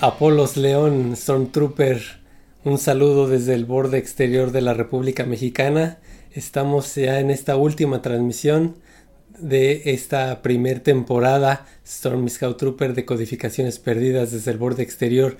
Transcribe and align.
Apolos 0.00 0.58
León, 0.58 1.16
Stormtrooper. 1.16 2.02
Un 2.64 2.76
saludo 2.76 3.28
desde 3.28 3.54
el 3.54 3.64
borde 3.64 3.96
exterior 3.96 4.52
de 4.52 4.60
la 4.60 4.74
República 4.74 5.24
Mexicana. 5.24 5.98
Estamos 6.32 6.94
ya 6.96 7.18
en 7.18 7.30
esta 7.30 7.56
última 7.56 8.02
transmisión 8.02 8.76
de 9.38 9.82
esta 9.86 10.42
primer 10.42 10.80
temporada 10.80 11.66
Storm 11.86 12.28
Scout 12.28 12.58
Trooper 12.58 12.92
de 12.92 13.06
codificaciones 13.06 13.78
perdidas 13.78 14.32
desde 14.32 14.50
el 14.50 14.58
borde 14.58 14.82
exterior. 14.82 15.38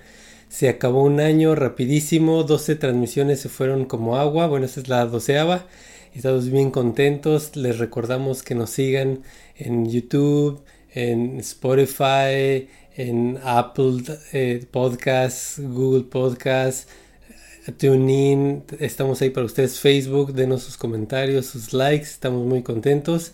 Se 0.48 0.70
acabó 0.70 1.02
un 1.02 1.20
año 1.20 1.54
rapidísimo, 1.54 2.42
12 2.42 2.76
transmisiones 2.76 3.40
se 3.40 3.50
fueron 3.50 3.84
como 3.84 4.16
agua, 4.16 4.46
bueno, 4.46 4.64
esta 4.64 4.80
es 4.80 4.88
la 4.88 5.04
doceava. 5.04 5.66
Estamos 6.14 6.48
bien 6.48 6.70
contentos, 6.70 7.56
les 7.56 7.78
recordamos 7.78 8.42
que 8.42 8.54
nos 8.54 8.70
sigan 8.70 9.22
en 9.56 9.90
YouTube, 9.90 10.62
en 10.94 11.40
Spotify, 11.40 12.68
en 12.96 13.38
Apple 13.44 14.02
eh, 14.32 14.66
Podcasts, 14.70 15.60
Google 15.62 16.04
Podcasts, 16.04 16.88
TuneIn, 17.78 18.64
estamos 18.80 19.20
ahí 19.20 19.30
para 19.30 19.44
ustedes, 19.44 19.80
Facebook, 19.80 20.32
denos 20.32 20.62
sus 20.62 20.76
comentarios, 20.76 21.46
sus 21.46 21.72
likes, 21.72 22.06
estamos 22.06 22.46
muy 22.46 22.62
contentos. 22.62 23.32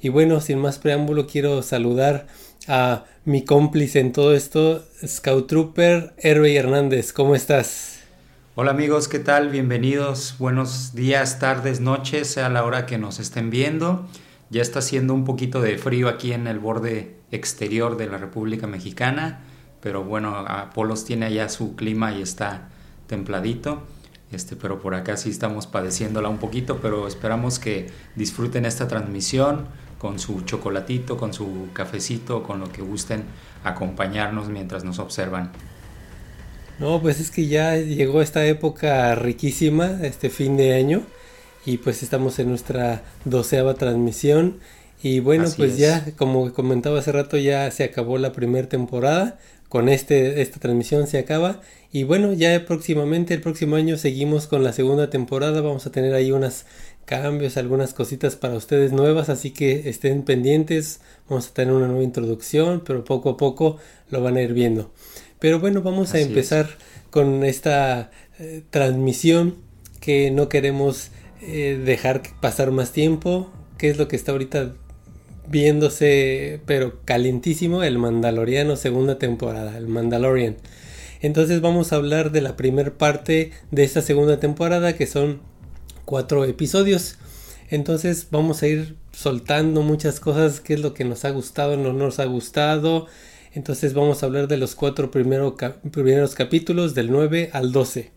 Y 0.00 0.10
bueno, 0.10 0.40
sin 0.40 0.58
más 0.58 0.78
preámbulo, 0.78 1.26
quiero 1.26 1.62
saludar 1.62 2.26
a 2.68 3.04
mi 3.24 3.44
cómplice 3.44 4.00
en 4.00 4.12
todo 4.12 4.34
esto, 4.34 4.84
Scout 5.04 5.48
Trooper 5.48 6.14
Hervey 6.18 6.56
Hernández. 6.56 7.12
¿Cómo 7.12 7.34
estás? 7.34 8.00
Hola 8.54 8.70
amigos, 8.72 9.08
¿qué 9.08 9.18
tal? 9.18 9.48
Bienvenidos. 9.48 10.36
Buenos 10.38 10.94
días, 10.94 11.38
tardes, 11.38 11.80
noches, 11.80 12.28
sea 12.28 12.48
la 12.48 12.64
hora 12.64 12.86
que 12.86 12.98
nos 12.98 13.18
estén 13.18 13.50
viendo. 13.50 14.06
Ya 14.50 14.62
está 14.62 14.80
haciendo 14.80 15.14
un 15.14 15.24
poquito 15.24 15.60
de 15.60 15.78
frío 15.78 16.08
aquí 16.08 16.32
en 16.32 16.46
el 16.46 16.58
borde 16.58 17.19
exterior 17.30 17.96
de 17.96 18.06
la 18.06 18.18
República 18.18 18.66
Mexicana, 18.66 19.40
pero 19.80 20.04
bueno, 20.04 20.36
Apolos 20.36 21.04
tiene 21.04 21.26
allá 21.26 21.48
su 21.48 21.76
clima 21.76 22.12
y 22.12 22.22
está 22.22 22.68
templadito. 23.06 23.82
Este, 24.32 24.54
pero 24.54 24.80
por 24.80 24.94
acá 24.94 25.16
sí 25.16 25.28
estamos 25.28 25.66
padeciéndola 25.66 26.28
un 26.28 26.38
poquito, 26.38 26.78
pero 26.80 27.08
esperamos 27.08 27.58
que 27.58 27.90
disfruten 28.14 28.64
esta 28.64 28.86
transmisión 28.86 29.66
con 29.98 30.18
su 30.20 30.42
chocolatito, 30.42 31.16
con 31.16 31.34
su 31.34 31.68
cafecito, 31.72 32.44
con 32.44 32.60
lo 32.60 32.70
que 32.70 32.80
gusten 32.80 33.24
acompañarnos 33.64 34.48
mientras 34.48 34.84
nos 34.84 35.00
observan. 35.00 35.50
No, 36.78 37.02
pues 37.02 37.20
es 37.20 37.30
que 37.30 37.48
ya 37.48 37.76
llegó 37.76 38.22
esta 38.22 38.46
época 38.46 39.14
riquísima, 39.14 39.98
este 40.02 40.30
fin 40.30 40.56
de 40.56 40.74
año, 40.74 41.02
y 41.66 41.76
pues 41.78 42.02
estamos 42.02 42.38
en 42.38 42.48
nuestra 42.48 43.02
doceava 43.26 43.74
transmisión. 43.74 44.60
Y 45.02 45.20
bueno, 45.20 45.46
pues 45.56 45.78
ya, 45.78 46.04
como 46.16 46.52
comentaba 46.52 46.98
hace 46.98 47.12
rato, 47.12 47.38
ya 47.38 47.70
se 47.70 47.84
acabó 47.84 48.18
la 48.18 48.32
primera 48.32 48.68
temporada. 48.68 49.38
Con 49.68 49.88
este, 49.88 50.42
esta 50.42 50.58
transmisión 50.58 51.06
se 51.06 51.18
acaba. 51.18 51.60
Y 51.92 52.02
bueno, 52.02 52.32
ya 52.32 52.66
próximamente, 52.66 53.34
el 53.34 53.40
próximo 53.40 53.76
año, 53.76 53.96
seguimos 53.96 54.46
con 54.46 54.62
la 54.62 54.72
segunda 54.72 55.08
temporada. 55.08 55.60
Vamos 55.60 55.86
a 55.86 55.92
tener 55.92 56.12
ahí 56.12 56.32
unas 56.32 56.66
cambios, 57.06 57.56
algunas 57.56 57.94
cositas 57.94 58.36
para 58.36 58.54
ustedes 58.54 58.92
nuevas, 58.92 59.28
así 59.28 59.52
que 59.52 59.88
estén 59.88 60.22
pendientes. 60.22 61.00
Vamos 61.28 61.48
a 61.48 61.54
tener 61.54 61.72
una 61.72 61.86
nueva 61.86 62.02
introducción, 62.02 62.82
pero 62.84 63.04
poco 63.04 63.30
a 63.30 63.36
poco 63.36 63.78
lo 64.10 64.22
van 64.22 64.36
a 64.36 64.42
ir 64.42 64.52
viendo. 64.52 64.92
Pero 65.38 65.60
bueno, 65.60 65.82
vamos 65.82 66.14
a 66.14 66.20
empezar 66.20 66.68
con 67.10 67.44
esta 67.44 68.10
eh, 68.38 68.62
transmisión 68.70 69.56
que 70.00 70.30
no 70.30 70.48
queremos 70.48 71.10
eh, 71.40 71.80
dejar 71.82 72.22
pasar 72.40 72.70
más 72.70 72.92
tiempo. 72.92 73.50
¿Qué 73.78 73.88
es 73.88 73.96
lo 73.96 74.08
que 74.08 74.16
está 74.16 74.32
ahorita 74.32 74.74
viéndose, 75.50 76.60
pero 76.64 77.00
calientísimo? 77.04 77.82
El 77.82 77.98
Mandaloriano 77.98 78.76
segunda 78.76 79.18
temporada, 79.18 79.76
el 79.76 79.88
Mandalorian. 79.88 80.56
Entonces 81.20 81.60
vamos 81.60 81.92
a 81.92 81.96
hablar 81.96 82.30
de 82.30 82.40
la 82.40 82.56
primera 82.56 82.96
parte 82.96 83.50
de 83.70 83.84
esta 83.84 84.00
segunda 84.00 84.40
temporada 84.40 84.94
que 84.94 85.06
son 85.06 85.40
cuatro 86.04 86.44
episodios. 86.44 87.18
Entonces 87.68 88.28
vamos 88.30 88.62
a 88.62 88.68
ir 88.68 88.96
soltando 89.12 89.82
muchas 89.82 90.18
cosas, 90.20 90.60
qué 90.60 90.74
es 90.74 90.80
lo 90.80 90.94
que 90.94 91.04
nos 91.04 91.24
ha 91.24 91.30
gustado, 91.30 91.76
no 91.76 91.92
nos 91.92 92.20
ha 92.20 92.24
gustado. 92.24 93.06
Entonces 93.52 93.92
vamos 93.92 94.22
a 94.22 94.26
hablar 94.26 94.48
de 94.48 94.56
los 94.56 94.76
cuatro 94.76 95.10
primeros 95.10 96.34
capítulos, 96.34 96.94
del 96.94 97.10
9 97.10 97.50
al 97.52 97.72
12. 97.72 98.12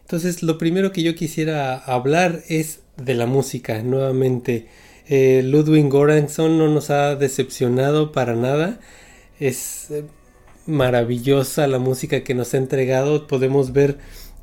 Entonces 0.00 0.42
lo 0.42 0.58
primero 0.58 0.92
que 0.92 1.02
yo 1.02 1.14
quisiera 1.14 1.76
hablar 1.76 2.42
es 2.48 2.80
de 2.96 3.14
la 3.14 3.26
música, 3.26 3.82
nuevamente. 3.82 4.66
Eh, 5.14 5.42
Ludwig 5.42 5.92
no 5.92 6.68
nos 6.68 6.88
ha 6.88 7.16
decepcionado 7.16 8.12
para 8.12 8.34
nada. 8.34 8.80
Es 9.38 9.90
eh, 9.90 10.04
maravillosa 10.66 11.66
la 11.66 11.78
música 11.78 12.24
que 12.24 12.34
nos 12.34 12.54
ha 12.54 12.56
entregado. 12.56 13.26
Podemos 13.26 13.74
ver 13.74 13.98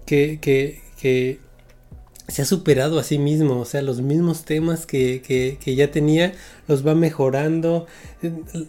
que 0.06 0.38
se 2.30 2.41
ha 2.41 2.46
superado 2.46 3.00
a 3.00 3.03
sí 3.03 3.18
mismo, 3.18 3.59
o 3.59 3.66
sea, 3.66 3.81
los 3.81 4.02
mismos 4.02 4.46
temas 4.46 4.85
que, 4.85 5.22
que, 5.22 5.75
ya 5.75 5.91
tenía 5.91 6.34
los 6.68 6.86
va 6.86 6.96
mejorando, 6.96 7.88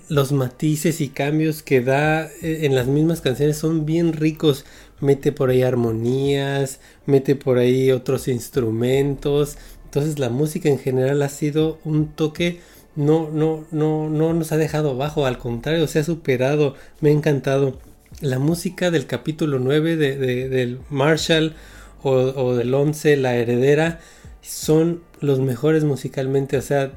los 0.08 0.32
matices 0.32 1.00
y 1.00 1.08
cambios 1.08 1.62
que 1.62 1.80
da 1.80 2.26
eh, 2.42 2.60
en 2.62 2.74
las 2.74 2.86
mismas 2.86 3.20
canciones 3.20 3.58
son 3.58 3.84
bien 3.84 4.12
ricos, 4.12 4.64
mete 5.00 5.32
por 5.32 5.50
ahí 5.50 5.62
armonías, 5.62 6.80
mete 7.06 7.36
por 7.36 7.58
ahí 7.58 7.90
otros 7.90 8.28
instrumentos, 8.28 9.58
entonces 9.90 10.20
la 10.20 10.28
música 10.28 10.68
en 10.68 10.78
general 10.78 11.20
ha 11.20 11.28
sido 11.28 11.80
un 11.84 12.12
toque 12.12 12.60
no, 12.94 13.28
no, 13.28 13.66
no, 13.72 14.08
no 14.08 14.32
nos 14.32 14.52
ha 14.52 14.56
dejado 14.56 14.90
abajo, 14.90 15.26
al 15.26 15.36
contrario, 15.36 15.88
se 15.88 15.98
ha 15.98 16.04
superado, 16.04 16.76
me 17.00 17.10
ha 17.10 17.12
encantado. 17.12 17.80
La 18.20 18.38
música 18.38 18.92
del 18.92 19.06
capítulo 19.06 19.58
9 19.58 19.96
de, 19.96 20.16
de, 20.16 20.48
del 20.48 20.78
Marshall 20.90 21.56
o, 22.04 22.54
del 22.54 22.72
11, 22.72 23.16
La 23.16 23.34
Heredera, 23.34 23.98
son 24.42 25.03
los 25.18 25.41
mejores 25.41 25.82
musicalmente. 25.82 26.56
O 26.56 26.62
sea, 26.62 26.92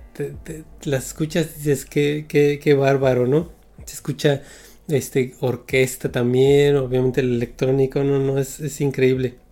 las 0.83 1.07
escuchas 1.07 1.47
y 1.55 1.57
dices 1.57 1.85
que, 1.85 2.27
qué, 2.61 2.73
bárbaro, 2.75 3.25
¿no? 3.25 3.49
Se 3.85 3.95
escucha 3.95 4.43
este 4.87 5.33
orquesta 5.39 6.11
también, 6.11 6.75
obviamente 6.75 7.21
el 7.21 7.33
electrónico, 7.33 8.03
no, 8.03 8.19
no, 8.19 8.37
es, 8.37 8.59
es 8.59 8.81
increíble. 8.81 9.42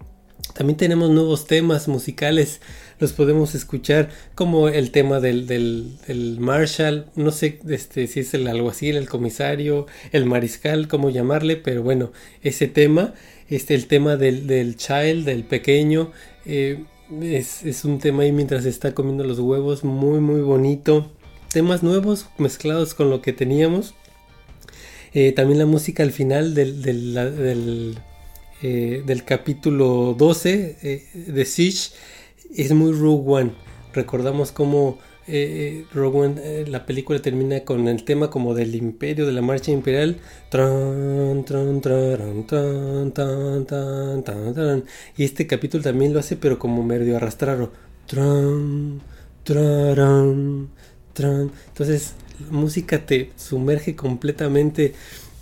También 0.53 0.77
tenemos 0.77 1.09
nuevos 1.09 1.47
temas 1.47 1.87
musicales, 1.87 2.61
los 2.99 3.13
podemos 3.13 3.55
escuchar 3.55 4.09
como 4.35 4.67
el 4.67 4.91
tema 4.91 5.19
del, 5.19 5.47
del, 5.47 6.37
Marshall, 6.39 7.05
no 7.15 7.31
sé 7.31 7.59
este, 7.69 8.07
si 8.07 8.19
es 8.19 8.33
el 8.33 8.47
alguacil, 8.47 8.97
el 8.97 9.09
comisario, 9.09 9.87
el 10.11 10.25
mariscal, 10.25 10.87
cómo 10.87 11.09
llamarle, 11.09 11.55
pero 11.55 11.83
bueno, 11.83 12.11
ese 12.43 12.67
tema 12.67 13.13
este, 13.51 13.75
el 13.75 13.87
tema 13.87 14.15
del, 14.15 14.47
del 14.47 14.77
child, 14.77 15.25
del 15.25 15.43
pequeño, 15.43 16.13
eh, 16.45 16.85
es, 17.21 17.83
un 17.83 17.99
tema 17.99 18.23
ahí 18.23 18.31
mientras 18.31 18.63
está 18.65 18.95
comiendo 18.95 19.25
los 19.25 19.39
huevos, 19.39 19.83
muy 19.83 20.21
muy 20.21 20.39
bonito. 20.39 21.11
Temas 21.51 21.83
nuevos 21.83 22.27
mezclados 22.37 22.93
con 22.93 23.09
lo 23.09 23.21
que 23.21 23.33
teníamos. 23.33 23.93
Eh, 25.13 25.33
también 25.33 25.59
la 25.59 25.65
música 25.65 26.01
al 26.01 26.13
final 26.13 26.55
del, 26.55 26.81
del, 26.81 27.99
eh, 28.61 29.03
del 29.05 29.23
capítulo 29.23 30.15
12 30.17 31.03
de 31.13 31.45
Siege 31.45 31.91
es 32.55 32.71
muy 32.73 32.91
Rogue 32.91 33.23
One. 33.25 33.51
Recordamos 33.93 34.51
cómo 34.51 34.99
eh, 35.27 35.85
eh, 35.93 36.65
la 36.67 36.85
película 36.85 37.21
termina 37.21 37.61
con 37.61 37.87
el 37.87 38.03
tema 38.03 38.29
como 38.29 38.53
del 38.53 38.75
imperio, 38.75 39.25
de 39.25 39.31
la 39.31 39.41
marcha 39.41 39.71
imperial. 39.71 40.17
y 45.17 45.23
este 45.23 45.47
capítulo 45.47 45.83
también 45.83 46.13
lo 46.13 46.19
hace, 46.19 46.35
pero 46.37 46.59
como 46.59 46.83
medio 46.83 47.17
arrastrado. 47.17 47.71
Entonces, 51.67 52.13
la 52.39 52.51
música 52.51 53.05
te 53.05 53.31
sumerge 53.35 53.95
completamente. 53.95 54.93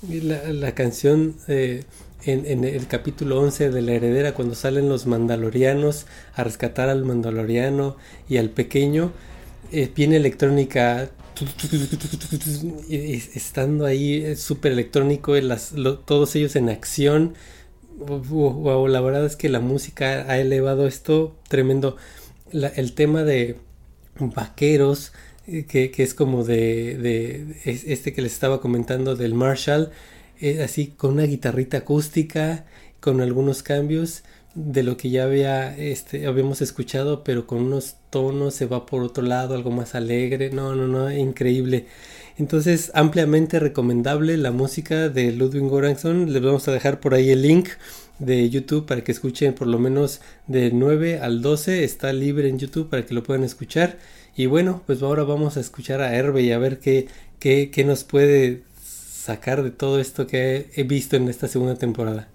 La, 0.01 0.74
canción 0.75 1.36
eh, 1.50 1.83
en, 2.25 2.63
el 2.63 2.88
capítulo 2.88 3.39
11 3.39 3.69
de 3.69 3.81
la 3.81 3.94
heredera, 3.94 4.33
cuando 4.33 4.56
salen 4.56 4.89
los 4.89 5.06
mandalorianos 5.06 6.06
a 6.36 6.44
rescatar 6.44 6.89
al 6.89 7.06
mandaloriano 7.06 7.95
y 8.27 8.38
al 8.38 8.50
pequeño 8.50 9.12
eh, 9.71 9.89
viene 9.95 10.18
electrónica 10.18 11.10
estando 12.89 13.86
ahí 13.86 14.36
súper 14.36 14.74
electrónico 14.74 15.33
todos 16.06 16.36
ellos 16.36 16.57
en 16.57 16.68
acción 16.69 17.36
wow, 17.98 18.88
la 18.88 19.00
verdad 19.00 19.25
es 19.25 19.38
que 19.38 19.48
la 19.48 19.62
música 19.62 20.25
ha 20.27 20.38
elevado 20.38 20.86
esto 20.86 21.38
tremendo 21.48 21.95
el 22.51 22.94
tema 22.94 23.24
de 23.24 23.57
vaqueros 24.19 25.13
eh, 25.48 25.65
que, 25.65 25.92
es 25.98 26.13
como 26.13 26.44
de, 26.44 27.56
este 27.63 28.13
que 28.13 28.22
les 28.22 28.33
estaba 28.33 28.62
comentando 28.62 29.15
del 29.15 29.33
Marshall 29.33 29.92
así 30.63 30.88
con 30.88 31.13
una 31.13 31.24
guitarrita 31.24 31.77
acústica 31.77 32.65
con 33.00 33.21
algunos 33.21 33.63
cambios 33.63 34.24
de 34.56 34.83
lo 34.83 34.97
que 34.97 35.09
ya 35.09 35.24
había, 35.24 35.77
este, 35.77 36.25
habíamos 36.25 36.62
escuchado, 36.62 37.24
pero 37.24 37.47
con 37.47 37.59
unos 37.59 37.95
tonos 38.09 38.56
se 38.56 38.65
va 38.65 38.86
por 38.86 39.03
otro 39.03 39.24
lado, 39.24 39.56
algo 39.56 39.71
más 39.71 39.95
alegre. 39.95 40.50
No, 40.50 40.75
no, 40.75 40.88
no, 40.88 41.12
increíble. 41.12 41.86
Entonces, 42.38 42.91
ampliamente 42.94 43.59
recomendable 43.59 44.38
la 44.38 44.51
música 44.51 45.09
de 45.09 45.31
Ludwig 45.31 45.69
Göransson. 45.69 46.33
Les 46.33 46.41
vamos 46.41 46.68
a 46.68 46.71
dejar 46.71 47.00
por 47.00 47.13
ahí 47.13 47.30
el 47.30 47.41
link 47.41 47.69
de 48.18 48.50
YouTube 48.50 48.86
para 48.86 49.03
que 49.03 49.12
escuchen 49.12 49.53
por 49.53 49.68
lo 49.68 49.80
menos 49.80 50.21
de 50.47 50.71
9 50.71 51.19
al 51.19 51.41
12. 51.41 51.83
Está 51.83 52.12
libre 52.12 52.50
en 52.50 52.59
YouTube 52.59 52.89
para 52.89 53.06
que 53.06 53.13
lo 53.13 53.24
puedan 53.24 53.44
escuchar. 53.44 53.97
Y 54.36 54.47
bueno, 54.47 54.83
pues 54.86 55.01
ahora 55.01 55.24
vamos 55.24 55.57
a 55.57 55.59
escuchar 55.59 56.01
a 56.01 56.15
Herbe 56.15 56.41
y 56.41 56.51
a 56.51 56.57
ver 56.57 56.80
qué, 56.80 57.07
qué, 57.39 57.71
qué 57.71 57.83
nos 57.83 58.03
puede 58.03 58.63
sacar 59.19 59.63
de 59.63 59.71
todo 59.71 60.00
esto 60.00 60.27
que 60.27 60.69
he 60.75 60.83
visto 60.83 61.16
en 61.16 61.27
esta 61.27 61.48
segunda 61.48 61.75
temporada. 61.75 62.27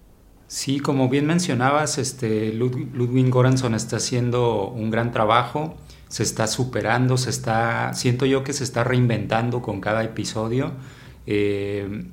Sí, 0.46 0.80
como 0.80 1.08
bien 1.08 1.26
mencionabas, 1.26 1.98
este 1.98 2.52
Ludwig 2.52 3.30
Göransson 3.30 3.74
está 3.74 3.96
haciendo 3.96 4.68
un 4.68 4.90
gran 4.90 5.10
trabajo 5.10 5.76
se 6.14 6.22
está 6.22 6.46
superando, 6.46 7.16
se 7.16 7.30
está, 7.30 7.92
siento 7.92 8.24
yo 8.24 8.44
que 8.44 8.52
se 8.52 8.62
está 8.62 8.84
reinventando 8.84 9.62
con 9.62 9.80
cada 9.80 10.04
episodio. 10.04 10.70
Eh, 11.26 12.04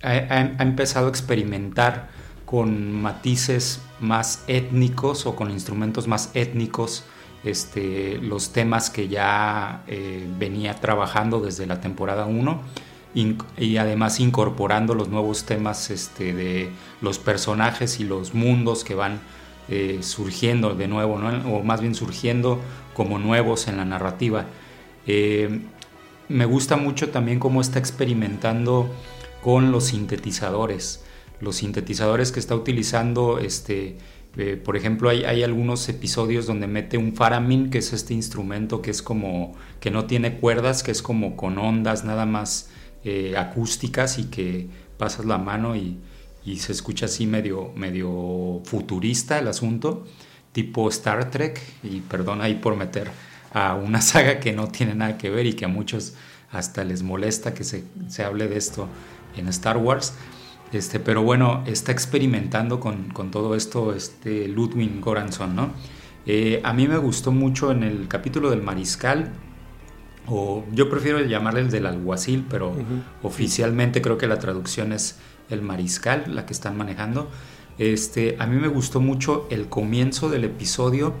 ha, 0.00 0.62
empezado 0.62 1.06
a 1.06 1.08
experimentar 1.08 2.08
con 2.44 2.92
matices 2.92 3.80
más 3.98 4.44
étnicos 4.46 5.26
o 5.26 5.34
con 5.34 5.50
instrumentos 5.50 6.06
más 6.06 6.30
étnicos 6.34 7.04
este, 7.42 8.18
los 8.18 8.52
temas 8.52 8.90
que 8.90 9.08
ya 9.08 9.82
eh, 9.88 10.24
venía 10.38 10.74
trabajando 10.74 11.40
desde 11.40 11.66
la 11.66 11.80
temporada 11.80 12.26
1 12.26 12.62
y 13.14 13.76
además 13.76 14.20
incorporando 14.20 14.94
los 14.94 15.08
nuevos 15.08 15.44
temas 15.44 15.90
este, 15.90 16.32
de 16.32 16.70
los 17.00 17.18
personajes 17.18 18.00
y 18.00 18.04
los 18.04 18.34
mundos 18.34 18.84
que 18.84 18.94
van 18.94 19.20
eh, 19.68 19.98
surgiendo 20.02 20.74
de 20.74 20.88
nuevo, 20.88 21.14
o 21.14 21.62
más 21.62 21.80
bien 21.80 21.94
surgiendo 21.94 22.60
como 22.94 23.18
nuevos 23.18 23.68
en 23.68 23.76
la 23.76 23.84
narrativa. 23.84 24.46
Eh, 25.06 25.60
me 26.28 26.46
gusta 26.46 26.76
mucho 26.76 27.10
también 27.10 27.38
cómo 27.38 27.60
está 27.60 27.78
experimentando 27.78 28.90
con 29.42 29.72
los 29.72 29.84
sintetizadores. 29.84 31.04
Los 31.40 31.56
sintetizadores 31.56 32.32
que 32.32 32.40
está 32.40 32.54
utilizando, 32.54 33.38
este, 33.38 33.98
eh, 34.36 34.60
por 34.62 34.76
ejemplo, 34.76 35.10
hay, 35.10 35.42
algunos 35.42 35.88
episodios 35.88 36.46
donde 36.46 36.66
mete 36.66 36.96
un 36.96 37.14
faramin, 37.14 37.70
que 37.70 37.78
es 37.78 37.92
este 37.92 38.14
instrumento 38.14 38.80
que 38.80 38.90
es 38.90 39.02
como, 39.02 39.54
que 39.80 39.90
no 39.90 40.06
tiene 40.06 40.38
cuerdas, 40.38 40.82
que 40.82 40.90
es 40.90 41.02
como 41.02 41.36
con 41.36 41.58
ondas 41.58 42.04
nada 42.04 42.24
más 42.24 42.70
acústicas 43.36 44.18
y 44.18 44.24
que 44.24 44.68
pasas 44.96 45.24
la 45.24 45.38
mano 45.38 45.74
y, 45.74 45.98
y 46.44 46.56
se 46.56 46.72
escucha 46.72 47.06
así 47.06 47.26
medio, 47.26 47.72
medio 47.74 48.60
futurista 48.64 49.38
el 49.38 49.48
asunto, 49.48 50.04
tipo 50.52 50.88
Star 50.88 51.30
Trek, 51.30 51.60
y 51.82 52.00
perdón 52.00 52.40
ahí 52.40 52.54
por 52.54 52.76
meter 52.76 53.10
a 53.52 53.74
una 53.74 54.00
saga 54.02 54.40
que 54.40 54.52
no 54.52 54.68
tiene 54.68 54.94
nada 54.94 55.18
que 55.18 55.30
ver 55.30 55.46
y 55.46 55.54
que 55.54 55.64
a 55.64 55.68
muchos 55.68 56.14
hasta 56.50 56.84
les 56.84 57.02
molesta 57.02 57.54
que 57.54 57.64
se, 57.64 57.84
se 58.08 58.24
hable 58.24 58.48
de 58.48 58.58
esto 58.58 58.88
en 59.36 59.48
Star 59.48 59.78
Wars. 59.78 60.14
Este, 60.72 61.00
pero 61.00 61.22
bueno, 61.22 61.62
está 61.66 61.92
experimentando 61.92 62.80
con, 62.80 63.08
con 63.10 63.30
todo 63.30 63.54
esto 63.54 63.94
este 63.94 64.48
Ludwig 64.48 65.00
Goranson, 65.00 65.54
¿no? 65.54 65.70
Eh, 66.24 66.60
a 66.64 66.72
mí 66.72 66.88
me 66.88 66.96
gustó 66.98 67.32
mucho 67.32 67.72
en 67.72 67.82
el 67.82 68.08
capítulo 68.08 68.50
del 68.50 68.62
mariscal, 68.62 69.32
o 70.26 70.64
yo 70.72 70.88
prefiero 70.88 71.20
llamarle 71.20 71.60
el 71.60 71.70
del 71.70 71.86
alguacil, 71.86 72.46
pero 72.48 72.74
oficialmente 73.22 74.02
creo 74.02 74.18
que 74.18 74.26
la 74.26 74.38
traducción 74.38 74.92
es 74.92 75.18
el 75.50 75.62
mariscal, 75.62 76.24
la 76.34 76.46
que 76.46 76.52
están 76.52 76.76
manejando. 76.76 77.28
Este, 77.78 78.36
a 78.38 78.46
mí 78.46 78.56
me 78.56 78.68
gustó 78.68 79.00
mucho 79.00 79.46
el 79.50 79.68
comienzo 79.68 80.28
del 80.28 80.44
episodio 80.44 81.14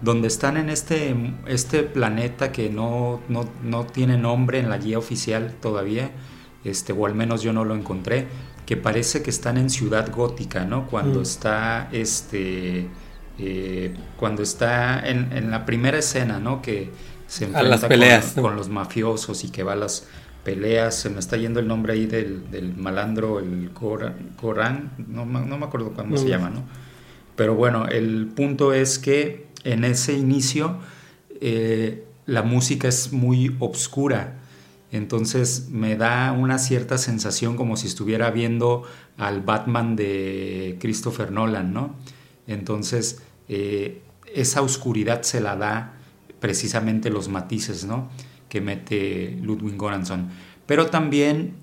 donde 0.00 0.28
están 0.28 0.56
en 0.56 0.70
este, 0.70 1.14
este 1.46 1.82
planeta 1.82 2.52
que 2.52 2.70
no, 2.70 3.20
no, 3.28 3.86
tiene 3.86 4.16
nombre 4.16 4.60
en 4.60 4.68
la 4.68 4.78
guía 4.78 4.98
oficial 4.98 5.54
todavía, 5.60 6.10
este, 6.64 6.92
o 6.92 7.06
al 7.06 7.14
menos 7.14 7.42
yo 7.42 7.52
no 7.52 7.64
lo 7.64 7.74
encontré, 7.74 8.26
que 8.64 8.76
parece 8.76 9.22
que 9.22 9.30
están 9.30 9.56
en 9.56 9.70
Ciudad 9.70 10.10
Gótica, 10.14 10.64
¿no? 10.64 10.86
Cuando 10.86 11.20
mm. 11.20 11.22
está 11.22 11.88
este. 11.92 12.88
Eh, 13.40 13.94
cuando 14.16 14.42
está 14.42 15.08
en, 15.08 15.50
la 15.50 15.64
primera 15.64 15.98
escena, 15.98 16.40
¿no? 16.40 16.60
Que 16.60 16.90
se 17.28 17.44
enfrenta 17.44 17.88
con, 18.40 18.56
los 18.56 18.68
mafiosos 18.68 19.44
y 19.44 19.50
que 19.50 19.62
va 19.62 19.74
a 19.74 19.76
las 19.76 20.06
peleas, 20.42 20.98
se 20.98 21.10
me 21.10 21.20
está 21.20 21.36
yendo 21.36 21.60
el 21.60 21.68
nombre 21.68 21.92
ahí 21.92 22.06
del, 22.06 22.74
malandro, 22.76 23.38
el 23.38 23.70
Corán, 23.72 24.92
no, 25.06 25.26
no, 25.26 25.58
me 25.58 25.66
acuerdo 25.66 25.92
cómo 25.92 26.16
se 26.16 26.26
llama, 26.26 26.50
¿no? 26.50 26.64
Pero 27.36 27.54
bueno, 27.54 27.86
el 27.86 28.28
punto 28.34 28.72
es 28.72 28.98
que 28.98 29.46
en 29.62 29.84
ese 29.84 30.14
inicio 30.14 30.78
eh, 31.40 32.04
la 32.26 32.42
música 32.42 32.88
es 32.88 33.12
muy 33.12 33.54
obscura, 33.60 34.38
entonces 34.90 35.68
me 35.68 35.96
da 35.96 36.32
una 36.32 36.58
cierta 36.58 36.96
sensación 36.96 37.56
como 37.56 37.76
si 37.76 37.86
estuviera 37.86 38.30
viendo 38.30 38.84
al 39.18 39.42
Batman 39.42 39.96
de 39.96 40.78
Christopher 40.80 41.30
Nolan, 41.30 41.74
¿no? 41.74 41.94
Entonces 42.46 43.20
eh, 43.48 44.00
esa 44.34 44.62
oscuridad 44.62 45.22
se 45.22 45.42
la 45.42 45.56
da 45.56 45.97
precisamente 46.40 47.10
los 47.10 47.28
matices, 47.28 47.84
¿no? 47.84 48.08
que 48.48 48.60
mete 48.60 49.38
Ludwig 49.42 49.76
Göransson. 49.76 50.28
Pero 50.66 50.86
también 50.86 51.54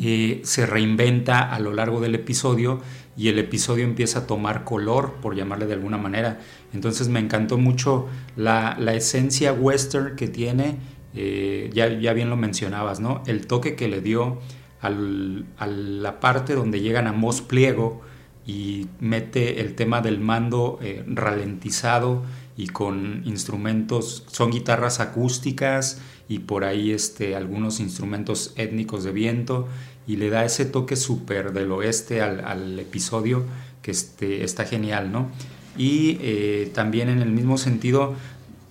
eh, 0.00 0.40
se 0.44 0.66
reinventa 0.66 1.52
a 1.52 1.58
lo 1.58 1.72
largo 1.72 2.00
del 2.00 2.14
episodio 2.14 2.80
y 3.16 3.28
el 3.28 3.38
episodio 3.38 3.84
empieza 3.84 4.20
a 4.20 4.26
tomar 4.26 4.64
color, 4.64 5.14
por 5.20 5.34
llamarle 5.34 5.66
de 5.66 5.74
alguna 5.74 5.98
manera. 5.98 6.40
Entonces 6.72 7.08
me 7.08 7.20
encantó 7.20 7.58
mucho 7.58 8.08
la, 8.36 8.76
esencia 8.94 9.52
western 9.52 10.16
que 10.16 10.28
tiene, 10.28 10.76
eh, 11.14 11.70
ya, 11.74 11.88
ya, 11.88 12.12
bien 12.14 12.30
lo 12.30 12.36
mencionabas, 12.36 13.00
¿no? 13.00 13.22
El 13.26 13.46
toque 13.46 13.76
que 13.76 13.88
le 13.88 14.00
dio 14.00 14.38
a 14.80 14.90
la 14.90 16.20
parte 16.20 16.54
donde 16.54 16.80
llegan 16.80 17.06
a 17.06 17.12
Mos 17.12 17.40
Pliego 17.40 18.00
y 18.44 18.88
mete 18.98 19.60
el 19.60 19.74
tema 19.76 20.00
del 20.00 20.18
mando 20.18 20.78
eh, 20.82 21.04
ralentizado 21.06 22.24
y 22.56 22.68
con 22.68 23.22
instrumentos, 23.24 24.24
son 24.30 24.50
guitarras 24.50 25.00
acústicas 25.00 26.00
y 26.28 26.40
por 26.40 26.64
ahí 26.64 26.92
este, 26.92 27.34
algunos 27.34 27.80
instrumentos 27.80 28.52
étnicos 28.56 29.04
de 29.04 29.12
viento 29.12 29.68
y 30.06 30.16
le 30.16 30.30
da 30.30 30.44
ese 30.44 30.64
toque 30.64 30.96
súper 30.96 31.52
del 31.52 31.70
oeste 31.72 32.20
al, 32.20 32.78
episodio 32.78 33.44
que 33.82 33.90
este, 33.90 34.44
está 34.44 34.64
genial, 34.64 35.12
¿no? 35.12 35.30
Y 35.76 36.18
eh, 36.20 36.70
también 36.74 37.08
en 37.08 37.20
el 37.20 37.30
mismo 37.30 37.56
sentido, 37.56 38.14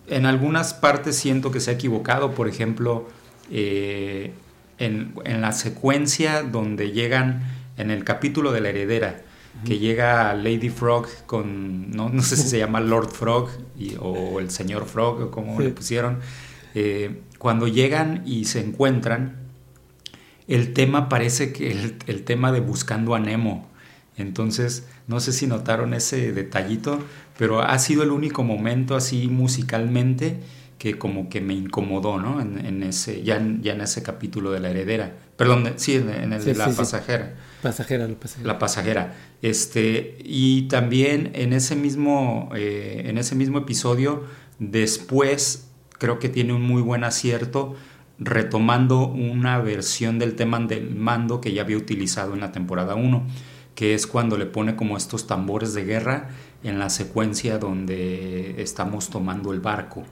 en 0.07 0.25
algunas 0.25 0.73
partes 0.73 1.15
siento 1.15 1.51
que 1.51 1.59
se 1.59 1.71
ha 1.71 1.73
equivocado, 1.73 2.35
por 2.35 2.47
ejemplo, 2.47 3.09
eh, 3.49 4.33
en, 4.77 5.13
en 5.25 5.41
la 5.41 5.51
secuencia 5.53 6.43
donde 6.43 6.91
llegan 6.91 7.41
en 7.77 7.91
el 7.91 8.03
capítulo 8.03 8.51
de 8.51 8.61
la 8.61 8.69
heredera, 8.69 9.21
que 9.65 9.77
llega 9.77 10.33
Lady 10.33 10.69
Frog 10.69 11.07
con, 11.25 11.91
no, 11.91 12.09
no 12.09 12.21
sé 12.23 12.35
si 12.35 12.47
se 12.47 12.57
llama 12.57 12.79
Lord 12.79 13.09
Frog 13.11 13.49
o 13.99 14.39
el 14.39 14.49
señor 14.49 14.85
Frog 14.85 15.21
o 15.21 15.31
como 15.31 15.59
le 15.59 15.69
pusieron, 15.69 16.19
eh, 16.73 17.21
cuando 17.37 17.67
llegan 17.67 18.23
y 18.25 18.45
se 18.45 18.59
encuentran, 18.59 19.35
el 20.47 20.73
tema 20.73 21.09
parece 21.09 21.53
que 21.53 21.71
el, 21.71 21.97
el, 22.07 22.23
tema 22.23 22.51
de 22.51 22.59
buscando 22.59 23.13
a 23.13 23.19
Nemo. 23.19 23.69
Entonces, 24.17 24.87
no 25.07 25.19
sé 25.19 25.31
si 25.31 25.47
notaron 25.47 25.93
ese 25.93 26.31
detallito, 26.33 26.99
pero 27.37 27.61
ha 27.61 27.77
sido 27.79 28.03
el 28.03 28.11
único 28.11 28.43
momento 28.43 28.95
así 28.95 29.27
musicalmente 29.27 30.39
que 30.81 30.97
como 30.97 31.29
que 31.29 31.41
me 31.41 31.53
incomodó, 31.53 32.17
¿no? 32.17 32.41
En, 32.41 32.81
ese, 32.81 33.21
ya, 33.21 33.39
ya 33.61 33.73
en 33.73 33.81
ese 33.81 34.01
capítulo 34.01 34.49
de 34.49 34.59
la 34.59 34.71
heredera. 34.71 35.15
Perdón, 35.35 35.73
sí, 35.75 35.93
en 35.93 36.33
el 36.33 36.43
de 36.43 36.55
la 36.55 36.69
pasajera. 36.69 37.35
Pasajera, 37.61 38.07
la 38.07 38.15
pasajera. 38.15 38.47
La 38.47 38.57
pasajera. 38.57 39.15
Este, 39.43 40.17
y 40.23 40.63
también 40.69 41.33
en 41.35 41.53
ese 41.53 41.75
mismo, 41.75 42.49
eh, 42.55 43.03
en 43.05 43.19
ese 43.19 43.35
mismo 43.35 43.59
episodio, 43.59 44.23
después 44.57 45.67
creo 45.99 46.17
que 46.17 46.29
tiene 46.29 46.51
un 46.51 46.63
muy 46.63 46.81
buen 46.81 47.03
acierto 47.03 47.75
retomando 48.17 49.05
una 49.05 49.59
versión 49.59 50.17
del 50.17 50.35
tema 50.35 50.59
del 50.61 50.95
mando 50.95 51.41
que 51.41 51.53
ya 51.53 51.61
había 51.61 51.77
utilizado 51.77 52.33
en 52.33 52.39
la 52.39 52.51
temporada 52.51 52.95
1, 52.95 53.27
que 53.75 53.93
es 53.93 54.07
cuando 54.07 54.35
le 54.35 54.47
pone 54.47 54.75
como 54.75 54.97
estos 54.97 55.27
tambores 55.27 55.75
de 55.75 55.85
guerra 55.85 56.29
en 56.63 56.79
la 56.79 56.89
secuencia 56.89 57.59
donde 57.59 58.59
estamos 58.63 59.11
tomando 59.11 59.53
el 59.53 59.59
barco 59.59 60.05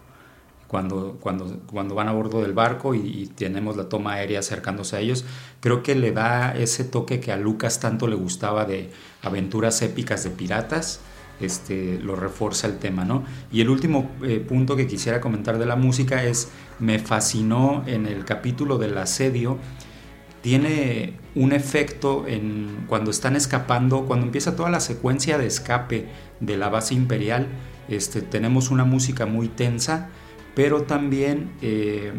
cuando, 0.70 1.18
cuando, 1.20 1.60
cuando 1.66 1.96
van 1.96 2.10
a 2.10 2.12
bordo 2.12 2.44
del 2.44 2.54
barco 2.54 2.94
y, 2.94 3.28
tenemos 3.36 3.76
la 3.76 3.90
toma 3.90 4.14
aérea 4.14 4.40
acercándose 4.40 4.96
a 4.96 5.00
ellos, 5.00 5.26
creo 5.62 5.82
que 5.82 5.96
le 5.96 6.12
da 6.12 6.56
ese 6.56 6.84
toque 6.84 7.20
que 7.20 7.32
a 7.32 7.38
Lucas 7.38 7.80
tanto 7.80 8.08
le 8.08 8.16
gustaba 8.16 8.66
de 8.66 8.92
aventuras 9.24 9.82
épicas 9.82 10.24
de 10.24 10.30
piratas, 10.30 11.00
este, 11.40 11.98
lo 11.98 12.16
refuerza 12.16 12.68
el 12.68 12.78
tema, 12.78 13.04
¿no? 13.04 13.24
Y 13.52 13.62
el 13.62 13.70
último 13.70 14.12
eh, 14.22 14.46
punto 14.48 14.76
que 14.76 14.86
quisiera 14.86 15.20
comentar 15.20 15.58
de 15.58 15.66
la 15.66 15.76
música 15.76 16.24
es, 16.24 16.50
me 16.78 17.00
fascinó 17.00 17.84
en 17.88 18.06
el 18.06 18.24
capítulo 18.24 18.78
del 18.78 18.96
asedio, 19.00 19.58
tiene 20.44 21.14
un 21.34 21.52
efecto 21.52 22.28
en 22.28 22.86
cuando 22.88 23.10
están 23.10 23.36
escapando, 23.36 24.06
cuando 24.06 24.28
empieza 24.28 24.56
toda 24.56 24.70
la 24.70 24.82
secuencia 24.82 25.40
de 25.40 25.48
escape 25.48 26.10
de 26.40 26.58
la 26.58 26.70
base 26.70 26.94
imperial, 26.94 27.48
este, 27.88 28.22
tenemos 28.22 28.70
una 28.70 28.86
música 28.86 29.26
muy 29.26 29.48
tensa, 29.48 30.10
pero 30.60 30.84
también 30.84 31.52
eh, 31.62 32.12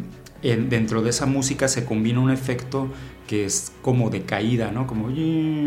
dentro 0.43 1.03
de 1.03 1.11
esa 1.11 1.27
música 1.27 1.69
se 1.69 1.85
combina 1.85 2.21
un 2.21 2.31
efecto 2.31 2.89
que 3.27 3.45
es 3.45 3.71
como 3.83 4.09
de 4.09 4.23
caída, 4.23 4.71
¿no? 4.71 4.87
Como 4.87 5.11
y 5.11 5.67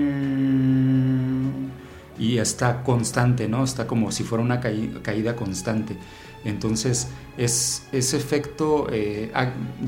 está 2.40 2.82
constante, 2.82 3.48
¿no? 3.48 3.64
Está 3.64 3.86
como 3.86 4.12
si 4.12 4.24
fuera 4.24 4.44
una 4.44 4.60
caída 4.60 5.36
constante. 5.36 5.98
Entonces, 6.46 7.10
es, 7.38 7.88
ese 7.92 8.18
efecto, 8.18 8.88
eh, 8.92 9.32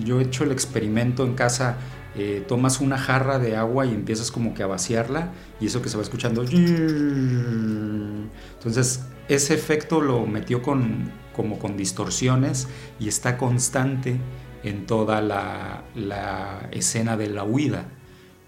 yo 0.03 0.19
he 0.19 0.23
hecho 0.25 0.43
el 0.43 0.51
experimento 0.51 1.23
en 1.23 1.33
casa, 1.33 1.77
eh, 2.15 2.45
tomas 2.47 2.81
una 2.81 2.99
jarra 2.99 3.39
de 3.39 3.55
agua 3.55 3.87
y 3.87 3.95
empiezas 3.95 4.29
como 4.29 4.53
que 4.53 4.61
a 4.61 4.67
vaciarla 4.67 5.31
y 5.59 5.65
eso 5.65 5.81
que 5.81 5.89
se 5.89 5.97
va 5.97 6.03
escuchando. 6.03 6.43
Entonces, 6.43 8.19
ese 9.27 9.55
efecto 9.55 10.01
lo 10.01 10.27
metió 10.27 10.61
con, 10.61 11.24
como 11.35 11.59
con 11.59 11.77
distorsiones 11.77 12.67
y 12.99 13.07
está 13.07 13.37
constante 13.37 14.17
en 14.63 14.85
toda 14.85 15.21
la, 15.21 16.69
escena 16.71 17.17
de 17.17 17.29
la 17.29 17.43
huida. 17.43 17.85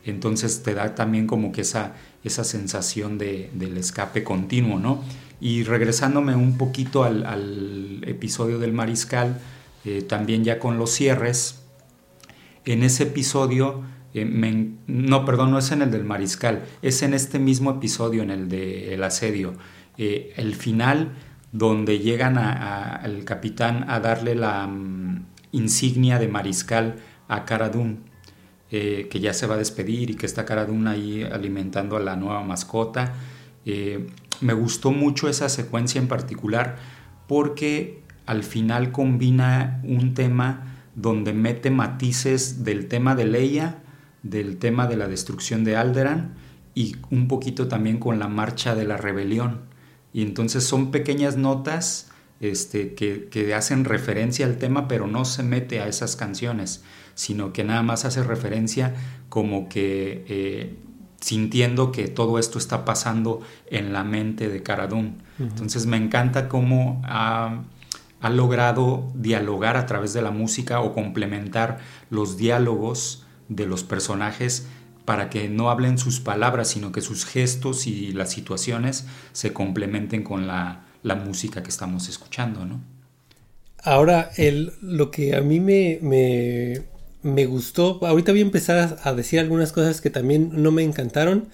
Entonces 0.05 0.63
te 0.63 0.73
da 0.73 0.95
también 0.95 1.27
como 1.27 1.51
que 1.51 1.61
esa, 1.61 1.95
esa 2.23 2.43
sensación 2.43 3.17
de, 3.17 3.51
del 3.53 3.77
escape 3.77 4.23
continuo, 4.23 4.79
¿no? 4.79 5.03
Y 5.39 5.63
regresándome 5.63 6.35
un 6.35 6.57
poquito 6.57 7.03
al, 7.03 8.03
episodio 8.07 8.57
del 8.57 8.73
mariscal, 8.73 9.39
eh, 9.85 10.01
también 10.01 10.43
ya 10.43 10.59
con 10.59 10.77
los 10.77 10.91
cierres, 10.91 11.59
en 12.65 12.83
ese 12.83 13.03
episodio, 13.03 13.83
eh, 14.13 14.25
no, 14.87 15.25
perdón, 15.25 15.51
no 15.51 15.59
es 15.59 15.71
en 15.71 15.81
el 15.81 15.91
del 15.91 16.03
mariscal, 16.03 16.63
es 16.81 17.01
en 17.03 17.13
este 17.13 17.37
mismo 17.39 17.71
episodio, 17.71 18.23
en 18.23 18.31
el 18.31 18.49
del 18.49 19.03
asedio. 19.03 19.53
Eh, 19.97 20.33
el 20.37 20.55
final, 20.55 21.13
donde 21.51 21.99
llegan 21.99 22.37
al 22.37 23.23
capitán 23.23 23.85
a 23.89 23.99
darle 23.99 24.35
la 24.35 24.67
mm, 24.67 25.25
insignia 25.51 26.19
de 26.19 26.27
mariscal 26.27 26.97
a 27.27 27.45
Caradún 27.45 28.07
eh, 28.69 29.07
que 29.09 29.21
ya 29.21 29.33
se 29.33 29.47
va 29.47 29.55
a 29.55 29.57
despedir 29.57 30.09
y 30.09 30.15
que 30.15 30.25
está 30.25 30.43
Caraduna 30.43 30.91
ahí 30.91 31.23
alimentando 31.23 31.95
a 31.95 32.01
la 32.01 32.17
nueva 32.17 32.43
mascota. 32.43 33.13
Eh, 33.65 34.07
me 34.41 34.51
gustó 34.51 34.91
mucho 34.91 35.29
esa 35.29 35.47
secuencia 35.47 36.01
en 36.01 36.09
particular 36.09 36.75
porque 37.27 38.03
al 38.25 38.43
final 38.43 38.91
combina 38.91 39.79
un 39.85 40.13
tema 40.13 40.83
donde 40.95 41.31
mete 41.31 41.71
matices 41.71 42.65
del 42.65 42.89
tema 42.89 43.15
de 43.15 43.25
Leia, 43.25 43.77
del 44.21 44.57
tema 44.57 44.85
de 44.85 44.97
la 44.97 45.07
destrucción 45.07 45.63
de 45.63 45.77
Alderan 45.77 46.35
y 46.75 46.97
un 47.09 47.29
poquito 47.29 47.69
también 47.69 47.99
con 47.99 48.19
la 48.19 48.27
marcha 48.27 48.75
de 48.75 48.83
la 48.83 48.97
rebelión. 48.97 49.61
Y 50.17 50.23
entonces 50.23 50.63
son 50.63 50.89
pequeñas 50.89 51.37
notas 51.37 52.09
este, 52.39 52.95
que, 52.95 53.27
que 53.29 53.53
hacen 53.53 53.85
referencia 53.85 54.45
al 54.45 54.57
tema, 54.57 54.87
pero 54.87 55.05
no 55.07 55.25
se 55.25 55.43
mete 55.43 55.79
a 55.79 55.87
esas 55.87 56.15
canciones 56.15 56.81
sino 57.17 57.51
que 57.51 57.63
nada 57.63 57.81
más 57.81 58.05
hace 58.05 58.23
referencia 58.23 58.93
como 59.27 59.67
que 59.69 60.23
eh, 60.27 60.77
sintiendo 61.19 61.91
que 61.91 62.07
todo 62.07 62.37
esto 62.37 62.59
está 62.59 62.85
pasando 62.85 63.41
en 63.71 63.91
la 63.91 64.03
mente 64.03 64.49
de 64.49 64.61
Caradún. 64.61 65.17
Entonces 65.39 65.87
me 65.87 65.97
encanta 65.97 66.47
cómo 66.47 67.01
ha, 67.05 67.63
logrado 68.29 69.11
dialogar 69.15 69.77
a 69.77 69.87
través 69.87 70.13
de 70.13 70.21
la 70.21 70.29
música 70.29 70.79
o 70.79 70.93
complementar 70.93 71.79
los 72.11 72.37
diálogos 72.37 73.25
de 73.49 73.65
los 73.65 73.83
personajes 73.83 74.67
para 75.07 75.29
que 75.29 75.47
no 75.47 75.69
hablen 75.69 75.97
sus 75.97 76.19
palabras, 76.19 76.67
sino 76.67 76.91
que 76.91 76.99
sus 76.99 77.23
gestos 77.23 77.87
y 77.87 78.11
las 78.11 78.29
situaciones 78.29 79.05
se 79.31 79.53
complementen 79.53 80.21
con 80.21 80.47
la, 80.47 80.83
música 81.25 81.63
que 81.63 81.69
estamos 81.69 82.09
escuchando, 82.09 82.65
¿no? 82.65 82.81
Ahora, 83.81 84.31
el, 84.35 84.73
lo 84.81 85.09
que 85.09 85.33
a 85.37 85.39
mí 85.39 85.61
me, 85.61 85.97
me 87.21 87.45
gustó. 87.45 88.05
Ahorita 88.05 88.33
voy 88.33 88.41
a 88.41 88.43
empezar 88.43 88.99
a, 89.01 89.13
decir 89.13 89.39
algunas 89.39 89.71
cosas 89.71 90.01
que 90.01 90.09
también 90.09 90.49
no 90.51 90.71
me 90.71 90.83
encantaron. 90.83 91.47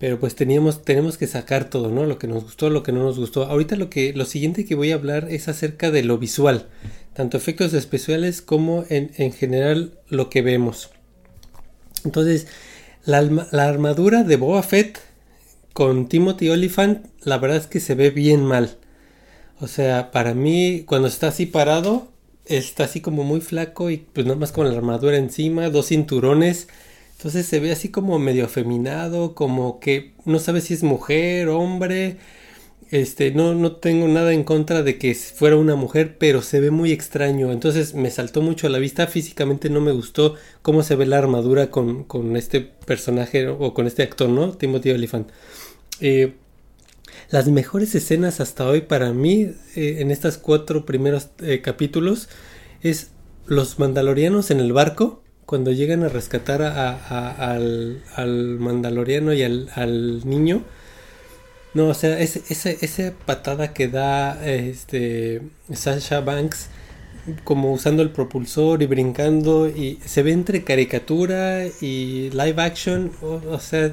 Pero 0.00 0.18
pues 0.18 0.34
teníamos, 0.34 0.82
tenemos 0.82 1.16
que 1.16 1.28
sacar 1.28 1.70
todo, 1.70 1.90
¿no? 1.90 2.06
Lo 2.06 2.18
que 2.18 2.26
nos 2.26 2.42
gustó, 2.42 2.70
lo 2.70 2.82
que 2.82 2.90
no 2.90 3.04
nos 3.04 3.20
gustó. 3.20 3.44
Ahorita 3.44 3.76
lo 3.76 3.88
que, 3.88 4.12
lo 4.14 4.24
siguiente 4.24 4.64
que 4.64 4.74
voy 4.74 4.90
a 4.90 4.96
hablar 4.96 5.28
es 5.30 5.46
acerca 5.46 5.92
de 5.92 6.02
lo 6.02 6.18
visual. 6.18 6.66
Tanto 7.12 7.36
efectos 7.36 7.72
especiales 7.72 8.42
como 8.42 8.84
en, 8.88 9.12
en 9.16 9.32
general 9.32 10.00
lo 10.08 10.28
que 10.28 10.42
vemos. 10.42 10.90
Entonces, 12.04 12.48
la, 13.10 13.64
armadura 13.64 14.22
de 14.22 14.36
Boba 14.36 14.62
Fett 14.62 15.00
con 15.72 16.08
Timothy 16.08 16.48
Oliphant, 16.48 17.06
la 17.22 17.38
verdad 17.38 17.58
es 17.58 17.66
que 17.66 17.80
se 17.80 17.94
ve 17.94 18.10
bien 18.10 18.44
mal. 18.44 18.78
O 19.60 19.66
sea, 19.66 20.10
para 20.10 20.34
mí, 20.34 20.84
cuando 20.86 21.08
está 21.08 21.28
así 21.28 21.46
parado, 21.46 22.08
está 22.46 22.84
así 22.84 23.00
como 23.00 23.24
muy 23.24 23.40
flaco 23.40 23.90
y 23.90 23.98
pues 23.98 24.26
nada 24.26 24.38
más 24.38 24.52
con 24.52 24.68
la 24.68 24.76
armadura 24.76 25.16
encima, 25.16 25.68
dos 25.70 25.88
cinturones. 25.88 26.68
Entonces 27.16 27.46
se 27.46 27.60
ve 27.60 27.72
así 27.72 27.90
como 27.90 28.18
medio 28.18 28.46
afeminado, 28.46 29.34
como 29.34 29.80
que 29.80 30.14
no 30.24 30.38
sabe 30.38 30.60
si 30.60 30.74
es 30.74 30.82
mujer, 30.82 31.48
hombre. 31.48 32.16
Este, 32.90 33.30
no, 33.30 33.54
no 33.54 33.76
tengo 33.76 34.08
nada 34.08 34.32
en 34.32 34.42
contra 34.42 34.82
de 34.82 34.98
que 34.98 35.14
fuera 35.14 35.56
una 35.56 35.76
mujer, 35.76 36.16
pero 36.18 36.42
se 36.42 36.60
ve 36.60 36.70
muy 36.70 36.92
extraño. 36.92 37.52
Entonces 37.52 37.94
me 37.94 38.10
saltó 38.10 38.42
mucho 38.42 38.66
a 38.66 38.70
la 38.70 38.78
vista. 38.78 39.06
Físicamente 39.06 39.70
no 39.70 39.80
me 39.80 39.92
gustó 39.92 40.34
cómo 40.62 40.82
se 40.82 40.96
ve 40.96 41.06
la 41.06 41.18
armadura 41.18 41.70
con, 41.70 42.04
con 42.04 42.36
este 42.36 42.60
personaje 42.60 43.46
o 43.48 43.74
con 43.74 43.86
este 43.86 44.02
actor, 44.02 44.28
¿no? 44.28 44.52
Timothy 44.52 44.90
Oliphant. 44.90 45.28
Eh, 46.00 46.34
las 47.30 47.46
mejores 47.46 47.94
escenas 47.94 48.40
hasta 48.40 48.66
hoy 48.66 48.80
para 48.80 49.12
mí 49.12 49.52
eh, 49.76 49.96
en 50.00 50.10
estos 50.10 50.36
cuatro 50.36 50.84
primeros 50.84 51.28
eh, 51.40 51.60
capítulos 51.60 52.28
es 52.82 53.12
los 53.46 53.78
mandalorianos 53.78 54.50
en 54.50 54.58
el 54.58 54.72
barco 54.72 55.22
cuando 55.46 55.70
llegan 55.72 56.02
a 56.02 56.08
rescatar 56.08 56.62
al, 56.62 58.02
mandaloriano 58.58 59.32
y 59.32 59.42
al, 59.42 60.20
niño. 60.24 60.62
No, 61.74 61.88
o 61.88 61.94
sea, 61.94 62.18
esa 62.18 63.14
patada 63.26 63.72
que 63.72 63.88
da 63.88 64.44
este 64.44 65.42
Sasha 65.72 66.20
Banks 66.20 66.68
como 67.44 67.72
usando 67.72 68.02
el 68.02 68.10
propulsor 68.10 68.82
y 68.82 68.86
brincando 68.86 69.68
y 69.68 69.98
se 70.04 70.22
ve 70.22 70.32
entre 70.32 70.64
caricatura 70.64 71.66
y 71.80 72.30
live 72.30 72.62
action, 72.62 73.12
o 73.22 73.58
sea, 73.60 73.92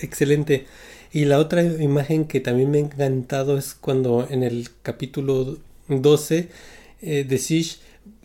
excelente. 0.00 0.66
Y 1.12 1.24
la 1.24 1.38
otra 1.38 1.62
imagen 1.62 2.26
que 2.26 2.40
también 2.40 2.70
me 2.70 2.78
ha 2.78 2.82
encantado 2.82 3.58
es 3.58 3.74
cuando 3.74 4.26
en 4.30 4.42
el 4.42 4.68
capítulo 4.82 5.58
12 5.88 6.48
eh, 7.00 7.24
de 7.24 7.38
Siege 7.38 7.76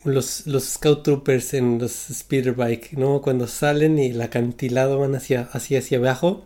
los, 0.03 0.45
los 0.47 0.65
Scout 0.65 1.03
Troopers 1.03 1.53
en 1.53 1.79
los 1.79 1.91
Speeder 1.91 2.53
Bike, 2.53 2.93
¿no? 2.97 3.21
Cuando 3.21 3.47
salen 3.47 3.97
y 3.99 4.07
el 4.07 4.21
acantilado 4.21 4.99
van 4.99 5.15
hacia, 5.15 5.43
hacia, 5.53 5.79
hacia 5.79 5.97
abajo. 5.97 6.45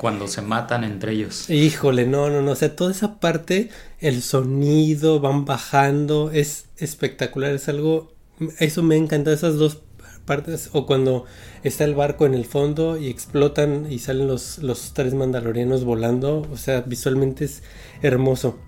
Cuando 0.00 0.28
se 0.28 0.40
matan 0.40 0.82
entre 0.82 1.12
ellos. 1.12 1.50
Híjole, 1.50 2.06
no, 2.06 2.30
no, 2.30 2.40
no. 2.40 2.52
O 2.52 2.56
sea, 2.56 2.74
toda 2.74 2.90
esa 2.90 3.20
parte, 3.20 3.68
el 3.98 4.22
sonido, 4.22 5.20
van 5.20 5.44
bajando, 5.44 6.30
es 6.30 6.66
espectacular. 6.78 7.54
Es 7.54 7.68
algo. 7.68 8.12
Eso 8.58 8.82
me 8.82 8.94
ha 8.94 8.98
encantado. 8.98 9.36
Esas 9.36 9.56
dos 9.56 9.82
partes. 10.24 10.70
O 10.72 10.86
cuando 10.86 11.26
está 11.64 11.84
el 11.84 11.94
barco 11.94 12.24
en 12.24 12.32
el 12.32 12.46
fondo 12.46 12.96
y 12.96 13.08
explotan 13.08 13.92
y 13.92 13.98
salen 13.98 14.26
los, 14.26 14.58
los 14.58 14.94
tres 14.94 15.12
mandalorianos 15.12 15.84
volando. 15.84 16.48
O 16.50 16.56
sea, 16.56 16.80
visualmente 16.80 17.44
es 17.44 17.62
hermoso. 18.00 18.58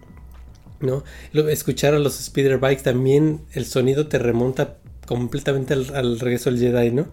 ¿no? 0.82 1.04
Escuchar 1.48 1.94
a 1.94 1.98
los 1.98 2.14
speeder 2.14 2.58
bikes 2.58 2.82
también, 2.82 3.40
el 3.52 3.64
sonido 3.64 4.08
te 4.08 4.18
remonta 4.18 4.76
completamente 5.06 5.74
al, 5.74 6.18
regreso 6.20 6.50
al 6.50 6.58
Jedi, 6.58 6.90
¿no? 6.90 7.06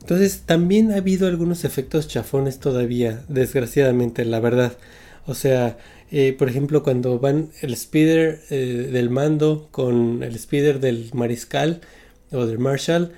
Entonces, 0.00 0.42
también 0.46 0.92
ha 0.92 0.96
habido 0.96 1.26
algunos 1.26 1.64
efectos 1.64 2.08
chafones 2.08 2.60
todavía, 2.60 3.24
desgraciadamente, 3.28 4.24
la 4.24 4.40
verdad. 4.40 4.76
O 5.26 5.34
sea, 5.34 5.76
eh, 6.10 6.34
por 6.38 6.48
ejemplo, 6.48 6.82
cuando 6.82 7.18
van 7.18 7.50
el 7.60 7.76
speeder 7.76 8.40
eh, 8.50 8.88
del 8.90 9.10
mando 9.10 9.68
con 9.70 10.22
el 10.22 10.38
speeder 10.38 10.80
del 10.80 11.10
mariscal 11.12 11.82
o 12.32 12.46
del 12.46 12.58
marshal, 12.58 13.12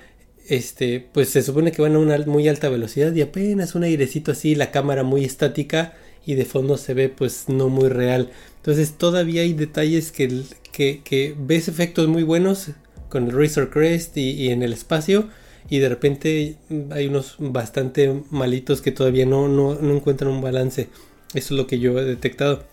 este, 0.47 1.07
pues 1.13 1.29
se 1.29 1.41
supone 1.41 1.71
que 1.71 1.81
van 1.81 1.95
a 1.95 1.99
una 1.99 2.17
muy 2.25 2.47
alta 2.49 2.67
velocidad 2.69 3.13
y 3.13 3.21
apenas 3.21 3.75
un 3.75 3.83
airecito 3.83 4.31
así, 4.31 4.55
la 4.55 4.71
cámara 4.71 5.03
muy 5.03 5.23
estática 5.23 5.93
y 6.25 6.35
de 6.35 6.45
fondo 6.45 6.77
se 6.77 6.93
ve 6.93 7.09
pues 7.09 7.45
no 7.47 7.69
muy 7.69 7.89
real. 7.89 8.29
Entonces 8.57 8.93
todavía 8.97 9.43
hay 9.43 9.53
detalles 9.53 10.11
que, 10.11 10.43
que, 10.71 11.35
ves 11.37 11.67
efectos 11.67 12.07
muy 12.07 12.23
buenos 12.23 12.71
con 13.09 13.27
el 13.27 13.31
Razor 13.31 13.69
Crest 13.69 14.17
y, 14.17 14.49
en 14.49 14.61
el 14.63 14.73
espacio 14.73 15.29
y 15.71 15.79
de 15.79 15.87
repente 15.87 16.57
hay 16.89 17.07
unos 17.07 17.37
bastante 17.39 18.23
malitos 18.29 18.81
que 18.81 18.91
todavía 18.91 19.25
no, 19.25 19.47
no, 19.47 19.71
encuentran 19.95 20.29
un 20.29 20.41
balance. 20.41 20.89
Eso 21.33 21.53
es 21.53 21.57
lo 21.57 21.65
que 21.65 21.79
yo 21.79 21.97
he 21.97 22.03
detectado. 22.03 22.65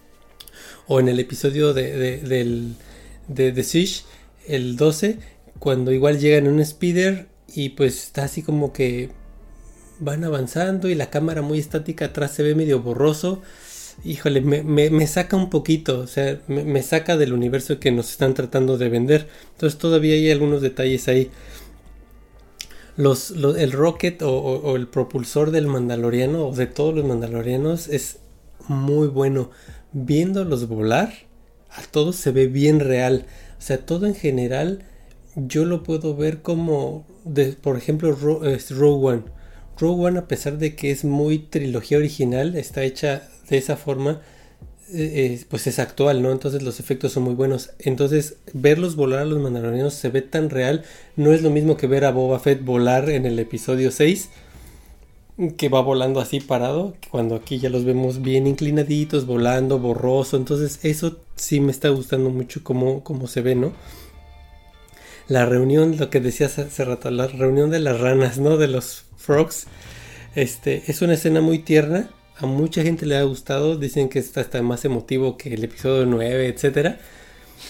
O 0.88 0.99
en 0.99 1.09
el 1.09 1.21
episodio 1.21 1.73
de, 1.75 1.97
de, 1.97 2.17
del, 2.19 2.75
de 3.28 3.62
Siege, 3.62 4.02
el 4.49 4.75
12, 4.75 5.21
cuando 5.61 5.93
igual 5.93 6.19
llegan 6.19 6.49
un 6.49 6.64
speeder 6.67 7.28
y 7.55 7.69
pues 7.69 8.02
está 8.02 8.25
así 8.25 8.43
como 8.43 8.73
que 8.73 9.11
van 10.00 10.25
avanzando 10.25 10.88
y 10.88 10.97
la 10.97 11.09
cámara 11.09 11.40
muy 11.40 11.61
estática 11.61 12.07
atrás 12.07 12.33
se 12.33 12.43
ve 12.43 12.57
medio 12.57 12.81
borroso. 12.81 13.43
Híjole, 14.05 14.40
me, 14.40 14.64
me, 14.64 15.07
saca 15.07 15.37
un 15.37 15.50
poquito, 15.50 16.00
o 16.00 16.09
sea, 16.09 16.40
me, 16.49 16.83
saca 16.83 17.17
del 17.17 17.33
universo 17.33 17.78
que 17.78 17.93
nos 17.93 18.11
están 18.11 18.35
tratando 18.35 18.76
de 18.76 18.88
vender. 18.88 19.28
Entonces 19.52 19.78
todavía 19.78 20.14
hay 20.14 20.33
algunos 20.33 20.62
detalles 20.62 21.07
ahí. 21.07 21.31
Los, 22.99 23.31
el 23.31 23.71
rocket 23.71 24.21
o, 24.23 24.75
el 24.75 24.88
propulsor 24.88 25.52
del 25.52 25.69
mandaloriano 25.69 26.49
o 26.49 26.52
de 26.52 26.67
todos 26.67 26.93
los 26.93 27.05
mandalorianos 27.05 27.87
es 27.87 28.19
muy 28.67 29.07
bueno. 29.07 29.52
Viéndolos 29.93 30.67
volar, 30.67 31.14
a 31.71 31.83
todos 31.93 32.17
se 32.17 32.33
ve 32.33 32.49
bien 32.49 32.81
real. 32.81 33.26
O 33.57 33.62
sea, 33.62 33.87
todo 33.87 34.07
en 34.07 34.17
general 34.17 34.83
yo 35.37 35.64
lo 35.64 35.85
puedo 35.85 36.17
ver 36.17 36.43
como, 36.43 37.07
de, 37.25 37.52
por 37.52 37.76
ejemplo, 37.76 38.11
Rogue 38.11 38.59
One. 39.07 39.23
Rogue 39.78 40.07
One, 40.07 40.19
a 40.19 40.26
pesar 40.26 40.59
de 40.59 40.75
que 40.75 40.90
es 40.90 41.05
muy 41.05 41.38
trilogía 41.38 41.99
original, 41.99 42.57
está 42.57 42.83
hecha 42.83 43.28
de 43.49 43.59
esa 43.59 43.76
forma, 43.76 44.23
eh, 44.90 45.37
eh, 45.40 45.45
pues 45.49 45.66
es 45.66 45.78
actual, 45.78 46.23
¿no? 46.23 46.33
Entonces 46.33 46.62
los 46.62 46.80
efectos 46.80 47.12
son 47.12 47.25
muy 47.25 47.35
buenos. 47.35 47.71
Entonces, 47.78 48.37
verlos 48.52 48.97
volar 48.97 49.21
a 49.21 49.25
los 49.25 49.38
mandalorianos 49.38 49.95
se 49.95 50.09
ve 50.09 50.23
tan 50.23 50.50
real. 50.50 50.85
No 51.16 51.33
es 51.33 51.42
lo 51.42 51.50
mismo 51.50 51.76
que 51.76 51.87
ver 51.87 52.04
a 52.04 52.11
Boba 52.11 52.38
Fett 52.38 52.64
volar 52.64 53.11
en 53.11 53.26
el 53.26 53.38
episodio 53.38 53.90
6, 53.90 54.30
que 55.57 55.68
va 55.68 55.80
volando 55.80 56.21
así 56.21 56.40
parado, 56.40 56.97
cuando 57.11 57.37
aquí 57.37 57.59
ya 57.59 57.71
los 57.71 57.85
vemos 57.85 58.23
bien 58.23 58.47
inclinaditos, 58.47 59.26
volando, 59.26 59.78
borroso. 59.78 60.37
Entonces, 60.37 60.80
eso 60.83 61.18
sí 61.37 61.61
me 61.61 61.73
está 61.73 61.88
gustando 61.90 62.30
mucho 62.30 62.64
cómo, 62.64 63.04
cómo 63.04 63.26
se 63.26 63.42
ve, 63.42 63.54
¿no? 63.54 63.73
la 65.28 65.45
reunión, 65.45 65.97
lo 65.99 66.11
que 66.11 66.21
decías 66.21 66.59
hace 66.59 66.85
rato, 66.85 67.11
la 67.11 67.26
reunión 67.26 67.71
de 67.71 67.80
las 67.80 68.00
ranas, 68.00 68.38
¿no? 68.38 68.57
De 68.57 68.66
los 68.66 69.04
frogs. 69.16 69.66
Este, 70.35 70.85
es 70.87 71.02
una 71.02 71.14
escena 71.14 71.40
muy 71.40 71.59
tierna. 71.59 72.09
A 72.38 72.47
mucha 72.47 72.83
gente 72.83 73.07
le 73.07 73.16
ha 73.16 73.23
gustado. 73.25 73.76
Dicen 73.76 74.09
que 74.09 74.18
está 74.18 74.40
hasta 74.40 74.62
más 74.62 74.85
emotivo 74.85 75.37
que 75.37 75.54
el 75.54 75.64
episodio 75.64 76.07
9, 76.07 76.49
etcétera. 76.49 76.99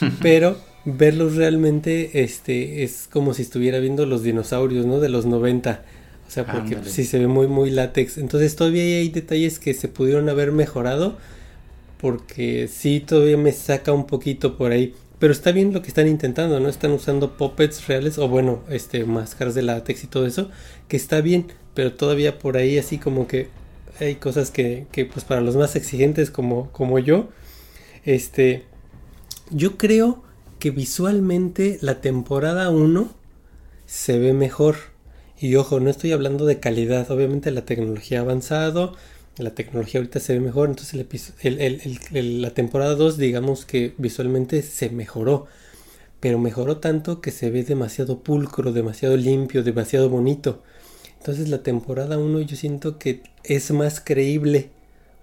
Pero 0.23 0.59
verlos 0.85 1.37
realmente 1.37 2.23
este, 2.23 2.83
es 2.83 3.09
como 3.11 3.35
si 3.35 3.43
estuviera 3.43 3.79
viendo 3.79 4.07
los 4.07 4.23
dinosaurios, 4.23 4.87
¿no? 4.87 5.01
De 5.01 5.09
los 5.09 5.27
90. 5.27 5.85
O 6.27 6.31
sea, 6.31 6.45
porque 6.45 6.77
sí 6.85 7.05
se 7.05 7.19
ve 7.19 7.27
muy, 7.27 7.47
muy 7.47 7.71
látex. 7.71 8.19
Entonces 8.19 8.55
todavía 8.55 8.83
hay 8.83 9.09
detalles 9.09 9.59
que 9.59 9.73
se 9.73 9.89
pudieron 9.89 10.29
haber 10.29 10.53
mejorado. 10.53 11.17
Porque 11.99 12.69
sí, 12.69 13.01
todavía 13.01 13.37
me 13.37 13.53
saca 13.53 13.93
un 13.93 14.07
poquito 14.07 14.57
por 14.57 14.73
ahí. 14.73 14.95
Pero 15.19 15.33
está 15.33 15.51
bien 15.51 15.73
lo 15.73 15.83
que 15.83 15.89
están 15.89 16.07
intentando, 16.07 16.61
¿no? 16.61 16.69
Están 16.69 16.93
usando 16.93 17.37
puppets 17.37 17.87
reales 17.89 18.19
o 18.19 18.29
bueno, 18.29 18.63
este 18.71 19.05
máscaras 19.05 19.55
de 19.55 19.63
látex 19.63 20.05
y 20.05 20.07
todo 20.07 20.27
eso, 20.27 20.49
que 20.87 20.97
está 20.97 21.21
bien, 21.21 21.47
pero 21.75 21.93
todavía 21.93 22.39
por 22.39 22.57
ahí 22.57 22.79
así 22.79 22.99
como 22.99 23.27
que 23.27 23.49
hay 24.01 24.17
cosas 24.17 24.51
que, 24.51 24.87
que 24.93 25.05
pues 25.05 25.25
para 25.25 25.41
los 25.41 25.57
más 25.57 25.77
exigentes 25.77 26.31
como, 26.31 26.71
como 26.73 26.99
yo, 26.99 27.29
este, 28.05 28.65
yo 29.51 29.77
creo 29.77 30.23
que 30.59 30.71
visualmente 30.71 31.79
la 31.81 32.01
temporada 32.01 32.71
1 32.71 33.09
se 33.87 34.19
ve 34.19 34.33
mejor. 34.33 34.77
Y 35.41 35.55
ojo, 35.55 35.81
no 35.81 35.89
estoy 35.89 36.13
hablando 36.13 36.47
de 36.47 36.59
calidad, 36.59 37.11
obviamente 37.11 37.51
la 37.51 37.65
tecnología 37.65 38.19
ha 38.19 38.23
avanzado, 38.23 38.97
la 39.37 39.51
tecnología 39.51 40.01
ahorita 40.01 40.19
se 40.19 40.35
ve 40.35 40.41
mejor, 40.41 40.69
entonces 40.69 41.07
el, 41.45 42.43
la 42.43 42.51
temporada 42.51 42.97
2 42.97 43.19
digamos 43.19 43.65
que 43.65 43.95
visualmente 43.99 44.63
se 44.63 44.91
mejoró, 44.91 45.47
pero 46.19 46.39
mejoró 46.39 46.79
tanto 46.79 47.21
que 47.21 47.31
se 47.31 47.51
ve 47.51 47.63
demasiado 47.63 48.21
pulcro, 48.21 48.73
demasiado 48.73 49.17
limpio, 49.17 49.63
demasiado 49.63 50.09
bonito. 50.09 50.63
Entonces 51.19 51.49
la 51.49 51.63
temporada 51.63 52.19
1 52.19 52.41
yo 52.43 52.57
siento 52.57 52.99
que 52.99 53.23
es 53.45 53.71
más 53.71 54.01
creíble, 54.01 54.71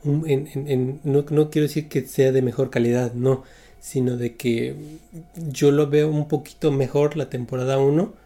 no, 0.03 1.25
no 1.29 1.49
quiero 1.49 1.67
decir 1.67 1.87
que 1.89 2.01
sea 2.05 2.31
de 2.31 2.41
mejor 2.41 2.69
calidad, 2.69 3.13
no, 3.13 3.43
sino 3.79 4.17
de 4.17 4.35
que 4.35 4.75
yo 5.35 5.71
lo 5.71 5.87
veo 5.89 6.09
un 6.09 6.27
poquito 6.27 6.71
mejor 6.71 7.17
la 7.17 7.29
temporada 7.29 7.77
1 7.77 8.25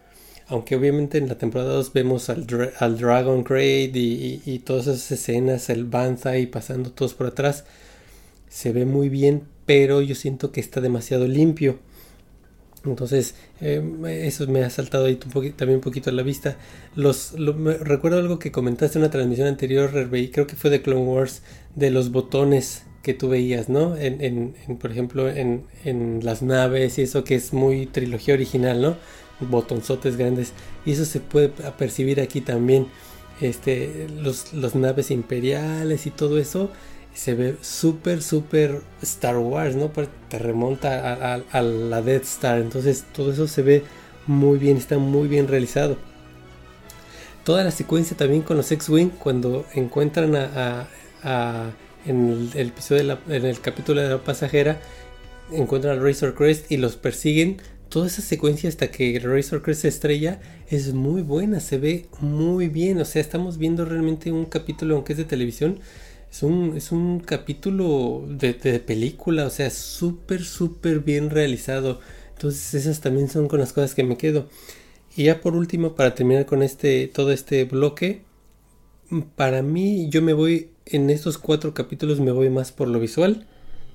aunque 0.50 0.74
obviamente 0.74 1.16
en 1.18 1.28
la 1.28 1.38
temporada 1.38 1.74
2 1.74 1.92
vemos 1.92 2.28
al, 2.28 2.44
Dragon 2.44 3.44
Crate 3.44 3.92
y, 3.94 4.62
todas 4.64 4.88
esas 4.88 5.12
escenas, 5.12 5.70
el 5.70 5.84
Banzai 5.84 6.46
pasando 6.46 6.90
todos 6.90 7.14
por 7.14 7.28
atrás, 7.28 7.64
se 8.48 8.72
ve 8.72 8.84
muy 8.84 9.08
bien, 9.08 9.44
pero 9.64 10.02
yo 10.02 10.16
siento 10.16 10.50
que 10.50 10.58
está 10.58 10.80
demasiado 10.80 11.28
limpio. 11.28 11.78
Entonces, 12.84 13.34
em, 13.60 14.04
eso 14.06 14.46
me 14.46 14.64
ha 14.64 14.70
saltado 14.70 15.06
ahí 15.06 15.16
también 15.16 15.76
un 15.76 15.80
poquito 15.80 16.10
a 16.10 16.12
la 16.12 16.22
vista. 16.22 16.56
Los, 16.94 17.34
recuerdo 17.80 18.18
algo 18.18 18.38
que 18.38 18.52
comentaste 18.52 18.98
en 18.98 19.02
una 19.04 19.10
transmisión 19.10 19.48
anterior, 19.48 19.90
creo 20.32 20.46
que 20.46 20.56
fue 20.56 20.70
de 20.70 20.82
Clone 20.82 21.02
Wars, 21.02 21.42
de 21.76 21.90
los 21.90 22.10
botones 22.10 22.84
que 23.02 23.14
tú 23.14 23.28
veías, 23.28 23.68
¿no? 23.68 23.96
En, 23.96 24.54
por 24.80 24.90
ejemplo, 24.90 25.28
en, 25.28 25.64
en 25.84 26.20
las 26.22 26.42
naves 26.42 26.98
y 26.98 27.02
eso 27.02 27.24
que 27.24 27.34
es 27.34 27.52
muy 27.52 27.86
trilogía 27.86 28.34
original, 28.34 28.80
¿no? 28.80 28.96
botonzotes 29.40 30.16
grandes 30.16 30.52
y 30.84 30.92
eso 30.92 31.04
se 31.04 31.20
puede 31.20 31.48
percibir 31.48 32.20
aquí 32.20 32.40
también 32.40 32.86
este 33.40 34.08
los, 34.08 34.52
naves 34.74 35.10
imperiales 35.10 36.06
y 36.06 36.10
todo 36.10 36.38
eso 36.38 36.70
se 37.22 37.34
ve 37.34 37.56
súper 37.60 38.22
súper 38.22 38.80
Star 39.02 39.36
Wars 39.36 39.76
no 39.76 39.90
te 40.30 40.38
remonta 40.38 41.34
a, 41.52 41.60
la 41.60 42.00
Death 42.00 42.22
Star 42.22 42.58
entonces 42.58 43.04
todo 43.12 43.30
eso 43.30 43.46
se 43.46 43.60
ve 43.60 43.84
muy 44.26 44.58
bien 44.58 44.78
está 44.78 44.96
muy 44.96 45.28
bien 45.28 45.46
realizado 45.46 45.98
toda 47.44 47.62
la 47.62 47.72
secuencia 47.72 48.16
también 48.16 48.40
con 48.40 48.56
los 48.56 48.72
X-Wing 48.72 49.10
cuando 49.10 49.66
encuentran 49.74 50.34
a, 50.34 50.88
en 52.06 52.50
el, 52.54 52.68
episodio 52.68 53.18
en 53.28 53.44
el 53.44 53.60
capítulo 53.60 54.00
de 54.00 54.08
la 54.08 54.24
pasajera 54.24 54.80
encuentran 55.52 55.98
al 55.98 56.02
Razor 56.02 56.34
Crest 56.34 56.72
y 56.72 56.78
los 56.78 56.96
persiguen 56.96 57.58
toda 57.90 58.06
esa 58.06 58.22
secuencia 58.22 58.70
hasta 58.70 58.90
que 58.90 59.16
el 59.16 59.24
Razor 59.24 59.60
Crest 59.60 59.82
se 59.82 59.88
estrella 59.88 60.40
es 60.70 60.94
muy 60.94 61.20
buena, 61.20 61.60
se 61.60 61.76
ve 61.76 62.06
muy 62.20 62.68
bien. 62.68 63.00
O 63.00 63.04
sea, 63.04 63.20
estamos 63.20 63.58
viendo 63.58 63.84
realmente 63.84 64.30
un 64.30 64.44
capítulo, 64.44 64.94
aunque 64.94 65.14
es 65.14 65.18
de 65.18 65.24
televisión, 65.24 65.80
es 66.30 66.42
un, 66.42 66.76
es 66.76 66.92
un 66.92 67.20
capítulo 67.20 68.24
de, 68.28 68.54
película, 68.80 69.46
o 69.46 69.50
sea, 69.50 69.70
súper, 69.70 70.44
súper 70.44 71.00
bien 71.00 71.30
realizado. 71.30 72.00
Entonces, 72.34 72.74
esas 72.74 73.00
también 73.00 73.28
son 73.28 73.48
con 73.48 73.60
las 73.60 73.72
cosas 73.72 73.94
que 73.94 74.04
me 74.04 74.16
quedo. 74.16 74.48
Y 75.16 75.24
ya 75.24 75.40
por 75.40 75.56
último, 75.56 75.94
para 75.94 76.14
terminar 76.14 76.46
con 76.46 76.62
este, 76.62 77.08
todo 77.08 77.32
este 77.32 77.64
bloque, 77.64 78.22
para 79.34 79.62
mí, 79.62 80.08
yo 80.08 80.22
me 80.22 80.32
voy, 80.32 80.70
en 80.86 81.10
estos 81.10 81.36
cuatro 81.36 81.74
capítulos 81.74 82.20
me 82.20 82.30
voy 82.30 82.48
más 82.48 82.70
por 82.70 82.88
lo 82.88 83.00
visual 83.00 83.46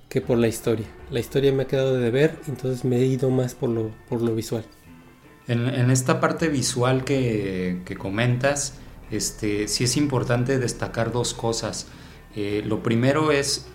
que 0.09 0.21
por 0.21 0.37
la 0.37 0.47
historia. 0.47 0.87
La 1.11 1.19
historia 1.19 1.51
me 1.51 1.63
ha 1.63 1.67
quedado 1.67 1.97
de 1.97 2.11
ver, 2.11 2.37
entonces 2.47 2.85
me 2.85 2.97
he 2.97 3.05
ido 3.05 3.29
más 3.29 3.55
por 3.55 3.69
lo, 3.69 3.91
por 4.09 4.21
lo 4.21 4.35
visual. 4.35 4.65
En, 5.47 5.91
esta 5.91 6.19
parte 6.19 6.47
visual 6.49 7.03
que, 7.03 7.83
comentas, 7.99 8.73
este, 9.11 9.67
sí 9.67 9.83
es 9.83 9.95
importante 9.95 10.57
destacar 10.57 11.11
dos 11.11 11.33
cosas. 11.33 11.87
Eh, 12.35 12.63
lo 12.65 12.83
primero 12.83 13.31
es, 13.31 13.67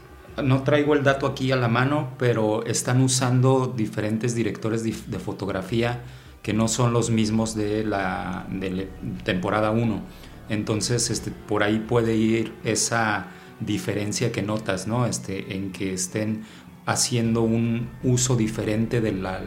no 0.43 0.63
traigo 0.63 0.95
el 0.95 1.03
dato 1.03 1.27
aquí 1.27 1.53
a 1.53 1.57
la 1.57 1.69
mano, 1.69 2.11
pero 2.19 2.65
están 2.67 3.01
usando 3.03 3.73
diferentes 3.75 4.35
directores 4.35 4.85
de, 4.85 5.19
fotografía 5.19 6.03
que 6.43 6.53
no 6.53 6.69
son 6.69 6.93
los 6.93 7.11
mismos 7.11 7.55
de 7.55 7.85
la, 7.85 8.47
de 8.51 8.71
la 8.71 8.85
temporada 9.25 9.71
1. 9.71 10.01
Entonces, 10.49 11.11
este, 11.11 11.31
por 11.31 11.63
ahí 11.63 11.79
puede 11.79 12.17
ir 12.17 12.55
esa 12.65 13.29
diferencia 13.61 14.33
que 14.33 14.43
notas, 14.43 14.87
¿no? 14.87 15.07
Este, 15.07 15.55
en 15.55 15.71
que 15.71 15.93
estén 15.93 16.43
haciendo 16.87 17.43
un 17.43 17.89
uso 18.03 18.37
diferente 18.37 19.01
de 19.01 19.13
la, 19.13 19.41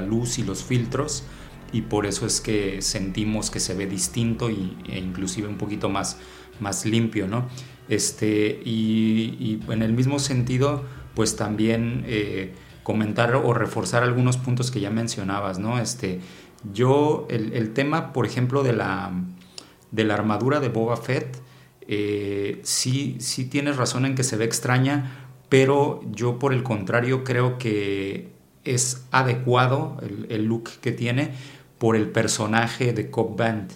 luz 0.00 0.38
y 0.38 0.44
los 0.44 0.62
filtros 0.62 1.24
y 1.72 1.82
por 1.82 2.06
eso 2.06 2.26
es 2.26 2.40
que 2.40 2.82
sentimos 2.82 3.50
que 3.50 3.58
se 3.58 3.74
ve 3.74 3.86
distinto 3.86 4.48
y, 4.48 4.76
e 4.88 4.98
inclusive 4.98 5.48
un 5.48 5.56
poquito 5.56 5.88
más, 5.88 6.18
más 6.60 6.86
limpio, 6.86 7.26
¿no? 7.26 7.48
Este, 7.88 8.60
y, 8.64 9.60
en 9.68 9.82
el 9.82 9.92
mismo 9.92 10.18
sentido, 10.18 10.84
pues 11.14 11.36
también 11.36 12.04
eh, 12.06 12.54
comentar 12.82 13.34
o 13.34 13.52
reforzar 13.52 14.02
algunos 14.02 14.36
puntos 14.36 14.70
que 14.70 14.80
ya 14.80 14.90
mencionabas, 14.90 15.58
¿no? 15.58 15.78
Este, 15.78 16.20
yo, 16.72 17.26
el, 17.28 17.72
tema, 17.72 18.12
por 18.12 18.26
ejemplo, 18.26 18.62
de 18.62 18.72
la, 18.72 19.12
de 19.90 20.04
la 20.04 20.14
armadura 20.14 20.60
de 20.60 20.68
Boba 20.68 20.96
Fett, 20.96 21.36
eh, 21.86 22.60
sí, 22.62 23.16
sí 23.20 23.44
tienes 23.44 23.76
razón 23.76 24.06
en 24.06 24.14
que 24.14 24.24
se 24.24 24.36
ve 24.36 24.44
extraña, 24.44 25.28
pero 25.48 26.00
yo 26.10 26.38
por 26.38 26.54
el 26.54 26.62
contrario 26.62 27.24
creo 27.24 27.58
que 27.58 28.32
es 28.64 29.06
adecuado 29.10 29.98
el, 30.28 30.46
look 30.46 30.70
que 30.80 30.92
tiene 30.92 31.32
por 31.78 31.96
el 31.96 32.08
personaje 32.08 32.92
de 32.92 33.10
Cobb 33.10 33.36
Band. 33.36 33.72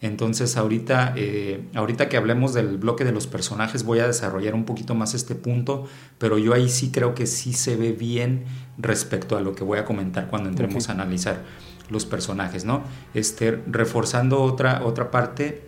Entonces 0.00 0.56
ahorita, 0.56 1.14
eh, 1.16 1.64
ahorita 1.74 2.08
que 2.08 2.16
hablemos 2.16 2.54
del 2.54 2.78
bloque 2.78 3.04
de 3.04 3.12
los 3.12 3.26
personajes 3.26 3.82
voy 3.82 3.98
a 3.98 4.06
desarrollar 4.06 4.54
un 4.54 4.64
poquito 4.64 4.94
más 4.94 5.14
este 5.14 5.34
punto, 5.34 5.86
pero 6.18 6.38
yo 6.38 6.54
ahí 6.54 6.68
sí 6.68 6.92
creo 6.92 7.14
que 7.14 7.26
sí 7.26 7.52
se 7.52 7.76
ve 7.76 7.92
bien 7.92 8.44
respecto 8.78 9.36
a 9.36 9.40
lo 9.40 9.54
que 9.54 9.64
voy 9.64 9.78
a 9.78 9.84
comentar 9.84 10.28
cuando 10.28 10.48
entremos 10.48 10.88
a 10.88 10.92
analizar 10.92 11.42
los 11.90 12.06
personajes, 12.06 12.64
¿no? 12.64 12.82
Este, 13.14 13.62
reforzando 13.66 14.40
otra, 14.40 14.84
otra 14.84 15.10
parte, 15.10 15.62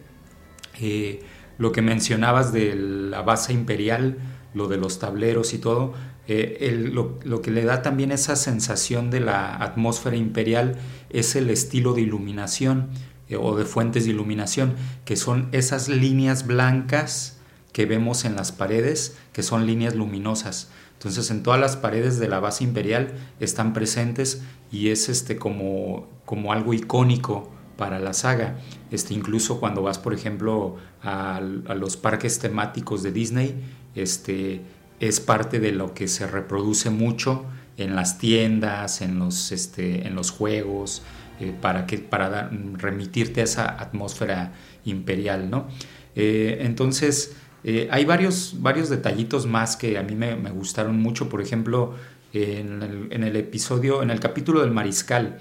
eh, 0.81 1.23
lo 1.59 1.73
que 1.73 1.83
mencionabas 1.83 2.53
de 2.53 2.75
la 2.75 3.23
base 3.23 3.53
imperial, 3.53 4.19
lo 4.55 4.69
de 4.69 4.77
los 4.77 4.99
tableros 4.99 5.55
y 5.55 5.59
todo, 5.59 5.95
eh, 6.33 6.91
lo, 6.93 7.43
que 7.43 7.51
le 7.51 7.65
da 7.65 7.83
también 7.83 8.13
esa 8.13 8.37
sensación 8.37 9.11
de 9.11 9.19
la 9.19 9.57
atmósfera 9.57 10.15
imperial 10.15 10.77
es 11.09 11.35
el 11.35 11.51
estilo 11.51 11.93
de 11.93 12.03
iluminación. 12.03 12.91
Eh, 13.31 13.37
o 13.37 13.57
de 13.57 13.65
fuentes 13.65 14.05
de 14.05 14.11
iluminación, 14.11 14.75
que 15.05 15.17
son 15.17 15.49
esas 15.53 15.89
líneas 15.89 16.47
blancas 16.47 17.39
que 17.73 17.87
vemos 17.87 18.25
en 18.25 18.37
las 18.37 18.53
paredes, 18.53 19.17
que 19.33 19.43
son 19.43 19.67
líneas 19.67 19.95
luminosas. 19.95 20.71
Entonces 20.95 21.31
en 21.31 21.43
todas 21.43 21.59
las 21.59 21.77
paredes 21.77 22.19
de 22.19 22.29
la 22.29 22.41
base 22.41 22.65
imperial 22.65 23.15
están 23.39 23.73
presentes 23.73 24.43
y 24.71 24.89
es 24.89 25.09
este 25.09 25.37
como, 25.37 26.09
como 26.27 26.53
algo 26.53 26.75
icónico 26.75 27.51
para 27.79 27.99
la 27.99 28.13
saga. 28.13 28.59
Este, 28.91 29.15
incluso 29.15 29.61
cuando 29.61 29.81
vas, 29.83 29.99
por 29.99 30.13
ejemplo, 30.13 30.77
a, 31.03 31.37
a, 31.37 31.75
los 31.75 31.97
parques 31.97 32.39
temáticos 32.39 33.03
de 33.03 33.13
Disney, 33.13 33.55
este, 33.95 34.61
es 35.01 35.21
parte 35.21 35.61
de 35.61 35.73
lo 35.73 35.95
que 35.95 36.07
se 36.07 36.27
reproduce 36.27 36.91
mucho 36.91 37.47
en 37.79 37.97
las 37.97 38.19
tiendas, 38.19 39.01
en 39.01 39.19
los, 39.19 39.53
este, 39.53 40.07
en 40.07 40.15
los 40.15 40.31
juegos, 40.31 41.03
eh, 41.41 41.55
para, 41.59 41.87
que, 41.87 41.97
para 41.97 42.51
remitirte 42.75 43.41
a 43.41 43.45
esa 43.45 43.81
atmósfera 43.81 44.53
imperial. 44.85 45.49
¿no? 45.49 45.69
Eh, 46.15 46.59
entonces, 46.61 47.35
eh, 47.65 47.89
hay 47.91 48.05
varios, 48.05 48.57
varios 48.59 48.91
detallitos 48.91 49.47
más 49.47 49.75
que 49.75 49.97
a 49.97 50.03
mí 50.03 50.15
me, 50.15 50.35
gustaron 50.51 51.01
mucho. 51.01 51.31
Por 51.31 51.41
ejemplo, 51.41 51.95
en 52.35 52.83
el, 52.83 53.09
en 53.11 53.25
el, 53.25 53.37
episodio, 53.37 54.03
en 54.03 54.11
el 54.11 54.21
capítulo 54.21 54.61
del 54.61 54.71
mariscal, 54.71 55.39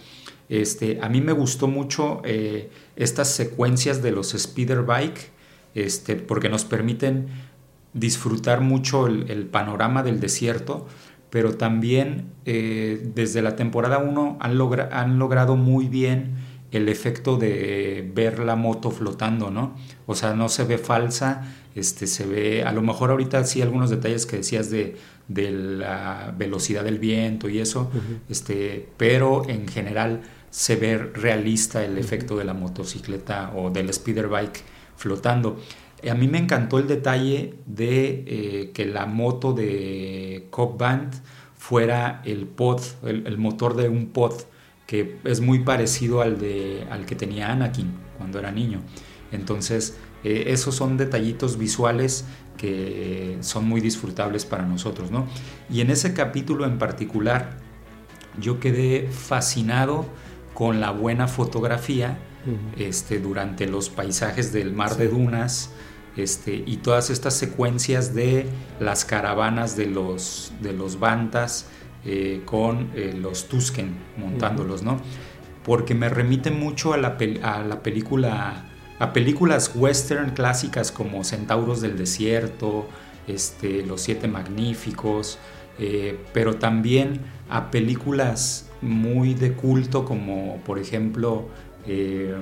este, 0.48 1.00
a 1.02 1.10
mí 1.10 1.20
me 1.20 1.34
gustó 1.34 1.68
mucho 1.68 2.22
estas 2.96 3.30
secuencias 3.32 4.02
de 4.02 4.12
los 4.12 4.30
speeder 4.30 4.84
bike, 4.84 5.32
este, 5.76 6.16
porque 6.16 6.48
nos 6.48 6.64
permiten 6.64 7.28
disfrutar 7.94 8.62
mucho 8.62 9.08
el 9.08 9.46
panorama 9.48 10.02
del 10.02 10.20
desierto 10.20 10.88
pero 11.30 11.56
también 11.56 12.32
eh, 12.46 13.12
desde 13.16 13.42
la 13.42 13.56
temporada 13.56 14.00
1 14.00 14.38
han, 14.40 14.58
han 14.92 15.20
logrado 15.20 15.56
muy 15.56 15.88
bien 15.88 16.38
el 16.72 16.88
efecto 16.88 17.38
de 17.38 18.10
ver 18.14 18.40
la 18.40 18.56
moto 18.56 18.92
flotando, 18.92 19.50
¿no? 19.50 19.76
O 20.06 20.16
sea, 20.16 20.34
no 20.34 20.50
se 20.50 20.64
ve 20.64 20.78
falsa, 20.78 21.44
este, 21.76 22.08
se 22.08 22.26
ve, 22.26 22.64
a 22.64 22.72
lo 22.72 22.82
mejor 22.82 23.12
ahorita 23.12 23.44
sí 23.44 23.62
algunos 23.62 23.90
detalles 23.90 24.26
que 24.26 24.38
decías 24.38 24.70
de, 24.70 24.96
de 25.28 25.52
la 25.52 26.34
velocidad 26.38 26.84
del 26.84 27.00
viento 27.00 27.50
y 27.50 27.60
eso, 27.60 27.90
este, 28.30 28.88
pero 28.98 29.48
en 29.48 29.68
general 29.68 30.22
se 30.50 30.76
ve 30.76 30.98
realista 30.98 31.84
el 31.84 31.98
efecto 31.98 32.38
de 32.38 32.44
la 32.44 32.54
motocicleta 32.54 33.52
o 33.56 33.70
del 33.70 33.92
speeder 33.94 34.28
bike 34.28 34.64
flotando. 34.96 35.60
A 36.10 36.14
mí 36.14 36.28
me 36.28 36.38
encantó 36.38 36.80
el 36.80 36.88
detalle 36.88 37.56
de 37.66 38.24
eh, 38.28 38.72
que 38.74 38.86
la 38.86 39.06
moto 39.06 39.54
de 39.54 40.48
Cobb 40.50 40.78
Band 40.78 41.14
fuera 41.58 42.22
el 42.26 42.46
pod, 42.46 42.82
el, 43.04 43.38
motor 43.38 43.76
de 43.76 43.90
un 43.90 44.08
pod, 44.08 44.34
que 44.88 45.18
es 45.26 45.42
muy 45.42 45.60
parecido 45.60 46.22
al, 46.22 46.40
de, 46.40 46.88
al 46.90 47.06
que 47.06 47.16
tenía 47.16 47.52
Anakin 47.52 47.92
cuando 48.18 48.40
era 48.40 48.52
niño. 48.52 48.82
Entonces, 49.32 49.98
eh, 50.24 50.46
esos 50.48 50.76
son 50.76 50.98
detallitos 50.98 51.58
visuales 51.58 52.26
que 52.58 53.38
son 53.42 53.68
muy 53.68 53.80
disfrutables 53.82 54.46
para 54.46 54.66
nosotros, 54.66 55.12
¿no? 55.12 55.28
Y 55.70 55.82
en 55.82 55.92
ese 55.92 56.14
capítulo 56.14 56.66
en 56.66 56.78
particular, 56.78 57.58
yo 58.40 58.60
quedé 58.60 59.08
fascinado 59.12 60.06
con 60.54 60.82
la 60.82 60.92
buena 60.92 61.28
fotografía 61.28 62.18
este, 62.78 63.20
durante 63.20 63.68
los 63.68 63.90
paisajes 63.90 64.52
del 64.52 64.74
mar 64.74 64.98
de 64.98 65.08
dunas, 65.08 65.72
este, 66.24 66.64
y 66.66 66.78
todas 66.78 67.10
estas 67.10 67.34
secuencias 67.34 68.14
de 68.14 68.46
las 68.80 69.06
caravanas 69.06 69.76
de 69.76 69.86
los, 69.88 70.52
de 70.62 70.74
los 70.74 71.00
Bantas 71.00 71.68
eh, 72.06 72.42
con 72.46 72.90
eh, 72.96 73.14
los 73.20 73.48
Tusken 73.48 73.96
montándolos, 74.18 74.84
¿no? 74.84 75.00
Porque 75.64 75.96
me 75.96 76.10
remite 76.10 76.52
mucho 76.52 76.94
a 76.94 76.98
la, 76.98 77.18
a 77.44 77.64
la 77.64 77.84
película, 77.84 78.66
a 79.00 79.14
películas 79.14 79.72
western 79.76 80.32
clásicas 80.32 80.92
como 80.92 81.24
Centauros 81.24 81.82
del 81.82 81.98
Desierto, 81.98 82.88
este, 83.28 83.86
Los 83.86 84.02
Siete 84.02 84.28
Magníficos, 84.28 85.38
eh, 85.78 86.20
pero 86.34 86.56
también 86.56 87.22
a 87.50 87.72
películas 87.72 88.70
muy 88.82 89.34
de 89.34 89.54
culto 89.54 90.06
como 90.06 90.58
por 90.66 90.80
ejemplo 90.80 91.48
eh, 91.88 92.36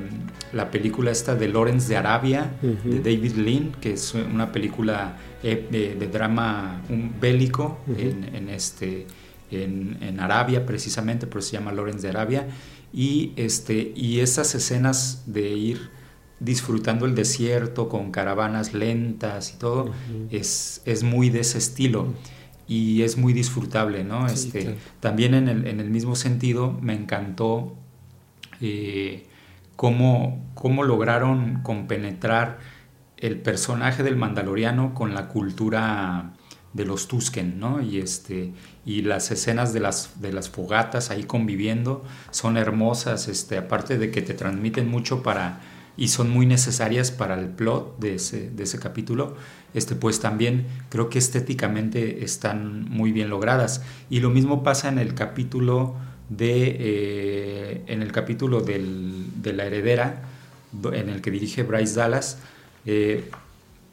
la 0.54 0.72
película 0.72 1.12
esta 1.12 1.36
de 1.36 1.48
Lawrence 1.48 1.88
de 1.88 1.98
Arabia, 1.98 2.52
de 2.62 3.00
David 3.00 3.34
Lean, 3.34 3.72
que 3.80 3.94
es 3.94 4.14
una 4.14 4.52
película 4.52 5.18
eh, 5.44 5.96
de, 6.00 6.08
drama 6.08 6.82
un 6.90 7.14
bélico 7.20 7.80
en, 7.98 8.50
este, 8.50 9.08
en, 9.52 10.20
Arabia 10.20 10.66
precisamente, 10.66 11.28
pero 11.28 11.42
se 11.42 11.54
llama 11.54 11.72
Lawrence 11.72 12.02
de 12.02 12.10
Arabia, 12.10 12.48
y, 12.94 13.34
este, 13.36 13.94
y 13.96 14.20
esas 14.20 14.56
escenas 14.56 15.24
de 15.28 15.50
ir 15.50 15.90
disfrutando 16.40 17.06
el 17.06 17.16
desierto 17.16 17.90
con 17.90 18.12
caravanas 18.12 18.74
lentas 18.74 19.54
y 19.54 19.58
todo, 19.58 19.92
es, 20.32 20.82
es 20.86 21.04
muy 21.04 21.30
de 21.30 21.42
ese 21.42 21.58
estilo 21.58 22.14
y 22.68 23.04
es 23.04 23.18
muy 23.18 23.34
disfrutable, 23.34 24.04
¿no? 24.04 24.28
este, 24.28 24.76
También 25.00 25.34
en 25.34 25.48
el, 25.48 25.68
en 25.68 25.80
el, 25.80 25.90
mismo 25.90 26.16
sentido 26.16 26.78
me 26.82 26.94
encantó 26.94 27.76
eh, 28.60 29.27
cómo, 29.78 30.52
cómo 30.56 30.84
lograron 30.84 31.62
compenetrar 31.64 32.60
el 33.16 33.40
personaje 33.40 34.04
del 34.04 34.18
Mandaloriano 34.18 34.94
con 34.94 35.14
la 35.14 35.30
cultura 35.30 36.34
de 36.74 36.86
los 36.86 37.08
Tusken, 37.08 37.60
¿no? 37.60 37.82
Y, 37.82 38.00
este, 38.00 38.54
y 38.86 39.04
las 39.04 39.32
escenas 39.32 39.72
de 39.74 39.80
las, 39.80 40.20
de 40.22 40.34
las 40.34 40.50
fogatas 40.50 41.10
ahí 41.10 41.24
conviviendo 41.24 42.04
son 42.32 42.58
hermosas, 42.58 43.30
este, 43.30 43.58
aparte 43.58 43.98
de 43.98 44.12
que 44.12 44.22
te 44.22 44.34
transmiten 44.34 44.90
mucho 44.90 45.24
para 45.24 45.62
y 45.96 46.10
son 46.10 46.30
muy 46.30 46.46
necesarias 46.46 47.10
para 47.10 47.40
el 47.40 47.48
plot 47.50 47.98
de 47.98 48.16
ese, 48.16 48.52
de 48.52 48.64
ese 48.64 48.78
capítulo, 48.78 49.36
este, 49.74 49.96
pues 49.96 50.20
también 50.20 50.68
creo 50.90 51.10
que 51.10 51.18
estéticamente 51.18 52.24
están 52.24 52.88
muy 52.88 53.12
bien 53.12 53.30
logradas. 53.30 53.84
Y 54.10 54.20
lo 54.20 54.30
mismo 54.30 54.62
pasa 54.62 54.90
en 54.90 55.00
el 55.00 55.16
capítulo 55.16 55.96
de, 56.30 56.78
eh, 56.80 57.84
en 57.88 58.02
el 58.02 58.12
capítulo 58.12 58.62
de 58.62 59.54
la 59.54 59.66
heredera, 59.66 60.24
en 60.94 61.10
el 61.10 61.22
que 61.22 61.32
dirige 61.32 61.64
Bryce 61.64 61.96
Dallas, 61.96 62.40
eh, 62.86 63.30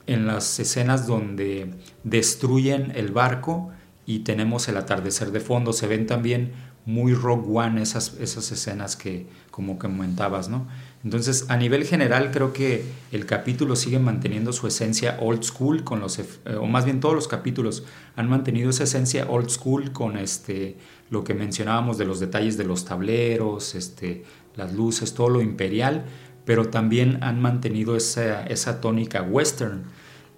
en 0.07 0.27
las 0.27 0.59
escenas 0.61 1.07
donde 1.07 1.71
destruyen 2.03 2.93
el 2.95 3.11
barco 3.11 3.71
y 4.07 4.21
tenemos 4.21 4.69
el 4.69 4.77
atardecer 4.77 5.31
de 5.31 5.41
fondo, 5.41 5.73
se 5.73 5.87
ven 5.87 6.07
también 6.07 6.53
muy 6.87 7.15
Rogue 7.15 7.47
One 7.49 7.81
esas, 7.81 8.15
esas 8.21 8.53
escenas 8.53 8.97
que 8.97 9.27
como 9.51 9.79
que 9.79 9.89
comentabas, 9.89 10.49
¿no? 10.49 10.67
Entonces, 11.03 11.47
a 11.49 11.57
nivel 11.57 11.85
general, 11.85 12.31
creo 12.31 12.53
que 12.53 12.85
el 13.13 13.27
capítulo 13.27 13.77
sigue 13.77 13.99
manteniendo 13.99 14.53
su 14.53 14.67
esencia 14.67 15.19
old 15.21 15.43
school, 15.43 15.85
con 15.85 16.01
los, 16.01 16.19
eh, 16.19 16.27
o 16.59 16.67
más 16.67 16.85
bien 16.85 17.01
todos 17.01 17.15
los 17.15 17.29
capítulos 17.29 17.85
han 18.17 18.29
mantenido 18.29 18.71
esa 18.71 18.85
esencia 18.85 19.27
old 19.29 19.49
school 19.49 19.93
con 19.93 20.17
este, 20.17 20.77
lo 21.15 21.25
que 21.25 21.33
mencionábamos 21.33 21.97
de 21.97 22.05
los 22.05 22.21
detalles 22.21 22.59
de 22.59 22.65
los 22.65 22.85
tableros, 22.85 23.75
este, 23.75 24.25
las 24.57 24.75
luces, 24.75 25.15
todo 25.15 25.31
lo 25.31 25.41
imperial, 25.41 26.05
pero 26.45 26.69
también 26.69 27.23
han 27.23 27.41
mantenido 27.41 27.97
esa, 27.97 28.81
tónica 28.81 29.23
western 29.23 29.85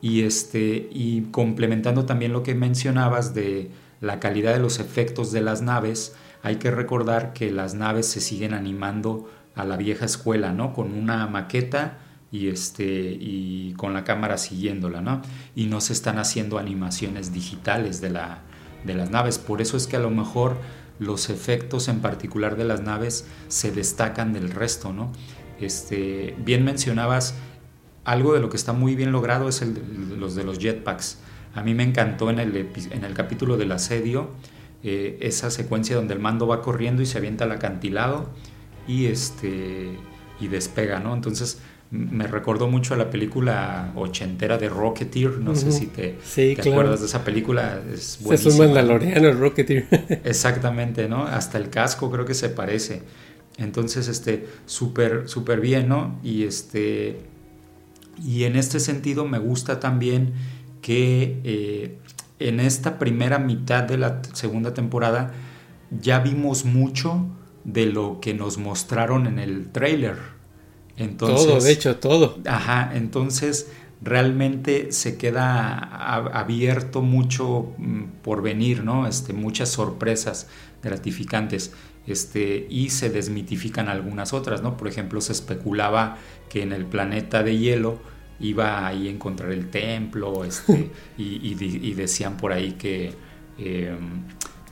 y, 0.01 0.23
este, 0.23 0.89
y 0.93 1.23
complementando 1.33 2.05
también 2.05 2.33
lo 2.33 2.43
que 2.43 2.55
mencionabas 2.55 3.35
de 3.35 3.71
la 4.01 4.21
calidad 4.21 4.53
de 4.53 4.61
los 4.61 4.79
efectos 4.79 5.33
de 5.33 5.41
las 5.41 5.63
naves, 5.63 6.15
hay 6.43 6.57
que 6.57 6.71
recordar 6.71 7.33
que 7.33 7.51
las 7.51 7.75
naves 7.75 8.07
se 8.07 8.21
siguen 8.21 8.53
animando 8.53 9.29
a 9.55 9.65
la 9.65 9.79
vieja 9.79 10.05
escuela, 10.05 10.53
¿no? 10.53 10.75
Con 10.75 10.93
una 10.93 11.27
maqueta 11.27 11.99
y, 12.31 12.49
este, 12.49 12.85
y 12.85 13.73
con 13.79 13.95
la 13.95 14.05
cámara 14.05 14.37
siguiéndola, 14.37 15.01
¿no? 15.01 15.23
Y 15.55 15.67
no 15.67 15.81
se 15.81 15.95
están 15.95 16.19
haciendo 16.19 16.59
animaciones 16.59 17.33
digitales 17.33 18.03
de, 18.03 18.11
la, 18.11 18.43
de 18.85 18.95
las 18.95 19.11
naves. 19.11 19.39
Por 19.39 19.61
eso 19.61 19.77
es 19.77 19.87
que 19.87 19.97
a 19.97 20.01
lo 20.01 20.11
mejor 20.11 20.57
los 20.99 21.29
efectos 21.31 21.89
en 21.89 22.01
particular 22.01 22.57
de 22.57 22.65
las 22.65 22.83
naves 22.83 23.27
se 23.49 23.71
destacan 23.71 24.33
del 24.33 24.51
resto, 24.51 24.93
¿no? 24.93 25.13
Este, 25.61 26.35
bien 26.39 26.65
mencionabas, 26.65 27.35
algo 28.05 28.35
de 28.35 28.41
lo 28.41 28.51
que 28.51 28.57
está 28.57 28.73
muy 28.73 28.95
bien 28.95 29.13
logrado 29.13 29.49
es 29.49 29.63
el, 29.63 30.19
los 30.19 30.35
de 30.35 30.45
los 30.45 30.59
jetpacks. 30.59 31.19
A 31.55 31.63
mí 31.63 31.75
me 31.75 31.83
encantó 31.83 32.31
en 32.31 32.39
el, 32.39 32.71
en 32.91 33.05
el 33.05 33.15
capítulo 33.15 33.57
del 33.57 33.73
asedio 33.73 34.31
eh, 34.83 35.19
esa 35.21 35.51
secuencia 35.51 35.97
donde 35.97 36.15
el 36.15 36.21
mando 36.21 36.47
va 36.47 36.63
corriendo 36.63 37.03
y 37.03 37.07
se 37.07 37.19
avienta 37.19 37.45
al 37.45 37.53
acantilado 37.53 38.31
y 38.87 39.07
este 39.07 39.99
y 40.39 40.49
despega, 40.49 41.01
¿no? 41.01 41.15
Entonces 41.15 41.61
me 41.91 42.27
recordó 42.27 42.69
mucho 42.69 42.95
a 42.95 42.97
la 42.97 43.11
película 43.11 43.93
ochentera 43.95 44.59
de 44.59 44.69
Rocketeer, 44.69 45.39
no 45.39 45.55
sé 45.55 45.71
si 45.71 45.87
te, 45.87 46.19
acuerdas 46.59 47.01
de 47.01 47.07
esa 47.07 47.25
película, 47.25 47.81
es 47.93 48.19
buenísima. 48.21 48.55
Es 48.55 48.59
un 48.59 48.67
mandaloriano 48.67 49.29
el 49.29 49.39
Rocketeer. 49.39 49.87
Exactamente, 50.25 51.09
¿no? 51.09 51.25
Hasta 51.25 51.59
el 51.59 51.71
casco 51.71 52.11
creo 52.11 52.25
que 52.25 52.35
se 52.35 52.49
parece. 52.49 53.03
Entonces, 53.59 54.09
este, 54.09 54.47
súper, 54.67 55.29
súper 55.29 55.61
bien, 55.61 55.89
¿no? 55.89 56.19
Y 56.23 56.45
este, 56.45 57.21
y 58.25 58.45
en 58.45 58.57
este 58.57 58.81
sentido 58.81 59.25
me 59.25 59.39
gusta 59.39 59.81
también 59.81 60.33
que 60.83 61.41
eh, 61.45 61.99
en 62.39 62.61
esta 62.61 62.99
primera 62.99 63.39
mitad 63.39 63.85
de 63.85 63.99
la 63.99 64.23
segunda 64.33 64.75
temporada 64.75 65.33
ya 65.91 66.19
vimos 66.19 66.65
mucho 66.65 67.27
de 67.65 67.87
lo 67.87 68.21
que 68.21 68.35
nos 68.35 68.59
mostraron 68.59 69.27
en 69.27 69.39
el 69.39 69.71
trailer. 69.71 70.36
Entonces, 70.97 71.47
todo, 71.47 71.61
de 71.61 71.73
hecho, 71.73 71.97
todo. 71.97 72.39
Ajá, 72.47 72.93
entonces 72.95 73.71
realmente 74.03 74.93
se 74.93 75.17
queda 75.17 75.79
abierto 75.79 77.03
mucho 77.03 77.73
mm, 77.79 78.03
por 78.23 78.43
venir, 78.43 78.85
¿no? 78.85 79.07
Este, 79.07 79.33
muchas 79.33 79.71
sorpresas 79.71 80.49
gratificantes. 80.83 81.73
Este, 82.07 82.67
y 82.71 82.91
se 82.91 83.11
desmitifican 83.11 83.89
algunas 83.89 84.33
otras, 84.33 84.63
¿no? 84.63 84.77
Por 84.77 84.87
ejemplo, 84.87 85.21
se 85.21 85.33
especulaba 85.33 86.19
que 86.49 86.63
en 86.63 86.73
el 86.73 86.87
planeta 86.87 87.43
de 87.43 87.59
hielo 87.59 87.99
iba 88.39 88.87
ahí 88.87 89.09
a 89.09 89.11
encontrar 89.11 89.51
el 89.51 89.71
templo, 89.71 90.45
este, 90.45 90.91
y, 91.19 91.95
decían 91.95 92.37
por 92.37 92.53
ahí 92.53 92.73
que, 92.73 93.13
em, 93.59 94.23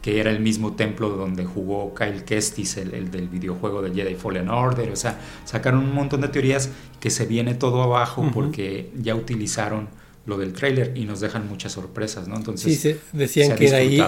que 0.04 0.20
era 0.20 0.30
el 0.30 0.40
mismo 0.40 0.74
templo 0.74 1.08
donde 1.08 1.46
jugó 1.46 1.94
Kyle 1.94 2.24
Kestis, 2.24 2.76
el, 2.76 3.10
del 3.10 3.26
videojuego 3.26 3.80
de 3.80 3.90
Jedi 3.94 4.16
Fallen 4.16 4.50
Order, 4.50 4.90
o 4.90 4.96
sea, 4.96 5.18
sacaron 5.46 5.80
un 5.80 5.94
montón 5.94 6.20
de 6.20 6.28
teorías 6.28 6.68
que 7.00 7.08
se 7.08 7.24
viene 7.24 7.54
todo 7.54 7.82
abajo 7.82 8.30
porque 8.34 8.90
ya 9.00 9.14
utilizaron 9.14 9.88
lo 10.26 10.36
del 10.36 10.52
trailer 10.52 10.92
y 10.94 11.06
nos 11.06 11.20
dejan 11.20 11.48
muchas 11.48 11.72
sorpresas, 11.72 12.28
¿no? 12.28 12.36
Entonces, 12.36 12.78
sí, 12.78 12.96
decían 13.14 13.56
que, 13.56 13.66
era 13.66 13.78
ahí, 13.78 13.98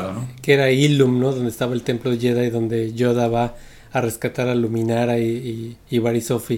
que 0.42 0.52
era 0.52 0.70
Ilum, 0.70 1.18
¿no? 1.18 1.32
Donde 1.32 1.48
estaba 1.48 1.72
el 1.72 1.80
templo 1.80 2.10
de 2.10 2.18
Jedi, 2.18 2.50
donde 2.50 2.92
Yoda 2.92 3.28
va 3.28 3.54
a 3.90 4.00
rescatar 4.02 4.48
a 4.48 4.54
Luminara 4.54 5.18
y, 5.18 5.24
y, 5.24 5.78
y. 5.96 5.98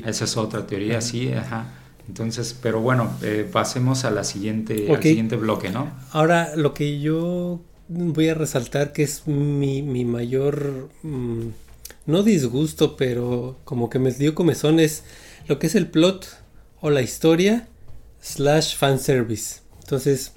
Esa 0.04 0.24
es 0.24 0.36
otra 0.36 0.66
teoría, 0.66 1.00
sí, 1.00 1.32
ajá. 1.32 1.74
Entonces, 2.08 2.58
pero 2.60 2.80
bueno, 2.80 3.08
eh, 3.22 3.48
pasemos 3.48 4.04
a 4.04 4.10
la 4.10 4.24
siguiente, 4.24 4.92
al 4.92 5.00
siguiente 5.00 5.36
bloque, 5.36 5.70
¿no? 5.70 5.92
Ahora, 6.10 6.56
lo 6.56 6.74
que 6.74 6.98
yo 6.98 7.60
voy 7.88 8.28
a 8.28 8.34
resaltar 8.34 8.92
que 8.92 9.02
es 9.02 9.26
mi, 9.26 9.82
mi 9.82 10.04
mayor, 10.04 10.88
mm, 11.02 11.48
no 12.06 12.22
disgusto, 12.22 12.96
pero 12.96 13.58
como 13.64 13.90
que 13.90 13.98
me 13.98 14.12
dio 14.12 14.34
comezón 14.34 14.80
es 14.80 15.04
lo 15.46 15.58
que 15.58 15.66
es 15.66 15.74
el 15.74 15.88
plot 15.88 16.28
o 16.80 16.90
la 16.90 17.02
historia 17.02 17.68
slash 18.20 18.76
fanservice. 18.76 19.60
Entonces, 19.80 20.32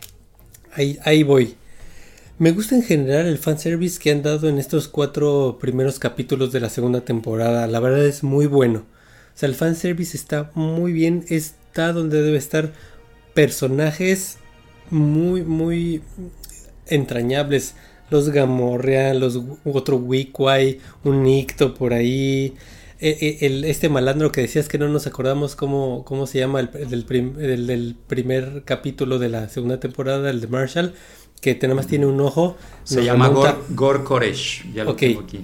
ahí, 0.73 0.97
ahí 1.03 1.23
voy. 1.23 1.55
Me 2.39 2.51
gusta 2.51 2.75
en 2.75 2.83
general 2.83 3.27
el 3.27 3.37
fanservice 3.37 3.99
que 3.99 4.11
han 4.11 4.23
dado 4.23 4.49
en 4.49 4.57
estos 4.57 4.87
cuatro 4.87 5.57
primeros 5.59 5.99
capítulos 5.99 6.51
de 6.51 6.59
la 6.59 6.69
segunda 6.69 7.01
temporada. 7.01 7.67
La 7.67 7.79
verdad 7.79 8.05
es 8.05 8.23
muy 8.23 8.47
bueno. 8.47 8.79
O 8.79 9.37
sea, 9.37 9.47
el 9.47 9.55
fanservice 9.55 10.17
está 10.17 10.49
muy 10.55 10.91
bien. 10.91 11.23
Está 11.29 11.93
donde 11.93 12.21
debe 12.21 12.37
estar. 12.37 12.73
Personajes 13.35 14.37
muy, 14.89 15.43
muy 15.43 16.01
entrañables. 16.91 17.75
Los 18.09 18.29
Gamorrea, 18.29 19.13
los 19.13 19.39
otro 19.63 19.95
Wikwai, 19.95 20.79
un 21.03 21.23
Nicto 21.23 21.73
por 21.73 21.93
ahí. 21.93 22.53
Eh, 23.03 23.17
eh, 23.19 23.37
el, 23.47 23.63
este 23.63 23.89
malandro 23.89 24.31
que 24.31 24.41
decías 24.41 24.67
que 24.67 24.77
no 24.77 24.87
nos 24.87 25.07
acordamos 25.07 25.55
cómo, 25.55 26.05
cómo 26.05 26.27
se 26.27 26.37
llama 26.37 26.59
el, 26.59 26.69
del, 26.87 27.95
primer 28.05 28.61
capítulo 28.63 29.17
de 29.17 29.27
la 29.27 29.49
segunda 29.49 29.79
temporada, 29.79 30.29
el 30.29 30.39
de 30.39 30.45
Marshall, 30.45 30.93
que 31.41 31.57
nada 31.63 31.73
más 31.73 31.87
tiene 31.87 32.05
un 32.05 32.21
ojo. 32.21 32.55
Se 32.83 33.03
llama 33.03 33.29
Gor, 33.69 34.03
Koresh, 34.03 34.71
ya 34.71 34.83
lo 34.83 34.95
tengo 34.95 35.21
aquí. 35.21 35.39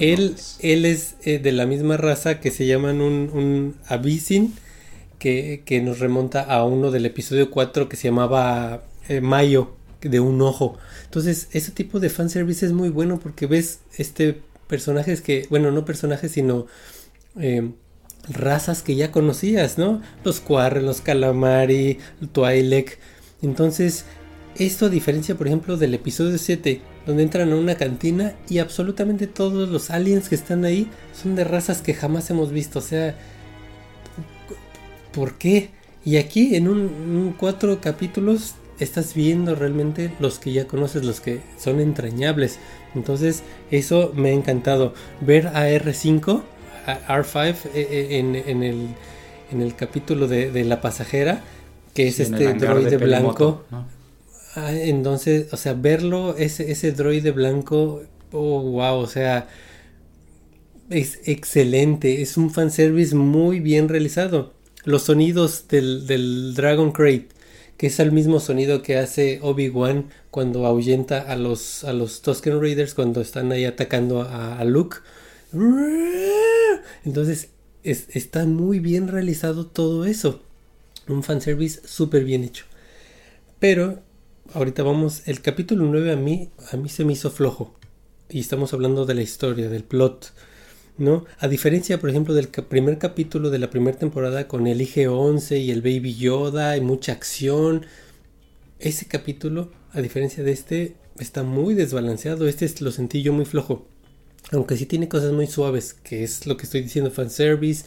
Él, 0.00 0.34
él 0.58 0.84
es 0.84 1.14
eh, 1.22 1.38
de 1.38 1.52
la 1.52 1.64
misma 1.64 1.96
raza 1.96 2.40
que 2.40 2.50
se 2.50 2.66
llaman 2.66 3.00
un, 3.00 3.30
un 3.32 3.76
Abyssin, 3.86 4.52
que, 5.18 5.62
que, 5.64 5.80
nos 5.80 6.00
remonta 6.00 6.42
a 6.42 6.66
uno 6.66 6.90
del 6.90 7.06
episodio 7.06 7.50
4 7.50 7.88
que 7.88 7.96
se 7.96 8.08
llamaba 8.08 8.82
Mayo, 9.22 9.77
de 10.00 10.20
un 10.20 10.40
ojo. 10.42 10.78
Entonces, 11.04 11.48
ese 11.52 11.72
tipo 11.72 12.00
de 12.00 12.10
fanservice 12.10 12.66
es 12.66 12.72
muy 12.72 12.88
bueno 12.88 13.18
porque 13.18 13.46
ves 13.46 13.80
este 13.96 14.40
personajes 14.68 15.22
que, 15.22 15.46
bueno, 15.50 15.70
no 15.70 15.84
personajes, 15.84 16.32
sino 16.32 16.66
eh, 17.40 17.72
razas 18.28 18.82
que 18.82 18.94
ya 18.94 19.10
conocías, 19.10 19.78
¿no? 19.78 20.02
Los 20.24 20.40
Quarren, 20.40 20.86
los 20.86 21.00
Calamari, 21.00 21.98
Twi'lek. 22.32 22.98
Entonces, 23.42 24.04
esto 24.56 24.86
a 24.86 24.88
diferencia, 24.90 25.36
por 25.36 25.46
ejemplo, 25.46 25.76
del 25.76 25.94
episodio 25.94 26.36
7, 26.36 26.80
donde 27.06 27.22
entran 27.22 27.52
a 27.52 27.56
una 27.56 27.76
cantina 27.76 28.34
y 28.48 28.58
absolutamente 28.58 29.26
todos 29.26 29.68
los 29.68 29.90
aliens 29.90 30.28
que 30.28 30.34
están 30.34 30.64
ahí 30.64 30.90
son 31.14 31.36
de 31.36 31.44
razas 31.44 31.80
que 31.80 31.94
jamás 31.94 32.28
hemos 32.30 32.52
visto. 32.52 32.80
O 32.80 32.82
sea, 32.82 33.16
¿por 35.12 35.38
qué? 35.38 35.70
Y 36.04 36.16
aquí 36.16 36.56
en 36.56 36.68
un, 36.68 37.34
cuatro 37.38 37.80
capítulos 37.80 38.54
estás 38.80 39.14
viendo 39.14 39.54
realmente 39.54 40.12
los 40.20 40.38
que 40.38 40.52
ya 40.52 40.66
conoces, 40.66 41.04
los 41.04 41.20
que 41.20 41.40
son 41.58 41.80
entrañables. 41.80 42.58
Entonces, 42.94 43.42
eso 43.70 44.12
me 44.14 44.30
ha 44.30 44.32
encantado. 44.32 44.94
Ver 45.20 45.48
a 45.48 45.68
R5 45.68 46.42
R5 46.96 47.54
eh, 47.74 47.88
eh, 47.90 48.18
en, 48.18 48.62
el, 48.62 48.88
en 49.52 49.62
el 49.62 49.74
capítulo 49.74 50.26
de, 50.26 50.64
la 50.64 50.80
pasajera, 50.80 51.42
que 51.94 52.08
es 52.08 52.20
este 52.20 52.54
droide 52.54 52.96
blanco. 52.96 53.64
Ah, 54.54 54.72
entonces, 54.72 55.52
o 55.52 55.56
sea, 55.56 55.74
verlo, 55.74 56.36
ese, 56.36 56.70
ese 56.70 56.92
droide 56.92 57.30
blanco, 57.32 58.02
oh, 58.32 58.62
wow, 58.62 58.96
o 58.96 59.06
sea, 59.06 59.48
es 60.90 61.20
excelente, 61.24 62.22
es 62.22 62.36
un 62.36 62.50
fanservice 62.50 63.14
muy 63.14 63.60
bien 63.60 63.88
realizado. 63.88 64.54
Los 64.84 65.02
sonidos 65.02 65.68
del, 65.68 66.06
del 66.06 66.54
Dragon 66.54 66.92
Crate, 66.92 67.28
que 67.78 67.86
es 67.86 67.98
el 68.00 68.12
mismo 68.12 68.40
sonido 68.40 68.82
que 68.82 68.98
hace 68.98 69.38
Obi-Wan 69.40 70.10
cuando 70.30 70.66
ahuyenta 70.66 71.20
a 71.20 71.36
los, 71.36 71.84
a 71.84 71.94
los 71.94 72.20
Tusken 72.20 72.60
Raiders 72.60 72.92
cuando 72.92 73.22
están 73.22 73.50
ahí 73.52 73.64
atacando 73.64 74.22
a 74.22 74.62
Luke. 74.64 74.98
Entonces 77.04 77.48
está 77.82 78.44
muy 78.44 78.80
bien 78.80 79.08
realizado 79.08 79.66
todo 79.66 80.04
eso. 80.04 80.42
Un 81.08 81.22
fanservice 81.22 81.80
súper 81.86 82.24
bien 82.24 82.44
hecho. 82.44 82.66
Pero 83.58 84.00
ahorita 84.54 84.82
vamos, 84.82 85.22
el 85.26 85.40
capítulo 85.40 85.84
9 85.84 86.12
a 86.12 86.16
mí, 86.16 86.50
a 86.70 86.76
mí 86.76 86.88
se 86.88 87.04
me 87.04 87.14
hizo 87.14 87.30
flojo. 87.30 87.74
Y 88.28 88.40
estamos 88.40 88.72
hablando 88.74 89.06
de 89.06 89.14
la 89.14 89.22
historia, 89.22 89.68
del 89.68 89.84
plot. 89.84 90.32
¿No? 90.98 91.24
A 91.38 91.48
diferencia, 91.48 91.98
por 92.00 92.10
ejemplo, 92.10 92.34
del 92.34 92.48
primer 92.48 92.98
capítulo 92.98 93.50
de 93.50 93.58
la 93.58 93.70
primera 93.70 93.96
temporada 93.96 94.48
con 94.48 94.66
el 94.66 94.80
IG-11 94.80 95.60
y 95.60 95.70
el 95.70 95.80
Baby 95.80 96.14
Yoda 96.14 96.76
y 96.76 96.80
mucha 96.80 97.12
acción, 97.12 97.86
ese 98.80 99.06
capítulo, 99.06 99.70
a 99.92 100.00
diferencia 100.00 100.42
de 100.42 100.52
este, 100.52 100.96
está 101.18 101.42
muy 101.44 101.74
desbalanceado. 101.74 102.48
Este 102.48 102.68
lo 102.80 102.90
sentí 102.90 103.22
yo 103.22 103.32
muy 103.32 103.44
flojo. 103.44 103.86
Aunque 104.52 104.76
sí 104.76 104.86
tiene 104.86 105.08
cosas 105.08 105.32
muy 105.32 105.46
suaves, 105.46 105.94
que 105.94 106.24
es 106.24 106.46
lo 106.46 106.56
que 106.56 106.64
estoy 106.64 106.82
diciendo, 106.82 107.10
fanservice, 107.10 107.84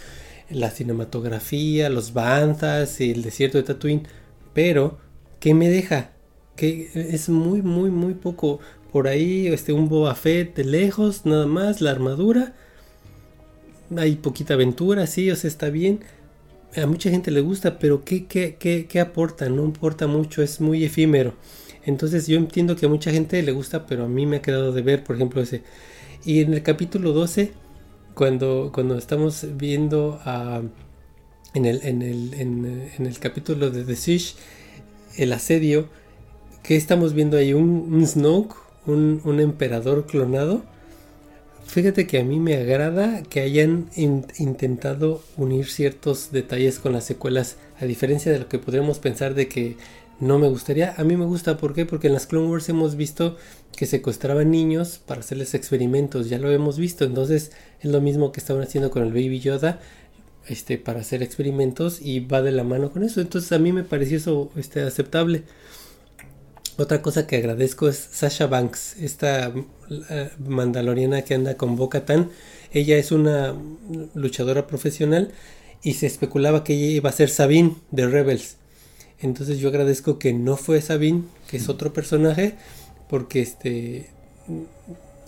la 0.50 0.70
cinematografía, 0.70 1.90
los 1.90 2.14
bandas 2.14 3.02
y 3.02 3.12
el 3.12 3.24
desierto 3.24 3.58
de 3.58 3.64
Tatooine. 3.64 4.08
Pero, 4.54 5.00
¿qué 5.40 5.54
me 5.54 5.70
deja? 5.70 6.12
Que 6.56 6.90
es 6.94 7.30
muy, 7.30 7.62
muy, 7.62 7.90
muy 7.90 8.14
poco. 8.14 8.60
Por 8.92 9.08
ahí, 9.08 9.48
este, 9.48 9.74
un 9.74 9.90
Boba 9.90 10.16
Fett 10.16 10.56
de 10.56 10.66
lejos, 10.66 11.26
nada 11.26 11.46
más, 11.46 11.82
la 11.82 11.92
armadura. 11.92 12.54
Hay 13.98 14.16
poquita 14.16 14.54
aventura, 14.54 15.08
sí, 15.08 15.30
o 15.32 15.36
sea, 15.36 15.48
está 15.48 15.70
bien. 15.70 16.02
A 16.76 16.86
mucha 16.86 17.10
gente 17.10 17.32
le 17.32 17.42
gusta, 17.42 17.80
pero 17.80 18.04
¿qué, 18.06 18.26
qué, 18.26 18.56
qué, 18.58 18.88
qué 18.88 19.00
aporta? 19.00 19.50
No 19.50 19.66
importa 19.66 20.08
mucho, 20.08 20.42
es 20.42 20.62
muy 20.62 20.86
efímero. 20.86 21.34
Entonces 21.86 22.28
yo 22.28 22.38
entiendo 22.38 22.76
que 22.76 22.86
a 22.86 22.90
mucha 22.90 23.12
gente 23.12 23.42
le 23.42 23.52
gusta, 23.52 23.86
pero 23.88 24.06
a 24.06 24.08
mí 24.08 24.26
me 24.26 24.38
ha 24.38 24.42
quedado 24.42 24.72
de 24.72 24.82
ver, 24.82 25.04
por 25.04 25.16
ejemplo, 25.16 25.42
ese 25.42 25.64
y 26.24 26.42
en 26.42 26.54
el 26.54 26.62
capítulo 26.62 27.14
12, 27.14 27.52
cuando, 28.14 28.72
cuando 28.74 28.96
estamos 28.96 29.46
viendo 29.56 30.20
en, 31.56 31.66
el, 31.66 31.82
en, 31.84 32.02
el, 32.04 32.34
en, 32.36 33.06
el 33.08 33.20
capítulo 33.20 33.72
de 33.72 33.84
The 33.84 33.96
Siege, 33.96 34.36
el 35.18 35.34
asedio, 35.34 35.90
que 36.62 36.76
estamos 36.76 37.14
viendo 37.14 37.38
ahí 37.38 37.54
un, 37.54 38.06
Snoke, 38.06 38.56
un, 38.86 39.22
un, 39.24 39.40
emperador 39.40 40.06
clonado. 40.06 40.64
Fíjate 41.66 42.06
que 42.06 42.20
a 42.20 42.24
mí 42.24 42.40
me 42.40 42.56
agrada 42.56 43.24
que 43.24 43.40
hayan 43.40 43.90
intentado 43.96 45.24
unir 45.38 45.68
ciertos 45.68 46.32
detalles 46.32 46.80
con 46.80 46.92
las 46.92 47.06
secuelas, 47.06 47.58
a 47.80 47.86
diferencia 47.86 48.32
de 48.32 48.40
lo 48.40 48.50
que 48.50 48.60
podríamos 48.60 49.00
pensar 49.00 49.36
de 49.36 49.48
que 49.48 49.78
no 50.20 50.38
me 50.38 50.50
gustaría. 50.50 50.94
A 50.98 51.04
mí 51.04 51.16
me 51.18 51.26
gusta, 51.26 51.58
¿por 51.58 51.74
qué? 51.74 51.86
Porque 51.86 52.08
en 52.08 52.14
las 52.14 52.28
Clone 52.28 52.50
Wars 52.50 52.70
hemos 52.70 52.96
visto 52.96 53.38
que 53.76 53.86
secuestraban 53.86 54.52
niños 54.52 55.00
para 55.06 55.22
hacerles 55.22 55.54
experimentos, 55.54 56.30
ya 56.30 56.38
lo 56.38 56.52
hemos 56.52 56.78
visto, 56.78 57.06
entonces 57.06 57.52
es 57.80 57.90
lo 57.90 58.02
mismo 58.02 58.32
que 58.32 58.40
estaban 58.40 58.64
haciendo 58.64 58.92
con 58.92 59.04
el 59.04 59.14
Baby 59.14 59.40
Yoda, 59.40 59.80
este, 60.48 60.78
para 60.78 61.02
hacer 61.02 61.24
experimentos 61.24 62.02
y 62.02 62.20
va 62.20 62.42
de 62.42 62.52
la 62.52 62.64
mano 62.64 62.92
con 62.92 63.04
eso, 63.04 63.22
entonces 63.22 63.52
a 63.52 63.60
mí 63.60 63.72
me 63.72 63.84
pareció 63.84 64.18
eso 64.18 64.52
este, 64.56 64.82
aceptable. 64.82 65.44
Otra 66.78 67.02
cosa 67.02 67.28
que 67.28 67.36
agradezco 67.36 67.90
es 67.90 68.10
Sasha 68.12 68.48
Banks, 68.48 68.96
esta 68.98 69.54
mandaloriana 70.40 71.22
que 71.24 71.36
anda 71.36 71.56
con 71.56 71.76
Boca 71.76 72.06
Tan. 72.06 72.30
Ella 72.72 72.98
es 72.98 73.12
una 73.12 73.54
luchadora 74.14 74.68
profesional 74.68 75.32
y 75.84 75.94
se 75.94 76.08
especulaba 76.08 76.64
que 76.64 76.74
ella 76.74 76.88
iba 76.88 77.10
a 77.10 77.14
ser 77.14 77.30
Sabine 77.30 77.76
de 77.92 78.08
Rebels. 78.08 78.58
Entonces 79.20 79.60
yo 79.60 79.70
agradezco 79.70 80.18
que 80.18 80.34
no 80.34 80.58
fue 80.58 80.82
Sabine, 80.82 81.24
que 81.48 81.58
es 81.58 81.70
otro 81.70 81.94
personaje, 81.94 82.56
porque 83.10 83.42
este 83.42 84.10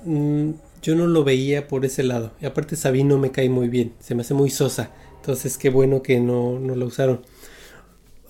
mm, 0.05 0.51
yo 0.81 0.95
no 0.95 1.07
lo 1.07 1.23
veía 1.23 1.67
por 1.67 1.85
ese 1.85 2.03
lado. 2.03 2.31
Y 2.41 2.45
aparte 2.45 2.75
Sabino 2.75 3.17
me 3.17 3.31
cae 3.31 3.49
muy 3.49 3.67
bien, 3.67 3.93
se 3.99 4.15
me 4.15 4.21
hace 4.21 4.33
muy 4.33 4.49
sosa. 4.49 4.91
Entonces 5.17 5.57
qué 5.57 5.69
bueno 5.69 6.01
que 6.01 6.19
no, 6.19 6.57
no 6.59 6.73
usaron. 6.85 7.21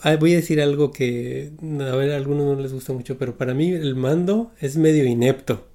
Ah, 0.06 0.18
voy 0.18 0.34
a 0.34 0.36
decir 0.36 0.62
algo 0.62 0.92
que 0.92 1.54
a 1.62 1.96
ver 1.96 2.12
a 2.12 2.18
algunos 2.18 2.46
no 2.46 2.62
les 2.62 2.74
gusta 2.74 2.92
mucho, 2.92 3.18
pero 3.18 3.38
para 3.38 3.54
mí 3.54 3.72
el 3.72 3.96
mando 3.96 4.52
es 4.60 4.76
medio 4.76 5.06
inepto. 5.06 5.66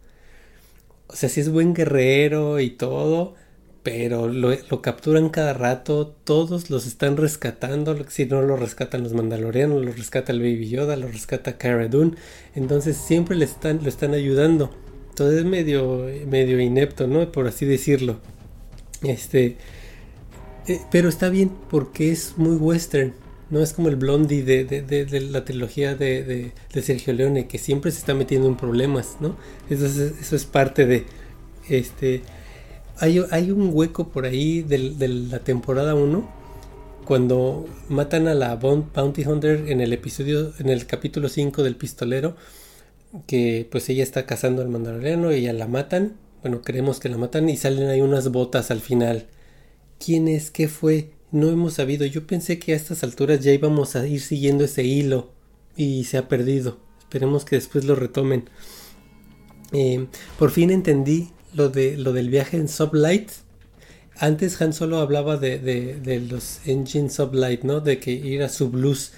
O 1.06 1.16
sea, 1.16 1.30
sí 1.30 1.40
es 1.40 1.48
buen 1.50 1.72
guerrero 1.72 2.60
y 2.60 2.68
todo, 2.68 3.36
pero 3.82 4.28
lo, 4.28 4.82
capturan 4.82 5.30
cada 5.30 5.54
rato, 5.54 6.08
todos 6.24 6.68
los 6.68 6.86
están 6.86 7.16
rescatando, 7.16 7.96
si 8.08 8.26
no 8.26 8.42
lo 8.42 8.58
rescatan 8.58 9.02
los 9.02 9.14
mandalorianos, 9.14 9.82
lo 9.82 9.92
rescata 9.92 10.32
el 10.32 10.40
Baby 10.40 10.68
Yoda, 10.68 10.96
lo 10.96 11.08
rescata 11.08 11.56
Cara 11.56 11.88
Dune, 11.88 12.12
entonces 12.54 12.98
siempre 12.98 13.34
le 13.34 13.46
están, 13.46 13.80
lo 13.82 13.88
están 13.88 14.12
ayudando. 14.12 14.74
Entonces 15.08 15.38
es 15.38 15.46
medio, 15.46 16.04
medio 16.26 16.60
inepto, 16.60 17.06
¿no? 17.06 17.32
Por 17.32 17.46
así 17.46 17.64
decirlo. 17.64 18.20
Este, 19.02 19.56
eh, 20.66 20.80
pero 20.90 21.08
está 21.08 21.30
bien 21.30 21.50
porque 21.70 22.12
es 22.12 22.36
muy 22.36 22.56
western. 22.56 23.14
No 23.50 23.61
es 23.61 23.72
como 23.72 23.88
el 23.88 23.96
Blondie 23.96 24.42
de, 24.42 24.64
de, 24.64 25.20
la 25.20 25.44
trilogía 25.44 25.94
de, 25.94 26.52
Sergio 26.82 27.14
Leone, 27.14 27.46
que 27.46 27.58
siempre 27.58 27.90
se 27.90 27.98
está 27.98 28.14
metiendo 28.14 28.46
en 28.46 28.56
problemas, 28.56 29.16
¿no? 29.20 29.37
Eso 29.70 29.87
es, 29.87 29.96
eso 29.96 30.37
es 30.37 30.44
parte 30.44 30.87
de. 30.87 31.06
Este, 31.68 32.22
hay, 32.98 33.24
hay 33.30 33.50
un 33.50 33.70
hueco 33.72 34.08
por 34.08 34.24
ahí 34.26 34.62
de, 34.62 34.78
la 34.78 35.38
temporada 35.38 35.94
1, 35.94 36.28
cuando 37.04 37.66
matan 37.88 38.28
a 38.28 38.34
la 38.34 38.56
Bounty 38.56 39.24
Hunter 39.24 39.64
en 39.68 39.80
el 39.80 39.92
episodio, 39.92 40.52
en 40.58 40.68
el 40.68 40.87
capítulo 40.87 41.28
5 41.28 41.62
del 41.62 41.76
pistolero, 41.76 42.37
que 43.26 43.66
pues 43.70 43.88
ella 43.88 44.02
está 44.02 44.26
cazando 44.26 44.62
al 44.62 44.68
mandaloriano 44.68 45.30
ella 45.30 45.52
la 45.52 45.66
matan. 45.66 46.16
Bueno, 46.42 46.61
creemos 46.62 47.00
que 47.00 47.08
la 47.08 47.16
matan 47.16 47.48
y 47.48 47.56
salen 47.56 47.88
ahí 47.88 48.00
unas 48.00 48.30
botas 48.30 48.70
al 48.70 48.80
final. 48.80 49.26
¿Quién 50.04 50.28
es? 50.28 50.50
¿Qué 50.50 50.68
fue? 50.68 51.11
No 51.30 51.48
hemos 51.48 51.74
sabido. 51.74 52.06
Yo 52.06 52.26
pensé 52.26 52.58
que 52.58 52.72
a 52.72 52.76
estas 52.76 53.02
alturas 53.04 53.40
ya 53.40 53.52
íbamos 53.52 53.96
a 53.96 54.06
ir 54.06 54.20
siguiendo 54.20 54.64
ese 54.64 54.84
hilo 54.84 55.32
y 55.76 56.04
se 56.04 56.18
ha 56.18 56.28
perdido. 56.28 56.78
Esperemos 57.00 57.44
que 57.44 57.56
después 57.56 57.84
lo 57.84 57.94
retomen. 57.94 58.48
Eh, 59.72 60.06
por 60.38 60.50
fin 60.50 60.70
entendí 60.70 61.30
lo, 61.54 61.68
de, 61.68 61.96
lo 61.96 62.12
del 62.12 62.30
viaje 62.30 62.56
en 62.56 62.68
Sublight. 62.68 63.30
Antes 64.16 64.60
Han 64.60 64.72
solo 64.72 64.98
hablaba 64.98 65.36
de, 65.36 65.58
de, 65.58 66.20
los 66.20 66.66
engines 66.66 67.14
Sublight, 67.14 67.62
¿no? 67.62 67.80
De 67.80 68.00
que 68.00 68.10
ir 68.10 68.42
a 68.42 68.48
Subluz. 68.48 69.12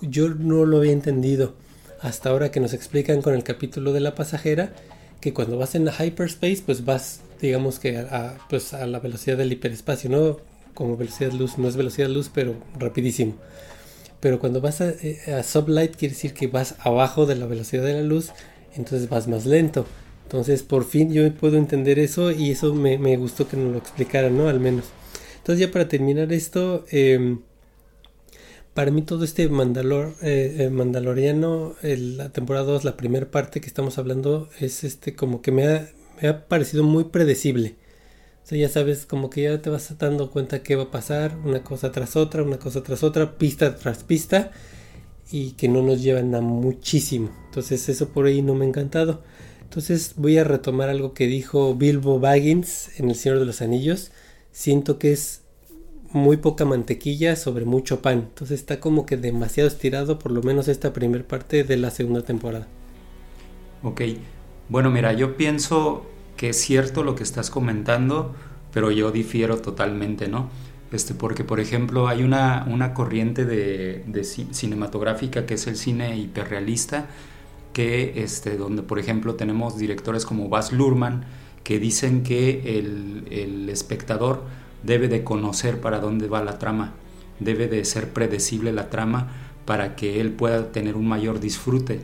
Yo 0.00 0.28
no 0.28 0.64
lo 0.64 0.78
había 0.78 0.92
entendido. 0.92 1.54
Hasta 2.00 2.30
ahora 2.30 2.50
que 2.50 2.60
nos 2.60 2.74
explican 2.74 3.22
con 3.22 3.34
el 3.34 3.44
capítulo 3.44 3.92
de 3.92 4.00
la 4.00 4.14
pasajera 4.14 4.74
que 5.20 5.32
cuando 5.32 5.56
vas 5.56 5.74
en 5.74 5.86
la 5.86 5.92
hyperspace, 5.92 6.62
pues 6.66 6.84
vas, 6.84 7.20
digamos 7.40 7.78
que 7.78 7.96
a, 7.96 8.36
pues 8.50 8.74
a 8.74 8.86
la 8.86 9.00
velocidad 9.00 9.38
del 9.38 9.52
hiperespacio, 9.52 10.10
¿no? 10.10 10.53
Como 10.74 10.96
velocidad 10.96 11.32
luz, 11.32 11.58
no 11.58 11.68
es 11.68 11.76
velocidad 11.76 12.08
luz, 12.08 12.30
pero 12.32 12.54
rapidísimo. 12.78 13.34
Pero 14.20 14.38
cuando 14.38 14.60
vas 14.60 14.80
a, 14.80 14.90
eh, 14.90 15.20
a 15.38 15.42
sublight 15.42 15.96
quiere 15.96 16.14
decir 16.14 16.34
que 16.34 16.46
vas 16.46 16.76
abajo 16.80 17.26
de 17.26 17.36
la 17.36 17.46
velocidad 17.46 17.84
de 17.84 17.94
la 17.94 18.02
luz, 18.02 18.30
entonces 18.74 19.08
vas 19.08 19.28
más 19.28 19.46
lento. 19.46 19.86
Entonces 20.24 20.62
por 20.62 20.84
fin 20.84 21.12
yo 21.12 21.30
puedo 21.34 21.56
entender 21.56 21.98
eso 21.98 22.30
y 22.32 22.50
eso 22.50 22.74
me, 22.74 23.16
gustó 23.16 23.46
que 23.46 23.56
nos 23.56 23.72
lo 23.72 23.78
explicaran, 23.78 24.36
¿no? 24.36 24.48
Al 24.48 24.60
menos. 24.60 24.86
Entonces 25.38 25.66
ya 25.66 25.72
para 25.72 25.88
terminar 25.88 26.32
esto, 26.32 26.84
em, 26.90 27.40
para 28.72 28.90
mí 28.90 29.02
todo 29.02 29.24
este 29.24 29.48
Mandalor, 29.48 30.14
eh, 30.22 30.56
eh, 30.58 30.70
Mandaloriano, 30.70 31.76
la 31.82 32.30
temporada 32.30 32.66
2, 32.66 32.84
la 32.84 32.96
primera 32.96 33.30
parte 33.30 33.60
que 33.60 33.68
estamos 33.68 33.98
hablando, 33.98 34.48
es 34.58 34.84
este 34.84 35.14
como 35.14 35.42
que 35.42 35.52
me 35.52 35.66
ha, 35.66 35.90
me 36.20 36.28
ha 36.28 36.48
parecido 36.48 36.82
muy 36.82 37.04
predecible. 37.04 37.76
O 38.44 38.46
sea, 38.46 38.58
ya 38.58 38.68
sabes, 38.68 39.06
como 39.06 39.30
que 39.30 39.44
ya 39.44 39.62
te 39.62 39.70
vas 39.70 39.96
dando 39.96 40.30
cuenta 40.30 40.62
qué 40.62 40.76
va 40.76 40.84
a 40.84 40.90
pasar, 40.90 41.34
una 41.46 41.62
cosa 41.62 41.90
tras 41.92 42.14
otra, 42.14 42.42
una 42.42 42.58
cosa 42.58 42.82
tras 42.82 43.02
otra, 43.02 43.38
pista 43.38 43.74
tras 43.76 44.04
pista, 44.04 44.50
y 45.30 45.52
que 45.52 45.66
no 45.66 45.80
nos 45.80 46.02
llevan 46.02 46.34
a 46.34 46.42
muchísimo. 46.42 47.30
Entonces, 47.46 47.88
eso 47.88 48.10
por 48.10 48.26
ahí 48.26 48.42
no 48.42 48.54
me 48.54 48.66
ha 48.66 48.68
encantado. 48.68 49.22
Entonces, 49.62 50.12
voy 50.16 50.36
a 50.36 50.44
retomar 50.44 50.90
algo 50.90 51.14
que 51.14 51.26
dijo 51.26 51.74
Bilbo 51.74 52.20
Baggins 52.20 53.00
en 53.00 53.08
El 53.08 53.16
Señor 53.16 53.38
de 53.38 53.46
los 53.46 53.62
Anillos. 53.62 54.12
Siento 54.52 54.98
que 54.98 55.12
es 55.12 55.40
muy 56.10 56.36
poca 56.36 56.66
mantequilla 56.66 57.36
sobre 57.36 57.64
mucho 57.64 58.02
pan. 58.02 58.26
Entonces, 58.28 58.60
está 58.60 58.78
como 58.78 59.06
que 59.06 59.16
demasiado 59.16 59.68
estirado, 59.68 60.18
por 60.18 60.32
lo 60.32 60.42
menos 60.42 60.68
esta 60.68 60.92
primera 60.92 61.26
parte 61.26 61.64
de 61.64 61.78
la 61.78 61.90
segunda 61.90 62.20
temporada. 62.20 62.68
Ok. 63.82 64.02
Bueno, 64.68 64.90
mira, 64.90 65.14
yo 65.14 65.38
pienso 65.38 66.04
que 66.36 66.50
es 66.50 66.60
cierto 66.60 67.02
lo 67.02 67.14
que 67.14 67.22
estás 67.22 67.50
comentando, 67.50 68.34
pero 68.72 68.90
yo 68.90 69.10
difiero 69.12 69.58
totalmente, 69.58 70.28
¿no? 70.28 70.50
Este, 70.92 71.14
porque, 71.14 71.42
por 71.44 71.60
ejemplo, 71.60 72.06
hay 72.08 72.22
una, 72.22 72.64
una 72.68 72.94
corriente 72.94 73.44
de, 73.44 74.04
de, 74.06 74.24
cinematográfica 74.24 75.46
que 75.46 75.54
es 75.54 75.66
el 75.66 75.76
cine 75.76 76.16
hiperrealista, 76.16 77.06
que, 77.72 78.22
este, 78.22 78.56
donde, 78.56 78.82
por 78.82 78.98
ejemplo, 78.98 79.34
tenemos 79.34 79.76
directores 79.76 80.24
como 80.24 80.48
Baz 80.48 80.72
Luhrmann, 80.72 81.24
que 81.64 81.78
dicen 81.78 82.22
que 82.22 82.78
el, 82.78 83.26
el 83.30 83.68
espectador 83.70 84.44
debe 84.82 85.08
de 85.08 85.24
conocer 85.24 85.80
para 85.80 85.98
dónde 85.98 86.28
va 86.28 86.44
la 86.44 86.58
trama, 86.58 86.92
debe 87.40 87.66
de 87.66 87.84
ser 87.84 88.12
predecible 88.12 88.72
la 88.72 88.90
trama 88.90 89.32
para 89.64 89.96
que 89.96 90.20
él 90.20 90.30
pueda 90.30 90.70
tener 90.70 90.94
un 90.94 91.08
mayor 91.08 91.40
disfrute 91.40 92.00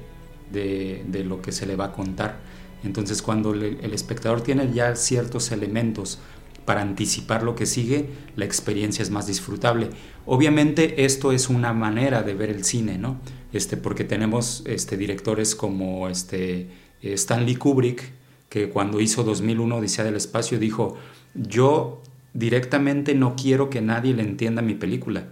de, 0.51 1.05
de 1.07 1.25
lo 1.25 1.43
que 1.43 1.53
se 1.53 1.67
le 1.67 1.77
va 1.77 1.87
a 1.87 1.93
contar. 1.93 2.39
Entonces 2.85 3.23
cuando 3.23 3.55
el 3.55 3.93
espectador 3.93 4.41
tiene 4.41 4.73
ya 4.73 4.97
ciertos 4.97 5.53
elementos 5.53 6.19
para 6.65 6.83
anticipar 6.83 7.43
lo 7.43 7.57
que 7.57 7.67
sigue, 7.67 8.11
la 8.37 8.45
experiencia 8.45 9.03
es 9.03 9.11
más 9.11 9.27
disfrutable. 9.27 9.91
Obviamente 10.27 11.05
esto 11.05 11.33
es 11.33 11.49
una 11.49 11.73
manera 11.73 12.23
de 12.23 12.35
ver 12.35 12.51
el 12.51 12.65
cine, 12.65 12.99
¿no? 12.99 13.19
Este, 13.53 13.77
porque 13.77 14.05
tenemos 14.05 14.63
este, 14.67 14.97
directores 14.97 15.57
como 15.57 16.09
este, 16.09 16.69
Stanley 17.03 17.57
Kubrick, 17.57 18.13
que 18.49 18.69
cuando 18.69 19.01
hizo 19.01 19.25
2001 19.25 19.77
Odisea 19.77 20.05
del 20.05 20.17
Espacio 20.17 20.59
dijo, 20.59 20.97
yo 21.35 22.03
directamente 22.35 23.15
no 23.15 23.35
quiero 23.35 23.71
que 23.71 23.81
nadie 23.81 24.15
le 24.15 24.23
entienda 24.23 24.63
mi 24.63 24.75
película 24.75 25.29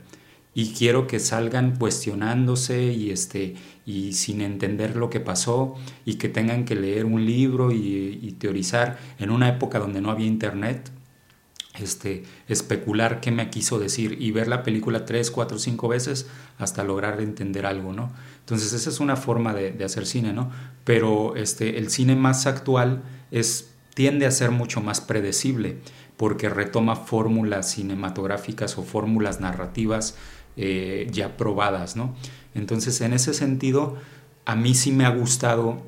y 0.55 0.73
quiero 0.73 1.07
que 1.07 1.21
salgan 1.21 1.77
cuestionándose 1.77 2.93
y 2.93 3.11
este 3.11 3.55
y 3.89 4.13
sin 4.13 4.43
entender 4.43 4.97
lo 4.97 5.09
que 5.09 5.19
pasó 5.19 5.75
y 6.05 6.17
que 6.17 6.29
tengan 6.29 6.67
que 6.67 6.75
leer 6.75 7.07
un 7.07 7.25
libro 7.25 7.73
y, 7.73 8.37
teorizar 8.39 8.99
en 9.19 9.31
una 9.31 9.49
época 9.49 9.79
donde 9.79 10.03
no 10.03 10.11
había 10.11 10.27
internet 10.27 10.91
este, 11.81 12.25
especular 12.49 13.21
qué 13.21 13.31
me 13.31 13.49
quiso 13.49 13.79
decir 13.79 14.19
y 14.21 14.31
ver 14.31 14.47
la 14.47 14.63
película 14.63 15.07
tres, 15.07 15.31
cuatro, 15.31 15.59
cinco 15.59 15.89
veces 15.89 16.27
hasta 16.59 16.85
lograr 16.85 17.19
entender 17.23 17.65
algo, 17.65 17.95
¿no? 17.95 18.13
Entonces 18.41 18.75
esa 18.75 18.91
es 18.91 19.01
una 19.01 19.17
forma 19.17 19.55
de, 19.55 19.83
hacer 19.83 20.05
cine, 20.05 20.35
¿no? 20.35 20.51
Pero 20.85 21.35
este, 21.35 21.79
el 21.79 21.89
cine 21.89 22.15
más 22.15 22.47
actual 22.47 23.03
es, 23.31 23.71
tiende 23.95 24.27
a 24.27 24.31
ser 24.31 24.51
mucho 24.51 24.83
más 24.83 25.01
predecible 25.01 25.79
porque 26.19 26.51
retoma 26.51 26.95
fórmulas 26.95 27.71
cinematográficas 27.71 28.77
o 28.77 28.83
fórmulas 28.83 29.41
narrativas 29.41 30.15
eh, 30.59 31.09
ya 31.11 31.39
probadas, 31.39 31.97
¿no? 31.97 32.15
Entonces, 32.59 33.01
en 33.01 33.13
ese 33.13 33.33
sentido, 33.35 33.97
a 34.45 34.55
mí 34.57 34.75
sí 34.75 34.93
me 34.93 35.05
ha 35.05 35.11
gustado 35.11 35.83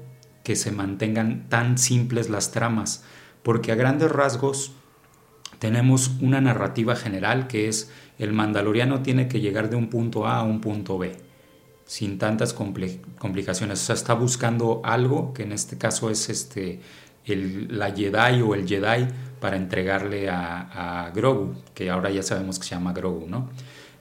que 0.45 0.57
se 0.57 0.73
mantengan 0.73 1.49
tan 1.49 1.79
simples 1.79 2.31
las 2.31 2.51
tramas, 2.51 3.05
porque 3.43 3.73
a 3.73 3.75
grandes 3.75 4.11
rasgos 4.11 4.73
tenemos 5.59 6.13
una 6.21 6.41
narrativa 6.41 6.97
general 6.97 7.47
que 7.47 7.69
es 7.69 7.91
el 8.19 8.33
mandaloriano 8.33 9.03
tiene 9.03 9.29
que 9.29 9.41
llegar 9.41 9.71
de 9.71 9.77
un 9.77 9.89
punto 9.89 10.27
A 10.27 10.39
a 10.39 10.43
un 10.43 10.61
punto 10.61 10.99
B, 10.99 11.17
sin 11.87 12.19
tantas 12.19 12.53
complicaciones. 12.53 13.83
O 13.83 13.85
sea, 13.87 13.95
está 13.95 14.15
buscando 14.15 14.83
algo, 14.85 15.33
que 15.33 15.43
en 15.43 15.53
este 15.53 15.79
caso 15.79 16.11
es 16.11 16.29
este, 16.29 16.81
el, 17.25 17.79
la 17.79 17.95
Jedi 17.95 18.43
o 18.43 18.55
el 18.55 18.69
Jedi 18.69 19.09
para 19.41 19.57
entregarle 19.57 20.29
a, 20.29 21.07
a 21.07 21.11
Grogu, 21.11 21.55
que 21.75 21.89
ahora 21.89 22.11
ya 22.11 22.23
sabemos 22.23 22.59
que 22.59 22.67
se 22.67 22.75
llama 22.75 22.93
Grogu, 22.93 23.27
¿no? 23.27 23.49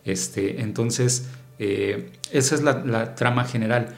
Este, 0.04 0.62
entonces, 0.62 1.30
eh, 1.60 2.12
esa 2.32 2.56
es 2.56 2.64
la, 2.64 3.16
trama 3.16 3.44
general. 3.44 3.96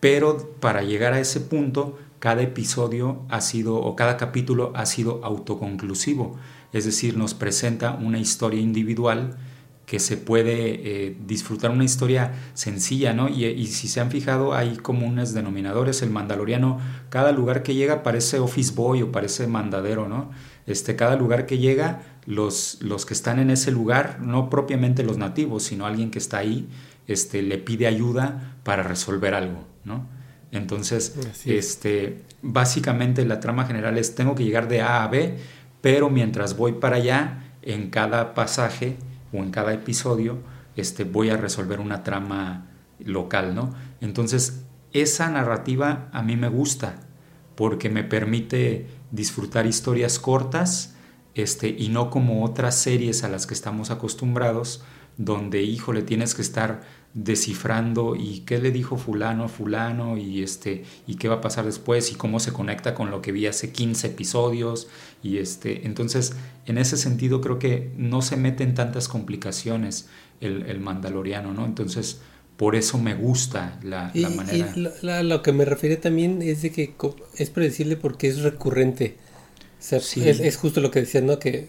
Pero 0.00 0.52
para 0.60 0.82
llegar 0.82 1.14
a 1.14 1.20
ese 1.20 1.40
punto, 1.40 1.98
cada 2.20 2.42
episodio 2.42 3.22
ha 3.28 3.40
sido, 3.40 3.76
o 3.76 3.96
cada 3.96 4.16
capítulo 4.16 4.72
ha 4.76 4.86
sido 4.86 5.24
autoconclusivo. 5.24 6.38
Es 6.72 6.84
decir, 6.84 7.16
nos 7.16 7.34
presenta 7.34 7.94
una 7.94 8.18
historia 8.18 8.60
individual 8.60 9.36
que 9.86 9.98
se 10.00 10.18
puede 10.18 11.06
eh, 11.06 11.16
disfrutar 11.26 11.70
una 11.70 11.84
historia 11.84 12.34
sencilla, 12.52 13.14
¿no? 13.14 13.30
Y, 13.30 13.66
si 13.68 13.88
se 13.88 14.00
han 14.00 14.10
fijado, 14.10 14.52
hay 14.52 14.76
comunes 14.76 15.32
denominadores. 15.32 16.02
El 16.02 16.10
mandaloriano, 16.10 16.78
cada 17.08 17.32
lugar 17.32 17.62
que 17.62 17.74
llega 17.74 18.02
parece 18.02 18.38
office 18.38 18.74
boy 18.74 19.00
o 19.00 19.10
parece 19.10 19.46
mandadero, 19.46 20.06
¿no? 20.06 20.30
Este, 20.66 20.94
cada 20.94 21.16
lugar 21.16 21.46
que 21.46 21.56
llega, 21.56 22.02
los, 22.26 22.76
los 22.82 23.06
que 23.06 23.14
están 23.14 23.38
en 23.38 23.48
ese 23.48 23.70
lugar, 23.72 24.20
no 24.20 24.50
propiamente 24.50 25.02
los 25.02 25.16
nativos, 25.16 25.62
sino 25.62 25.86
alguien 25.86 26.10
que 26.10 26.18
está 26.18 26.36
ahí, 26.36 26.68
este, 27.08 27.42
le 27.42 27.58
pide 27.58 27.86
ayuda 27.88 28.58
para 28.62 28.84
resolver 28.84 29.34
algo, 29.34 29.66
¿no? 29.84 30.06
Entonces, 30.52 31.16
este, 31.44 32.22
básicamente 32.40 33.24
la 33.26 33.40
trama 33.40 33.66
general 33.66 33.98
es 33.98 34.14
tengo 34.14 34.34
que 34.34 34.44
llegar 34.44 34.68
de 34.68 34.80
A 34.80 35.02
a 35.02 35.08
B, 35.08 35.36
pero 35.80 36.08
mientras 36.10 36.56
voy 36.56 36.72
para 36.72 36.96
allá, 36.96 37.44
en 37.62 37.90
cada 37.90 38.34
pasaje 38.34 38.96
o 39.32 39.38
en 39.38 39.50
cada 39.50 39.74
episodio, 39.74 40.38
este, 40.76 41.04
voy 41.04 41.30
a 41.30 41.36
resolver 41.36 41.80
una 41.80 42.02
trama 42.02 42.66
local, 42.98 43.54
¿no? 43.54 43.74
Entonces, 44.00 44.64
esa 44.92 45.28
narrativa 45.28 46.08
a 46.12 46.22
mí 46.22 46.36
me 46.36 46.48
gusta 46.48 47.00
porque 47.56 47.90
me 47.90 48.04
permite 48.04 48.86
disfrutar 49.10 49.66
historias 49.66 50.18
cortas 50.18 50.94
este, 51.34 51.68
y 51.68 51.88
no 51.88 52.10
como 52.10 52.44
otras 52.44 52.76
series 52.76 53.24
a 53.24 53.28
las 53.28 53.46
que 53.46 53.54
estamos 53.54 53.90
acostumbrados, 53.90 54.82
donde, 55.16 55.62
híjole, 55.62 56.02
tienes 56.02 56.34
que 56.34 56.42
estar 56.42 56.82
descifrando 57.14 58.16
y 58.16 58.40
qué 58.40 58.58
le 58.58 58.70
dijo 58.70 58.96
fulano 58.96 59.44
a 59.44 59.48
fulano 59.48 60.18
y 60.18 60.42
este 60.42 60.84
y 61.06 61.16
qué 61.16 61.28
va 61.28 61.36
a 61.36 61.40
pasar 61.40 61.64
después 61.64 62.12
y 62.12 62.14
cómo 62.14 62.38
se 62.38 62.52
conecta 62.52 62.94
con 62.94 63.10
lo 63.10 63.22
que 63.22 63.32
vi 63.32 63.46
hace 63.46 63.72
15 63.72 64.08
episodios 64.08 64.88
y 65.22 65.38
este 65.38 65.86
entonces 65.86 66.34
en 66.66 66.78
ese 66.78 66.96
sentido 66.96 67.40
creo 67.40 67.58
que 67.58 67.90
no 67.96 68.20
se 68.22 68.36
meten 68.36 68.74
tantas 68.74 69.08
complicaciones 69.08 70.08
el, 70.40 70.66
el 70.66 70.80
mandaloriano 70.80 71.54
no 71.54 71.64
entonces 71.64 72.20
por 72.58 72.74
eso 72.74 72.98
me 72.98 73.14
gusta 73.14 73.78
la, 73.84 74.10
manera. 74.34 74.74
Y 74.76 75.22
lo, 75.22 75.42
que 75.42 75.52
me 75.52 75.64
refiere 75.64 75.96
también 75.96 76.42
es 76.42 76.60
de 76.62 76.72
que 76.72 76.92
es 77.36 77.50
predecible 77.50 77.96
porque 77.96 78.26
es 78.26 78.42
recurrente. 78.42 79.16
es, 79.80 80.56
justo 80.56 80.80
lo 80.80 80.90
que 80.90 80.98
decías, 80.98 81.22
¿no? 81.22 81.38
Que 81.38 81.68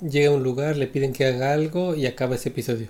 llega 0.00 0.30
a 0.30 0.32
un 0.32 0.42
lugar, 0.42 0.78
le 0.78 0.86
piden 0.86 1.12
que 1.12 1.26
haga 1.26 1.52
algo 1.52 1.94
y 1.94 2.06
acaba 2.06 2.36
ese 2.36 2.48
episodio. 2.48 2.88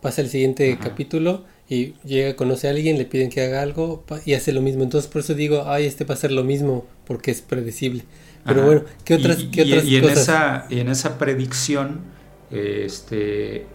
Pasa 0.00 0.20
el 0.20 0.28
siguiente 0.28 0.78
capítulo 0.80 1.44
y 1.68 1.94
llega, 2.04 2.36
conoce 2.36 2.68
a 2.68 2.70
alguien, 2.70 2.98
le 2.98 3.06
piden 3.06 3.30
que 3.30 3.42
haga 3.42 3.62
algo 3.62 4.04
y 4.24 4.34
hace 4.34 4.52
lo 4.52 4.62
mismo. 4.62 4.82
Entonces 4.82 5.10
por 5.10 5.20
eso 5.20 5.34
digo, 5.34 5.64
ay, 5.66 5.86
este 5.86 6.04
va 6.04 6.14
a 6.14 6.18
ser 6.18 6.32
lo 6.32 6.44
mismo 6.44 6.86
porque 7.06 7.30
es 7.30 7.42
predecible. 7.42 8.04
Pero 8.44 8.64
bueno, 8.64 8.82
¿qué 9.04 9.14
otras, 9.14 9.40
y, 9.40 9.50
¿qué 9.50 9.62
otras 9.62 9.84
y, 9.84 9.96
en 9.96 10.04
Esa, 10.04 10.66
y 10.70 10.78
en 10.78 10.88
esa 10.88 11.18
predicción 11.18 12.02
este, 12.50 13.66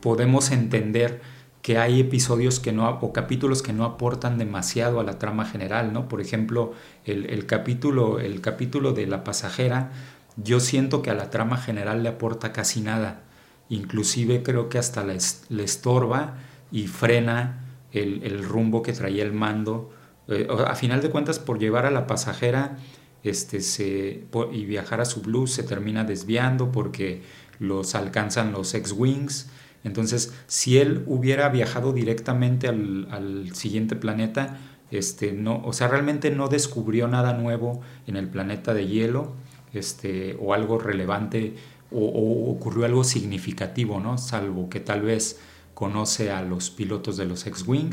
podemos 0.00 0.50
entender 0.50 1.20
que 1.64 1.78
hay 1.78 2.00
episodios 2.00 2.60
que 2.60 2.72
no, 2.72 2.86
o 3.00 3.12
capítulos 3.14 3.62
que 3.62 3.72
no 3.72 3.84
aportan 3.84 4.36
demasiado 4.36 5.00
a 5.00 5.02
la 5.02 5.18
trama 5.18 5.46
general, 5.46 5.94
¿no? 5.94 6.08
Por 6.08 6.20
ejemplo, 6.20 6.74
el, 7.06 7.46
capítulo, 7.46 8.20
el 8.20 8.42
capítulo 8.42 8.92
de 8.92 9.06
la 9.06 9.24
pasajera, 9.24 9.90
yo 10.36 10.60
siento 10.60 11.00
que 11.00 11.08
a 11.08 11.14
la 11.14 11.30
trama 11.30 11.56
general 11.56 12.02
le 12.02 12.10
aporta 12.10 12.52
casi 12.52 12.82
nada. 12.82 13.22
Inclusive 13.74 14.42
creo 14.42 14.68
que 14.68 14.78
hasta 14.78 15.04
le, 15.04 15.16
estorba 15.64 16.38
y 16.70 16.86
frena 16.86 17.64
el, 17.92 18.44
rumbo 18.44 18.82
que 18.82 18.92
traía 18.92 19.22
el 19.22 19.32
mando. 19.32 19.92
Eh, 20.28 20.48
a 20.66 20.74
final 20.74 21.00
de 21.00 21.10
cuentas, 21.10 21.38
por 21.38 21.58
llevar 21.58 21.86
a 21.86 21.90
la 21.90 22.06
pasajera 22.06 22.76
este, 23.22 23.60
se, 23.60 24.24
y 24.52 24.64
viajar 24.64 25.00
a 25.00 25.04
su 25.04 25.22
blue 25.22 25.46
se 25.46 25.62
termina 25.62 26.04
desviando 26.04 26.72
porque 26.72 27.22
los 27.58 27.94
alcanzan 27.94 28.52
los 28.52 28.74
X-Wings 28.74 29.48
entonces, 29.84 30.34
si 30.46 30.78
él 30.78 31.04
hubiera 31.06 31.48
viajado 31.50 31.92
directamente 31.92 32.68
al, 32.68 33.50
siguiente 33.54 33.94
planeta, 33.94 34.56
este, 34.90 35.32
no, 35.32 35.62
o 35.64 35.72
sea, 35.72 35.88
realmente 35.88 36.30
no 36.30 36.48
descubrió 36.48 37.06
nada 37.06 37.34
nuevo 37.34 37.82
en 38.06 38.16
el 38.16 38.28
planeta 38.28 38.72
de 38.72 38.86
hielo, 38.86 39.34
este, 39.74 40.36
o 40.40 40.54
algo 40.54 40.78
relevante, 40.78 41.54
o, 41.90 42.50
ocurrió 42.50 42.84
algo 42.84 43.04
significativo, 43.04 44.00
¿no? 44.00 44.18
Salvo 44.18 44.68
que 44.68 44.80
tal 44.80 45.02
vez 45.02 45.40
conoce 45.74 46.30
a 46.30 46.42
los 46.42 46.70
pilotos 46.70 47.16
de 47.16 47.26
los 47.26 47.46
X-Wing, 47.46 47.90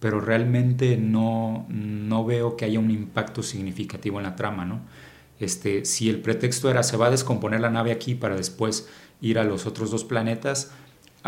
pero 0.00 0.20
realmente 0.20 0.96
no, 0.96 1.66
no 1.68 2.24
veo 2.24 2.56
que 2.56 2.64
haya 2.64 2.78
un 2.78 2.90
impacto 2.90 3.42
significativo 3.42 4.18
en 4.18 4.24
la 4.24 4.36
trama, 4.36 4.64
¿no? 4.64 4.80
Este, 5.38 5.84
si 5.84 6.08
el 6.08 6.20
pretexto 6.20 6.70
era 6.70 6.82
se 6.82 6.96
va 6.96 7.06
a 7.06 7.10
descomponer 7.10 7.60
la 7.60 7.70
nave 7.70 7.92
aquí 7.92 8.14
para 8.14 8.36
después 8.36 8.88
ir 9.20 9.38
a 9.38 9.44
los 9.44 9.66
otros 9.66 9.90
dos 9.90 10.04
planetas, 10.04 10.72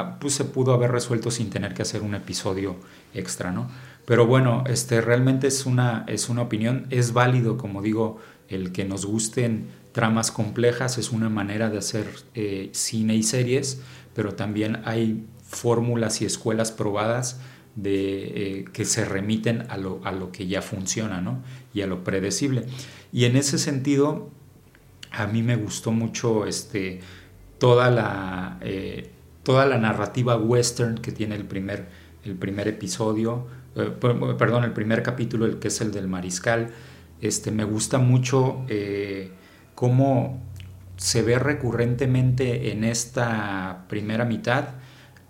Ah, 0.00 0.20
pues 0.20 0.34
se 0.34 0.44
pudo 0.44 0.74
haber 0.74 0.92
resuelto 0.92 1.32
sin 1.32 1.50
tener 1.50 1.74
que 1.74 1.82
hacer 1.82 2.02
un 2.02 2.14
episodio 2.14 2.76
extra, 3.14 3.50
¿no? 3.50 3.68
Pero 4.06 4.28
bueno, 4.28 4.62
este 4.68 5.00
realmente 5.00 5.48
es 5.48 5.66
una, 5.66 6.04
es 6.06 6.28
una 6.28 6.42
opinión, 6.42 6.86
es 6.90 7.12
válido, 7.12 7.56
como 7.56 7.82
digo, 7.82 8.18
el 8.48 8.70
que 8.70 8.84
nos 8.84 9.04
gusten 9.06 9.66
tramas 9.98 10.30
complejas, 10.30 10.96
es 10.96 11.10
una 11.10 11.28
manera 11.28 11.70
de 11.70 11.78
hacer 11.78 12.06
eh, 12.36 12.70
cine 12.70 13.16
y 13.16 13.24
series, 13.24 13.80
pero 14.14 14.36
también 14.36 14.80
hay 14.84 15.26
fórmulas 15.42 16.22
y 16.22 16.24
escuelas 16.24 16.70
probadas 16.70 17.40
de, 17.74 18.60
eh, 18.60 18.64
que 18.72 18.84
se 18.84 19.04
remiten 19.04 19.64
a 19.68 19.76
lo, 19.76 20.00
a 20.04 20.12
lo, 20.12 20.30
que 20.30 20.46
ya 20.46 20.62
funciona 20.62 21.20
¿no? 21.20 21.42
y 21.74 21.80
a 21.80 21.88
lo 21.88 22.04
predecible. 22.04 22.66
Y 23.12 23.24
en 23.24 23.34
ese 23.34 23.58
sentido, 23.58 24.30
a 25.10 25.26
mí 25.26 25.42
me 25.42 25.56
gustó 25.56 25.90
mucho 25.90 26.46
este, 26.46 27.00
toda 27.58 27.90
la, 27.90 28.60
eh, 28.60 29.10
toda 29.42 29.66
la 29.66 29.78
narrativa 29.78 30.36
western 30.36 30.98
que 30.98 31.10
tiene 31.10 31.34
el 31.34 31.44
primer, 31.44 31.88
el 32.24 32.36
primer 32.36 32.68
episodio, 32.68 33.48
perdón, 33.74 34.62
el 34.62 34.72
primer 34.72 35.02
capítulo, 35.02 35.44
el 35.44 35.58
que 35.58 35.66
es 35.66 35.80
el 35.80 35.90
del 35.90 36.06
mariscal. 36.06 36.70
Este, 37.20 37.50
me 37.50 37.64
gusta 37.64 37.98
mucho 37.98 38.64
cómo 39.78 40.40
se 40.96 41.22
ve 41.22 41.38
recurrentemente 41.38 42.72
en 42.72 42.82
esta 42.82 43.84
primera 43.88 44.24
mitad 44.24 44.70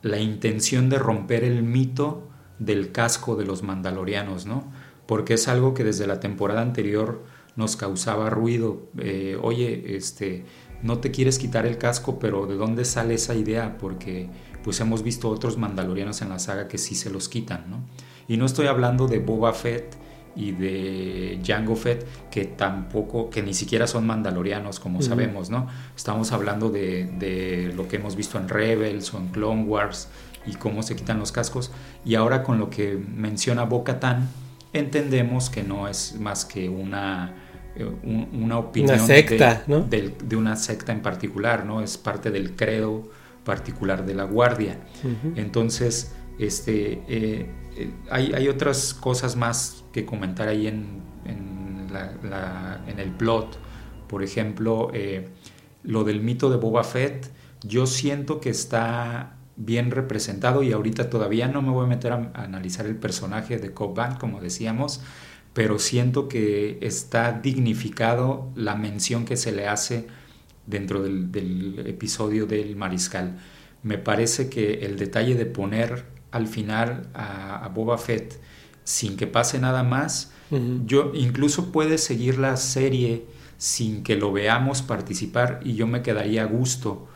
la 0.01 0.21
intención 0.21 0.89
de 0.89 0.99
romper 0.99 1.45
el 1.45 1.63
mito 1.63 2.27
del 2.59 2.91
casco 2.91 3.37
de 3.37 3.45
los 3.45 3.63
mandalorianos, 3.63 4.47
¿no? 4.47 4.73
Porque 5.05 5.35
es 5.35 5.49
algo 5.49 5.75
que 5.75 5.85
desde 5.85 6.07
la 6.07 6.19
temporada 6.19 6.63
anterior 6.63 7.27
nos 7.57 7.77
causaba 7.77 8.31
ruido. 8.31 8.89
Eh, 8.97 9.37
oye, 9.43 9.97
este, 9.97 10.47
no 10.83 10.97
te 10.97 11.11
quieres 11.11 11.39
quitar 11.39 11.67
el 11.67 11.77
casco, 11.77 12.19
pero 12.19 12.47
¿de 12.47 12.55
dónde 12.55 12.87
sale 12.87 13.13
esa 13.17 13.35
idea? 13.35 13.77
Porque 13.77 14.31
pues 14.65 14.81
hemos 14.81 15.03
visto 15.03 15.29
otros 15.29 15.59
mandalorianos 15.59 16.23
en 16.23 16.31
la 16.31 16.39
saga 16.39 16.69
que 16.69 16.79
sí 16.79 16.95
se 16.95 17.11
los 17.11 17.29
quitan, 17.29 17.69
¿no? 17.69 17.85
Y 18.27 18.39
no 18.39 18.47
estoy 18.47 18.69
hablando 18.69 19.09
de 19.09 19.19
Boba 19.19 19.53
Fett 19.53 19.95
y 20.39 20.53
de 20.53 21.41
Jango 21.45 21.75
Fett, 21.75 22.07
que 22.31 22.45
tampoco, 22.45 23.29
que 23.29 23.43
ni 23.43 23.53
siquiera 23.53 23.89
son 23.89 24.07
mandalorianos, 24.07 24.79
como 24.79 25.03
sabemos, 25.03 25.51
¿no? 25.51 25.67
Estamos 25.97 26.31
hablando 26.31 26.71
de, 26.71 27.07
de, 27.19 27.73
lo 27.75 27.89
que 27.89 27.97
hemos 27.97 28.15
visto 28.15 28.39
en 28.39 28.49
Rebels 28.49 29.13
o 29.13 29.19
en 29.19 29.29
Clone 29.29 29.65
Wars 29.65 30.09
y 30.47 30.55
cómo 30.55 30.85
se 30.85 30.95
quitan 30.95 31.19
los 31.19 31.33
cascos. 31.33 31.73
Y 32.05 32.15
ahora 32.15 32.45
con 32.45 32.61
lo 32.61 32.71
que 32.71 32.97
menciona 33.17 33.65
Bo-Katan, 33.65 34.29
entendemos 34.73 35.51
que 35.51 35.65
no 35.65 35.89
es 35.89 36.15
más 36.21 36.45
que 36.45 36.69
una 36.69 37.35
eh, 37.75 37.85
una 38.33 38.59
opinión 38.59 39.01
secta, 39.01 39.65
de, 39.67 40.15
de, 40.23 40.37
una 40.37 40.55
secta 40.55 40.93
en 40.93 41.01
particular, 41.01 41.67
¿no? 41.67 41.83
Es 41.83 41.99
parte 41.99 42.31
del 42.31 42.55
credo 42.55 43.11
particular 43.45 44.07
de 44.07 44.15
la 44.15 44.25
guardia. 44.25 44.79
Entonces, 45.35 46.13
este, 46.39 47.03
eh, 47.09 47.51
eh, 47.77 47.93
hay, 48.11 48.49
otras 48.49 48.95
cosas 48.95 49.37
más 49.37 49.85
que 49.93 50.05
comentar 50.05 50.49
ahí 50.49 50.67
en, 50.67 51.07
el 52.99 53.13
plot. 53.13 53.59
Por 54.09 54.23
ejemplo, 54.23 54.91
lo 55.83 56.05
del 56.05 56.21
mito 56.21 56.51
de 56.51 56.57
Boba 56.57 56.85
Fett, 56.85 57.31
yo 57.63 57.87
siento 57.87 58.41
que 58.41 58.51
está 58.51 59.39
bien 59.59 59.91
representado 59.91 60.63
y 60.63 60.73
ahorita 60.73 61.11
todavía 61.11 61.49
no 61.49 61.63
me 61.63 61.71
voy 61.71 61.85
a 61.85 61.89
meter 61.89 62.13
a, 62.13 62.31
analizar 62.35 62.87
el 62.87 62.97
personaje 62.97 63.59
de 63.59 63.73
Cobb 63.73 64.19
como 64.19 64.41
decíamos, 64.41 65.01
pero 65.53 65.79
siento 65.79 66.29
que 66.29 66.79
está 66.81 67.33
dignificado 67.33 68.51
la 68.55 68.77
mención 68.77 69.25
que 69.25 69.37
se 69.37 69.51
le 69.53 69.67
hace 69.67 70.07
dentro 70.67 71.03
del, 71.03 71.85
episodio 71.87 72.47
del 72.47 72.77
mariscal. 72.77 73.39
Me 73.83 73.99
parece 73.99 74.49
que 74.49 74.87
el 74.87 74.97
detalle 74.97 75.35
de 75.35 75.47
poner 75.47 76.05
al 76.31 76.47
final 76.47 77.09
a, 77.15 77.71
Boba 77.75 77.99
Fett 77.99 78.41
sin 78.85 79.17
que 79.17 79.27
pase 79.27 79.59
nada 79.59 79.83
más, 79.83 80.33
yo 80.87 81.13
incluso 81.15 81.73
puede 81.73 81.99
seguir 81.99 82.39
la 82.39 82.57
serie 82.57 83.27
sin 83.59 84.03
que 84.03 84.17
lo 84.17 84.33
veamos 84.33 84.81
participar 84.81 85.61
y 85.63 85.75
yo 85.75 85.87
me 85.87 86.01
quedaría 86.01 86.43
a 86.43 86.47
gusto. 86.47 87.07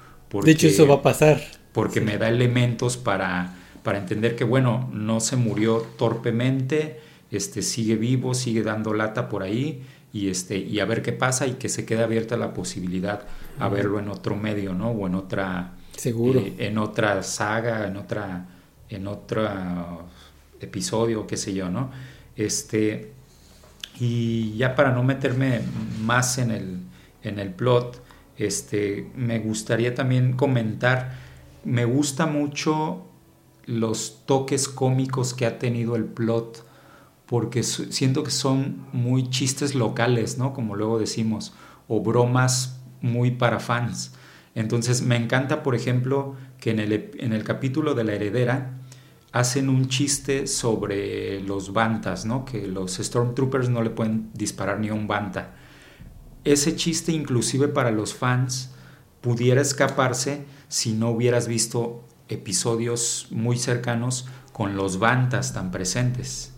de 0.44 0.50
hecho, 0.50 0.66
eso 0.66 0.86
va 0.86 0.96
a 0.96 1.02
pasar. 1.02 1.40
Porque 1.72 2.02
me 2.02 2.18
da 2.18 2.28
elementos 2.28 2.98
para, 2.98 3.54
para 3.82 3.98
entender 3.98 4.36
que, 4.36 4.44
bueno, 4.44 4.90
no 4.92 5.20
se 5.20 5.36
murió 5.36 5.78
torpemente, 5.96 7.00
este, 7.30 7.62
sigue 7.62 7.96
vivo, 7.96 8.34
sigue 8.34 8.62
dando 8.62 8.92
lata 8.92 9.30
por 9.30 9.42
ahí 9.42 9.82
y, 10.12 10.28
este, 10.28 10.58
y 10.58 10.80
a 10.80 10.84
ver 10.84 11.00
qué 11.00 11.12
pasa 11.12 11.46
y 11.46 11.52
que 11.52 11.70
se 11.70 11.86
quede 11.86 12.02
abierta 12.02 12.36
la 12.36 12.52
posibilidad 12.52 13.22
a 13.58 13.68
verlo 13.68 13.98
en 13.98 14.08
otro 14.08 14.36
medio, 14.36 14.74
¿no? 14.74 14.90
O 14.90 15.06
en 15.06 15.14
otra... 15.14 15.76
Seguro. 15.96 16.40
Eh, 16.40 16.54
en 16.58 16.76
otra 16.76 17.22
saga, 17.22 17.86
en 17.86 17.96
otra... 17.96 18.46
En 18.95 19.07
otro 19.07 19.49
episodio, 20.61 21.26
qué 21.26 21.36
sé 21.36 21.55
yo, 21.55 21.68
¿no? 21.68 21.90
Este... 22.36 23.12
Y 24.01 24.57
ya 24.57 24.74
para 24.74 24.90
no 24.90 25.05
meterme 25.05 25.61
más 26.03 26.38
en 26.38 26.51
el, 26.51 26.78
en 27.22 27.38
el 27.38 27.51
plot, 27.51 28.03
este, 28.38 29.11
me 29.14 29.38
gustaría 29.38 29.95
también 29.95 30.32
comentar, 30.32 31.12
me 31.64 31.84
gusta 31.84 32.26
mucho 32.26 33.07
los 33.66 34.22
toques 34.26 34.68
cómicos 34.68 35.34
que 35.34 35.47
ha 35.47 35.59
tenido 35.59 35.95
el 35.95 36.05
plot 36.05 36.66
porque 37.26 37.62
siento 37.62 38.24
que 38.24 38.30
son 38.30 38.84
muy 38.93 39.30
chistes 39.30 39.74
locales, 39.74 40.36
¿no? 40.36 40.53
Como 40.53 40.74
luego 40.74 40.99
decimos, 40.99 41.55
o 41.88 42.01
bromas 42.01 42.80
muy 43.01 43.30
para 43.30 43.61
fans. 43.61 44.14
Entonces 44.55 45.03
me 45.03 45.16
encanta, 45.16 45.62
por 45.62 45.74
ejemplo, 45.74 46.34
que 46.59 46.70
en 46.70 46.80
el, 46.80 47.11
en 47.18 47.32
el 47.32 47.45
capítulo 47.45 47.95
de 47.95 48.05
la 48.05 48.14
heredera 48.14 48.82
hacen 49.33 49.68
un 49.68 49.89
chiste 49.89 50.47
sobre 50.47 51.41
los 51.41 51.72
bantas, 51.72 52.26
¿no? 52.26 52.45
Que 52.45 52.66
los 52.66 52.95
Stormtroopers 52.97 53.70
no 53.70 53.83
le 53.83 53.91
pueden 53.91 54.30
disparar 54.35 54.78
ni 54.78 54.89
a 54.89 54.95
un 54.95 55.09
banta. 55.09 55.55
Ese 56.45 56.76
chiste 56.76 57.12
inclusive 57.12 57.68
para 57.68 57.91
los 57.91 58.14
fans 58.14 58.72
pudiera 59.20 59.62
escaparse 59.62 60.45
si 60.68 60.93
no 60.93 61.11
hubieras 61.11 61.49
visto 61.49 62.05
episodios 62.28 63.28
muy 63.30 63.59
cercanos 63.59 64.26
con 64.53 64.76
los 64.76 64.99
bantas 64.99 65.55
tan 65.55 65.70
presentes. 65.70 66.53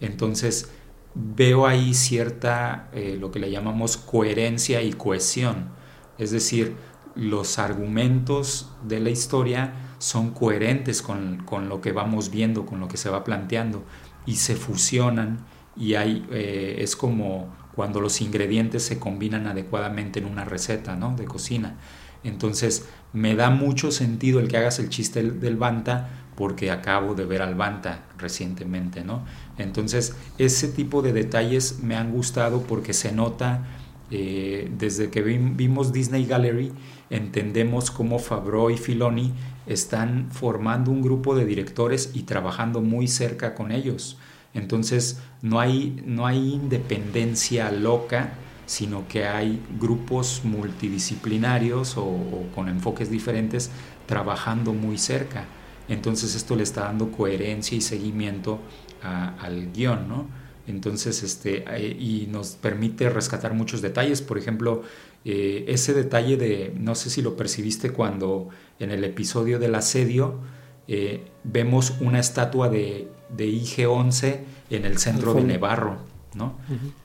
Entonces 0.00 0.70
veo 1.14 1.66
ahí 1.66 1.94
cierta, 1.94 2.88
eh, 2.92 3.16
lo 3.18 3.30
que 3.32 3.40
le 3.40 3.50
llamamos 3.50 3.96
coherencia 3.96 4.82
y 4.82 4.92
cohesión. 4.92 5.70
Es 6.18 6.30
decir, 6.30 6.76
los 7.14 7.58
argumentos 7.58 8.70
de 8.84 9.00
la 9.00 9.10
historia 9.10 9.89
son 10.00 10.30
coherentes 10.30 11.02
con, 11.02 11.44
lo 11.68 11.80
que 11.80 11.92
vamos 11.92 12.30
viendo, 12.30 12.64
con 12.64 12.80
lo 12.80 12.88
que 12.88 12.96
se 12.96 13.10
va 13.10 13.22
planteando 13.22 13.84
y 14.26 14.36
se 14.36 14.56
fusionan 14.56 15.44
y 15.76 15.94
hay, 15.94 16.26
eh, 16.32 16.76
es 16.78 16.96
como 16.96 17.54
cuando 17.74 18.00
los 18.00 18.20
ingredientes 18.22 18.82
se 18.82 18.98
combinan 18.98 19.46
adecuadamente 19.46 20.18
en 20.18 20.24
una 20.24 20.44
receta 20.44 20.96
¿no? 20.96 21.14
de 21.16 21.26
cocina. 21.26 21.76
Entonces 22.24 22.88
me 23.12 23.34
da 23.34 23.50
mucho 23.50 23.92
sentido 23.92 24.40
el 24.40 24.48
que 24.48 24.56
hagas 24.56 24.78
el 24.78 24.88
chiste 24.88 25.22
del, 25.22 25.56
Banta 25.56 26.08
porque 26.34 26.70
acabo 26.70 27.14
de 27.14 27.26
ver 27.26 27.42
al 27.42 27.54
Banta 27.54 28.04
recientemente, 28.16 29.04
¿no? 29.04 29.24
Entonces 29.58 30.16
ese 30.38 30.68
tipo 30.68 31.02
de 31.02 31.12
detalles 31.12 31.80
me 31.82 31.96
han 31.96 32.10
gustado 32.12 32.62
porque 32.62 32.94
se 32.94 33.12
nota 33.12 33.66
eh, 34.10 34.70
desde 34.76 35.10
que 35.10 35.22
vimos 35.22 35.92
Disney 35.92 36.24
Gallery 36.24 36.72
entendemos 37.10 37.90
cómo 37.90 38.18
Fabro 38.18 38.70
y 38.70 38.76
Filoni 38.76 39.32
están 39.66 40.30
formando 40.30 40.90
un 40.90 41.02
grupo 41.02 41.34
de 41.34 41.44
directores 41.44 42.10
y 42.14 42.22
trabajando 42.22 42.80
muy 42.80 43.08
cerca 43.08 43.54
con 43.54 43.72
ellos. 43.72 44.18
Entonces 44.54 45.20
no 45.42 45.60
hay, 45.60 46.02
no 46.06 46.26
hay 46.26 46.54
independencia 46.54 47.70
loca, 47.70 48.34
sino 48.66 49.06
que 49.08 49.26
hay 49.26 49.60
grupos 49.78 50.42
multidisciplinarios 50.44 51.96
o, 51.96 52.46
con 52.54 52.68
enfoques 52.68 53.10
diferentes 53.10 53.70
trabajando 54.06 54.72
muy 54.72 54.98
cerca. 54.98 55.44
Entonces 55.88 56.34
esto 56.34 56.56
le 56.56 56.62
está 56.62 56.82
dando 56.82 57.10
coherencia 57.10 57.76
y 57.76 57.80
seguimiento 57.80 58.60
al 59.02 59.72
guion, 59.72 60.08
¿no? 60.08 60.40
Entonces, 60.66 61.22
este, 61.22 61.64
eh, 61.68 61.96
y 61.98 62.28
nos 62.30 62.50
permite 62.50 63.08
rescatar 63.10 63.54
muchos 63.54 63.82
detalles. 63.82 64.22
Por 64.22 64.38
ejemplo, 64.38 64.82
eh, 65.24 65.64
ese 65.68 65.92
detalle 65.92 66.36
de, 66.36 66.72
no 66.76 66.94
sé 66.94 67.10
si 67.10 67.22
lo 67.22 67.36
percibiste 67.36 67.90
cuando 67.90 68.48
en 68.78 68.90
el 68.90 69.04
episodio 69.04 69.58
del 69.58 69.74
asedio 69.74 70.40
eh, 70.88 71.26
vemos 71.44 71.94
una 72.00 72.18
estatua 72.18 72.68
de, 72.68 73.08
de 73.28 73.46
IG-11 73.46 74.40
en 74.70 74.84
el 74.84 74.98
centro 74.98 75.34
de 75.34 75.42
Nevarro, 75.42 75.98
¿no? 76.34 76.54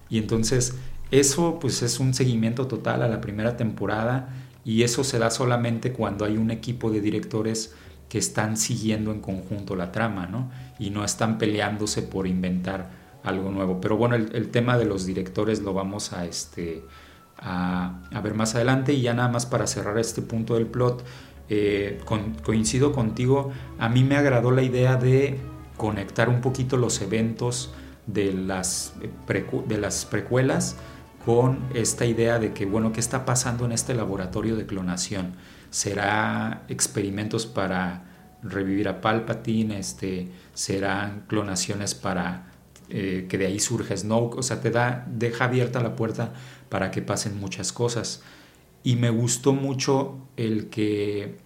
Y 0.09 0.18
entonces 0.18 0.76
eso 1.11 1.59
pues 1.59 1.82
es 1.82 1.99
un 1.99 2.13
seguimiento 2.13 2.68
total 2.68 3.01
a 3.03 3.07
la 3.07 3.22
primera 3.22 3.57
temporada 3.57 4.30
y 4.63 4.84
eso 4.84 5.03
se 5.03 5.20
da 5.20 5.30
solamente 5.30 5.91
cuando 5.91 6.26
hay 6.26 6.38
un 6.38 6.51
equipo 6.51 6.89
de 6.91 7.01
directores 7.01 7.76
que 8.09 8.18
están 8.18 8.57
siguiendo 8.57 9.11
en 9.11 9.20
conjunto 9.20 9.76
la 9.76 9.91
trama, 9.91 10.28
¿no? 10.28 10.49
Y 10.80 10.89
no 10.89 11.03
están 11.03 11.38
peleándose 11.38 12.01
por 12.01 12.28
inventar 12.28 12.91
algo 13.24 13.51
nuevo. 13.51 13.82
Pero 13.82 13.97
bueno, 13.97 14.16
el, 14.16 14.49
tema 14.49 14.78
de 14.78 14.86
los 14.86 15.05
directores 15.05 15.61
lo 15.61 15.74
vamos 15.74 16.13
a, 16.13 16.26
este, 16.26 16.84
a, 17.38 18.02
ver 18.24 18.34
más 18.34 18.56
adelante 18.56 18.94
y 18.94 19.02
ya 19.02 19.14
nada 19.14 19.30
más 19.30 19.46
para 19.46 19.68
cerrar 19.68 19.98
este 19.98 20.22
punto 20.22 20.56
del 20.56 20.68
plot, 20.68 21.04
eh, 21.50 22.00
coincido 22.44 22.92
contigo, 22.92 23.52
a 23.78 23.90
mí 23.90 24.04
me 24.04 24.16
agradó 24.16 24.52
la 24.52 24.64
idea 24.64 24.96
de 24.96 25.40
conectar 25.78 26.30
un 26.30 26.42
poquito 26.42 26.78
los 26.78 27.02
eventos 27.02 27.74
de 28.08 28.34
las, 28.34 28.94
de 29.68 29.78
las 29.78 30.06
precuelas 30.06 30.78
con 31.26 31.60
esta 31.74 32.06
idea 32.06 32.40
de 32.40 32.54
que, 32.54 32.66
bueno, 32.66 32.94
¿qué 32.94 33.00
está 33.00 33.26
pasando 33.26 33.66
en 33.66 33.72
este 33.72 33.96
laboratorio 33.96 34.56
de 34.56 34.66
clonación? 34.66 35.34
¿Será 35.72 36.64
experimentos 36.70 37.48
para 37.48 38.04
revivir 38.44 38.88
a 38.88 39.02
Palpatine? 39.02 39.80
Este, 39.80 40.32
¿Serán 40.54 41.24
clonaciones 41.28 41.96
para 41.96 42.52
eh, 42.90 43.26
que 43.28 43.40
de 43.40 43.48
ahí 43.48 43.60
surge 43.60 43.98
Snoke? 43.98 44.38
O 44.38 44.44
sea, 44.44 44.62
te 44.62 44.70
da, 44.70 45.06
deja 45.10 45.46
abierta 45.46 45.82
la 45.82 45.96
puerta 45.96 46.32
para 46.70 46.91
que 46.91 47.01
pasen 47.01 47.39
muchas 47.39 47.72
cosas. 47.72 48.24
Y 48.84 48.95
me 48.95 49.09
gustó 49.09 49.53
mucho 49.53 50.18
el 50.38 50.70
que 50.70 51.38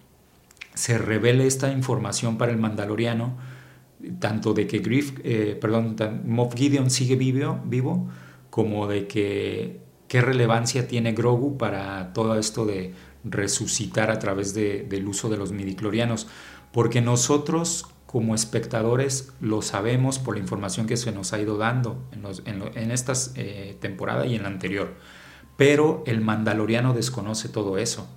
se 0.74 0.98
revele 0.98 1.46
esta 1.46 1.72
información 1.72 2.38
para 2.38 2.52
el 2.52 2.58
Mandaloriano, 2.58 3.36
tanto 4.18 4.54
de 4.54 4.66
que 4.66 4.78
Griff, 4.78 5.12
eh, 5.24 5.58
perdón, 5.60 5.96
Moff 6.24 6.54
Gideon 6.54 6.90
sigue 6.90 7.16
vivo, 7.16 8.08
como 8.50 8.86
de 8.86 9.06
que 9.06 9.80
qué 10.08 10.20
relevancia 10.20 10.88
tiene 10.88 11.12
Grogu 11.12 11.56
para 11.56 12.12
todo 12.12 12.38
esto 12.38 12.64
de 12.66 12.94
resucitar 13.24 14.10
a 14.10 14.18
través 14.18 14.54
del 14.54 15.06
uso 15.06 15.28
de 15.28 15.36
los 15.36 15.52
midiclorianos, 15.52 16.26
porque 16.72 17.00
nosotros 17.00 17.86
como 18.10 18.34
espectadores 18.34 19.30
lo 19.40 19.62
sabemos 19.62 20.18
por 20.18 20.34
la 20.34 20.40
información 20.40 20.88
que 20.88 20.96
se 20.96 21.12
nos 21.12 21.32
ha 21.32 21.38
ido 21.38 21.58
dando 21.58 22.02
en, 22.44 22.90
esta 22.90 23.12
eh, 23.36 23.76
temporada 23.80 24.26
y 24.26 24.34
en 24.34 24.42
la 24.42 24.48
anterior, 24.48 24.96
pero 25.56 26.02
el 26.08 26.20
mandaloriano 26.20 26.92
desconoce 26.92 27.48
todo 27.48 27.78
eso. 27.78 28.08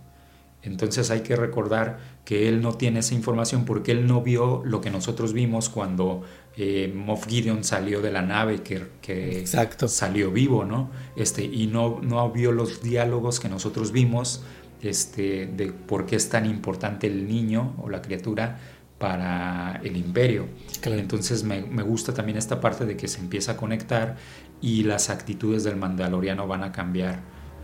Entonces 0.64 1.12
hay 1.12 1.22
que 1.22 1.36
recordar 1.36 2.00
que 2.26 2.50
él 2.50 2.60
no 2.60 2.74
tiene 2.74 3.02
esa 3.02 3.14
información 3.14 3.66
porque 3.66 3.92
él 3.92 4.08
no 4.08 4.24
vio 4.24 4.64
lo 4.66 4.82
que 4.82 4.90
nosotros 4.90 5.32
vimos 5.32 5.70
cuando 5.70 6.24
eh, 6.58 6.92
Moff 6.96 7.28
Gideon 7.28 7.64
salió 7.64 8.02
de 8.02 8.12
la 8.12 8.24
nave 8.24 8.64
que, 8.64 8.88
que 9.00 9.46
salió 9.46 10.32
vivo, 10.32 10.66
¿no? 10.66 10.90
Este, 11.16 11.44
y 11.44 11.68
no, 11.68 12.00
no 12.02 12.32
vio 12.32 12.52
los 12.52 12.82
diálogos 12.82 13.40
que 13.40 13.48
nosotros 13.48 13.92
vimos 13.92 14.44
este, 14.82 15.46
de 15.46 15.72
por 15.72 16.08
qué 16.08 16.16
es 16.16 16.30
tan 16.30 16.46
importante 16.48 17.06
el 17.06 17.28
niño 17.28 17.76
o 17.78 17.90
la 17.90 18.02
criatura 18.02 18.60
para 19.04 19.82
el 19.84 19.98
imperio. 19.98 20.48
Entonces 20.82 21.44
me, 21.44 21.62
me, 21.62 21.84
gusta 21.84 22.14
también 22.14 22.38
esta 22.38 22.62
parte 22.62 22.86
de 22.86 22.96
que 22.96 23.10
se 23.10 23.20
empieza 23.20 23.52
a 23.52 23.58
conectar 23.58 24.16
y 24.62 24.84
las 24.84 25.10
actitudes 25.10 25.66
del 25.66 25.76
mandaloriano 25.76 26.48
van 26.48 26.64
a 26.64 26.72
cambiar 26.72 27.20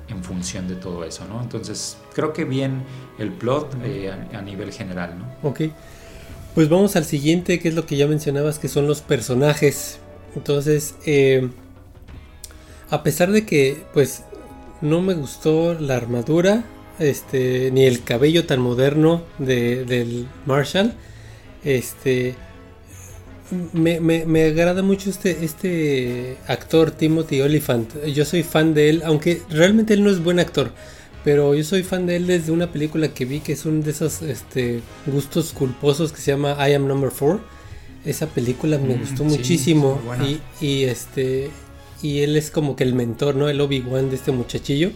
en 0.10 0.22
función 0.22 0.68
de 0.68 0.76
todo 0.76 1.06
eso, 1.06 1.24
¿no? 1.30 1.42
Entonces 1.42 1.98
creo 2.14 2.34
que 2.34 2.44
bien 2.44 2.84
el 3.20 3.32
plot 3.32 3.74
eh, 3.86 4.12
a, 4.12 4.38
a, 4.38 4.42
nivel 4.42 4.74
general, 4.74 5.18
¿no? 5.18 5.50
Ok. 5.50 5.62
Pues 6.56 6.68
vamos 6.68 6.98
al 6.98 7.06
siguiente, 7.06 7.60
que 7.60 7.70
es 7.70 7.74
lo 7.74 7.86
que 7.86 7.96
ya 7.96 8.06
mencionabas, 8.08 8.60
que 8.60 8.68
son 8.68 8.86
los 8.86 9.00
personajes. 9.00 10.00
Entonces, 10.36 10.96
eh, 11.06 11.50
a 12.90 13.02
pesar 13.02 13.32
de 13.32 13.46
que, 13.46 13.86
pues, 13.94 14.24
no 14.82 15.02
me 15.02 15.14
gustó 15.14 15.74
la 15.74 15.96
armadura, 15.96 16.66
este, 17.00 17.72
ni 17.72 17.86
el 17.86 18.04
cabello 18.04 18.46
tan 18.46 18.60
moderno 18.60 19.24
de, 19.38 19.86
del 19.86 20.28
Marshall, 20.46 20.96
este, 21.64 22.36
me, 23.74 24.00
me, 24.00 24.26
me, 24.26 24.44
agrada 24.44 24.82
mucho 24.82 25.10
este, 25.10 25.44
este 25.44 26.38
actor 26.48 26.92
Timothy 26.92 27.42
Oliphant. 27.42 28.06
Yo 28.06 28.26
soy 28.26 28.44
fan 28.44 28.74
de 28.74 28.90
él, 28.90 29.02
aunque 29.06 29.42
realmente 29.50 29.94
él 29.94 30.04
no 30.04 30.10
es 30.10 30.24
buen 30.24 30.40
actor. 30.40 30.72
Pero 31.24 31.54
yo 31.54 31.64
soy 31.64 31.84
fan 31.84 32.06
de 32.06 32.16
él 32.16 32.28
desde 32.28 32.52
una 32.52 32.72
película 32.72 33.14
que 33.14 33.26
vi 33.26 33.42
que 33.42 33.54
es 33.54 33.66
uno 33.66 33.84
de 33.84 33.92
esos 33.92 34.22
este, 34.22 34.82
gustos 35.06 35.52
culposos 35.52 36.14
que 36.14 36.22
se 36.22 36.32
llama 36.32 36.56
I 36.68 36.74
Am 36.74 36.88
Number 36.88 37.12
4. 37.12 37.42
Esa 38.06 38.28
película 38.28 38.78
me 38.78 38.96
mm, 38.96 39.00
gustó 39.02 39.24
muchísimo. 39.26 40.00
Y, 40.26 40.66
y, 40.66 40.84
este. 40.84 41.50
Y 42.02 42.20
él 42.20 42.38
es 42.38 42.50
como 42.50 42.78
que 42.78 42.86
el 42.86 42.94
mentor, 42.94 43.36
¿no? 43.36 43.50
El 43.50 43.60
Obi-Wan 43.60 44.10
de 44.10 44.16
este 44.16 44.32
muchachillo. 44.32 44.92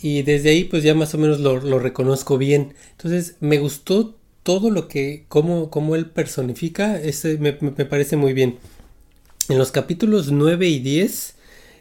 Y 0.00 0.22
desde 0.22 0.50
ahí, 0.50 0.64
pues 0.64 0.82
ya 0.82 0.94
más 0.94 1.14
o 1.14 1.18
menos 1.18 1.40
lo, 1.40 1.60
lo 1.60 1.78
reconozco 1.78 2.38
bien. 2.38 2.74
Entonces, 2.92 3.36
me 3.40 3.58
gustó 3.58 4.16
todo 4.46 4.70
lo 4.70 4.86
que. 4.86 5.24
cómo, 5.28 5.70
cómo 5.70 5.96
él 5.96 6.06
personifica. 6.06 7.00
Ese 7.00 7.36
me, 7.38 7.58
me, 7.60 7.84
parece 7.84 8.16
muy 8.16 8.32
bien. 8.32 8.58
En 9.48 9.58
los 9.58 9.72
capítulos 9.72 10.30
9 10.30 10.68
y 10.68 10.78
10. 10.78 11.34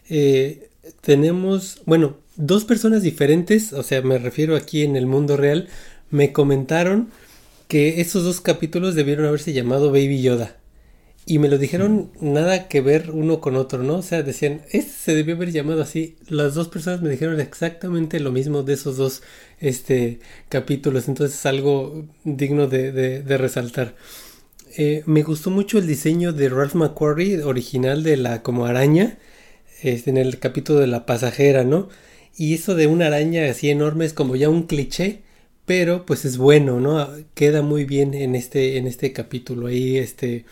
Eh, 0.09 0.69
tenemos. 1.01 1.83
Bueno, 1.85 2.17
dos 2.37 2.65
personas 2.65 3.03
diferentes, 3.03 3.71
o 3.71 3.83
sea, 3.83 4.01
me 4.01 4.17
refiero 4.17 4.55
aquí 4.55 4.81
en 4.81 4.95
el 4.95 5.05
mundo 5.05 5.37
real, 5.37 5.67
me 6.09 6.33
comentaron 6.33 7.11
que 7.67 8.01
esos 8.01 8.23
dos 8.23 8.41
capítulos 8.41 8.95
debieron 8.95 9.27
haberse 9.27 9.53
llamado 9.53 9.91
Baby 9.91 10.23
Yoda. 10.23 10.57
Y 11.27 11.39
me 11.39 11.49
lo 11.49 11.57
dijeron 11.57 12.11
nada 12.21 12.67
que 12.67 12.81
ver 12.81 13.09
uno 13.11 13.41
con 13.41 13.55
otro, 13.55 13.81
¿no? 13.81 13.95
O 13.95 14.01
sea, 14.03 14.21
decían, 14.21 14.61
este 14.71 14.91
se 14.91 15.15
debió 15.15 15.35
haber 15.35 15.51
llamado 15.51 15.81
así. 15.81 16.17
Las 16.27 16.53
dos 16.53 16.67
personas 16.67 17.01
me 17.01 17.09
dijeron 17.09 17.39
exactamente 17.39 18.19
lo 18.19 18.31
mismo 18.31 18.61
de 18.61 18.73
esos 18.73 18.97
dos 18.97 19.23
este, 19.59 20.19
capítulos. 20.49 21.07
Entonces 21.07 21.39
es 21.39 21.45
algo 21.47 22.05
digno 22.23 22.67
de, 22.67 22.91
de, 22.91 23.23
de 23.23 23.37
resaltar. 23.37 23.95
Eh, 24.77 25.03
me 25.05 25.23
gustó 25.23 25.49
mucho 25.51 25.77
el 25.79 25.87
diseño 25.87 26.33
de 26.33 26.49
Ralph 26.49 26.75
McQuarrie, 26.75 27.43
original 27.43 28.03
de 28.03 28.17
la 28.17 28.43
como 28.43 28.65
araña, 28.65 29.17
este, 29.81 30.09
en 30.09 30.17
el 30.17 30.39
capítulo 30.39 30.79
de 30.79 30.87
la 30.87 31.05
pasajera, 31.05 31.63
¿no? 31.63 31.89
Y 32.37 32.53
eso 32.55 32.75
de 32.75 32.87
una 32.87 33.07
araña 33.07 33.49
así 33.49 33.69
enorme 33.69 34.05
es 34.05 34.13
como 34.13 34.35
ya 34.35 34.49
un 34.49 34.63
cliché, 34.63 35.21
pero 35.65 36.05
pues 36.05 36.25
es 36.25 36.37
bueno, 36.37 36.79
¿no? 36.81 37.09
Queda 37.33 37.61
muy 37.61 37.85
bien 37.85 38.13
en 38.13 38.35
este, 38.35 38.77
en 38.77 38.87
este 38.87 39.13
capítulo. 39.13 39.67
Ahí, 39.67 39.97
este, 39.97 40.45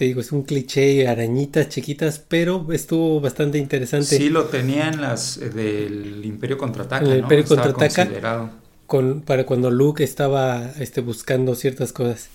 te 0.00 0.06
digo, 0.06 0.22
es 0.22 0.32
un 0.32 0.44
cliché, 0.44 1.06
arañitas 1.06 1.68
chiquitas, 1.68 2.24
pero 2.26 2.66
estuvo 2.72 3.20
bastante 3.20 3.58
interesante. 3.58 4.16
Sí, 4.16 4.30
lo 4.30 4.46
tenían 4.46 4.98
las 4.98 5.36
eh, 5.36 5.50
del 5.50 6.24
Imperio 6.24 6.56
Contraataca, 6.56 7.04
El 7.04 7.18
Imperio 7.18 7.44
Contraataca. 7.44 8.50
Con, 8.86 9.20
para 9.20 9.44
cuando 9.44 9.70
Luke 9.70 10.02
estaba 10.02 10.72
este, 10.78 11.02
buscando 11.02 11.54
ciertas 11.54 11.92
cosas. 11.92 12.30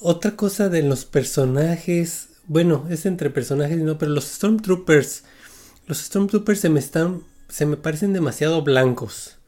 Otra 0.00 0.36
cosa 0.36 0.68
de 0.68 0.82
los 0.82 1.06
personajes, 1.06 2.28
bueno, 2.46 2.84
es 2.90 3.06
entre 3.06 3.30
personajes, 3.30 3.78
no, 3.78 3.96
pero 3.96 4.12
los 4.12 4.24
Stormtroopers, 4.24 5.24
los 5.86 5.96
Stormtroopers 5.96 6.60
se 6.60 6.68
me 6.68 6.80
están, 6.80 7.22
se 7.48 7.64
me 7.64 7.78
parecen 7.78 8.12
demasiado 8.12 8.60
blancos. 8.60 9.38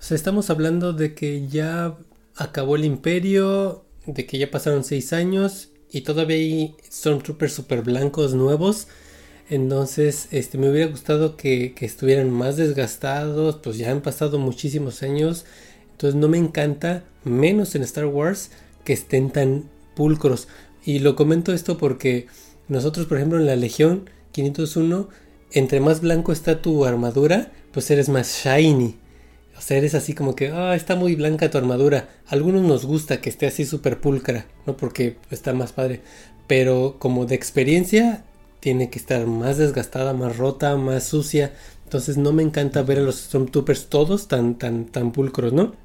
O 0.00 0.02
sea, 0.02 0.16
estamos 0.16 0.50
hablando 0.50 0.92
de 0.92 1.14
que 1.14 1.46
ya 1.46 1.96
acabó 2.34 2.74
el 2.74 2.84
imperio, 2.84 3.84
de 4.04 4.26
que 4.26 4.38
ya 4.38 4.50
pasaron 4.50 4.82
seis 4.82 5.12
años 5.12 5.68
y 5.92 6.00
todavía 6.00 6.36
hay 6.36 6.74
Stormtroopers 6.90 7.52
super 7.52 7.82
blancos 7.82 8.34
nuevos. 8.34 8.88
Entonces, 9.50 10.28
este, 10.30 10.56
me 10.56 10.70
hubiera 10.70 10.90
gustado 10.90 11.36
que, 11.36 11.74
que, 11.74 11.84
estuvieran 11.84 12.30
más 12.30 12.56
desgastados, 12.56 13.56
pues 13.56 13.76
ya 13.76 13.90
han 13.90 14.00
pasado 14.00 14.38
muchísimos 14.38 15.02
años. 15.02 15.44
Entonces 15.92 16.18
no 16.18 16.28
me 16.28 16.38
encanta, 16.38 17.04
menos 17.24 17.74
en 17.74 17.82
Star 17.82 18.06
Wars, 18.06 18.50
que 18.84 18.94
estén 18.94 19.30
tan 19.30 19.68
pulcros. 19.94 20.48
Y 20.84 21.00
lo 21.00 21.14
comento 21.14 21.52
esto 21.52 21.76
porque 21.76 22.26
nosotros, 22.68 23.06
por 23.06 23.18
ejemplo, 23.18 23.38
en 23.38 23.46
la 23.46 23.56
Legión 23.56 24.08
501, 24.32 25.08
entre 25.52 25.80
más 25.80 26.00
blanco 26.00 26.32
está 26.32 26.62
tu 26.62 26.86
armadura, 26.86 27.52
pues 27.72 27.90
eres 27.90 28.08
más 28.08 28.42
shiny. 28.44 28.96
O 29.62 29.64
sea, 29.64 29.76
eres 29.76 29.94
así 29.94 30.12
como 30.12 30.34
que, 30.34 30.48
ah, 30.48 30.74
está 30.74 30.96
muy 30.96 31.14
blanca 31.14 31.48
tu 31.48 31.56
armadura. 31.56 32.08
A 32.26 32.34
algunos 32.34 32.62
nos 32.62 32.84
gusta 32.84 33.20
que 33.20 33.30
esté 33.30 33.46
así 33.46 33.64
súper 33.64 34.00
pulcra, 34.00 34.46
¿no? 34.66 34.76
Porque 34.76 35.18
está 35.30 35.52
más 35.52 35.70
padre. 35.70 36.00
Pero 36.48 36.96
como 36.98 37.26
de 37.26 37.36
experiencia, 37.36 38.24
tiene 38.58 38.90
que 38.90 38.98
estar 38.98 39.24
más 39.28 39.58
desgastada, 39.58 40.14
más 40.14 40.36
rota, 40.36 40.76
más 40.76 41.04
sucia. 41.04 41.52
Entonces 41.84 42.16
no 42.16 42.32
me 42.32 42.42
encanta 42.42 42.82
ver 42.82 42.98
a 42.98 43.02
los 43.02 43.20
Stormtroopers 43.20 43.86
todos 43.86 44.26
tan, 44.26 44.58
tan, 44.58 44.86
tan 44.86 45.12
pulcros, 45.12 45.52
¿no? 45.52 45.76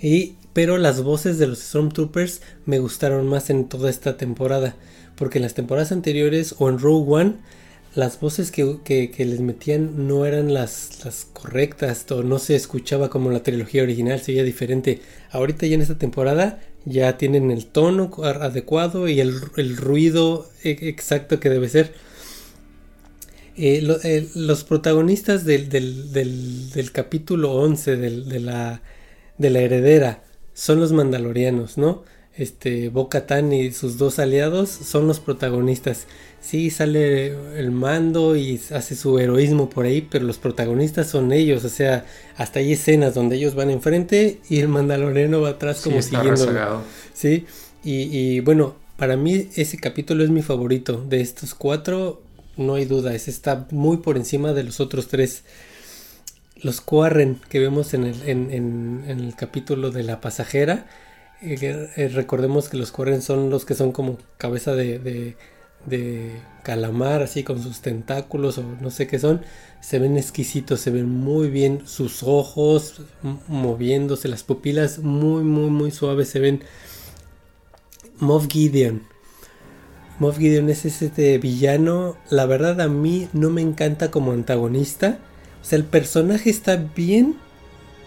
Y, 0.00 0.36
pero 0.54 0.78
las 0.78 1.02
voces 1.02 1.38
de 1.38 1.48
los 1.48 1.58
Stormtroopers 1.58 2.40
me 2.64 2.78
gustaron 2.78 3.28
más 3.28 3.50
en 3.50 3.68
toda 3.68 3.90
esta 3.90 4.16
temporada. 4.16 4.74
Porque 5.16 5.36
en 5.36 5.42
las 5.42 5.52
temporadas 5.52 5.92
anteriores 5.92 6.54
o 6.58 6.70
en 6.70 6.78
Rogue 6.78 7.12
One 7.12 7.34
las 7.94 8.20
voces 8.20 8.52
que, 8.52 9.12
les 9.18 9.40
metían 9.40 10.06
no 10.06 10.24
eran 10.24 10.54
las, 10.54 11.28
correctas 11.32 12.10
o 12.10 12.22
no 12.22 12.38
se 12.38 12.54
escuchaba 12.54 13.10
como 13.10 13.30
la 13.30 13.42
trilogía 13.42 13.82
original, 13.82 14.20
sería 14.20 14.44
diferente. 14.44 15.00
Ahorita 15.30 15.66
ya 15.66 15.74
en 15.74 15.82
esta 15.82 15.98
temporada 15.98 16.60
ya 16.84 17.18
tienen 17.18 17.50
el 17.50 17.66
tono 17.66 18.10
adecuado 18.22 19.08
y 19.08 19.20
el, 19.20 19.40
ruido 19.76 20.48
e, 20.62 20.70
exacto 20.82 21.40
que 21.40 21.50
debe 21.50 21.68
ser. 21.68 21.92
Eh, 23.56 23.86
eh, 24.04 24.28
los 24.34 24.64
protagonistas 24.64 25.44
del, 25.44 26.90
capítulo 26.92 27.52
11 27.54 27.96
de, 27.96 28.40
la, 28.40 28.82
de 29.36 29.50
la 29.50 29.60
heredera 29.60 30.22
son 30.54 30.80
los 30.80 30.92
mandalorianos, 30.92 31.76
¿no? 31.76 32.04
Este, 32.36 32.88
Bo 32.88 33.10
y 33.52 33.72
sus 33.72 33.98
dos 33.98 34.18
aliados 34.18 34.70
son 34.70 35.06
los 35.06 35.20
protagonistas 35.20 36.06
sí 36.40 36.70
sale 36.70 37.34
el 37.58 37.70
mando 37.70 38.36
y 38.36 38.60
hace 38.72 38.96
su 38.96 39.18
heroísmo 39.18 39.68
por 39.68 39.84
ahí, 39.84 40.00
pero 40.10 40.24
los 40.24 40.38
protagonistas 40.38 41.08
son 41.08 41.32
ellos, 41.32 41.64
o 41.64 41.68
sea, 41.68 42.06
hasta 42.36 42.60
hay 42.60 42.72
escenas 42.72 43.14
donde 43.14 43.36
ellos 43.36 43.54
van 43.54 43.70
enfrente 43.70 44.40
y 44.48 44.60
el 44.60 44.68
mandaloriano 44.68 45.40
va 45.42 45.50
atrás 45.50 45.82
como 45.82 46.00
sí, 46.02 46.10
siguiendo. 46.10 46.82
Sí, 47.12 47.46
y, 47.84 48.18
y, 48.18 48.40
bueno, 48.40 48.74
para 48.96 49.16
mí 49.16 49.48
ese 49.54 49.76
capítulo 49.76 50.24
es 50.24 50.30
mi 50.30 50.42
favorito. 50.42 51.04
De 51.08 51.20
estos 51.20 51.54
cuatro, 51.54 52.22
no 52.56 52.74
hay 52.74 52.84
duda, 52.86 53.14
ese 53.14 53.30
está 53.30 53.66
muy 53.70 53.98
por 53.98 54.16
encima 54.16 54.52
de 54.52 54.64
los 54.64 54.80
otros 54.80 55.08
tres. 55.08 55.44
Los 56.62 56.80
Quarren 56.80 57.40
que 57.48 57.58
vemos 57.58 57.94
en 57.94 58.04
el, 58.04 58.28
en, 58.28 58.50
en, 58.50 59.04
en 59.06 59.20
el 59.20 59.34
capítulo 59.34 59.90
de 59.90 60.02
la 60.02 60.20
pasajera, 60.20 60.86
eh, 61.42 61.88
eh, 61.96 62.08
recordemos 62.08 62.68
que 62.68 62.76
los 62.76 62.92
Quarren 62.92 63.22
son 63.22 63.48
los 63.48 63.64
que 63.64 63.74
son 63.74 63.92
como 63.92 64.18
cabeza 64.36 64.74
de 64.74 64.98
de 64.98 65.36
calamar 66.62 67.22
así 67.22 67.42
con 67.42 67.62
sus 67.62 67.80
tentáculos 67.80 68.58
o 68.58 68.64
no 68.80 68.90
sé 68.90 69.06
qué 69.06 69.18
son 69.18 69.40
se 69.80 69.98
ven 69.98 70.18
exquisitos 70.18 70.80
se 70.80 70.90
ven 70.90 71.08
muy 71.08 71.48
bien 71.48 71.82
sus 71.86 72.22
ojos 72.22 73.00
moviéndose 73.48 74.28
las 74.28 74.42
pupilas 74.42 74.98
muy 74.98 75.42
muy 75.42 75.70
muy 75.70 75.90
suaves 75.90 76.28
se 76.28 76.40
ven. 76.40 76.62
Moff 78.18 78.48
Gideon. 78.48 79.02
Moff 80.18 80.36
Gideon 80.36 80.68
es 80.68 80.84
este 80.84 81.38
villano 81.38 82.18
la 82.28 82.44
verdad 82.44 82.80
a 82.82 82.88
mí 82.88 83.28
no 83.32 83.48
me 83.48 83.62
encanta 83.62 84.10
como 84.10 84.32
antagonista 84.32 85.18
o 85.62 85.64
sea 85.64 85.78
el 85.78 85.84
personaje 85.84 86.50
está 86.50 86.76
bien 86.76 87.36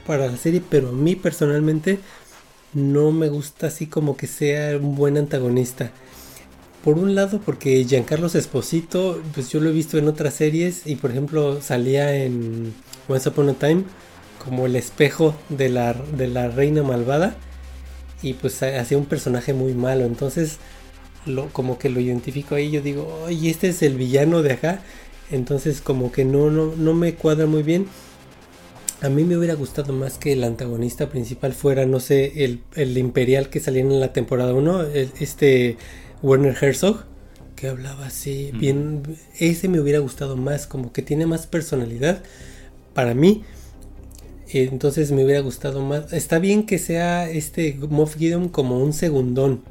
para 0.06 0.28
la 0.28 0.38
serie 0.38 0.62
pero 0.70 0.90
a 0.90 0.92
mí 0.92 1.16
personalmente 1.16 1.98
no 2.74 3.12
me 3.12 3.30
gusta 3.30 3.68
así 3.68 3.88
como 3.88 4.16
que 4.16 4.28
sea 4.28 4.78
un 4.78 4.96
buen 4.96 5.18
antagonista 5.18 5.92
por 6.84 7.00
un 7.00 7.16
lado, 7.16 7.40
porque 7.46 7.86
Giancarlo 7.86 8.28
Esposito, 8.28 9.22
pues 9.34 9.50
yo 9.50 9.62
lo 9.62 9.70
he 9.70 9.74
visto 9.74 9.98
en 9.98 10.08
otras 10.08 10.34
series 10.34 10.86
y 10.86 10.96
por 10.98 11.12
ejemplo 11.12 11.62
salía 11.62 12.14
en 12.16 12.74
Once 13.08 13.30
Upon 13.30 13.50
a 13.50 13.54
Time 13.54 13.84
como 14.44 14.66
el 14.66 14.76
espejo 14.76 15.34
de 15.48 15.70
la, 15.70 15.94
de 15.94 16.28
la 16.28 16.50
reina 16.50 16.84
malvada 16.84 17.36
y 18.22 18.34
pues 18.34 18.62
hacía 18.64 18.98
un 18.98 19.06
personaje 19.06 19.54
muy 19.54 19.74
malo. 19.74 20.06
Entonces, 20.06 20.58
como 21.54 21.78
que 21.78 21.90
lo 21.90 22.02
identifico 22.02 22.56
ahí, 22.56 22.72
yo 22.72 22.82
digo, 22.82 23.22
oye, 23.26 23.50
este 23.50 23.70
es 23.70 23.82
el 23.82 23.96
villano 23.96 24.42
de 24.42 24.54
acá. 24.54 24.82
Entonces, 25.32 25.82
como 25.82 26.12
que 26.12 26.26
no, 26.26 26.50
no, 26.50 26.74
no 26.76 26.94
me 26.94 27.16
cuadra 27.16 27.46
muy 27.46 27.64
bien. 27.64 27.88
A 29.02 29.10
mí 29.10 29.24
me 29.24 29.38
hubiera 29.38 29.56
gustado 29.56 29.94
más 29.94 30.18
que 30.18 30.34
el 30.34 30.44
antagonista 30.44 31.10
principal 31.10 31.54
fuera, 31.54 31.86
no 31.86 32.00
sé, 32.00 32.46
el, 32.46 32.62
el 32.76 32.98
imperial 32.98 33.50
que 33.50 33.60
salía 33.60 33.82
en 33.82 34.00
la 34.00 34.14
temporada 34.14 34.54
1, 34.54 34.84
este 35.20 35.78
Werner 36.24 36.56
Herzog, 36.60 37.04
que 37.58 37.68
hablaba 37.68 38.08
así, 38.08 38.52
bien, 38.54 39.04
ese 39.38 39.68
me 39.68 39.80
hubiera 39.80 40.00
gustado 40.00 40.38
más, 40.38 40.66
como 40.66 40.94
que 40.94 41.02
tiene 41.02 41.26
más 41.26 41.46
personalidad 41.48 42.24
para 42.94 43.14
mí. 43.14 43.44
Entonces 44.48 45.12
me 45.12 45.26
hubiera 45.26 45.42
gustado 45.42 45.82
más. 45.82 46.14
Está 46.14 46.40
bien 46.40 46.66
que 46.66 46.78
sea 46.78 47.30
este 47.30 47.78
Moff 47.90 48.16
Gideon 48.16 48.50
como 48.50 48.80
un 48.82 48.94
segundón, 48.94 49.64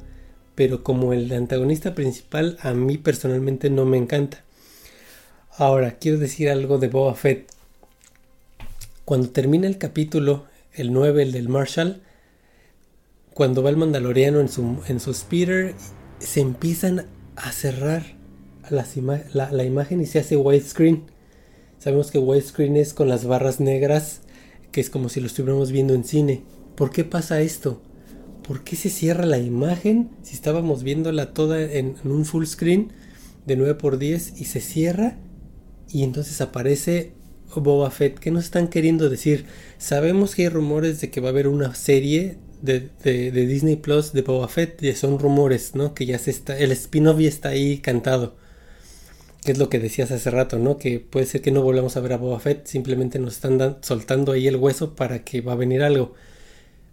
pero 0.54 0.82
como 0.82 1.12
el 1.12 1.32
antagonista 1.32 1.94
principal 1.94 2.58
a 2.60 2.74
mí 2.74 2.98
personalmente 2.98 3.70
no 3.70 3.86
me 3.86 3.96
encanta. 3.96 4.44
Ahora, 5.56 5.98
quiero 5.98 6.18
decir 6.18 6.50
algo 6.50 6.78
de 6.78 6.88
Boba 6.88 7.14
Fett. 7.14 7.46
Cuando 9.04 9.30
termina 9.30 9.66
el 9.66 9.78
capítulo, 9.78 10.46
el 10.72 10.92
9, 10.92 11.22
el 11.22 11.32
del 11.32 11.48
Marshall, 11.48 12.02
cuando 13.34 13.62
va 13.62 13.70
el 13.70 13.76
mandaloriano 13.76 14.40
en 14.40 14.48
su, 14.48 14.82
en 14.88 15.00
su 15.00 15.14
speeder 15.14 15.74
se 16.22 16.40
empiezan 16.40 17.06
a 17.36 17.52
cerrar 17.52 18.04
la, 18.70 19.64
imagen 19.64 20.00
y 20.00 20.06
se 20.06 20.18
hace 20.18 20.36
widescreen. 20.36 21.04
Sabemos 21.78 22.10
que 22.10 22.18
widescreen 22.18 22.76
es 22.76 22.94
con 22.94 23.08
las 23.08 23.24
barras 23.24 23.60
negras, 23.60 24.20
que 24.70 24.80
es 24.80 24.88
como 24.88 25.08
si 25.08 25.20
lo 25.20 25.26
estuviéramos 25.26 25.72
viendo 25.72 25.94
en 25.94 26.04
cine. 26.04 26.42
¿Por 26.76 26.90
qué 26.90 27.04
pasa 27.04 27.40
esto? 27.40 27.82
¿Por 28.46 28.64
qué 28.64 28.76
se 28.76 28.90
cierra 28.90 29.26
la 29.26 29.38
imagen 29.38 30.10
si 30.22 30.34
estábamos 30.34 30.82
viéndola 30.82 31.34
toda 31.34 31.62
en, 31.62 31.96
en 32.02 32.10
un 32.10 32.24
full 32.24 32.44
screen 32.44 32.92
de 33.46 33.58
9x10 33.58 34.40
y 34.40 34.44
se 34.44 34.60
cierra 34.60 35.18
y 35.88 36.04
entonces 36.04 36.40
aparece 36.40 37.12
Boba 37.54 37.90
Fett? 37.90 38.18
¿Qué 38.18 38.30
nos 38.30 38.44
están 38.44 38.68
queriendo 38.68 39.10
decir? 39.10 39.46
Sabemos 39.78 40.34
que 40.34 40.42
hay 40.42 40.48
rumores 40.48 41.00
de 41.00 41.10
que 41.10 41.20
va 41.20 41.28
a 41.28 41.32
haber 41.32 41.48
una 41.48 41.74
serie 41.74 42.38
de, 42.62 42.88
de, 43.02 43.46
Disney 43.46 43.76
Plus 43.76 44.12
de 44.12 44.22
Boba 44.22 44.48
Fett 44.48 44.80
son 44.94 45.18
rumores, 45.18 45.74
¿no? 45.74 45.94
Que 45.94 46.06
ya 46.06 46.18
se 46.18 46.30
está, 46.30 46.56
el 46.58 46.72
spin-off 46.72 47.18
ya 47.18 47.28
está 47.28 47.48
ahí 47.50 47.78
cantado. 47.78 48.36
Que 49.44 49.52
es 49.52 49.58
lo 49.58 49.68
que 49.68 49.80
decías 49.80 50.12
hace 50.12 50.30
rato, 50.30 50.58
¿no? 50.58 50.78
Que 50.78 51.00
puede 51.00 51.26
ser 51.26 51.42
que 51.42 51.50
no 51.50 51.62
volvamos 51.62 51.96
a 51.96 52.00
ver 52.00 52.12
a 52.12 52.16
Boba 52.16 52.38
Fett, 52.38 52.66
simplemente 52.66 53.18
nos 53.18 53.34
están 53.34 53.78
soltando 53.82 54.32
ahí 54.32 54.46
el 54.46 54.56
hueso 54.56 54.94
para 54.94 55.24
que 55.24 55.40
va 55.40 55.52
a 55.52 55.56
venir 55.56 55.82
algo. 55.82 56.14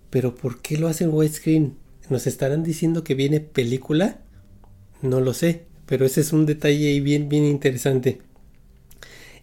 Pero 0.10 0.36
¿por 0.36 0.62
qué 0.62 0.78
lo 0.78 0.88
hacen 0.88 1.14
widescreen? 1.14 1.78
¿Nos 2.10 2.26
estarán 2.26 2.64
diciendo 2.64 3.04
que 3.04 3.14
viene 3.14 3.40
película? 3.40 4.20
No 5.04 5.22
lo 5.22 5.34
sé, 5.36 5.66
pero 5.86 6.06
ese 6.06 6.22
es 6.22 6.34
un 6.34 6.48
detalle 6.48 6.90
ahí 6.90 7.00
bien, 7.00 7.30
bien 7.30 7.46
interesante. 7.46 8.20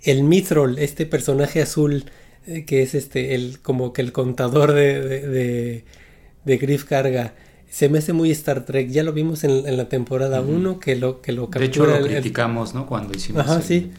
El 0.02 0.24
Mithril, 0.24 0.78
este 0.78 1.06
personaje 1.06 1.62
azul 1.62 2.04
eh, 2.46 2.64
que 2.64 2.82
es 2.82 2.94
este, 2.94 3.34
el, 3.34 3.60
como 3.60 3.92
que 3.92 4.02
el 4.02 4.12
contador 4.12 4.72
de 4.72 5.00
de 5.28 5.84
Griff 6.46 6.84
Carga 6.84 7.34
se 7.68 7.88
me 7.88 7.98
hace 7.98 8.12
muy 8.12 8.30
Star 8.30 8.64
Trek. 8.64 8.88
Ya 8.88 9.02
lo 9.02 9.12
vimos 9.12 9.44
en, 9.44 9.76
la 9.76 9.88
temporada 9.88 10.40
1 10.40 10.78
que 10.78 10.96
lo 10.96 11.20
que 11.20 11.32
lo. 11.32 11.48
De 11.48 11.64
hecho, 11.64 11.84
lo 11.86 12.00
criticamos, 12.00 12.74
¿no? 12.74 12.86
Cuando 12.86 13.14
hicimos 13.14 13.44
el 13.70 13.90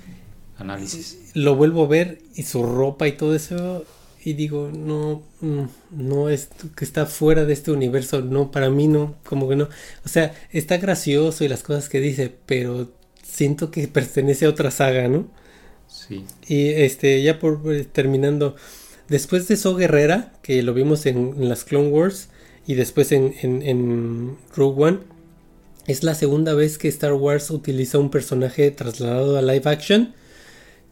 análisis. 0.58 1.32
Lo 1.34 1.56
vuelvo 1.56 1.84
a 1.84 1.88
ver 1.88 2.20
y 2.36 2.44
su 2.44 2.64
ropa 2.64 3.08
y 3.08 3.12
todo 3.12 3.36
eso 3.36 3.86
y 4.28 4.34
digo, 4.34 4.72
no, 4.76 5.24
mm, 5.40 5.64
no 5.92 6.28
es 6.28 6.50
que 6.76 6.84
está 6.84 7.06
fuera 7.06 7.46
de 7.46 7.54
este 7.54 7.72
universo, 7.72 8.22
no, 8.22 8.52
para 8.52 8.70
mí 8.70 8.88
no, 8.88 9.16
como 9.26 9.48
que 9.48 9.56
no. 9.56 9.70
O 10.06 10.10
sea, 10.10 10.34
está 10.52 10.76
gracioso 10.78 11.46
y 11.46 11.48
las 11.48 11.64
cosas 11.64 11.88
que 11.88 12.02
dice, 12.02 12.34
pero 12.46 12.92
siento 13.24 13.72
que 13.72 13.88
pertenece 13.88 14.46
a 14.46 14.50
otra 14.50 14.70
saga, 14.70 15.08
¿no? 15.08 15.28
Sí. 15.88 16.26
Y 16.46 16.70
este, 16.70 17.22
ya 17.24 17.40
por 17.40 17.62
eh, 17.74 17.86
terminando, 17.86 18.58
después 19.08 19.48
de 19.48 19.56
So 19.56 19.76
Guerrera, 19.76 20.34
que 20.42 20.62
lo 20.62 20.74
vimos 20.74 21.06
en, 21.06 21.48
las 21.48 21.64
Clone 21.64 21.88
Wars 21.88 22.28
y 22.68 22.76
después 22.76 23.14
en, 23.14 24.38
Rogue 24.54 24.84
One, 24.84 25.00
es 25.88 26.04
la 26.04 26.14
segunda 26.14 26.54
vez 26.54 26.78
que 26.78 26.90
Star 26.90 27.14
Wars 27.14 27.50
utiliza 27.50 27.98
un 27.98 28.12
personaje 28.12 28.70
trasladado 28.72 29.38
a 29.38 29.42
live 29.42 29.70
action. 29.70 30.14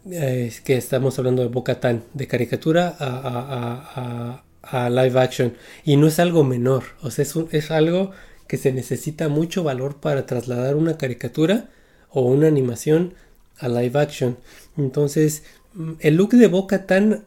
Eh, 0.09 0.53
que 0.63 0.77
estamos 0.77 1.17
hablando 1.19 1.41
de 1.41 1.49
Boca 1.49 1.79
Tan, 1.79 2.03
de 2.13 2.27
caricatura 2.27 2.95
a, 2.97 4.89
live 4.89 5.19
action. 5.19 5.57
Y 5.83 5.97
no 5.97 6.07
es 6.07 6.19
algo 6.19 6.43
menor, 6.43 6.83
o 7.01 7.11
sea, 7.11 7.23
es, 7.23 7.35
es 7.51 7.71
algo 7.71 8.11
que 8.47 8.57
se 8.57 8.71
necesita 8.71 9.27
mucho 9.27 9.63
valor 9.63 9.99
para 9.99 10.25
trasladar 10.25 10.75
una 10.75 10.97
caricatura 10.97 11.69
o 12.09 12.21
una 12.21 12.47
animación 12.47 13.15
a 13.59 13.67
live 13.67 13.99
action. 13.99 14.37
Entonces, 14.77 15.43
mm, 15.73 15.93
el 15.99 16.15
look 16.15 16.31
de 16.31 16.47
Boca 16.47 16.85
Tan 16.85 17.25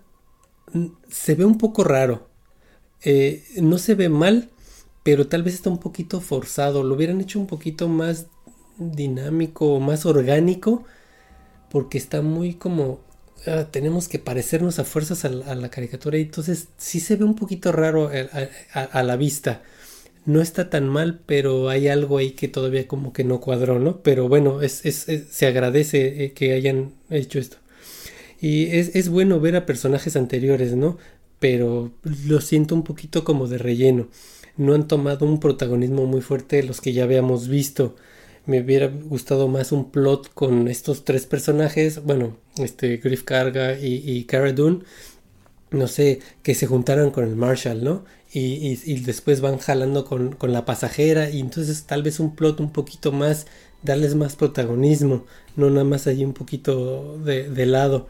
mm, 0.72 0.86
se 1.10 1.34
ve 1.34 1.44
un 1.44 1.58
poco 1.58 1.84
raro. 1.84 2.28
Eh, 3.02 3.44
no 3.60 3.78
se 3.78 3.94
ve 3.94 4.08
mal, 4.08 4.50
pero 5.02 5.28
tal 5.28 5.42
vez 5.42 5.54
está 5.54 5.70
un 5.70 5.78
poquito 5.78 6.20
forzado. 6.20 6.82
Lo 6.82 6.94
hubieran 6.94 7.20
hecho 7.20 7.38
un 7.38 7.46
poquito 7.46 7.88
más 7.88 8.26
dinámico 8.78 9.80
más 9.80 10.06
orgánico, 10.06 10.84
porque 11.70 11.98
está 11.98 12.22
muy 12.22 12.54
como. 12.54 13.00
Ah, 13.46 13.68
tenemos 13.70 14.08
que 14.08 14.18
parecernos 14.18 14.78
a 14.78 14.84
fuerzas 14.84 15.24
a, 15.24 15.28
la 15.28 15.68
caricatura 15.70 16.18
y 16.18 16.22
entonces 16.22 16.68
sí 16.76 16.98
se 17.00 17.16
ve 17.16 17.24
un 17.24 17.36
poquito 17.36 17.70
raro 17.70 18.10
a 18.72 19.02
la 19.04 19.16
vista 19.16 19.62
no 20.28 20.42
está 20.42 20.68
tan 20.68 20.86
mal, 20.86 21.20
pero 21.24 21.70
hay 21.70 21.88
algo 21.88 22.18
ahí 22.18 22.32
que 22.32 22.48
todavía 22.48 22.86
como 22.86 23.14
que 23.14 23.24
no 23.24 23.40
cuadró, 23.40 23.78
¿no? 23.78 24.02
Pero 24.02 24.28
bueno, 24.28 24.60
se 24.68 25.46
agradece 25.46 26.24
eh, 26.24 26.32
que 26.32 26.52
hayan 26.52 26.92
hecho 27.08 27.38
esto. 27.38 27.56
Y 28.38 28.66
es, 28.66 29.08
bueno 29.08 29.40
ver 29.40 29.56
a 29.56 29.64
personajes 29.64 30.16
anteriores, 30.16 30.76
¿no? 30.76 30.98
Pero 31.38 31.92
lo 32.26 32.40
siento 32.40 32.74
un 32.74 32.84
poquito 32.84 33.24
como 33.24 33.46
de 33.46 33.58
relleno. 33.58 34.08
No 34.56 34.74
han 34.74 34.88
tomado 34.88 35.26
un 35.26 35.40
protagonismo 35.40 36.06
muy 36.06 36.20
fuerte 36.20 36.56
de 36.56 36.64
los 36.64 36.80
que 36.80 36.92
ya 36.92 37.04
habíamos 37.04 37.48
visto. 37.48 37.94
Me 38.46 38.60
hubiera 38.60 38.88
gustado 38.88 39.46
más 39.48 39.72
un 39.72 39.90
plot 39.90 40.32
con 40.34 40.68
estos 40.68 41.04
tres 41.04 41.26
personajes, 41.26 42.02
bueno, 42.02 42.36
este 42.56 42.96
Griff 42.96 43.22
Carga 43.22 43.78
y, 43.78 44.02
y 44.04 44.24
Cara 44.24 44.54
no 45.70 45.86
sé, 45.86 46.20
que 46.42 46.54
se 46.54 46.66
juntaran 46.66 47.10
con 47.10 47.24
el 47.24 47.36
Marshall, 47.36 47.84
¿no? 47.84 48.04
y, 48.32 49.00
después 49.00 49.40
van 49.40 49.58
jalando 49.58 50.04
con, 50.04 50.36
la 50.52 50.64
pasajera 50.64 51.30
y 51.30 51.40
entonces 51.40 51.84
tal 51.84 52.02
vez 52.02 52.20
un 52.20 52.34
plot 52.34 52.60
un 52.60 52.72
poquito 52.72 53.12
más, 53.12 53.46
darles 53.82 54.14
más 54.14 54.36
protagonismo, 54.36 55.24
no 55.56 55.70
nada 55.70 55.84
más 55.84 56.06
allí 56.06 56.24
un 56.24 56.34
poquito 56.34 57.18
de, 57.18 57.66
lado. 57.66 58.08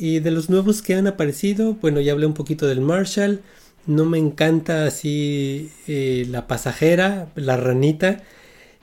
Y 0.00 0.20
de 0.20 0.30
los 0.30 0.48
nuevos 0.48 0.80
que 0.80 0.94
han 0.94 1.06
aparecido, 1.06 1.74
bueno, 1.74 2.00
ya 2.00 2.12
hablé 2.12 2.24
un 2.24 2.32
poquito 2.32 2.66
del 2.66 2.80
Marshall, 2.80 3.42
no 3.86 4.06
me 4.06 4.16
encanta 4.16 4.86
así 4.86 5.70
eh, 5.86 6.26
la 6.30 6.46
pasajera, 6.46 7.28
la 7.34 7.58
ranita, 7.58 8.22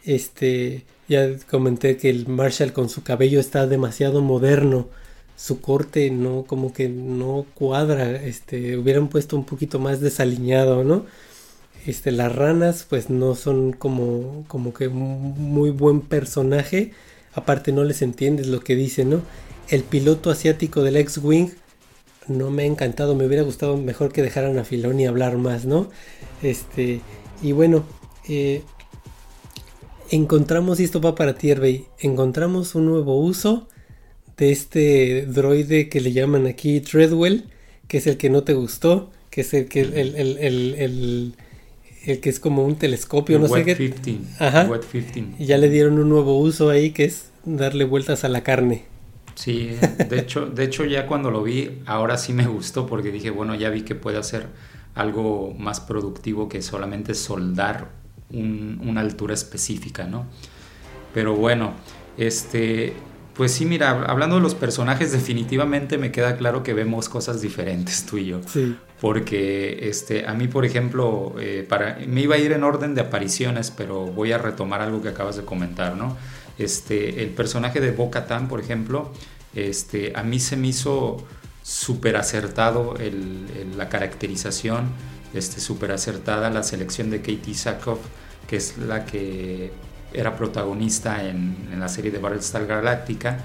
este, 0.06 0.86
ya 1.10 1.28
comenté 1.50 1.98
que 1.98 2.12
el 2.12 2.28
Marshall 2.28 2.72
con 2.72 2.88
su 2.88 3.02
cabello 3.02 3.40
está 3.40 3.66
demasiado 3.66 4.22
moderno 4.22 4.90
su 5.36 5.62
corte 5.62 6.10
no 6.12 6.44
como 6.46 6.74
que 6.74 6.90
no 6.90 7.46
cuadra 7.54 8.16
este 8.16 8.76
hubieran 8.78 9.08
puesto 9.08 9.36
un 9.38 9.46
poquito 9.46 9.80
más 9.80 10.02
desaliñado 10.02 10.84
no 10.84 11.06
este 11.86 12.12
las 12.12 12.36
ranas 12.36 12.86
pues 12.90 13.12
no 13.12 13.36
son 13.36 13.72
como 13.72 14.46
como 14.48 14.74
que 14.74 14.90
muy 14.90 15.70
buen 15.70 16.02
personaje 16.02 16.92
aparte 17.34 17.72
no 17.72 17.84
les 17.84 18.02
entiendes 18.02 18.48
lo 18.48 18.62
que 18.62 18.76
dicen 18.76 19.12
no 19.12 19.22
el 19.70 19.84
piloto 19.84 20.30
asiático 20.30 20.84
del 20.84 20.98
X-wing 20.98 21.50
no 22.28 22.52
me 22.52 22.64
ha 22.64 22.66
encantado 22.66 23.16
me 23.16 23.26
hubiera 23.26 23.44
gustado 23.44 23.78
mejor 23.78 24.12
que 24.12 24.22
dejaran 24.22 24.58
a 24.58 24.64
Filoni 24.64 25.06
hablar 25.06 25.38
más 25.38 25.66
no 25.66 25.90
este 26.44 27.02
y 27.42 27.52
bueno 27.52 27.86
eh, 28.28 28.64
encontramos 30.10 30.80
y 30.80 30.84
esto 30.84 31.02
va 31.02 31.16
para 31.16 31.36
ti 31.36 31.54
encontramos 32.00 32.76
un 32.76 32.86
nuevo 32.86 33.20
uso 33.20 33.68
de 34.38 34.52
este 34.52 35.26
droide 35.26 35.90
que 35.90 36.00
le 36.00 36.14
llaman 36.14 36.46
aquí 36.46 36.80
Treadwell, 36.80 37.46
que 37.88 37.98
es 37.98 38.08
el 38.08 38.18
que 38.18 38.30
no 38.30 38.44
te 38.44 38.54
gustó, 38.54 39.10
que 39.30 39.42
es 39.42 39.54
el 39.54 39.68
que 39.68 39.82
el, 39.82 39.94
el, 39.94 40.16
el, 40.16 41.34
el, 42.06 42.20
que 42.20 42.30
es 42.30 42.40
como 42.40 42.64
un 42.64 42.76
telescopio, 42.76 43.40
no 43.40 43.48
sé 43.48 43.66
qué. 43.66 43.76
15. 43.76 44.18
Ajá. 44.40 44.70
Y 45.40 45.46
ya 45.46 45.58
le 45.58 45.70
dieron 45.70 46.00
un 46.00 46.10
nuevo 46.10 46.40
uso 46.40 46.70
ahí 46.70 46.92
que 46.92 47.06
es 47.06 47.26
darle 47.46 47.84
vueltas 47.84 48.24
a 48.24 48.30
la 48.30 48.44
carne. 48.44 48.86
Sí, 49.38 49.78
de 50.10 50.20
hecho, 50.20 50.48
de 50.48 50.64
hecho 50.64 50.84
ya 50.84 51.06
cuando 51.06 51.30
lo 51.30 51.44
vi, 51.44 51.84
ahora 51.86 52.18
sí 52.18 52.34
me 52.34 52.48
gustó 52.48 52.88
porque 52.88 53.12
dije, 53.12 53.30
bueno, 53.30 53.54
ya 53.54 53.70
vi 53.70 53.84
que 53.84 53.94
puede 53.94 54.18
hacer 54.18 54.48
algo 54.96 55.54
más 55.58 55.80
productivo 55.80 56.50
que 56.50 56.64
solamente 56.64 57.14
soldar 57.14 57.90
un, 58.32 58.82
una 58.84 59.02
altura 59.02 59.36
específica, 59.36 60.06
¿no? 60.06 60.26
Pero 61.14 61.36
bueno, 61.36 61.74
este, 62.18 62.94
pues 63.36 63.52
sí, 63.52 63.66
mira, 63.66 63.92
hablando 64.08 64.38
de 64.38 64.42
los 64.42 64.56
personajes, 64.56 65.12
definitivamente 65.12 66.00
me 66.00 66.12
queda 66.12 66.36
claro 66.36 66.64
que 66.64 66.74
vemos 66.74 67.08
cosas 67.08 67.40
diferentes 67.40 68.08
tú 68.08 68.18
y 68.18 68.26
yo. 68.26 68.42
Sí. 68.48 68.76
Porque 69.00 69.88
este, 69.88 70.26
a 70.26 70.34
mí, 70.34 70.48
por 70.48 70.66
ejemplo, 70.66 71.36
eh, 71.40 71.64
para, 71.70 72.00
me 72.08 72.22
iba 72.22 72.34
a 72.34 72.40
ir 72.40 72.52
en 72.52 72.64
orden 72.64 72.96
de 72.96 73.02
apariciones, 73.02 73.70
pero 73.70 74.08
voy 74.08 74.32
a 74.32 74.40
retomar 74.40 74.82
algo 74.82 75.04
que 75.04 75.10
acabas 75.10 75.38
de 75.38 75.46
comentar, 75.46 75.96
¿no? 75.96 76.18
Este, 76.58 77.24
el 77.24 77.30
personaje 77.30 77.80
de 77.80 77.92
Bo 77.92 78.10
Katan, 78.10 78.48
por 78.48 78.60
ejemplo, 78.60 79.12
este, 79.54 80.14
a 80.16 80.24
mí 80.24 80.40
se 80.40 80.58
me 80.58 80.68
hizo 80.68 81.18
súper 81.64 82.16
acertado 82.16 82.96
la 83.76 83.90
caracterización, 83.90 84.90
este, 85.34 85.60
súper 85.60 85.92
acertada 85.92 86.50
la 86.50 86.64
selección 86.64 87.10
de 87.10 87.20
Katie 87.20 87.54
Sackhoff, 87.54 88.00
que 88.48 88.56
es 88.56 88.78
la 88.78 89.06
que 89.06 89.72
era 90.14 90.36
protagonista 90.36 91.28
en, 91.28 91.56
la 91.78 91.90
serie 91.90 92.12
de 92.12 92.20
Battlestar 92.20 92.66
Galactica. 92.66 93.40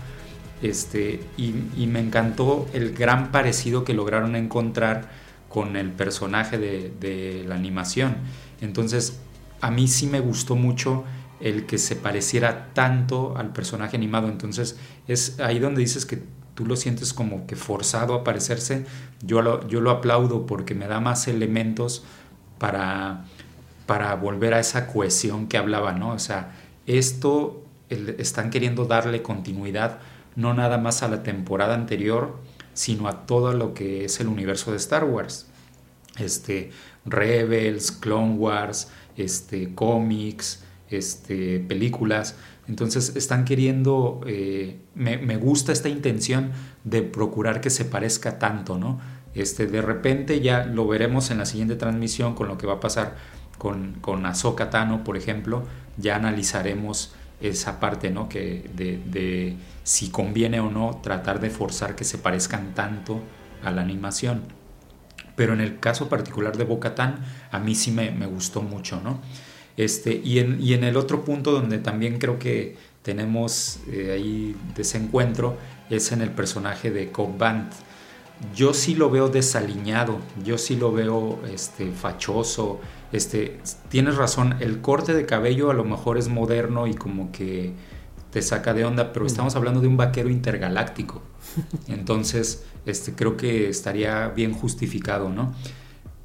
Este, 0.62 1.20
y, 1.36 1.52
me 1.86 1.98
encantó 1.98 2.68
el 2.72 2.94
gran 2.94 3.32
parecido 3.32 3.82
que 3.82 3.94
lograron 3.94 4.36
encontrar 4.36 5.10
con 5.48 5.76
el 5.76 5.90
personaje 5.90 6.58
de, 6.58 7.44
la 7.48 7.56
animación. 7.56 8.16
Entonces, 8.60 9.18
a 9.60 9.70
mí 9.70 9.88
sí 9.88 10.06
me 10.06 10.20
gustó 10.20 10.54
mucho 10.54 11.04
el 11.42 11.66
que 11.66 11.78
se 11.78 11.96
pareciera 11.96 12.72
tanto 12.72 13.36
al 13.36 13.52
personaje 13.52 13.96
animado. 13.96 14.28
Entonces, 14.28 14.78
es 15.08 15.40
ahí 15.40 15.58
donde 15.58 15.80
dices 15.80 16.06
que 16.06 16.22
tú 16.54 16.66
lo 16.66 16.76
sientes 16.76 17.12
como 17.12 17.46
que 17.46 17.56
forzado 17.56 18.14
a 18.14 18.24
parecerse. 18.24 18.86
Yo 19.22 19.42
lo, 19.42 19.66
yo 19.68 19.80
lo 19.80 19.90
aplaudo 19.90 20.46
porque 20.46 20.74
me 20.74 20.86
da 20.86 21.00
más 21.00 21.28
elementos 21.28 22.04
para 22.58 23.24
para 23.86 24.14
volver 24.14 24.54
a 24.54 24.60
esa 24.60 24.86
cohesión 24.86 25.48
que 25.48 25.58
hablaba, 25.58 25.92
¿no? 25.92 26.12
O 26.12 26.18
sea, 26.18 26.52
esto 26.86 27.62
están 27.90 28.50
queriendo 28.50 28.86
darle 28.86 29.22
continuidad 29.22 29.98
no 30.34 30.54
nada 30.54 30.78
más 30.78 31.02
a 31.02 31.08
la 31.08 31.22
temporada 31.22 31.74
anterior, 31.74 32.38
sino 32.72 33.06
a 33.06 33.26
todo 33.26 33.52
lo 33.52 33.74
que 33.74 34.06
es 34.06 34.18
el 34.20 34.28
universo 34.28 34.70
de 34.70 34.78
Star 34.78 35.04
Wars. 35.04 35.46
Este, 36.18 36.70
Rebels, 37.04 37.92
Clone 37.92 38.36
Wars, 38.36 38.88
este, 39.16 39.74
cómics, 39.74 40.61
este, 40.92 41.58
películas. 41.60 42.36
Entonces 42.68 43.16
están 43.16 43.44
queriendo, 43.44 44.20
eh, 44.26 44.78
me, 44.94 45.36
gusta 45.36 45.72
esta 45.72 45.88
intención 45.88 46.52
de 46.84 47.02
procurar 47.02 47.60
que 47.60 47.70
se 47.70 47.84
parezca 47.84 48.38
tanto, 48.38 48.78
¿no? 48.78 49.00
Este, 49.34 49.66
de 49.66 49.80
repente 49.80 50.40
ya 50.40 50.64
lo 50.64 50.86
veremos 50.86 51.30
en 51.30 51.38
la 51.38 51.46
siguiente 51.46 51.76
transmisión 51.76 52.34
con 52.34 52.48
lo 52.48 52.58
que 52.58 52.66
va 52.66 52.74
a 52.74 52.80
pasar 52.80 53.16
con, 53.58 53.94
con 54.00 54.26
Ahsoka 54.26 54.70
Tano, 54.70 55.04
por 55.04 55.16
ejemplo, 55.16 55.64
ya 55.96 56.16
analizaremos 56.16 57.14
esa 57.42 57.80
parte, 57.80 58.10
¿no? 58.10 58.28
Que 58.28 58.70
de, 58.74 59.56
si 59.82 60.10
conviene 60.10 60.60
o 60.60 60.70
no 60.70 61.00
tratar 61.02 61.40
de 61.40 61.50
forzar 61.50 61.96
que 61.96 62.04
se 62.04 62.18
parezcan 62.18 62.74
tanto 62.74 63.20
a 63.62 63.70
la 63.70 63.82
animación. 63.82 64.42
Pero 65.34 65.52
en 65.52 65.60
el 65.60 65.80
caso 65.80 66.08
particular 66.08 66.56
de 66.56 66.64
Bocatán, 66.64 67.24
a 67.50 67.58
mí 67.58 67.74
sí 67.74 67.90
me, 67.90 68.10
gustó 68.26 68.62
mucho, 68.62 69.00
¿no? 69.02 69.20
Este, 69.76 70.20
y, 70.22 70.38
en, 70.38 70.60
y 70.60 70.74
en 70.74 70.84
el 70.84 70.96
otro 70.96 71.24
punto 71.24 71.52
donde 71.52 71.78
también 71.78 72.18
creo 72.18 72.38
que 72.38 72.76
tenemos 73.02 73.80
eh, 73.90 74.12
ahí 74.12 74.56
desencuentro 74.76 75.56
es 75.90 76.12
en 76.12 76.20
el 76.22 76.30
personaje 76.30 76.90
de 76.90 77.10
Cobb 77.10 77.36
Band. 77.36 77.72
yo 78.54 78.74
sí 78.74 78.94
lo 78.94 79.10
veo 79.10 79.28
desaliñado, 79.28 80.18
yo 80.44 80.58
sí 80.58 80.76
lo 80.76 80.92
veo 80.92 81.40
este, 81.52 81.92
fachoso. 81.92 82.80
Este, 83.12 83.60
tienes 83.88 84.16
razón, 84.16 84.56
el 84.60 84.80
corte 84.80 85.14
de 85.14 85.26
cabello 85.26 85.70
a 85.70 85.74
lo 85.74 85.84
mejor 85.84 86.18
es 86.18 86.28
moderno 86.28 86.86
y 86.86 86.94
como 86.94 87.30
que 87.30 87.72
te 88.30 88.40
saca 88.40 88.72
de 88.72 88.84
onda, 88.84 89.12
pero 89.12 89.26
estamos 89.26 89.54
hablando 89.54 89.80
de 89.80 89.88
un 89.88 89.96
vaquero 89.96 90.30
intergaláctico. 90.30 91.22
Entonces, 91.88 92.64
este, 92.86 93.12
creo 93.12 93.36
que 93.36 93.68
estaría 93.68 94.28
bien 94.28 94.54
justificado, 94.54 95.28
¿no? 95.28 95.54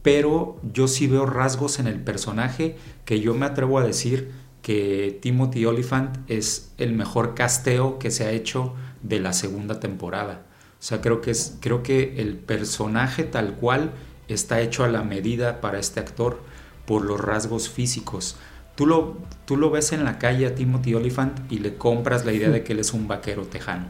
Pero 0.08 0.56
yo 0.64 0.88
sí 0.88 1.06
veo 1.06 1.26
rasgos 1.26 1.80
en 1.80 1.88
el 1.88 2.00
personaje 2.00 2.78
que 3.04 3.20
yo 3.20 3.34
me 3.34 3.46
atrevo 3.46 3.78
a 3.78 3.84
decir 3.84 4.32
que 4.62 5.20
Timothy 5.22 5.66
Oliphant 5.66 6.18
es 6.30 6.72
el 6.78 6.94
mejor 6.94 7.36
casteo 7.36 8.00
que 8.00 8.10
se 8.10 8.24
ha 8.24 8.32
hecho 8.32 8.74
de 9.04 9.20
la 9.20 9.34
segunda 9.34 9.82
temporada. 9.82 10.46
O 10.80 10.82
sea, 10.82 11.02
creo 11.02 11.20
que, 11.20 11.32
es, 11.32 11.58
creo 11.60 11.84
que 11.84 12.22
el 12.22 12.38
personaje 12.38 13.26
tal 13.26 13.56
cual 13.56 13.92
está 14.30 14.62
hecho 14.62 14.86
a 14.86 14.88
la 14.88 15.04
medida 15.04 15.60
para 15.60 15.78
este 15.78 16.00
actor 16.00 16.40
por 16.86 17.04
los 17.04 17.20
rasgos 17.20 17.68
físicos. 17.68 18.38
Tú 18.78 18.86
lo, 18.86 19.18
tú 19.44 19.58
lo 19.58 19.72
ves 19.72 19.92
en 19.92 20.06
la 20.06 20.20
calle 20.20 20.46
a 20.46 20.56
Timothy 20.56 20.94
Oliphant 20.94 21.52
y 21.52 21.60
le 21.60 21.76
compras 21.76 22.26
la 22.26 22.32
idea 22.32 22.50
de 22.50 22.64
que 22.64 22.72
él 22.72 22.80
es 22.80 22.94
un 22.94 23.10
vaquero 23.10 23.44
tejano. 23.44 23.88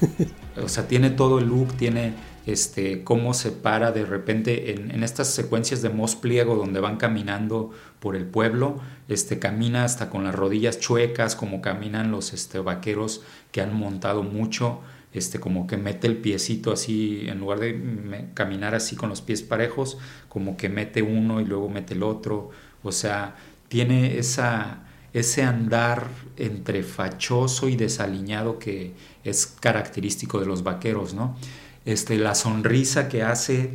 O 0.62 0.68
sea, 0.68 0.86
tiene 0.86 1.10
todo 1.10 1.38
el 1.38 1.46
look, 1.46 1.74
tiene 1.76 2.14
este, 2.46 3.04
cómo 3.04 3.34
se 3.34 3.50
para 3.50 3.92
de 3.92 4.04
repente 4.04 4.72
en, 4.72 5.02
estas 5.02 5.28
secuencias 5.28 5.82
de 5.82 5.90
Mos 5.90 6.16
Pliego 6.16 6.56
donde 6.56 6.80
van 6.80 6.96
caminando 6.96 7.70
por 7.98 8.16
el 8.16 8.24
pueblo, 8.24 8.80
este, 9.08 9.38
camina 9.38 9.84
hasta 9.84 10.10
con 10.10 10.24
las 10.24 10.34
rodillas 10.34 10.80
chuecas, 10.80 11.36
como 11.36 11.60
caminan 11.60 12.10
los 12.10 12.32
este, 12.32 12.58
vaqueros 12.58 13.22
que 13.52 13.60
han 13.60 13.74
montado 13.74 14.22
mucho 14.22 14.80
este, 15.12 15.40
como 15.40 15.66
que 15.66 15.76
mete 15.76 16.06
el 16.06 16.18
piecito 16.18 16.72
así, 16.72 17.24
en 17.28 17.40
lugar 17.40 17.58
de 17.58 18.28
caminar 18.34 18.74
así 18.74 18.94
con 18.94 19.08
los 19.08 19.20
pies 19.20 19.42
parejos, 19.42 19.98
como 20.28 20.56
que 20.56 20.68
mete 20.68 21.02
uno 21.02 21.40
y 21.40 21.44
luego 21.44 21.68
mete 21.68 21.94
el 21.94 22.02
otro, 22.02 22.50
o 22.82 22.92
sea, 22.92 23.36
tiene 23.68 24.18
esa, 24.18 24.84
ese 25.12 25.42
andar 25.42 26.06
entre 26.36 26.82
fachoso 26.82 27.68
y 27.68 27.76
desaliñado 27.76 28.58
que 28.58 28.94
es 29.24 29.46
característico 29.46 30.38
de 30.38 30.46
los 30.46 30.62
vaqueros, 30.62 31.14
¿no? 31.14 31.36
Este, 31.84 32.16
la 32.16 32.34
sonrisa 32.34 33.08
que 33.08 33.22
hace, 33.22 33.72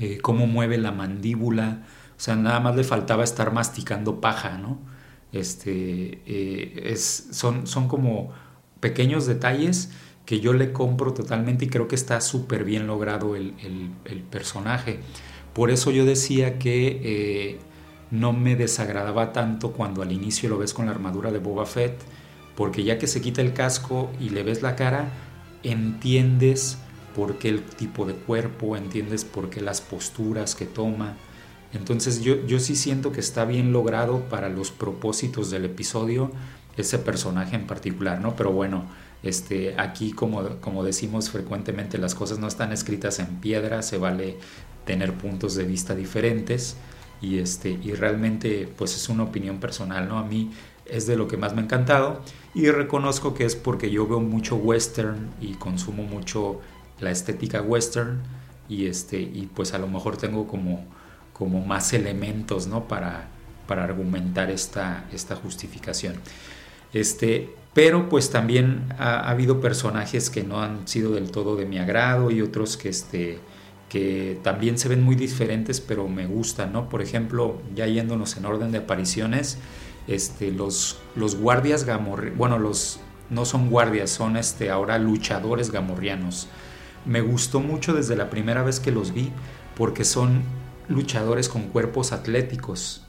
eh, 0.00 0.18
cómo 0.20 0.46
mueve 0.46 0.78
la 0.78 0.92
mandíbula, 0.92 1.82
o 2.16 2.20
sea, 2.20 2.36
nada 2.36 2.60
más 2.60 2.76
le 2.76 2.84
faltaba 2.84 3.24
estar 3.24 3.52
masticando 3.52 4.20
paja, 4.20 4.58
¿no? 4.58 4.78
Este, 5.32 6.22
eh, 6.26 6.96
son 6.96 7.88
como 7.88 8.32
pequeños 8.80 9.26
detalles 9.26 9.90
que 10.26 10.40
yo 10.40 10.52
le 10.52 10.72
compro 10.72 11.12
totalmente 11.12 11.66
y 11.66 11.68
creo 11.68 11.88
que 11.88 11.94
está 11.94 12.20
súper 12.20 12.64
bien 12.64 12.86
logrado 12.86 13.36
el, 13.36 13.52
personaje. 14.30 15.00
Por 15.52 15.70
eso 15.70 15.90
yo 15.90 16.04
decía 16.04 16.58
que 16.58 17.00
eh, 17.02 17.58
no 18.10 18.32
me 18.32 18.56
desagradaba 18.56 19.32
tanto 19.32 19.72
cuando 19.72 20.02
al 20.02 20.12
inicio 20.12 20.48
lo 20.48 20.58
ves 20.58 20.74
con 20.74 20.86
la 20.86 20.92
armadura 20.92 21.30
de 21.30 21.38
Boba 21.38 21.66
Fett, 21.66 21.98
porque 22.56 22.84
ya 22.84 22.98
que 22.98 23.06
se 23.06 23.20
quita 23.20 23.42
el 23.42 23.52
casco 23.52 24.10
y 24.20 24.30
le 24.30 24.42
ves 24.42 24.62
la 24.62 24.76
cara, 24.76 25.10
entiendes 25.62 26.78
por 27.14 27.38
qué 27.38 27.48
el 27.48 27.62
tipo 27.62 28.06
de 28.06 28.14
cuerpo, 28.14 28.76
entiendes 28.76 29.24
por 29.24 29.50
qué 29.50 29.60
las 29.60 29.80
posturas 29.80 30.54
que 30.54 30.66
toma. 30.66 31.16
Entonces 31.72 32.22
yo, 32.22 32.46
yo 32.46 32.60
sí 32.60 32.76
siento 32.76 33.12
que 33.12 33.20
está 33.20 33.44
bien 33.44 33.72
logrado 33.72 34.20
para 34.28 34.48
los 34.48 34.70
propósitos 34.70 35.50
del 35.50 35.64
episodio 35.64 36.30
ese 36.76 36.98
personaje 36.98 37.56
en 37.56 37.66
particular, 37.66 38.20
¿no? 38.20 38.34
Pero 38.36 38.52
bueno, 38.52 38.84
este, 39.22 39.74
aquí, 39.78 40.12
como, 40.12 40.60
como 40.60 40.84
decimos 40.84 41.30
frecuentemente, 41.30 41.98
las 41.98 42.14
cosas 42.14 42.38
no 42.38 42.46
están 42.46 42.72
escritas 42.72 43.18
en 43.18 43.26
piedra, 43.40 43.82
se 43.82 43.98
vale 43.98 44.36
tener 44.84 45.14
puntos 45.14 45.54
de 45.54 45.64
vista 45.64 45.94
diferentes 45.94 46.76
y, 47.20 47.38
este, 47.38 47.70
y 47.70 47.92
realmente 47.92 48.68
pues 48.76 48.94
es 48.94 49.08
una 49.08 49.22
opinión 49.22 49.58
personal, 49.60 50.08
¿no? 50.08 50.18
A 50.18 50.24
mí 50.24 50.52
es 50.86 51.06
de 51.06 51.16
lo 51.16 51.26
que 51.26 51.36
más 51.36 51.54
me 51.54 51.62
ha 51.62 51.64
encantado 51.64 52.20
y 52.54 52.70
reconozco 52.70 53.34
que 53.34 53.44
es 53.44 53.56
porque 53.56 53.90
yo 53.90 54.06
veo 54.06 54.20
mucho 54.20 54.56
western 54.56 55.30
y 55.40 55.54
consumo 55.54 56.02
mucho 56.02 56.60
la 57.00 57.10
estética 57.10 57.62
western 57.62 58.22
y, 58.68 58.86
este, 58.86 59.20
y 59.20 59.50
pues 59.54 59.74
a 59.74 59.78
lo 59.78 59.88
mejor 59.88 60.16
tengo 60.16 60.46
como, 60.46 60.84
como 61.32 61.64
más 61.64 61.92
elementos, 61.92 62.66
¿no? 62.66 62.88
Para, 62.88 63.28
para 63.66 63.84
argumentar 63.84 64.50
esta, 64.50 65.04
esta 65.12 65.36
justificación. 65.36 66.14
Este, 66.92 67.54
pero 67.74 68.08
pues 68.08 68.30
también 68.30 68.84
ha, 68.98 69.28
habido 69.28 69.60
personajes 69.60 70.30
que 70.30 70.44
no 70.44 70.62
han 70.62 70.86
sido 70.86 71.12
del 71.12 71.30
todo 71.30 71.56
de 71.56 71.66
mi 71.66 71.78
agrado 71.78 72.30
y 72.30 72.40
otros 72.40 72.76
que, 72.76 72.88
este, 72.88 73.40
que 73.88 74.38
también 74.42 74.78
se 74.78 74.88
ven 74.88 75.02
muy 75.02 75.16
diferentes 75.16 75.80
pero 75.80 76.08
me 76.08 76.26
gustan, 76.26 76.72
¿no? 76.72 76.88
Por 76.88 77.02
ejemplo, 77.02 77.60
ya 77.74 77.86
yéndonos 77.86 78.36
en 78.36 78.46
orden 78.46 78.70
de 78.70 78.78
apariciones, 78.78 79.58
este, 80.06 80.52
los, 80.52 80.98
los 81.16 81.36
guardias 81.36 81.84
gamorrianos, 81.84 82.38
bueno, 82.38 82.58
los 82.58 83.00
no 83.30 83.44
son 83.44 83.70
guardias, 83.70 84.10
son 84.10 84.36
este, 84.36 84.70
ahora 84.70 84.98
luchadores 84.98 85.70
gamorrianos. 85.70 86.48
Me 87.04 87.20
gustó 87.20 87.60
mucho 87.60 87.92
desde 87.92 88.16
la 88.16 88.30
primera 88.30 88.62
vez 88.62 88.80
que 88.80 88.90
los 88.90 89.12
vi 89.12 89.30
porque 89.76 90.04
son 90.04 90.42
luchadores 90.88 91.48
con 91.48 91.64
cuerpos 91.68 92.12
atléticos. 92.12 93.04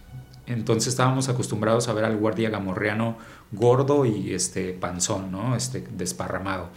Entonces 0.47 0.89
estábamos 0.89 1.29
acostumbrados 1.29 1.87
a 1.87 1.93
ver 1.93 2.05
al 2.05 2.17
guardia 2.17 2.49
gamorreano 2.49 3.17
gordo 3.51 4.05
y 4.05 4.33
este 4.33 4.73
panzón, 4.73 5.31
¿no? 5.31 5.55
Este 5.55 5.83
desparramado. 5.97 6.69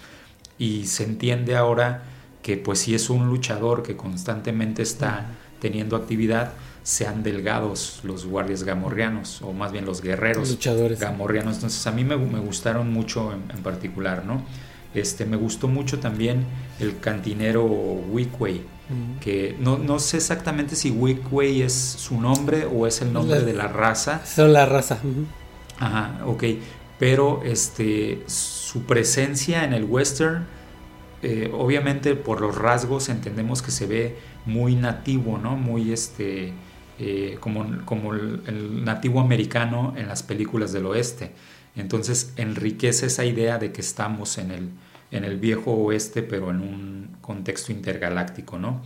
Y 0.59 0.87
se 0.87 1.05
entiende 1.05 1.57
ahora 1.57 2.03
que 2.43 2.57
pues 2.57 2.81
si 2.81 2.95
es 2.95 3.11
un 3.11 3.29
luchador 3.29 3.83
que 3.83 3.97
constantemente 3.97 4.83
está 4.83 5.27
teniendo 5.61 5.97
actividad, 5.97 6.53
sean 6.83 7.23
delgados 7.23 8.01
los 8.03 8.25
guardias 8.25 8.63
gamorreanos, 8.63 9.43
o 9.43 9.53
más 9.53 9.73
bien 9.73 9.85
los 9.85 10.01
guerreros 10.01 10.49
luchadores. 10.49 10.99
gamorreanos. 10.99 11.57
Entonces 11.57 11.87
a 11.87 11.91
mí 11.91 12.05
me, 12.05 12.15
gustaron 12.15 12.91
mucho 12.91 13.33
en, 13.33 13.63
particular, 13.63 14.25
¿no? 14.25 14.43
Este, 14.99 15.25
me 15.25 15.37
gustó 15.37 15.69
mucho 15.69 15.99
también 15.99 16.45
el 16.81 16.99
cantinero 17.01 17.65
Wickway, 17.65 18.63
que 19.21 19.57
no, 19.61 19.77
no, 19.77 19.99
sé 19.99 20.17
exactamente 20.17 20.75
si 20.75 20.91
Wickway 20.91 21.63
es 21.63 21.75
su 21.75 22.19
nombre 22.21 22.65
o 22.65 22.87
es 22.87 23.03
el 23.03 23.13
nombre 23.13 23.41
de 23.41 23.53
la 23.53 23.69
raza. 23.69 24.25
Son 24.25 24.53
la 24.53 24.65
raza. 24.65 24.99
Ajá, 25.79 26.21
ok. 26.27 26.45
Pero 26.99 27.43
este, 27.45 28.23
su 28.27 28.85
presencia 28.85 29.65
en 29.65 29.73
el 29.73 29.85
western, 29.85 30.47
eh, 31.23 31.51
obviamente 31.53 32.15
por 32.17 32.41
los 32.41 32.57
rasgos 32.57 33.09
entendemos 33.09 33.63
que 33.63 33.71
se 33.71 33.87
ve 33.87 34.17
muy 34.47 34.75
nativo, 34.75 35.39
¿no? 35.39 35.57
Muy 35.57 35.93
este, 35.93 36.53
eh, 36.99 37.37
como, 37.41 37.85
como 37.85 38.15
el, 38.15 38.85
nativo 38.85 39.21
americano 39.21 39.95
en 39.97 40.09
las 40.09 40.23
películas 40.23 40.73
del 40.73 40.87
oeste. 40.87 41.33
Entonces 41.77 42.33
enriquece 42.37 43.07
esa 43.07 43.25
idea 43.25 43.59
de 43.59 43.71
que 43.71 43.81
estamos 43.81 44.37
en 44.39 44.51
el, 44.51 44.71
en 45.11 45.25
el 45.25 45.39
viejo 45.39 45.73
oeste, 45.73 46.23
pero 46.23 46.51
en 46.51 46.61
un 46.61 47.17
contexto 47.21 47.73
intergaláctico, 47.73 48.59
¿no? 48.59 48.83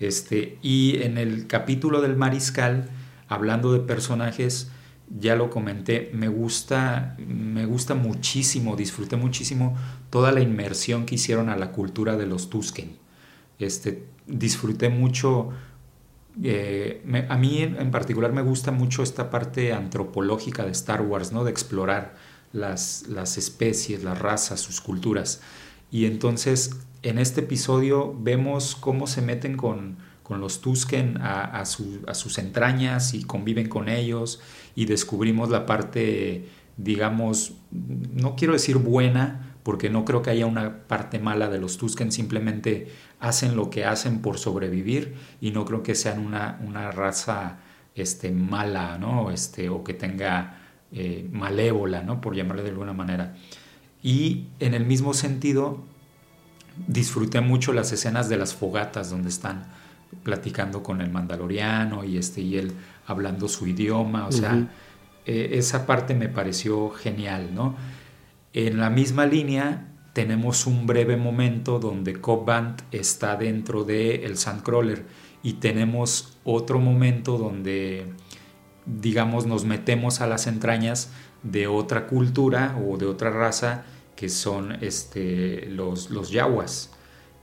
Este, 0.00 0.58
y 0.62 1.02
en 1.02 1.18
el 1.18 1.46
capítulo 1.46 2.00
del 2.00 2.16
mariscal, 2.16 2.88
hablando 3.28 3.72
de 3.72 3.80
personajes, 3.80 4.70
ya 5.08 5.36
lo 5.36 5.50
comenté, 5.50 6.10
me 6.12 6.28
gusta, 6.28 7.16
me 7.18 7.66
gusta 7.66 7.94
muchísimo, 7.94 8.74
disfruté 8.74 9.16
muchísimo 9.16 9.76
toda 10.10 10.32
la 10.32 10.40
inmersión 10.40 11.06
que 11.06 11.16
hicieron 11.16 11.48
a 11.48 11.56
la 11.56 11.72
cultura 11.72 12.16
de 12.16 12.26
los 12.26 12.50
Tusken. 12.50 12.96
Este, 13.58 14.04
disfruté 14.26 14.88
mucho, 14.88 15.50
eh, 16.42 17.02
a 17.28 17.36
mí 17.36 17.62
en 17.62 17.90
particular 17.90 18.32
me 18.32 18.42
gusta 18.42 18.70
mucho 18.70 19.02
esta 19.02 19.30
parte 19.30 19.72
antropológica 19.72 20.64
de 20.64 20.72
Star 20.72 21.02
Wars, 21.02 21.32
¿no? 21.32 21.44
de 21.44 21.50
explorar 21.50 22.14
las, 22.52 23.06
las 23.08 23.36
especies, 23.36 24.02
las 24.02 24.18
razas, 24.18 24.60
sus 24.60 24.80
culturas. 24.80 25.42
Y 25.94 26.06
entonces 26.06 26.80
en 27.04 27.20
este 27.20 27.42
episodio 27.42 28.16
vemos 28.18 28.74
cómo 28.74 29.06
se 29.06 29.22
meten 29.22 29.56
con, 29.56 29.98
con 30.24 30.40
los 30.40 30.60
Tusken 30.60 31.18
a, 31.20 31.60
a, 31.60 31.64
sus 31.64 32.38
entrañas 32.38 33.14
y 33.14 33.22
conviven 33.22 33.68
con 33.68 33.88
ellos 33.88 34.42
y 34.74 34.86
descubrimos 34.86 35.50
la 35.50 35.66
parte, 35.66 36.48
digamos, 36.76 37.52
no 37.70 38.34
quiero 38.34 38.54
decir 38.54 38.78
buena, 38.78 39.54
porque 39.62 39.88
no 39.88 40.04
creo 40.04 40.20
que 40.20 40.30
haya 40.30 40.46
una 40.46 40.78
parte 40.88 41.20
mala 41.20 41.48
de 41.48 41.60
los 41.60 41.78
Tusken, 41.78 42.10
simplemente 42.10 42.88
hacen 43.20 43.54
lo 43.54 43.70
que 43.70 43.84
hacen 43.84 44.20
por 44.20 44.38
sobrevivir 44.38 45.14
y 45.40 45.52
no 45.52 45.64
creo 45.64 45.84
que 45.84 45.94
sean 45.94 46.18
una, 46.18 46.58
una 46.66 46.90
raza 46.90 47.60
este, 47.94 48.32
mala, 48.32 48.98
¿no? 48.98 49.30
Este, 49.30 49.68
o 49.68 49.84
que 49.84 49.94
tenga 49.94 50.58
eh, 50.90 51.28
malévola, 51.30 52.02
¿no? 52.02 52.20
Por 52.20 52.34
llamarle 52.34 52.64
de 52.64 52.70
alguna 52.70 52.94
manera. 52.94 53.36
Y 54.04 54.48
en 54.60 54.74
el 54.74 54.84
mismo 54.84 55.14
sentido, 55.14 55.82
disfruté 56.86 57.40
mucho 57.40 57.72
las 57.72 57.90
escenas 57.90 58.28
de 58.28 58.36
las 58.36 58.54
fogatas 58.54 59.08
donde 59.08 59.30
están 59.30 59.64
platicando 60.22 60.82
con 60.82 61.00
el 61.00 61.10
mandaloriano 61.10 62.04
y, 62.04 62.18
este, 62.18 62.42
y 62.42 62.58
él 62.58 62.72
hablando 63.06 63.48
su 63.48 63.66
idioma, 63.66 64.26
o 64.26 64.32
sea, 64.32 64.68
eh, 65.24 65.52
esa 65.52 65.86
parte 65.86 66.14
me 66.14 66.28
pareció 66.28 66.90
genial, 66.90 67.54
¿no? 67.54 67.76
En 68.52 68.78
la 68.78 68.90
misma 68.90 69.24
línea, 69.24 69.88
tenemos 70.12 70.66
un 70.66 70.86
breve 70.86 71.16
momento 71.16 71.78
donde 71.78 72.20
Cobb 72.20 72.76
está 72.92 73.36
dentro 73.36 73.84
del 73.84 74.22
el 74.22 74.36
Sandcrawler 74.36 75.06
y 75.42 75.54
tenemos 75.54 76.36
otro 76.44 76.78
momento 76.78 77.38
donde 77.38 78.12
digamos 78.84 79.46
nos 79.46 79.64
metemos 79.64 80.20
a 80.20 80.26
las 80.26 80.46
entrañas 80.46 81.10
de 81.42 81.66
otra 81.66 82.06
cultura 82.06 82.78
o 82.86 82.98
de 82.98 83.06
otra 83.06 83.30
raza 83.30 83.84
que 84.16 84.28
son 84.28 84.72
este, 84.82 85.66
los, 85.66 86.10
los 86.10 86.30
yaguas. 86.30 86.90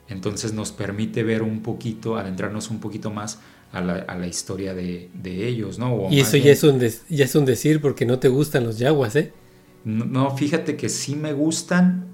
Entonces 0.07 0.53
nos 0.53 0.72
permite 0.72 1.24
ver 1.24 1.41
un 1.41 1.61
poquito, 1.61 2.17
adentrarnos 2.17 2.69
un 2.69 2.80
poquito 2.80 3.11
más 3.11 3.39
a 3.72 3.82
la, 3.82 3.95
a 3.95 4.17
la 4.17 4.28
historia 4.28 4.74
de, 4.74 5.09
de, 5.13 5.47
ellos, 5.47 5.80
¿no? 5.80 6.07
y 6.11 6.19
eso 6.19 6.36
ya, 6.36 6.51
es 6.51 6.63
un 6.63 6.80
ya 6.80 7.24
es 7.24 7.36
un 7.36 7.45
decir 7.45 7.80
porque 7.80 8.05
no 8.05 8.19
te 8.19 8.28
gustan 8.28 8.65
los 8.65 8.78
yaguas, 8.78 9.15
¿eh? 9.15 9.32
No, 9.86 10.36
fíjate 10.36 10.76
que 10.76 10.89
sí 10.89 11.15
me 11.15 11.32
gustan, 11.32 12.07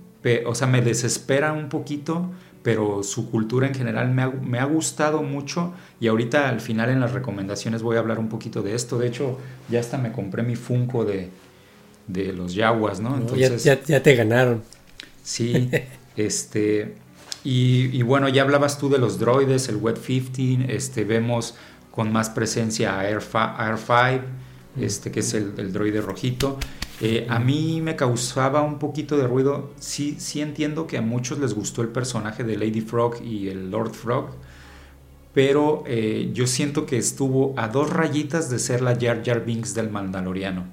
o 0.45 0.53
sea, 0.53 0.68
me 0.68 0.82
desespera 0.82 1.51
un 1.53 1.68
poquito, 1.68 2.30
pero 2.62 3.01
su 3.01 3.32
cultura 3.32 3.68
en 3.68 3.74
general 3.74 4.14
me 4.14 4.22
ha, 4.22 4.30
me 4.30 4.60
ha, 4.60 4.66
gustado 4.66 5.24
mucho 5.24 5.74
y 5.99 6.08
ahorita 6.08 6.47
al 6.47 6.62
final 6.62 6.89
en 6.89 6.99
las 6.99 7.14
recomendaciones 7.14 7.82
voy 7.82 7.97
a 7.97 7.99
hablar 7.99 8.20
un 8.20 8.30
poquito 8.30 8.62
de 8.62 8.76
esto. 8.76 8.97
De 8.99 9.08
hecho, 9.08 9.38
ya 9.70 9.80
hasta 9.80 9.97
me 9.97 10.12
compré 10.12 10.43
mi 10.43 10.55
Funko 10.55 11.03
de, 11.03 11.30
de 12.08 12.34
los 12.34 12.53
Yaguas, 12.53 12.99
¿no? 12.99 13.16
Entonces, 13.16 13.64
ya, 13.64 13.82
ya, 13.84 14.01
te 14.01 14.16
ganaron. 14.16 14.64
Sí, 15.24 15.70
este... 16.16 16.95
Y, 17.43 18.01
bueno, 18.01 18.28
ya 18.28 18.41
hablabas 18.41 18.78
tú 18.78 18.89
de 18.89 18.97
los 18.97 19.20
droides, 19.20 19.70
el 19.70 19.78
Web 19.78 20.01
15, 20.01 20.66
este, 20.68 21.05
vemos 21.05 21.55
con 21.91 22.12
más 22.12 22.30
presencia 22.30 22.99
a 22.99 23.08
Air, 23.08 23.22
5, 23.22 24.26
este, 24.82 25.12
que 25.12 25.22
es 25.22 25.34
el, 25.34 25.53
el 25.58 25.72
droide 25.72 26.01
rojito. 26.01 26.60
Eh, 26.99 27.28
a 27.30 27.38
mí 27.38 27.80
me 27.82 27.95
causaba 27.95 28.64
un 28.64 28.80
poquito 28.80 29.18
de 29.18 29.28
ruido. 29.28 29.72
Sí, 29.80 30.18
sí 30.20 30.41
entiendo 30.41 30.88
que 30.88 30.97
a 30.97 31.01
muchos 31.01 31.39
les 31.39 31.53
gustó 31.53 31.82
el 31.82 31.89
personaje 31.89 32.43
de 32.43 32.58
Lady 32.58 32.82
Frog 32.82 33.22
y 33.24 33.49
el 33.49 33.70
Lord 33.70 33.93
Frog, 33.93 34.32
pero 35.34 35.84
eh, 35.86 36.32
yo 36.34 36.47
siento 36.47 36.86
que 36.88 36.97
estuvo 36.97 37.53
a 37.58 37.68
dos 37.68 37.91
rayitas 37.91 38.49
de 38.49 38.58
ser 38.58 38.82
la 38.82 38.97
Jar 38.99 39.22
Jar 39.24 39.45
Binks 39.45 39.76
del 39.76 39.91
Mandaloriano. 39.91 40.66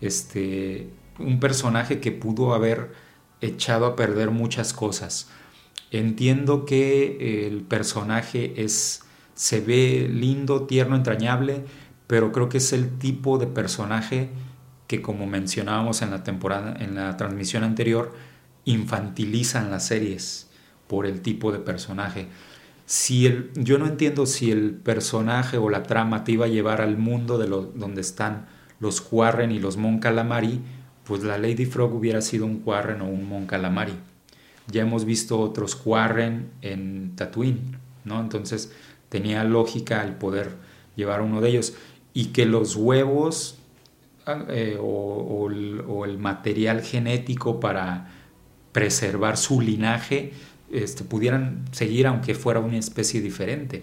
Este, 0.00 0.90
un 1.18 1.40
personaje 1.40 2.00
que 2.00 2.12
pudo 2.12 2.54
haber 2.54 2.92
echado 3.40 3.86
a 3.86 3.96
perder 3.96 4.30
muchas 4.30 4.72
cosas. 4.72 5.28
Entiendo 5.90 6.64
que 6.64 7.46
el 7.46 7.62
personaje 7.62 8.62
es 8.62 9.02
se 9.34 9.60
ve 9.60 10.08
lindo, 10.10 10.62
tierno, 10.66 10.96
entrañable, 10.96 11.64
pero 12.06 12.32
creo 12.32 12.48
que 12.48 12.58
es 12.58 12.72
el 12.72 12.98
tipo 12.98 13.38
de 13.38 13.46
personaje 13.46 14.30
que 14.86 15.02
como 15.02 15.26
mencionábamos 15.26 16.02
en 16.02 16.10
la 16.10 16.22
temporada 16.22 16.76
en 16.78 16.94
la 16.94 17.16
transmisión 17.16 17.64
anterior 17.64 18.12
infantilizan 18.64 19.70
las 19.70 19.86
series 19.86 20.50
por 20.86 21.06
el 21.06 21.20
tipo 21.20 21.52
de 21.52 21.58
personaje. 21.58 22.28
Si 22.86 23.26
el, 23.26 23.50
yo 23.54 23.78
no 23.78 23.86
entiendo 23.86 24.26
si 24.26 24.50
el 24.50 24.74
personaje 24.74 25.56
o 25.58 25.70
la 25.70 25.82
trama 25.82 26.24
te 26.24 26.32
iba 26.32 26.46
a 26.46 26.48
llevar 26.48 26.80
al 26.80 26.98
mundo 26.98 27.38
de 27.38 27.48
lo, 27.48 27.62
donde 27.62 28.02
están 28.02 28.46
los 28.80 29.00
Quarren 29.00 29.52
y 29.52 29.58
los 29.58 29.76
Mon 29.76 29.98
Calamari, 29.98 30.60
pues 31.04 31.22
la 31.22 31.38
Lady 31.38 31.66
Frog 31.66 31.94
hubiera 31.94 32.20
sido 32.20 32.46
un 32.46 32.60
Quarren 32.60 33.00
o 33.02 33.06
un 33.06 33.28
Mon 33.28 33.46
Calamari. 33.46 33.94
Ya 34.68 34.82
hemos 34.82 35.04
visto 35.04 35.38
otros 35.40 35.76
Quarren 35.76 36.50
en 36.62 37.12
Tatooine, 37.16 37.78
¿no? 38.04 38.20
Entonces 38.20 38.72
tenía 39.08 39.44
lógica 39.44 40.02
el 40.02 40.14
poder 40.14 40.50
llevar 40.96 41.20
uno 41.20 41.40
de 41.40 41.50
ellos. 41.50 41.74
Y 42.14 42.26
que 42.26 42.46
los 42.46 42.76
huevos 42.76 43.58
eh, 44.48 44.78
o, 44.80 45.50
el, 45.50 46.18
material 46.18 46.80
genético 46.80 47.60
para 47.60 48.08
preservar 48.72 49.36
su 49.36 49.60
linaje 49.60 50.32
este, 50.72 51.04
pudieran 51.04 51.64
seguir 51.72 52.06
aunque 52.06 52.34
fuera 52.34 52.60
una 52.60 52.78
especie 52.78 53.20
diferente. 53.20 53.82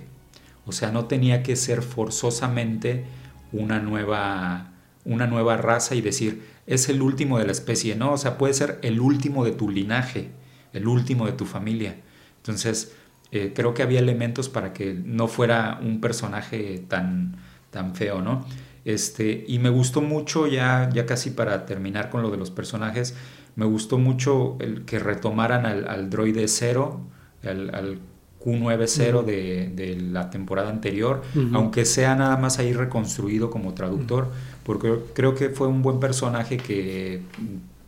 O 0.66 0.72
sea, 0.72 0.92
no 0.92 1.06
tenía 1.06 1.44
que 1.44 1.56
ser 1.56 1.84
forzosamente 1.84 3.06
una 3.52 3.80
nueva 3.80 4.71
una 5.06 5.28
nueva 5.28 5.58
raza 5.58 5.96
y 5.96 6.02
decir, 6.02 6.44
es 6.68 6.90
el 6.90 7.02
último 7.02 7.40
de 7.40 7.46
la 7.46 7.52
especie, 7.52 7.96
no, 7.96 8.14
o 8.14 8.18
sea, 8.18 8.38
puede 8.38 8.54
ser 8.54 8.80
el 8.82 9.00
último 9.00 9.44
de 9.46 9.52
tu 9.52 9.70
linaje, 9.70 10.30
el 10.74 10.88
último 10.88 11.26
de 11.26 11.34
tu 11.34 11.46
familia. 11.46 11.98
Entonces, 12.38 12.94
eh, 13.32 13.54
creo 13.56 13.74
que 13.74 13.84
había 13.84 14.00
elementos 14.00 14.50
para 14.50 14.74
que 14.74 14.94
no 14.94 15.28
fuera 15.28 15.80
un 15.82 16.02
personaje 16.02 16.84
tan, 16.88 17.38
tan 17.70 17.96
feo, 17.96 18.22
¿no? 18.22 18.46
Este, 18.84 19.46
y 19.48 19.60
me 19.60 19.70
gustó 19.70 20.02
mucho, 20.02 20.48
ya, 20.48 20.90
ya 20.92 21.06
casi 21.06 21.32
para 21.32 21.66
terminar 21.66 22.10
con 22.10 22.22
lo 22.24 22.32
de 22.32 22.38
los 22.38 22.52
personajes, 22.52 23.16
me 23.56 23.66
gustó 23.66 23.98
mucho 23.98 24.58
el 24.60 24.86
que 24.86 25.00
retomaran 25.00 25.66
al, 25.66 25.88
al 25.88 26.10
droide 26.10 26.48
0, 26.48 27.00
al, 27.44 28.00
Q90 28.44 29.24
de, 29.24 29.72
de, 29.76 29.96
la 30.00 30.30
temporada 30.30 30.70
anterior, 30.70 31.22
aunque 31.54 31.86
sea 31.86 32.16
nada 32.16 32.38
más 32.38 32.60
ahí 32.60 32.74
reconstruido 32.74 33.50
como 33.50 33.74
traductor 33.74 34.30
porque 34.64 35.00
creo 35.14 35.36
que 35.36 35.50
fue 35.50 35.68
un 35.68 35.82
buen 35.82 36.00
personaje 36.00 36.58
que 36.58 37.22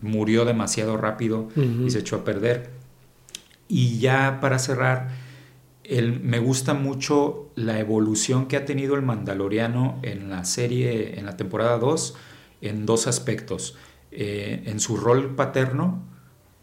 murió 0.01 0.45
demasiado 0.45 0.97
rápido 0.97 1.49
y 1.56 1.89
se 1.89 1.99
echó 1.99 2.18
a 2.18 2.24
perder. 2.24 2.72
Y 3.68 3.99
ya 3.99 4.39
para 4.41 4.60
cerrar, 4.60 5.10
el, 5.84 6.20
me 6.20 6.39
gusta 6.39 6.74
mucho 6.74 7.49
la 7.56 7.80
evolución 7.80 8.47
que 8.47 8.58
ha 8.58 8.66
tenido 8.66 8.95
el 8.95 9.01
Mandaloriano 9.01 9.99
en 10.01 10.30
la 10.30 10.45
serie, 10.45 11.20
en 11.20 11.26
la 11.26 11.38
temporada 11.38 11.78
2, 11.78 12.16
en 12.62 12.86
dos 12.86 13.08
aspectos. 13.08 13.78
Eh, 14.12 14.64
en 14.66 14.80
su 14.80 14.97
rol 14.97 15.36
paterno, 15.36 16.04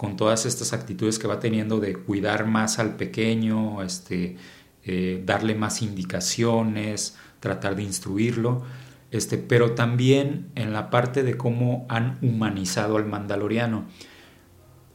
con 0.01 0.16
todas 0.16 0.46
estas 0.46 0.72
actitudes 0.72 1.18
que 1.18 1.28
va 1.28 1.40
teniendo 1.40 1.78
de 1.78 1.92
cuidar 1.94 2.46
más 2.46 2.78
al 2.78 2.96
pequeño, 2.96 3.82
este, 3.82 4.38
eh, 4.82 5.22
darle 5.26 5.55
más 5.55 5.82
indicaciones, 5.82 7.18
tratar 7.40 7.76
de 7.76 7.82
instruirlo 7.82 8.64
este, 9.11 9.38
pero 9.38 9.72
también 9.72 10.51
en 10.55 10.72
la 10.72 10.90
parte 10.90 11.22
de 11.22 11.36
cómo 11.36 11.86
han 11.88 12.18
humanizado 12.22 12.96
al 12.96 13.07
mandaloriano. 13.07 13.86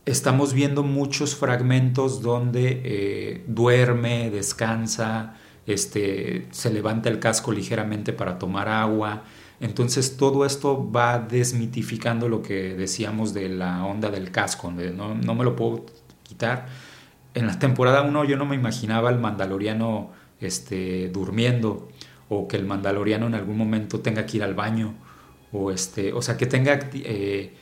Estamos 0.05 0.53
viendo 0.53 0.83
muchos 0.83 1.35
fragmentos 1.35 2.21
donde 2.21 2.81
eh, 2.83 3.43
duerme, 3.47 4.29
descansa, 4.29 5.35
este, 5.65 6.47
se 6.51 6.71
levanta 6.71 7.09
el 7.09 7.19
casco 7.19 7.51
ligeramente 7.51 8.13
para 8.13 8.37
tomar 8.37 8.69
agua. 8.69 9.23
Entonces 9.59 10.17
todo 10.17 10.45
esto 10.45 10.91
va 10.91 11.19
desmitificando 11.19 12.27
lo 12.27 12.41
que 12.41 12.75
decíamos 12.75 13.33
de 13.33 13.49
la 13.49 13.85
onda 13.85 14.09
del 14.09 14.31
casco, 14.31 14.71
no, 14.71 15.15
me 15.15 15.43
lo 15.43 15.55
puedo 15.55 15.85
quitar. 16.23 16.67
En 17.33 17.47
la 17.47 17.57
temporada 17.59 18.01
1 18.01 18.25
yo 18.25 18.37
no 18.37 18.45
me 18.45 18.55
imaginaba 18.55 19.09
al 19.09 19.19
mandaloriano 19.19 20.11
este, 20.39 21.09
durmiendo 21.09 21.89
o 22.29 22.47
que 22.47 22.57
el 22.57 22.65
mandaloriano 22.65 23.27
en 23.27 23.35
algún 23.35 23.57
momento 23.57 23.99
tenga 23.99 24.25
que 24.25 24.37
ir 24.37 24.43
al 24.43 24.55
baño, 24.55 24.95
o, 25.51 25.71
este, 25.71 26.11
o 26.11 26.21
sea, 26.21 26.37
que 26.37 26.47
tenga 26.47 26.79
eh, 26.93 27.53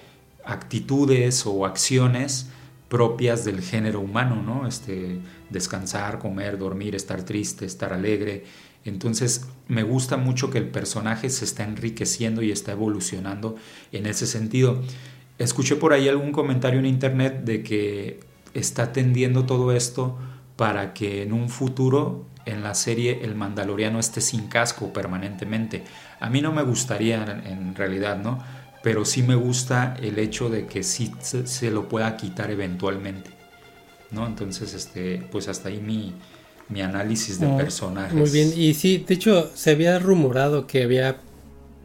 actitudes 0.46 1.46
o 1.46 1.66
acciones 1.66 2.50
propias 2.88 3.44
del 3.44 3.62
género 3.62 4.00
humano, 4.00 4.42
¿no? 4.42 4.68
Este, 4.68 5.20
descansar, 5.50 6.20
comer, 6.20 6.58
dormir, 6.58 6.96
estar 6.96 7.24
triste, 7.24 7.66
estar 7.66 7.92
alegre. 7.92 8.46
Entonces 8.86 9.48
me 9.68 9.84
gusta 9.84 10.18
mucho 10.18 10.50
que 10.50 10.58
el 10.58 10.68
personaje 10.68 11.30
se 11.30 11.46
está 11.46 11.64
enriqueciendo 11.64 12.42
y 12.42 12.52
está 12.52 12.74
evolucionando 12.74 13.56
en 13.92 14.06
ese 14.06 14.28
sentido. 14.28 14.82
Escuché 15.38 15.76
por 15.76 15.94
ahí 15.94 16.08
algún 16.10 16.32
comentario 16.32 16.80
en 16.80 16.86
internet 16.86 17.44
de 17.44 17.64
que 17.64 18.20
está 18.54 18.92
tendiendo 18.92 19.46
todo 19.46 19.72
esto 19.72 20.18
para 20.56 20.94
que 20.94 21.24
en 21.24 21.34
un 21.34 21.50
futuro 21.50 22.26
en 22.46 22.62
la 22.62 22.76
serie 22.76 23.22
el 23.24 23.36
mandaloriano 23.36 24.00
esté 24.00 24.22
sin 24.22 24.48
casco 24.48 24.92
permanentemente. 24.92 25.84
A 26.20 26.30
mí 26.30 26.42
no 26.42 26.52
me 26.52 26.64
gustaría 26.64 27.24
en, 27.46 27.76
realidad, 27.76 28.18
¿no? 28.18 28.44
Pero 28.84 29.06
sí 29.06 29.24
me 29.24 29.36
gusta 29.36 29.96
el 30.02 30.20
hecho 30.20 30.50
de 30.50 30.68
que 30.68 30.84
sí 30.84 31.14
se, 31.22 31.72
lo 31.72 31.88
pueda 31.88 32.18
quitar 32.18 32.52
eventualmente, 32.52 33.32
¿no? 34.12 34.28
Entonces, 34.28 34.74
este, 34.74 35.26
pues 35.32 35.48
hasta 35.48 35.70
ahí 35.70 35.80
mi, 35.80 36.14
mi 36.70 36.82
análisis 36.82 37.40
de 37.40 37.48
personajes. 37.48 38.14
Muy 38.14 38.30
bien, 38.30 38.54
y 38.56 38.74
sí, 38.74 39.04
de 39.08 39.14
hecho 39.14 39.52
se 39.54 39.72
había 39.72 40.00
rumorado 40.00 40.68
que 40.68 40.84
había 40.84 41.18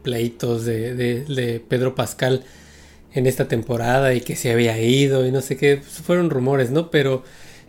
pleitos 0.03 0.65
de, 0.65 0.93
de 0.95 1.59
Pedro 1.67 1.95
Pascal 1.95 2.43
en 3.13 3.27
esta 3.27 3.47
temporada 3.47 4.13
y 4.13 4.21
que 4.21 4.35
se 4.35 4.51
había 4.51 4.79
ido 4.79 5.25
y 5.25 5.31
no 5.31 5.41
sé 5.41 5.57
qué, 5.57 5.77
fueron 5.77 6.29
rumores, 6.29 6.71
¿no? 6.71 6.91
Pero 6.91 7.23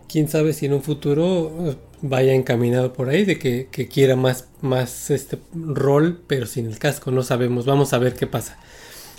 quién 0.07 0.27
sabe 0.27 0.53
si 0.53 0.65
en 0.65 0.73
un 0.73 0.83
futuro 0.83 1.77
vaya 2.01 2.33
encaminado 2.33 2.93
por 2.93 3.09
ahí 3.09 3.25
de 3.25 3.39
que, 3.39 3.67
quiera 3.87 4.15
más, 4.15 4.47
más 4.61 5.09
este 5.09 5.37
rol, 5.53 6.21
pero 6.27 6.45
sin 6.45 6.67
el 6.67 6.79
casco, 6.79 7.11
no 7.11 7.23
sabemos, 7.23 7.65
vamos 7.65 7.93
a 7.93 7.97
ver 7.97 8.13
qué 8.15 8.27
pasa. 8.27 8.57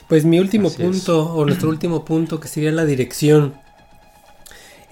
Pues 0.09 0.25
mi 0.25 0.39
último 0.39 0.71
punto, 0.71 1.33
o 1.35 1.45
nuestro 1.45 1.69
último 1.69 2.05
punto, 2.05 2.39
que 2.39 2.49
sería 2.49 2.73
la 2.73 2.85
dirección. 2.85 3.55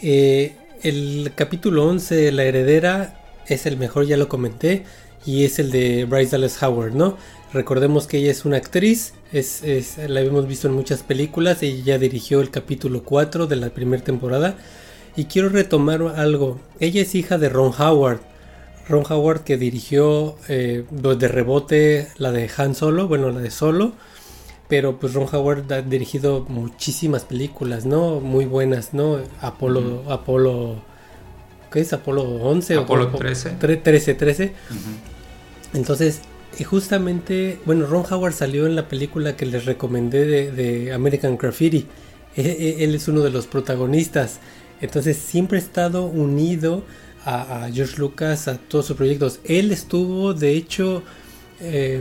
Eh, 0.00 0.56
el 0.82 1.32
capítulo 1.34 1.86
11, 1.86 2.32
La 2.32 2.44
heredera, 2.44 3.22
es 3.46 3.66
el 3.66 3.76
mejor, 3.76 4.06
ya 4.06 4.16
lo 4.16 4.28
comenté. 4.28 4.84
y 5.26 5.44
es 5.44 5.58
el 5.58 5.70
de 5.70 6.06
Bryce 6.06 6.30
Dallas 6.32 6.62
Howard, 6.62 6.94
¿no? 6.94 7.18
Recordemos 7.52 8.06
que 8.06 8.18
ella 8.18 8.30
es 8.30 8.44
una 8.46 8.56
actriz, 8.56 9.12
es, 9.32 9.62
la 9.98 10.20
hemos 10.20 10.46
visto 10.46 10.68
en 10.68 10.74
muchas 10.74 11.02
películas, 11.02 11.62
ella 11.62 11.98
dirigió 11.98 12.40
el 12.40 12.50
capítulo 12.50 13.02
4 13.02 13.46
de 13.46 13.56
la 13.56 13.70
primera 13.70 14.02
temporada. 14.02 14.56
Y 15.16 15.24
quiero 15.24 15.48
retomar 15.50 16.02
algo, 16.16 16.60
ella 16.78 17.02
es 17.02 17.14
hija 17.14 17.36
de 17.36 17.48
Ron 17.48 17.72
Howard, 17.78 18.20
Ron 18.88 19.04
Howard 19.10 19.42
que 19.44 19.56
dirigió 19.56 20.36
eh, 20.48 20.84
de 20.90 21.28
rebote 21.28 22.08
la 22.16 22.32
de 22.32 22.48
Han 22.56 22.74
Solo, 22.74 23.08
bueno, 23.08 23.30
la 23.30 23.40
de 23.40 23.50
Solo, 23.50 23.92
pero 24.70 24.98
pues 24.98 25.12
Ron 25.12 25.26
Howard 25.30 25.70
ha 25.72 25.82
dirigido 25.82 26.46
muchísimas 26.48 27.24
películas, 27.24 27.84
¿no? 27.84 28.20
Muy 28.20 28.46
buenas, 28.46 28.94
¿no? 28.94 29.18
Apolo, 29.40 30.04
Apolo, 30.08 30.76
¿qué 31.72 31.80
es? 31.80 31.92
Apolo 31.92 32.22
11 32.22 32.76
Apolo 32.76 33.10
o, 33.12 33.18
13. 33.18 33.56
13, 33.58 34.14
13. 34.14 34.52
Entonces, 35.74 36.20
y 36.56 36.62
justamente, 36.62 37.58
bueno, 37.66 37.84
Ron 37.86 38.04
Howard 38.10 38.32
salió 38.32 38.66
en 38.66 38.76
la 38.76 38.88
película 38.88 39.36
que 39.36 39.44
les 39.44 39.64
recomendé 39.64 40.52
de, 40.52 40.92
American 40.92 41.36
Graffiti. 41.36 41.86
E, 42.36 42.42
e, 42.42 42.84
él 42.84 42.94
es 42.94 43.08
uno 43.08 43.22
de 43.22 43.30
los 43.30 43.48
protagonistas. 43.48 44.38
Entonces 44.80 45.16
siempre 45.16 45.58
ha 45.58 45.60
estado 45.60 46.06
unido 46.06 46.84
a, 47.24 47.68
George 47.72 47.98
Lucas, 47.98 48.46
a 48.46 48.56
todos 48.56 48.86
sus 48.86 48.96
proyectos. 48.96 49.40
Él 49.42 49.72
estuvo, 49.72 50.32
de 50.32 50.52
hecho, 50.54 51.02
eh, 51.60 52.00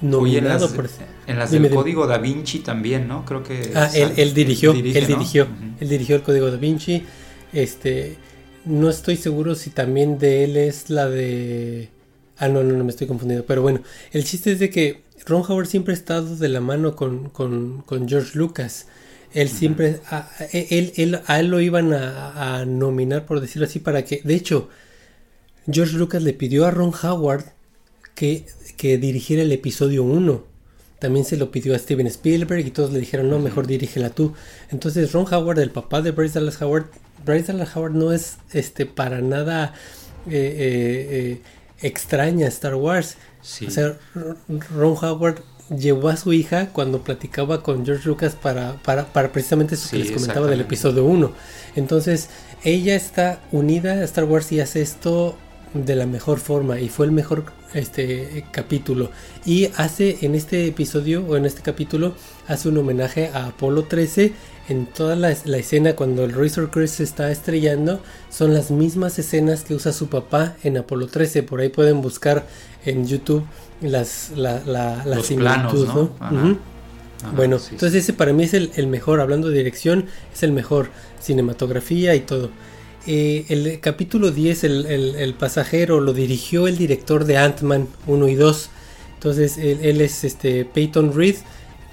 nominado 0.00 0.70
por... 0.72 0.88
En 1.26 1.38
las 1.38 1.50
del 1.50 1.70
Código 1.70 2.06
Da 2.06 2.18
Vinci 2.18 2.60
también, 2.60 3.08
¿no? 3.08 3.24
Creo 3.24 3.42
que... 3.42 3.72
Ah, 3.74 3.90
él, 3.94 4.34
dirigió, 4.34 4.72
él 4.72 4.82
dirigió, 5.06 5.46
él 5.80 5.88
dirigió 5.88 6.16
el 6.16 6.22
Código 6.22 6.50
Da 6.50 6.56
Vinci. 6.56 7.04
Este, 7.52 8.16
no 8.64 8.90
estoy 8.90 9.16
seguro 9.16 9.54
si 9.54 9.70
también 9.70 10.18
de 10.18 10.44
él 10.44 10.56
es 10.56 10.90
la 10.90 11.08
de... 11.08 11.90
Ah, 12.38 12.48
no, 12.48 12.62
no, 12.62 12.74
no 12.74 12.84
me 12.84 12.90
estoy 12.90 13.06
confundiendo. 13.06 13.46
Pero 13.46 13.62
bueno, 13.62 13.80
el 14.12 14.24
chiste 14.24 14.52
es 14.52 14.58
de 14.58 14.70
que 14.70 15.02
Ron 15.26 15.42
Howard 15.46 15.66
siempre 15.66 15.92
ha 15.94 15.96
estado 15.96 16.36
de 16.36 16.48
la 16.48 16.60
mano 16.60 16.94
con, 16.94 17.30
con, 17.30 17.82
con 17.82 18.08
George 18.08 18.38
Lucas. 18.38 18.86
Él 19.32 19.48
siempre, 19.48 20.00
a, 20.10 20.30
él, 20.52 20.92
él, 20.96 21.20
a 21.26 21.40
él 21.40 21.48
lo 21.48 21.60
iban 21.60 21.92
a, 21.92 22.64
nominar, 22.64 23.26
por 23.26 23.40
decirlo 23.40 23.66
así, 23.66 23.80
para 23.80 24.04
que, 24.04 24.22
de 24.24 24.34
hecho, 24.34 24.70
George 25.70 25.96
Lucas 25.96 26.22
le 26.22 26.32
pidió 26.32 26.64
a 26.64 26.70
Ron 26.70 26.92
Howard 27.02 27.44
que, 28.14 28.46
que 28.76 28.98
dirigiera 28.98 29.42
el 29.42 29.52
episodio 29.52 30.04
1. 30.04 30.44
También 30.98 31.24
se 31.24 31.36
lo 31.36 31.50
pidió 31.50 31.74
a 31.74 31.78
Steven 31.78 32.06
Spielberg 32.06 32.66
y 32.66 32.70
todos 32.70 32.92
le 32.92 33.00
dijeron, 33.00 33.28
no, 33.28 33.38
mejor 33.38 33.66
dirígela 33.66 34.10
tú. 34.10 34.32
Entonces 34.70 35.12
Ron 35.12 35.32
Howard, 35.32 35.58
el 35.58 35.70
papá 35.70 36.00
de 36.00 36.10
Bryce 36.10 36.38
Dallas 36.38 36.60
Howard, 36.62 36.86
Bryce 37.24 37.52
Dallas 37.52 37.76
Howard 37.76 37.92
no 37.92 38.12
es 38.12 38.38
este, 38.52 38.86
para 38.86 39.20
nada 39.20 39.74
eh, 40.26 40.32
eh, 40.32 41.08
eh, 41.10 41.40
extraña 41.82 42.48
Star 42.48 42.74
Wars. 42.74 43.16
O 43.66 43.70
sea, 43.70 43.98
Ron 44.74 44.96
Howard 45.00 45.42
llevó 45.68 46.08
a 46.08 46.16
su 46.16 46.32
hija 46.32 46.70
cuando 46.72 47.02
platicaba 47.02 47.62
con 47.62 47.84
George 47.84 48.08
Lucas 48.08 48.34
para, 48.34 48.80
para, 48.82 49.12
para 49.12 49.32
precisamente 49.32 49.74
eso 49.74 49.90
que 49.90 49.98
les 49.98 50.12
comentaba 50.12 50.46
del 50.46 50.60
episodio 50.62 51.04
1. 51.04 51.32
Entonces, 51.76 52.28
ella 52.64 52.94
está 52.94 53.40
unida 53.52 53.92
a 53.92 54.04
Star 54.04 54.24
Wars 54.24 54.50
y 54.52 54.60
hace 54.60 54.80
esto 54.82 55.36
de 55.84 55.96
la 55.96 56.06
mejor 56.06 56.38
forma 56.38 56.80
y 56.80 56.88
fue 56.88 57.06
el 57.06 57.12
mejor 57.12 57.44
este 57.74 58.44
capítulo. 58.52 59.10
Y 59.44 59.70
hace 59.76 60.18
en 60.22 60.34
este 60.34 60.66
episodio 60.66 61.24
o 61.26 61.36
en 61.36 61.44
este 61.44 61.62
capítulo 61.62 62.14
hace 62.48 62.68
un 62.68 62.78
homenaje 62.78 63.30
a 63.34 63.46
Apolo 63.46 63.84
13 63.84 64.32
en 64.68 64.86
toda 64.86 65.14
la, 65.14 65.30
escena 65.30 65.94
cuando 65.94 66.24
el 66.24 66.32
Razor 66.32 66.70
Crest 66.70 66.96
se 66.96 67.04
está 67.04 67.30
estrellando 67.30 68.00
son 68.30 68.52
las 68.52 68.70
mismas 68.70 69.18
escenas 69.18 69.62
que 69.62 69.74
usa 69.74 69.92
su 69.92 70.08
papá 70.08 70.56
en 70.64 70.76
Apolo 70.76 71.06
13 71.06 71.44
por 71.44 71.60
ahí 71.60 71.68
pueden 71.68 72.02
buscar 72.02 72.46
en 72.84 73.06
YouTube 73.06 73.46
las, 73.80 74.32
la, 74.34 74.62
la, 74.64 75.04
Los 75.04 75.28
planos, 75.28 75.74
¿no? 75.74 76.10
bueno, 77.34 77.58
entonces 77.70 77.94
ese 78.04 78.12
para 78.12 78.32
mí 78.32 78.44
es 78.44 78.54
el, 78.54 78.86
mejor, 78.86 79.20
hablando 79.20 79.48
de 79.48 79.58
dirección, 79.58 80.06
es 80.32 80.42
el 80.42 80.52
mejor, 80.52 80.88
cinematografía 81.20 82.14
y 82.14 82.20
todo. 82.20 82.50
Eh, 83.06 83.44
el 83.48 83.78
capítulo 83.80 84.32
10, 84.32 84.64
el, 84.64 84.86
el, 84.86 85.34
pasajero, 85.34 86.00
lo 86.00 86.12
dirigió 86.12 86.66
el 86.66 86.76
director 86.76 87.24
de 87.24 87.36
Ant-Man 87.36 87.88
1 88.06 88.28
y 88.28 88.34
2. 88.34 88.70
Entonces 89.14 89.58
él, 89.58 90.00
es 90.00 90.24
este 90.24 90.64
Peyton 90.64 91.14
Reed. 91.14 91.36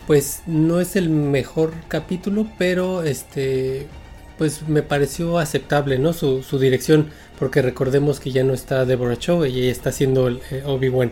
Pues 0.07 0.41
no 0.47 0.81
es 0.81 0.95
el 0.95 1.09
mejor 1.09 1.73
capítulo, 1.87 2.47
pero 2.57 3.03
este 3.03 3.87
pues 4.37 4.67
me 4.67 4.81
pareció 4.81 5.37
aceptable, 5.37 5.99
¿no? 5.99 6.11
Su, 6.11 6.41
su 6.41 6.57
dirección, 6.57 7.09
porque 7.37 7.61
recordemos 7.61 8.19
que 8.19 8.31
ya 8.31 8.43
no 8.43 8.53
está 8.53 8.83
Deborah 8.83 9.15
Chow, 9.15 9.43
ella 9.43 9.71
está 9.71 9.89
haciendo 9.91 10.27
eh, 10.27 10.63
Obi-Wan. 10.65 11.11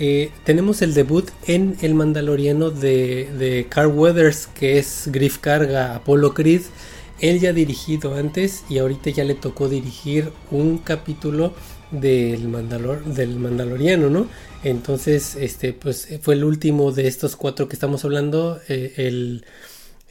Eh, 0.00 0.30
tenemos 0.44 0.82
el 0.82 0.94
debut 0.94 1.30
en 1.46 1.76
El 1.80 1.94
Mandaloriano 1.94 2.70
de, 2.70 3.30
de 3.38 3.66
Carl 3.68 3.92
Weathers, 3.92 4.48
que 4.48 4.78
es 4.78 5.08
Griff 5.12 5.38
Carga, 5.38 5.94
Apollo 5.94 6.34
Creed. 6.34 6.62
Él 7.22 7.38
ya 7.38 7.50
ha 7.50 7.52
dirigido 7.52 8.16
antes 8.16 8.64
y 8.68 8.78
ahorita 8.78 9.08
ya 9.10 9.22
le 9.22 9.34
tocó 9.34 9.68
dirigir 9.68 10.32
un 10.50 10.78
capítulo 10.78 11.54
del, 11.92 12.48
Mandalor 12.48 13.04
del 13.04 13.36
Mandaloriano, 13.36 14.10
¿no? 14.10 14.26
Entonces, 14.64 15.36
este, 15.36 15.72
pues 15.72 16.08
fue 16.20 16.34
el 16.34 16.42
último 16.42 16.90
de 16.90 17.06
estos 17.06 17.36
cuatro 17.36 17.68
que 17.68 17.76
estamos 17.76 18.04
hablando, 18.04 18.60
eh, 18.68 18.94
el, 18.96 19.44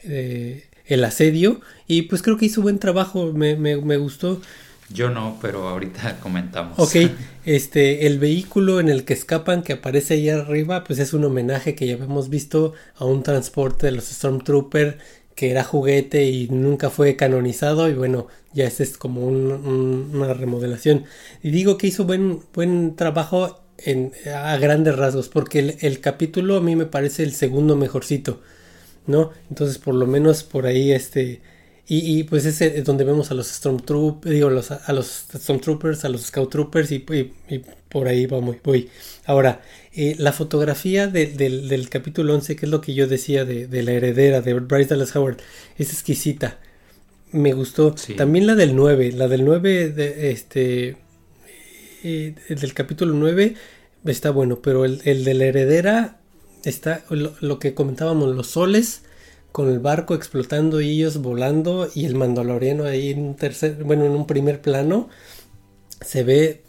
eh, 0.04 0.64
el 0.86 1.04
asedio, 1.04 1.60
y 1.86 2.02
pues 2.02 2.22
creo 2.22 2.38
que 2.38 2.46
hizo 2.46 2.62
buen 2.62 2.78
trabajo, 2.78 3.30
me, 3.34 3.56
me, 3.56 3.76
me 3.76 3.98
gustó. 3.98 4.40
Yo 4.88 5.10
no, 5.10 5.38
pero 5.42 5.68
ahorita 5.68 6.18
comentamos. 6.22 6.78
Ok, 6.78 7.10
este, 7.44 8.06
el 8.06 8.20
vehículo 8.20 8.80
en 8.80 8.88
el 8.88 9.04
que 9.04 9.12
escapan 9.12 9.62
que 9.62 9.74
aparece 9.74 10.14
ahí 10.14 10.30
arriba, 10.30 10.82
pues 10.84 10.98
es 10.98 11.12
un 11.12 11.24
homenaje 11.24 11.74
que 11.74 11.86
ya 11.86 11.94
hemos 11.94 12.30
visto 12.30 12.72
a 12.96 13.04
un 13.04 13.22
transporte 13.22 13.86
de 13.86 13.92
los 13.92 14.04
Stormtrooper 14.04 14.98
que 15.34 15.50
era 15.50 15.64
juguete 15.64 16.24
y 16.24 16.48
nunca 16.48 16.90
fue 16.90 17.16
canonizado 17.16 17.88
y 17.88 17.94
bueno, 17.94 18.26
ya 18.52 18.66
ese 18.66 18.82
es 18.82 18.98
como 18.98 19.26
una 19.26 20.34
remodelación. 20.34 21.04
Y 21.42 21.50
digo 21.50 21.78
que 21.78 21.86
hizo 21.88 22.04
buen, 22.04 22.40
buen 22.54 22.96
trabajo 22.96 23.60
a 24.34 24.56
grandes 24.58 24.96
rasgos, 24.96 25.28
porque 25.28 25.76
el, 25.80 26.00
capítulo 26.00 26.56
a 26.56 26.60
mí 26.60 26.76
me 26.76 26.86
parece 26.86 27.22
el 27.22 27.32
segundo 27.32 27.76
mejorcito, 27.76 28.40
¿no? 29.06 29.30
Entonces 29.48 29.78
por 29.78 29.94
lo 29.94 30.06
menos 30.06 30.44
por 30.44 30.66
ahí 30.66 30.92
este 30.92 31.40
y, 31.94 32.22
pues 32.24 32.46
es 32.46 32.84
donde 32.84 33.04
vemos 33.04 33.30
a 33.30 33.34
los 33.34 33.48
Stormtroopers, 33.48 34.32
digo, 34.32 34.48
a 34.48 34.92
los 34.92 35.26
Stormtroopers, 35.34 36.04
a 36.04 36.08
los 36.08 36.22
Scout 36.22 36.50
Troopers 36.50 36.90
y, 36.92 37.00
por 37.88 38.08
ahí 38.08 38.24
vamos, 38.26 38.56
voy. 38.62 38.88
Ahora, 39.26 39.60
eh, 39.94 40.14
la 40.18 40.32
fotografía 40.32 41.06
del, 41.06 41.88
capítulo 41.90 42.34
11, 42.34 42.56
que 42.56 42.66
es 42.66 42.70
lo 42.70 42.80
que 42.80 42.94
yo 42.94 43.06
decía 43.06 43.44
de, 43.44 43.82
la 43.82 43.92
heredera 43.92 44.40
de 44.40 44.54
Bryce 44.54 44.90
Dallas 44.90 45.14
Howard, 45.14 45.38
es 45.76 45.92
exquisita. 45.92 46.58
Me 47.30 47.52
gustó. 47.52 47.94
También 48.16 48.46
la 48.46 48.54
del 48.54 48.76
9, 48.76 49.12
la 49.12 49.28
del 49.28 49.44
9, 49.44 49.88
de, 49.90 50.30
este, 50.30 50.96
eh, 52.04 52.34
del 52.48 52.74
capítulo 52.74 53.14
9 53.14 53.54
está 54.04 54.30
bueno, 54.30 54.60
pero 54.60 54.84
el, 54.84 55.00
de 55.02 55.34
la 55.34 55.44
heredera 55.44 56.20
está 56.64 57.04
lo 57.08 57.58
que 57.58 57.74
comentábamos, 57.74 58.34
los 58.34 58.48
soles 58.48 59.02
con 59.52 59.68
el 59.68 59.78
barco 59.78 60.14
explotando 60.14 60.80
y 60.80 60.90
ellos 60.90 61.18
volando 61.18 61.88
y 61.94 62.06
el 62.06 62.14
mandaloriano 62.14 62.84
ahí 62.84 63.10
en 63.10 63.20
un 63.20 63.36
tercer, 63.36 63.84
bueno, 63.84 64.06
en 64.06 64.12
un 64.12 64.26
primer 64.26 64.62
plano, 64.62 65.08
se 66.00 66.24
ve 66.24 66.62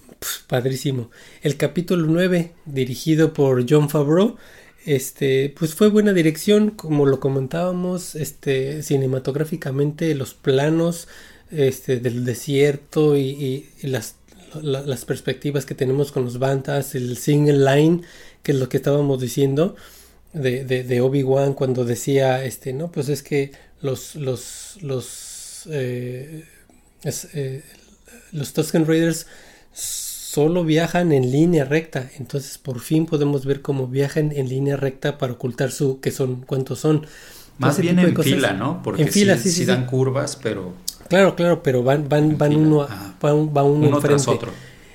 padrísimo. 0.48 1.10
El 1.42 1.58
capítulo 1.58 2.08
9, 2.08 2.52
dirigido 2.66 3.34
por 3.34 3.66
John 3.70 3.90
Favreau, 3.90 4.38
este, 4.86 5.54
pues 5.58 5.76
fue 5.76 5.90
buena 5.90 6.14
dirección, 6.14 6.72
como 6.72 7.06
lo 7.06 7.20
comentábamos, 7.20 8.16
este, 8.16 8.84
cinematográficamente 8.84 10.14
los 10.16 10.34
planos, 10.34 11.08
este, 11.52 12.00
del 12.00 12.26
desierto 12.26 13.16
y, 13.16 13.70
las, 13.82 14.16
las 14.62 15.06
perspectivas 15.06 15.66
que 15.66 15.76
tenemos 15.76 16.12
con 16.12 16.26
los 16.26 16.40
bandas, 16.40 16.96
el 16.96 17.18
single 17.18 17.60
line, 17.60 18.02
que 18.42 18.52
es 18.52 18.58
lo 18.58 18.70
que 18.70 18.78
estábamos 18.78 19.22
diciendo, 19.22 19.76
de, 20.34 20.66
de, 20.66 21.02
Obi-Wan 21.02 21.54
cuando 21.54 21.86
decía, 21.86 22.44
este, 22.44 22.74
no, 22.74 22.92
pues 22.92 23.08
es 23.08 23.22
que 23.22 23.52
los, 23.82 24.16
los, 24.16 24.78
los, 24.82 25.68
eh, 25.70 26.44
eh, 27.04 27.64
los 28.32 28.54
Tusken 28.54 28.88
Raiders 28.88 29.28
solo 30.34 30.64
viajan 30.64 31.12
en 31.12 31.32
línea 31.32 31.64
recta, 31.64 32.10
entonces 32.18 32.58
por 32.58 32.80
fin 32.80 33.06
podemos 33.06 33.46
ver 33.46 33.62
cómo 33.62 33.86
viajan 33.86 34.32
en 34.32 34.50
línea 34.50 34.76
recta 34.76 35.20
para 35.20 35.34
ocultar 35.34 35.72
su, 35.72 36.00
que 36.00 36.10
son, 36.10 36.42
cuántos 36.42 36.80
son. 36.80 37.06
Más 37.60 37.80
bien 37.80 38.00
en 38.00 38.16
fila, 38.18 38.54
¿no? 38.54 38.82
Porque 38.82 39.04
en 39.04 39.10
fila, 39.10 39.38
sí, 39.38 39.52
sí, 39.52 39.64
dan 39.64 39.86
curvas, 39.86 40.40
pero... 40.42 40.74
Claro, 41.08 41.36
claro, 41.36 41.62
pero 41.62 41.84
van, 41.84 42.10
van, 42.10 42.36
van 42.40 42.56
uno, 42.56 42.88
van, 43.22 43.54
van 43.54 43.66
uno, 43.66 44.00
tras 44.00 44.28
otro. 44.28 44.52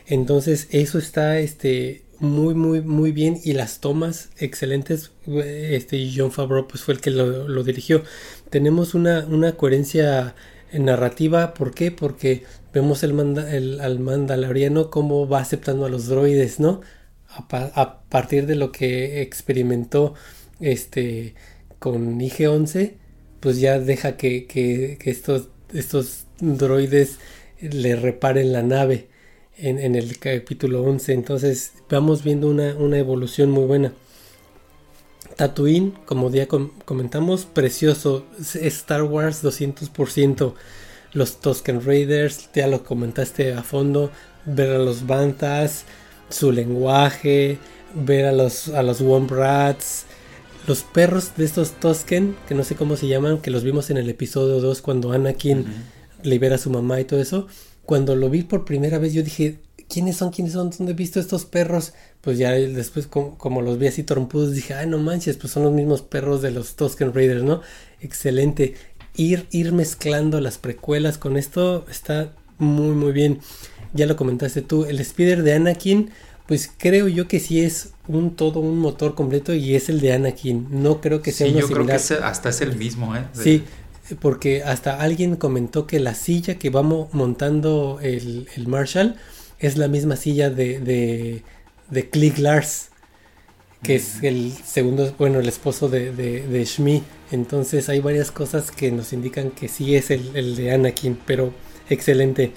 Entonces 0.07 0.67
eso 0.73 0.99
está, 0.99 1.39
este, 1.39 2.03
muy, 2.19 2.55
muy, 2.57 2.81
muy 2.81 3.13
bien 3.13 3.39
y 3.45 3.53
las 3.53 3.79
tomas 3.79 4.31
excelentes. 4.39 5.13
Este 5.25 6.11
John 6.17 6.33
Favreau 6.33 6.67
pues 6.67 6.83
fue 6.83 6.95
el 6.95 7.01
que 7.01 7.11
lo, 7.13 7.63
dirigió. 7.63 8.03
Tenemos 8.51 8.95
una, 8.95 9.25
una 9.29 9.53
coherencia 9.53 10.35
en 10.73 10.87
narrativa, 10.87 11.55
¿por 11.55 11.75
qué? 11.75 11.93
Porque 11.93 12.43
vemos 12.73 13.03
el, 13.03 13.81
al 13.81 13.99
mandaloriano 13.99 14.91
cómo 14.91 15.29
va 15.29 15.41
aceptando 15.41 15.87
a 15.87 15.89
los 15.89 16.07
droides, 16.07 16.61
¿no? 16.61 16.81
A, 17.29 18.01
partir 18.09 18.47
de 18.47 18.55
lo 18.55 18.73
que 18.73 19.23
experimentó 19.23 20.15
este 20.61 21.35
con 21.79 22.19
IG-11, 22.21 22.95
pues 23.41 23.61
ya 23.61 23.79
deja 23.79 24.17
que, 24.17 24.47
que, 24.47 24.99
que, 24.99 25.11
estos, 25.11 25.49
estos 25.73 26.27
droides 26.41 27.19
le 27.61 27.97
reparen 27.97 28.53
la 28.53 28.63
nave 28.63 29.09
en, 29.57 29.79
en, 29.79 29.95
el 29.95 30.19
capítulo 30.19 30.83
11. 30.83 31.13
Entonces 31.13 31.73
vamos 31.89 32.25
viendo 32.25 32.49
una, 32.49 32.75
una 32.77 32.99
evolución 32.99 33.51
muy 33.51 33.67
buena. 33.67 33.93
Tatooine, 35.37 35.93
como 36.05 36.31
ya 36.31 36.49
comentamos, 36.49 37.47
precioso. 37.47 38.27
Star 38.41 39.05
Wars 39.05 39.45
200%. 39.45 40.55
Los 41.13 41.41
Tusken 41.41 41.85
Raiders, 41.85 42.51
ya 42.55 42.67
lo 42.67 42.85
comentaste 42.85 43.53
a 43.55 43.63
fondo. 43.63 44.11
Ver 44.45 44.71
a 44.71 44.79
los 44.79 45.07
Bantas, 45.07 45.85
su 46.31 46.53
lenguaje, 46.53 47.59
ver 47.95 48.27
a 48.27 48.33
los, 48.33 48.69
a 48.69 48.83
los 48.83 49.01
Wombrats. 49.01 50.05
Los 50.67 50.83
perros 50.83 51.33
de 51.37 51.45
estos 51.45 51.73
Tusken, 51.73 52.37
que 52.47 52.55
no 52.55 52.63
sé 52.63 52.75
cómo 52.75 52.97
se 52.97 53.09
llaman, 53.09 53.39
que 53.39 53.51
los 53.51 53.65
vimos 53.65 53.89
en 53.91 53.97
el 53.97 54.09
episodio 54.11 54.61
2 54.61 54.83
cuando 54.83 55.13
Anakin 55.13 55.65
libera 56.23 56.57
a 56.57 56.59
su 56.59 56.71
mamá 56.71 57.01
y 57.01 57.05
todo 57.05 57.21
eso. 57.21 57.47
Cuando 57.85 58.15
lo 58.17 58.29
vi 58.29 58.43
por 58.43 58.67
primera 58.67 58.99
vez, 58.99 59.15
yo 59.15 59.23
dije, 59.23 59.61
¿quiénes 59.89 60.17
son? 60.17 60.31
¿Quiénes 60.31 60.53
son? 60.53 60.71
¿Dónde 60.71 60.93
he 60.93 60.95
visto 60.95 61.21
estos 61.21 61.47
perros? 61.47 61.95
Pues 62.21 62.39
ya 62.39 62.53
después, 62.53 63.07
como, 63.07 63.63
los 63.63 63.79
vi 63.79 63.87
así 63.87 64.03
trompudos, 64.03 64.53
dije, 64.53 64.75
ay, 64.75 64.87
no 64.87 64.99
manches, 64.99 65.37
pues 65.37 65.53
son 65.53 65.63
los 65.63 65.73
mismos 65.73 66.03
perros 66.03 66.43
de 66.43 66.51
los 66.51 66.77
Tusken 66.77 67.15
Raiders, 67.15 67.43
¿no? 67.43 67.63
Excelente. 68.01 68.75
Ir, 69.19 69.47
ir 69.51 69.73
mezclando 69.73 70.41
las 70.41 70.57
precuelas 70.57 71.19
con 71.19 71.37
esto 71.37 71.85
está 71.91 72.33
muy, 72.57 72.95
muy 72.95 73.13
bien. 73.13 73.41
Ya 73.93 74.07
lo 74.07 74.17
comentaste 74.17 74.63
tú, 74.63 74.85
el 74.85 75.01
Spider 75.01 75.43
de 75.43 75.55
Anakin, 75.55 76.11
pues 76.47 76.71
creo 76.79 77.09
yo 77.09 77.29
que 77.29 77.41
sí 77.41 77.61
es 77.61 77.91
un 78.07 78.37
todo 78.37 78.61
un 78.61 78.79
motor 78.79 79.15
completo 79.15 79.53
y 79.53 79.75
es 79.75 79.89
el 79.89 80.01
de 80.01 80.13
Anakin. 80.13 80.69
No 80.71 81.01
creo 81.01 81.21
que 81.21 81.33
sea 81.33 81.49
sí, 81.49 81.53
yo 81.53 81.67
creo 81.67 81.85
que 81.85 81.93
hasta 81.93 82.49
es 82.49 82.61
el 82.61 82.77
mismo, 82.77 83.17
¿eh? 83.17 83.25
Sí, 83.33 83.65
porque 84.21 84.63
hasta 84.63 85.01
alguien 85.01 85.37
comentó 85.37 85.87
que 85.87 85.99
la 86.01 86.15
silla 86.15 86.55
que 86.55 86.71
vamos 86.71 87.13
montando 87.13 87.99
el, 88.01 88.49
el 88.57 88.69
Marshall 88.69 89.17
es 89.59 89.77
la 89.77 89.89
misma 89.89 90.17
silla 90.17 90.49
de, 90.49 90.79
de, 90.79 91.43
de 91.91 92.09
Click 92.09 92.39
Lars, 92.39 92.91
que 93.83 93.97
es 93.97 94.23
el 94.23 94.53
segundo, 94.53 95.15
bueno, 95.19 95.41
el 95.41 95.49
esposo 95.49 95.89
de, 95.89 96.13
de, 96.13 96.47
de 96.47 96.65
Shmi. 96.65 97.03
Entonces 97.31 97.89
hay 97.89 98.01
varias 98.01 98.31
cosas 98.31 98.71
que 98.71 98.91
nos 98.93 99.13
indican 99.13 99.51
que 99.51 99.69
sí 99.69 99.95
es 99.97 100.11
el, 100.11 100.37
el 100.37 100.57
de 100.57 100.73
Anakin, 100.73 101.19
pero 101.27 101.53
excelente. 101.89 102.53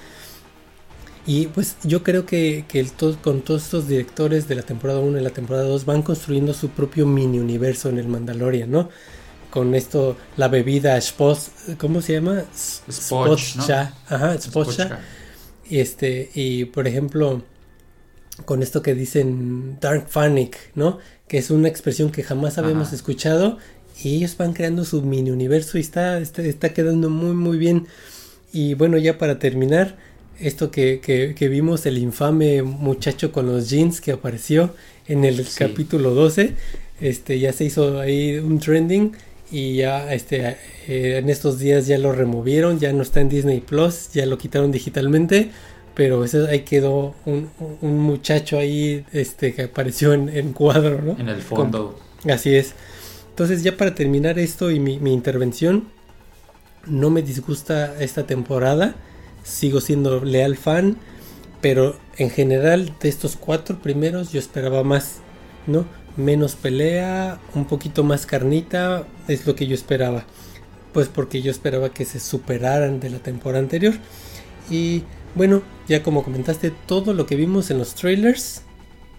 Y 1.25 1.47
pues 1.47 1.77
yo 1.83 2.01
creo 2.03 2.25
que, 2.25 2.65
que 2.67 2.79
el 2.79 2.91
con 3.21 3.41
todos 3.41 3.63
estos 3.63 3.87
directores 3.87 4.47
de 4.47 4.55
la 4.55 4.63
temporada 4.63 4.99
1 4.99 5.19
y 5.19 5.21
la 5.21 5.29
temporada 5.29 5.65
2 5.65 5.85
van 5.85 6.01
construyendo 6.01 6.53
su 6.53 6.69
propio 6.69 7.05
mini 7.05 7.39
universo 7.39 7.89
en 7.89 7.99
el 7.99 8.07
Mandalorian, 8.07 8.71
¿no? 8.71 8.89
Con 9.51 9.75
esto, 9.75 10.17
la 10.37 10.47
bebida 10.47 10.99
Spos, 10.99 11.51
¿cómo 11.77 12.01
se 12.01 12.13
llama? 12.13 12.45
Spotcha. 12.89 13.93
Ajá, 14.07 14.39
Spotcha 14.39 14.93
y 15.69 15.79
este, 15.79 16.29
y 16.33 16.65
por 16.65 16.87
ejemplo, 16.87 17.43
con 18.45 18.63
esto 18.63 18.81
que 18.81 18.93
dicen 18.95 19.77
Dark 19.79 20.07
Panic, 20.07 20.57
¿no? 20.75 20.99
Que 21.27 21.37
es 21.37 21.51
una 21.51 21.67
expresión 21.67 22.11
que 22.11 22.23
jamás 22.23 22.57
habíamos 22.57 22.93
escuchado. 22.93 23.57
Y 24.03 24.15
ellos 24.15 24.35
van 24.37 24.53
creando 24.53 24.83
su 24.85 25.01
mini 25.01 25.31
universo 25.31 25.77
y 25.77 25.81
está, 25.81 26.19
está, 26.19 26.41
está, 26.41 26.73
quedando 26.73 27.09
muy, 27.09 27.33
muy 27.33 27.57
bien. 27.57 27.87
Y 28.51 28.73
bueno, 28.73 28.97
ya 28.97 29.17
para 29.17 29.37
terminar, 29.37 29.97
esto 30.39 30.71
que, 30.71 30.99
que, 31.01 31.47
vimos, 31.47 31.85
el 31.85 31.97
infame 31.97 32.63
muchacho 32.63 33.31
con 33.31 33.45
los 33.45 33.69
jeans 33.69 34.01
que 34.01 34.11
apareció 34.11 34.73
en 35.07 35.23
el 35.23 35.45
capítulo 35.55 36.13
12, 36.15 36.55
este, 36.99 37.39
ya 37.39 37.53
se 37.53 37.65
hizo 37.65 37.99
ahí 37.99 38.37
un 38.37 38.59
trending 38.59 39.13
y 39.51 39.75
ya 39.77 40.13
este 40.13 40.57
eh, 40.87 41.17
en 41.17 41.29
estos 41.29 41.59
días 41.59 41.85
ya 41.85 41.97
lo 41.97 42.13
removieron, 42.13 42.79
ya 42.79 42.93
no 42.93 43.03
está 43.03 43.21
en 43.21 43.29
Disney 43.29 43.59
Plus, 43.59 44.11
ya 44.13 44.25
lo 44.25 44.37
quitaron 44.37 44.71
digitalmente, 44.71 45.51
pero 45.93 46.23
eso 46.23 46.47
ahí 46.47 46.61
quedó 46.61 47.15
un, 47.25 47.49
muchacho 47.81 48.57
ahí 48.57 49.05
este 49.11 49.53
que 49.53 49.63
apareció 49.63 50.13
en, 50.13 50.53
cuadro, 50.53 51.01
¿no? 51.01 51.19
En 51.19 51.29
el 51.29 51.41
fondo. 51.41 51.99
así 52.29 52.55
es. 52.55 52.73
Entonces 53.29 53.63
ya 53.63 53.77
para 53.77 53.95
terminar 53.95 54.39
esto 54.39 54.71
y 54.71 54.79
mi, 54.79 54.99
mi 54.99 55.13
intervención, 55.13 55.87
no 56.85 57.09
me 57.09 57.21
disgusta 57.21 58.01
esta 58.01 58.25
temporada, 58.25 58.95
sigo 59.43 59.81
siendo 59.81 60.23
leal 60.23 60.57
fan, 60.57 60.97
pero 61.61 61.97
en 62.17 62.29
general 62.29 62.93
de 63.01 63.09
estos 63.09 63.35
cuatro 63.35 63.79
primeros 63.79 64.31
yo 64.31 64.39
esperaba 64.39 64.83
más, 64.83 65.19
¿no? 65.67 65.85
menos 66.17 66.55
pelea, 66.55 67.39
un 67.53 67.65
poquito 67.65 68.03
más 68.03 68.25
carnita, 68.25 69.05
es 69.27 69.45
lo 69.45 69.55
que 69.55 69.67
yo 69.67 69.75
esperaba. 69.75 70.25
Pues 70.93 71.07
porque 71.07 71.41
yo 71.41 71.51
esperaba 71.51 71.89
que 71.89 72.05
se 72.05 72.19
superaran 72.19 72.99
de 72.99 73.09
la 73.09 73.19
temporada 73.19 73.63
anterior. 73.63 73.93
Y 74.69 75.03
bueno, 75.35 75.61
ya 75.91 76.03
como 76.03 76.23
comentaste, 76.23 76.71
todo 76.87 77.13
lo 77.13 77.25
que 77.25 77.35
vimos 77.35 77.69
en 77.69 77.77
los 77.77 77.95
trailers, 77.95 78.61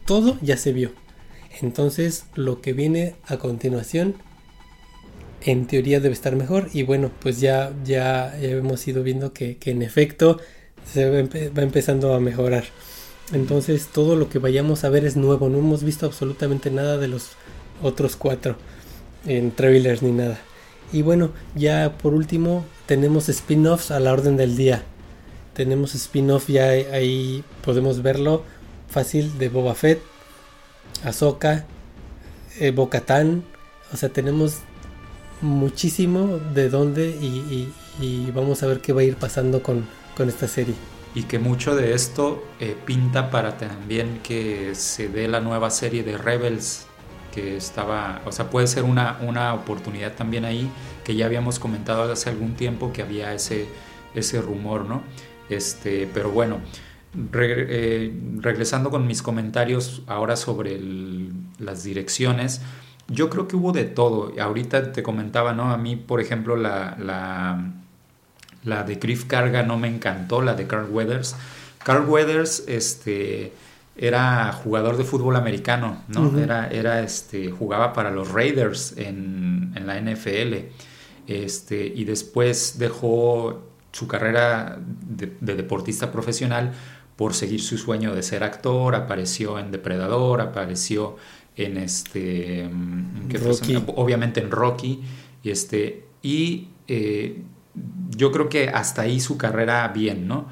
todo 0.06 0.38
ya 0.40 0.56
se 0.56 0.72
vio. 0.72 0.90
Entonces 1.60 2.24
lo 2.34 2.62
que 2.62 2.72
viene 2.72 3.14
a 3.26 3.36
continuación, 3.36 4.14
en 5.42 5.66
teoría 5.66 6.00
debe 6.00 6.14
estar 6.14 6.34
mejor. 6.34 6.70
Y 6.72 6.82
bueno, 6.82 7.10
pues 7.20 7.40
ya, 7.40 7.74
ya, 7.84 8.34
hemos 8.40 8.88
ido 8.88 9.02
viendo 9.02 9.34
que, 9.34 9.58
en 9.66 9.82
efecto 9.82 10.40
se 10.90 11.10
va 11.50 11.62
empezando 11.62 12.14
a 12.14 12.20
mejorar. 12.20 12.64
Entonces 13.34 13.88
todo 13.92 14.16
lo 14.16 14.30
que 14.30 14.38
vayamos 14.38 14.84
a 14.84 14.88
ver 14.88 15.04
es 15.04 15.14
nuevo. 15.14 15.50
No 15.50 15.58
hemos 15.58 15.84
visto 15.84 16.06
absolutamente 16.06 16.70
nada 16.70 16.96
de 16.96 17.08
los 17.08 17.32
otros 17.82 18.16
cuatro 18.16 18.56
en 19.26 19.50
trailers 19.50 20.02
ni 20.02 20.12
nada. 20.12 20.40
Y 20.90 21.02
bueno, 21.02 21.32
ya 21.54 21.98
por 21.98 22.14
último 22.14 22.64
tenemos 22.86 23.28
spin-offs 23.28 23.90
a 23.90 24.00
la 24.00 24.14
orden 24.14 24.38
del 24.38 24.56
día. 24.56 24.86
Tenemos 25.54 25.94
spin-off 25.94 26.48
ya 26.48 26.68
ahí 26.68 27.44
podemos 27.64 28.02
verlo 28.02 28.42
fácil 28.88 29.38
de 29.38 29.48
Boba 29.48 29.74
Fett, 29.74 30.00
Ahsoka, 31.04 31.64
eh, 32.58 32.70
Bocatán. 32.70 33.44
O 33.92 33.96
sea, 33.96 34.08
tenemos 34.08 34.58
muchísimo 35.40 36.38
de 36.54 36.68
dónde 36.68 37.08
y, 37.08 37.72
vamos 38.34 38.62
a 38.62 38.66
ver 38.66 38.80
qué 38.80 38.92
va 38.92 39.02
a 39.02 39.04
ir 39.04 39.16
pasando 39.16 39.62
con 39.62 39.86
esta 40.18 40.48
serie 40.48 40.74
y 41.14 41.24
que 41.24 41.38
mucho 41.38 41.76
de 41.76 41.94
esto 41.94 42.42
eh, 42.58 42.76
pinta 42.86 43.30
para 43.30 43.58
también 43.58 44.20
que 44.22 44.74
se 44.74 45.08
dé 45.08 45.28
la 45.28 45.40
nueva 45.40 45.70
serie 45.70 46.02
de 46.02 46.16
Rebels 46.16 46.86
que 47.34 47.56
estaba, 47.56 48.20
o 48.26 48.32
sea, 48.32 48.50
puede 48.50 48.66
ser 48.66 48.84
una, 48.84 49.18
una 49.22 49.54
oportunidad 49.54 50.14
también 50.14 50.44
ahí 50.44 50.70
que 51.04 51.14
ya 51.14 51.26
habíamos 51.26 51.58
comentado 51.58 52.10
hace 52.10 52.28
algún 52.30 52.54
tiempo 52.54 52.92
que 52.92 53.02
había 53.02 53.32
ese, 53.32 53.66
ese 54.14 54.40
rumor, 54.40 54.84
¿no? 54.84 55.02
Este, 55.48 56.08
pero 56.12 56.30
bueno, 56.30 56.60
eh, 57.34 58.12
regresando 58.38 58.90
con 58.90 59.06
mis 59.06 59.22
comentarios 59.22 60.02
ahora 60.06 60.36
sobre 60.36 60.80
las 61.58 61.84
direcciones, 61.84 62.62
yo 63.08 63.28
creo 63.28 63.48
que 63.48 63.56
hubo 63.56 63.72
de 63.72 63.84
todo. 63.84 64.32
Ahorita 64.40 64.92
te 64.92 65.02
comentaba, 65.02 65.52
¿no? 65.52 65.70
A 65.70 65.76
mí, 65.76 65.96
por 65.96 66.20
ejemplo, 66.20 66.56
la 66.56 66.96
la 68.64 68.84
de 68.84 68.96
Griff 68.96 69.24
Carga 69.24 69.62
no 69.62 69.78
me 69.78 69.88
encantó, 69.88 70.40
la 70.40 70.54
de 70.54 70.66
Carl 70.66 70.88
Weathers. 70.90 71.34
Carl 71.84 72.08
Weathers 72.08 72.64
este, 72.68 73.52
era 73.96 74.52
jugador 74.52 74.96
de 74.96 75.04
fútbol 75.04 75.36
americano, 75.36 76.02
¿no? 76.08 76.38
era, 76.38 76.68
era, 76.68 77.02
este, 77.02 77.50
jugaba 77.50 77.92
para 77.92 78.10
los 78.10 78.30
Raiders 78.30 78.94
en, 78.96 79.74
la 79.84 80.00
NFL. 80.00 80.68
Este, 81.26 81.86
y 81.86 82.04
después 82.04 82.78
dejó 82.78 83.71
su 83.92 84.08
carrera 84.08 84.78
de, 84.80 85.54
deportista 85.54 86.10
profesional 86.10 86.72
por 87.16 87.34
seguir 87.34 87.60
su 87.60 87.78
sueño 87.78 88.14
de 88.14 88.22
ser 88.22 88.42
actor, 88.42 88.94
apareció 88.94 89.58
en 89.58 89.70
Depredador, 89.70 90.40
apareció 90.40 91.16
en 91.56 91.76
este, 91.76 92.68
obviamente 93.94 94.40
en 94.40 94.50
Rocky, 94.50 95.02
y 95.42 95.50
este, 95.50 96.06
y 96.22 96.68
eh, 96.88 97.42
yo 98.10 98.32
creo 98.32 98.48
que 98.48 98.68
hasta 98.70 99.02
ahí 99.02 99.20
su 99.20 99.36
carrera 99.36 99.86
bien, 99.88 100.26
¿no? 100.26 100.46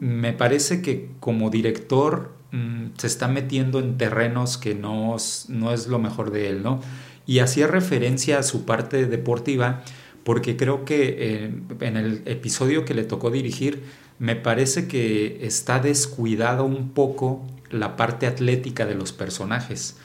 Me 0.00 0.32
parece 0.32 0.82
que 0.82 1.10
como 1.20 1.50
director 1.50 2.32
mm, 2.50 2.86
se 2.98 3.06
está 3.06 3.28
metiendo 3.28 3.78
en 3.78 3.96
terrenos 3.96 4.58
que 4.58 4.74
no, 4.74 5.16
no 5.48 5.72
es 5.72 5.86
lo 5.86 5.98
mejor 6.00 6.32
de 6.32 6.48
él, 6.48 6.62
¿no? 6.62 6.80
Y 7.26 7.38
hacía 7.38 7.68
referencia 7.68 8.40
a 8.40 8.42
su 8.42 8.64
parte 8.64 9.06
deportiva 9.06 9.84
porque 10.24 10.56
creo 10.56 10.84
que 10.84 11.16
eh, 11.18 11.50
en 11.80 11.96
el 11.96 12.22
episodio 12.26 12.84
que 12.84 12.94
le 12.94 13.04
tocó 13.04 13.30
dirigir 13.30 13.82
me 14.18 14.36
parece 14.36 14.86
que 14.86 15.44
está 15.46 15.80
descuidado 15.80 16.64
un 16.64 16.90
poco 16.90 17.44
la 17.70 17.96
parte 17.96 18.26
atlética 18.26 18.86
de 18.86 18.94
los 18.94 19.12
personajes. 19.12 19.96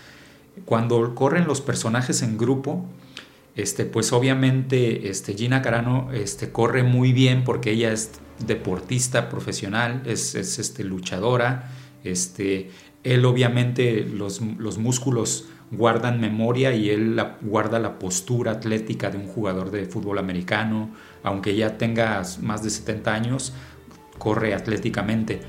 Cuando 0.65 1.13
corren 1.13 1.45
los 1.45 1.61
personajes 1.61 2.23
en 2.23 2.37
grupo, 2.37 2.85
este, 3.55 3.85
pues 3.85 4.13
obviamente 4.13 5.09
este, 5.09 5.33
Gina 5.33 5.61
Carano 5.61 6.11
este, 6.13 6.51
corre 6.51 6.83
muy 6.83 7.11
bien 7.13 7.43
porque 7.43 7.71
ella 7.71 7.91
es 7.91 8.11
deportista 8.45 9.29
profesional, 9.29 10.03
es, 10.05 10.35
este, 10.35 10.83
luchadora, 10.83 11.71
este, 12.03 12.71
él 13.13 13.25
obviamente 13.25 14.03
los, 14.03 14.41
los 14.41 14.77
músculos 14.77 15.45
guardan 15.71 16.21
memoria 16.21 16.73
y 16.73 16.89
él 16.89 17.21
guarda 17.41 17.79
la 17.79 17.99
postura 17.99 18.51
atlética 18.53 19.09
de 19.09 19.17
un 19.17 19.27
jugador 19.27 19.71
de 19.71 19.85
fútbol 19.85 20.17
americano, 20.17 20.91
aunque 21.23 21.55
ya 21.55 21.77
tenga 21.77 22.21
más 22.41 22.63
de 22.63 22.69
70 22.69 23.13
años, 23.13 23.53
corre 24.17 24.53
atléticamente. 24.53 25.41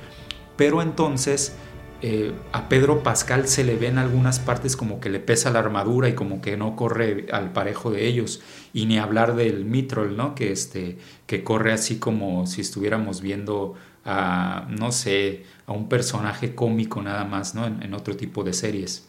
Pero 0.57 0.83
entonces 0.83 1.57
eh, 2.01 2.33
a 2.53 2.69
Pedro 2.69 3.03
Pascal 3.03 3.49
se 3.49 3.65
le 3.65 3.77
ve 3.77 3.89
en 3.89 3.99
algunas 3.99 4.39
partes 4.39 4.77
como 4.77 5.01
que 5.01 5.11
le 5.11 5.19
pesa 5.19 5.51
la 5.51 5.59
armadura 5.59 6.09
y 6.09 6.15
como 6.15 6.41
que 6.41 6.57
no 6.57 6.77
corre 6.77 7.27
al 7.33 7.53
parejo 7.53 7.91
de 7.91 8.07
ellos. 8.07 8.41
Y 8.73 8.87
ni 8.87 8.99
hablar 8.99 9.35
del 9.35 9.65
Mitrol, 9.65 10.17
¿no? 10.17 10.35
Que, 10.35 10.53
este, 10.53 10.99
que 11.27 11.43
corre 11.43 11.73
así 11.73 11.99
como 11.99 12.47
si 12.47 12.61
estuviéramos 12.61 13.21
viendo 13.21 13.75
a, 14.05 14.67
no 14.71 14.93
sé, 14.93 15.45
a 15.69 15.73
un 15.73 15.89
personaje 15.89 16.57
cómico 16.57 17.03
nada 17.03 17.24
más, 17.24 17.55
¿no? 17.55 17.66
en 17.66 17.95
otro 17.95 18.16
tipo 18.16 18.43
de 18.43 18.55
series. 18.55 19.07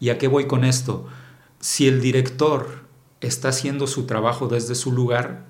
¿Y 0.00 0.10
a 0.10 0.16
qué 0.16 0.28
voy 0.28 0.46
con 0.46 0.64
esto? 0.64 1.06
Si 1.60 1.86
el 1.86 2.00
director 2.00 2.86
está 3.20 3.48
haciendo 3.48 3.86
su 3.86 4.06
trabajo 4.06 4.48
desde 4.48 4.74
su 4.74 4.92
lugar, 4.92 5.44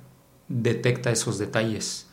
detecta 0.49 1.11
esos 1.11 1.39
detalles. 1.39 2.09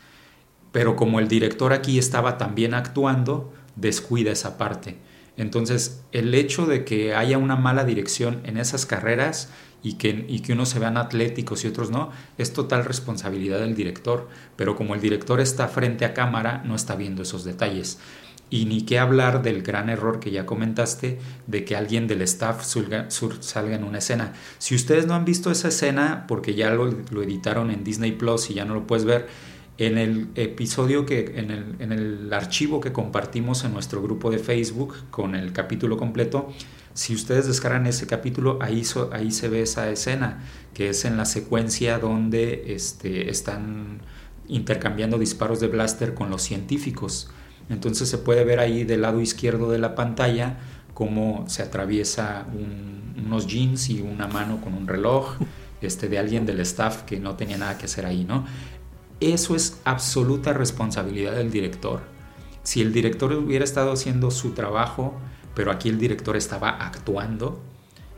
Pero 0.71 0.95
como 0.95 1.19
el 1.19 1.27
director 1.27 1.73
aquí 1.73 1.97
estaba 1.97 2.37
también 2.37 2.73
actuando, 2.73 3.53
descuida 3.75 4.31
esa 4.31 4.57
parte. 4.57 4.97
Entonces, 5.37 6.03
el 6.11 6.35
hecho 6.35 6.65
de 6.65 6.83
que 6.83 7.15
haya 7.15 7.37
una 7.37 7.55
mala 7.55 7.85
dirección 7.85 8.41
en 8.43 8.57
esas 8.57 8.85
carreras 8.85 9.49
y 9.81 9.93
que, 9.93 10.25
y 10.27 10.39
que 10.39 10.53
unos 10.53 10.69
se 10.69 10.79
vean 10.79 10.97
atléticos 10.97 11.63
y 11.63 11.67
otros 11.67 11.89
no, 11.89 12.11
es 12.37 12.53
total 12.53 12.85
responsabilidad 12.85 13.59
del 13.59 13.75
director. 13.75 14.27
Pero 14.55 14.75
como 14.75 14.95
el 14.95 15.01
director 15.01 15.39
está 15.39 15.67
frente 15.67 16.05
a 16.05 16.13
cámara, 16.13 16.61
no 16.65 16.75
está 16.75 16.95
viendo 16.95 17.21
esos 17.21 17.43
detalles. 17.43 17.99
Y 18.51 18.65
ni 18.65 18.81
qué 18.81 18.97
hablar 18.97 19.43
del 19.43 19.61
gran 19.61 19.89
error 19.89 20.19
que 20.19 20.31
ya 20.31 20.45
comentaste 20.45 21.19
de 21.45 21.65
que 21.65 21.75
alguien 21.75 22.07
del 22.07 22.23
staff 22.23 22.65
salga, 22.65 23.07
en 23.75 23.83
una 23.83 23.99
escena. 23.99 24.33
Si 24.57 24.75
ustedes 24.75 25.05
no 25.05 25.13
han 25.13 25.23
visto 25.23 25.51
esa 25.51 25.67
escena, 25.67 26.25
porque 26.27 26.55
ya 26.55 26.71
lo, 26.71 26.89
editaron 27.21 27.69
en 27.69 27.83
Disney 27.83 28.11
Plus 28.13 28.49
y 28.49 28.55
ya 28.55 28.65
no 28.65 28.73
lo 28.73 28.87
puedes 28.87 29.05
ver, 29.05 29.27
en 29.77 29.97
el 29.97 30.27
episodio 30.35 31.05
que, 31.05 31.35
en 31.35 31.51
el, 31.51 31.75
en 31.79 31.91
el 31.93 32.33
archivo 32.33 32.81
que 32.81 32.91
compartimos 32.91 33.63
en 33.63 33.71
nuestro 33.71 34.01
grupo 34.01 34.29
de 34.29 34.39
Facebook 34.39 34.95
con 35.09 35.35
el 35.35 35.53
capítulo 35.53 35.95
completo, 35.95 36.51
si 36.93 37.15
ustedes 37.15 37.47
descargan 37.47 37.87
ese 37.87 38.07
capítulo, 38.07 38.59
ahí, 38.61 38.83
ahí 39.11 39.31
se 39.31 39.49
ve 39.49 39.61
esa 39.61 39.89
escena, 39.89 40.43
que 40.73 40.89
es 40.89 41.05
en 41.05 41.17
la 41.17 41.25
secuencia 41.25 41.99
donde 41.99 42.73
este, 42.73 43.29
están 43.29 44.01
intercambiando 44.47 45.17
disparos 45.17 45.59
de 45.59 45.67
blaster 45.67 46.13
con 46.13 46.29
los 46.29 46.41
científicos. 46.41 47.29
Entonces 47.69 48.09
se 48.09 48.17
puede 48.17 48.43
ver 48.43 48.59
ahí 48.59 48.83
del 48.83 49.01
lado 49.01 49.21
izquierdo 49.21 49.69
de 49.71 49.77
la 49.77 49.95
pantalla 49.95 50.57
cómo 50.93 51.45
se 51.47 51.61
atraviesa 51.61 52.45
unos 53.17 53.47
jeans 53.47 53.89
y 53.89 54.01
una 54.01 54.27
mano 54.27 54.59
con 54.59 54.73
un 54.73 54.87
reloj 54.87 55.37
este, 55.81 56.09
de 56.09 56.19
alguien 56.19 56.45
del 56.45 56.59
staff 56.61 57.03
que 57.03 57.19
no 57.19 57.35
tenía 57.35 57.57
nada 57.57 57.77
que 57.77 57.85
hacer 57.85 58.05
ahí, 58.05 58.25
¿no? 58.25 58.45
Eso 59.19 59.55
es 59.55 59.79
absoluta 59.83 60.53
responsabilidad 60.53 61.33
del 61.33 61.51
director. 61.51 62.01
Si 62.63 62.81
el 62.81 62.93
director 62.93 63.31
hubiera 63.33 63.65
estado 63.65 63.91
haciendo 63.91 64.31
su 64.31 64.51
trabajo, 64.51 65.13
pero 65.59 65.73
aquí 65.73 65.89
el 65.89 65.99
director 65.99 66.37
estaba 66.37 66.69
actuando, 66.69 67.59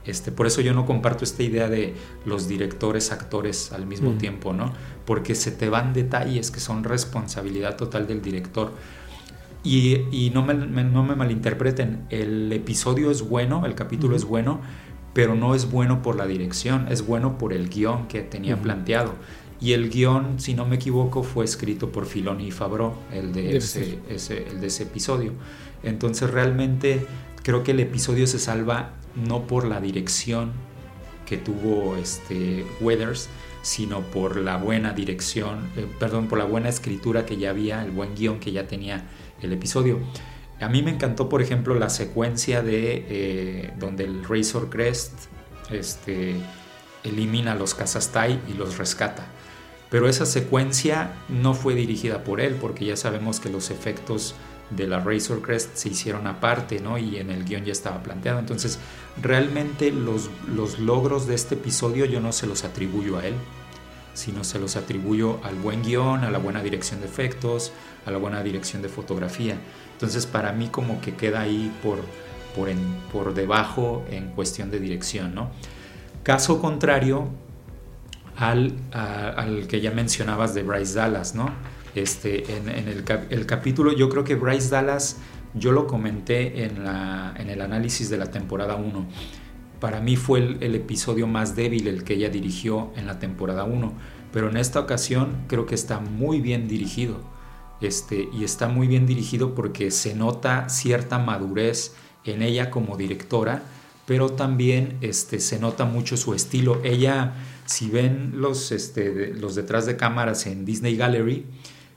este, 0.06 0.32
por 0.32 0.46
eso 0.46 0.62
yo 0.62 0.76
no 0.76 0.86
comparto 0.86 1.24
esta 1.24 1.42
idea 1.42 1.68
de 1.68 1.96
los 2.24 2.48
directores, 2.48 3.12
actores 3.12 3.72
al 3.72 3.88
mismo 3.88 4.12
tiempo, 4.12 4.54
¿no? 4.54 4.72
Porque 5.08 5.34
se 5.34 5.50
te 5.50 5.68
van 5.68 5.92
detalles 5.92 6.52
que 6.52 6.60
son 6.60 6.84
responsabilidad 6.84 7.78
total 7.78 8.06
del 8.06 8.22
director. 8.22 8.74
Y, 9.64 10.30
no, 10.36 10.44
me, 10.44 10.54
no, 10.54 11.02
me, 11.04 11.16
malinterpreten, 11.16 12.06
el 12.12 12.54
episodio 12.54 13.10
es 13.10 13.24
bueno, 13.24 13.66
el 13.66 13.74
capítulo 13.74 14.16
es 14.16 14.26
bueno, 14.26 14.62
pero 15.16 15.34
no 15.34 15.56
es 15.56 15.72
bueno 15.72 16.04
por 16.04 16.18
la 16.18 16.28
dirección, 16.28 16.90
es 16.92 17.08
bueno 17.08 17.40
por 17.40 17.54
el 17.54 17.70
guion 17.70 18.08
que 18.08 18.22
tenía 18.22 18.62
planteado. 18.62 19.16
Y 19.60 19.74
el 19.74 19.90
guion, 19.90 20.40
si 20.40 20.54
no 20.54 20.68
me 20.68 20.76
equivoco, 20.76 21.24
fue 21.24 21.44
escrito 21.44 21.92
por 21.92 22.06
Filoni 22.06 22.50
y 22.50 22.52
Fabro, 22.52 22.94
el 23.12 23.34
de, 23.34 23.58
ese, 23.58 23.98
el 24.08 24.62
de 24.62 24.68
ese 24.68 24.84
episodio. 24.84 25.34
Entonces 25.84 26.30
realmente 26.30 27.06
creo 27.44 27.64
que 27.64 27.72
el 27.72 27.80
episodio 27.80 28.28
se 28.28 28.40
salva 28.40 28.94
no 29.16 29.48
por 29.48 29.66
la 29.66 29.82
dirección 29.82 30.52
que 31.26 31.38
tuvo 31.38 31.96
este 31.96 32.66
Weathers, 32.82 33.30
sino 33.62 34.02
por 34.02 34.38
la 34.38 34.58
buena 34.58 34.94
dirección, 34.94 35.70
eh, 35.78 35.88
perdón, 36.00 36.28
por 36.28 36.38
la 36.38 36.46
buena 36.46 36.70
escritura 36.70 37.26
que 37.26 37.38
ya 37.38 37.52
había, 37.52 37.84
el 37.84 37.92
buen 37.92 38.16
guion 38.16 38.40
que 38.40 38.52
ya 38.52 38.68
tenía 38.68 39.06
el 39.42 39.54
episodio. 39.54 40.00
A 40.60 40.68
mí 40.68 40.84
me 40.84 40.92
encantó, 40.92 41.30
por 41.30 41.42
ejemplo, 41.42 41.76
la 41.76 41.90
secuencia 41.90 42.62
de 42.62 43.06
eh, 43.10 43.74
donde 43.80 44.04
el 44.04 44.24
Razor 44.24 44.70
Crest 44.70 45.14
este, 45.70 46.36
elimina 47.04 47.54
a 47.54 47.56
los 47.56 47.74
Kazastai 47.74 48.40
y 48.48 48.54
los 48.54 48.78
rescata. 48.78 49.26
Pero 49.90 50.08
esa 50.08 50.26
secuencia 50.26 51.14
no 51.30 51.54
fue 51.54 51.76
dirigida 51.76 52.24
por 52.24 52.42
él, 52.42 52.56
porque 52.56 52.86
ya 52.86 52.96
sabemos 52.96 53.40
que 53.40 53.50
los 53.50 53.72
efectos 53.72 54.36
de 54.76 54.88
la 54.88 55.00
Razor 55.00 55.42
Crest 55.42 55.76
se 55.76 55.90
hicieron 55.90 56.28
aparte, 56.28 56.80
¿no? 56.80 56.98
Y 56.98 57.18
en 57.18 57.30
el 57.30 57.44
guion 57.44 57.66
ya 57.66 57.72
estaba 57.72 58.02
planteado. 58.02 58.40
Entonces, 58.40 58.80
realmente 59.22 59.92
los, 59.92 60.30
los 60.54 60.80
logros 60.80 61.28
de 61.28 61.36
este 61.36 61.56
episodio 61.56 62.06
yo 62.06 62.20
no 62.20 62.32
se 62.32 62.48
los 62.48 62.64
atribuyo 62.64 63.18
a 63.18 63.26
él, 63.26 63.36
sino 64.14 64.44
se 64.44 64.60
los 64.60 64.76
atribuyo 64.76 65.40
al 65.44 65.56
buen 65.56 65.84
guion, 65.84 66.24
a 66.24 66.32
la 66.32 66.38
buena 66.38 66.62
dirección 66.62 67.02
de 67.02 67.08
efectos, 67.08 67.72
a 68.06 68.12
la 68.12 68.18
buena 68.18 68.44
dirección 68.44 68.82
de 68.82 68.90
fotografía. 68.90 69.58
Entonces 69.94 70.26
para 70.26 70.52
mí 70.52 70.68
como 70.68 71.02
que 71.02 71.16
queda 71.16 71.42
ahí 71.42 71.72
por, 71.84 72.00
por, 72.56 72.70
por 73.12 73.34
debajo 73.34 74.04
en 74.10 74.30
cuestión 74.32 74.72
de 74.72 74.80
dirección. 74.80 75.36
¿no? 75.36 75.52
Caso 76.24 76.60
contrario 76.60 77.30
al, 78.38 78.74
al, 78.92 79.68
que 79.68 79.82
ya 79.82 79.92
mencionabas 79.92 80.54
de 80.54 80.64
Bryce 80.64 80.96
Dallas, 80.96 81.36
¿no? 81.36 81.52
Este, 81.96 82.56
en, 82.56 82.70
el, 82.70 83.46
capítulo, 83.46 83.92
yo 83.92 84.08
creo 84.10 84.24
que 84.24 84.36
Bryce 84.36 84.70
Dallas, 84.70 85.18
yo 85.54 85.72
lo 85.72 85.88
comenté 85.88 86.64
en, 86.64 86.78
el 87.50 87.62
análisis 87.62 88.10
de 88.10 88.18
la 88.18 88.32
temporada 88.32 88.76
1. 88.76 89.08
Para 89.80 90.00
mí 90.00 90.16
fue 90.16 90.40
el, 90.40 90.76
episodio 90.76 91.28
más 91.28 91.56
débil 91.56 91.88
el 91.88 92.04
que 92.04 92.14
ella 92.14 92.30
dirigió 92.30 92.92
en 92.96 93.08
la 93.08 93.20
temporada 93.20 93.66
1, 93.66 93.94
pero 94.32 94.50
en 94.50 94.58
esta 94.58 94.80
ocasión 94.80 95.44
creo 95.48 95.66
que 95.66 95.76
está 95.76 96.00
muy 96.00 96.40
bien 96.40 96.68
dirigido 96.68 97.20
este, 97.82 98.30
y 98.32 98.44
está 98.44 98.68
muy 98.68 98.88
bien 98.88 99.06
dirigido 99.06 99.54
porque 99.54 99.92
se 99.92 100.16
nota 100.16 100.70
cierta 100.70 101.18
madurez 101.18 101.94
en 102.24 102.42
ella 102.42 102.70
como 102.70 102.96
directora, 102.96 103.64
pero 104.06 104.30
también 104.30 104.98
este, 105.02 105.40
se 105.40 105.60
nota 105.60 105.86
mucho 105.86 106.16
su 106.16 106.34
estilo. 106.34 106.80
Ella, 106.84 107.34
si 107.66 107.90
ven 107.90 108.34
los 108.36 108.70
detrás 109.56 109.86
de 109.86 109.98
cámaras 109.98 110.46
en 110.46 110.64
Disney 110.64 110.96
Gallery, 110.96 111.46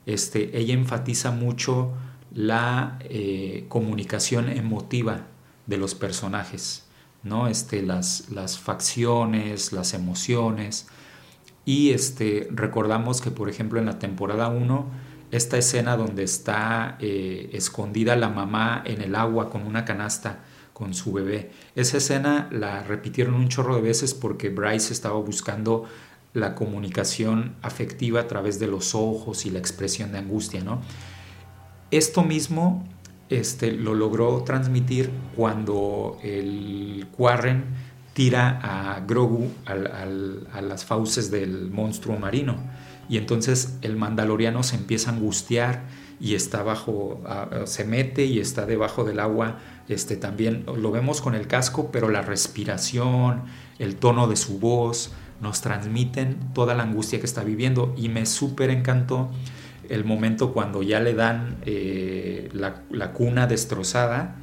este, 0.07 0.59
ella 0.59 0.75
enfatiza 0.75 1.31
mucho 1.31 1.93
la 2.33 2.99
eh, 3.01 3.67
comunicación 3.69 4.49
emotiva 4.49 5.27
de 5.67 5.77
los 5.77 5.95
personajes, 5.95 6.85
¿no? 7.23 7.49
Este, 7.49 7.83
las, 7.83 8.31
las 8.31 8.59
facciones, 8.59 9.73
las 9.73 9.95
emociones. 9.95 10.89
Y 11.65 11.91
este, 11.91 12.49
recordamos 12.51 13.21
que, 13.21 13.31
por 13.31 13.49
ejemplo, 13.49 13.79
en 13.79 13.87
la 13.87 13.99
temporada 13.99 14.49
1, 14.49 14.87
esta 15.31 15.57
escena 15.57 15.97
donde 15.97 16.23
está 16.23 16.97
eh, 17.01 17.51
escondida 17.53 18.15
la 18.17 18.29
mamá 18.29 18.83
en 18.85 19.01
el 19.01 19.15
agua 19.15 19.51
con 19.51 19.67
una 19.67 19.85
canasta 19.85 20.45
con 20.73 20.93
su 20.93 21.13
bebé. 21.13 21.51
Esa 21.77 21.97
escena 21.97 22.49
la 22.51 22.83
repitieron 22.83 23.35
un 23.35 23.49
chorro 23.49 23.77
de 23.77 23.83
veces 23.83 24.13
porque 24.13 24.51
Bryce 24.51 24.93
estaba 24.93 25.19
buscando 25.19 25.85
la 26.35 26.55
comunicación 26.55 27.55
afectiva 27.63 28.21
a 28.21 28.27
través 28.27 28.59
de 28.59 28.67
los 28.67 28.95
ojos 28.95 29.47
y 29.47 29.51
la 29.51 29.61
expresión 29.61 30.13
de 30.13 30.19
angustia, 30.19 30.63
¿no? 30.63 30.83
Esto 31.91 32.25
mismo 32.25 32.85
este, 33.31 33.73
lo 33.73 33.95
logró 33.95 34.43
transmitir 34.43 35.11
cuando 35.37 36.19
el 36.23 37.07
Quarren 37.17 37.65
tira 38.13 38.61
a 38.63 39.01
Grogu 39.01 39.49
a 39.65 40.61
las 40.61 40.85
fauces 40.85 41.31
del 41.31 41.71
monstruo 41.71 42.19
marino 42.19 42.57
y 43.09 43.17
entonces 43.17 43.79
el 43.83 43.97
mandaloriano 43.97 44.63
se 44.63 44.77
empieza 44.77 45.11
a 45.11 45.15
angustiar 45.15 45.85
y 46.21 46.35
está 46.35 46.63
bajo, 46.63 47.23
se 47.65 47.85
mete 47.85 48.25
y 48.25 48.39
está 48.39 48.67
debajo 48.67 49.05
del 49.05 49.21
agua, 49.21 49.59
este 49.89 50.17
también 50.17 50.65
lo 50.67 50.91
vemos 50.91 51.21
con 51.21 51.35
el 51.35 51.47
casco, 51.47 51.91
pero 51.93 52.09
la 52.09 52.23
respiración, 52.23 53.43
el 53.79 53.97
tono 53.97 54.29
de 54.29 54.37
su 54.37 54.59
voz 54.59 55.13
nos 55.41 55.61
transmiten 55.61 56.53
toda 56.55 56.75
la 56.75 56.83
angustia 56.85 57.19
que 57.21 57.27
está 57.27 57.45
viviendo 57.45 57.95
y 57.97 58.09
me 58.09 58.27
súper 58.27 58.71
encantó 58.71 59.31
el 59.89 60.05
momento 60.05 60.53
cuando 60.53 60.83
ya 60.83 61.01
le 61.01 61.15
dan 61.15 61.59
eh, 61.67 62.49
la, 62.53 63.13
cuna 63.13 63.47
destrozada 63.47 64.37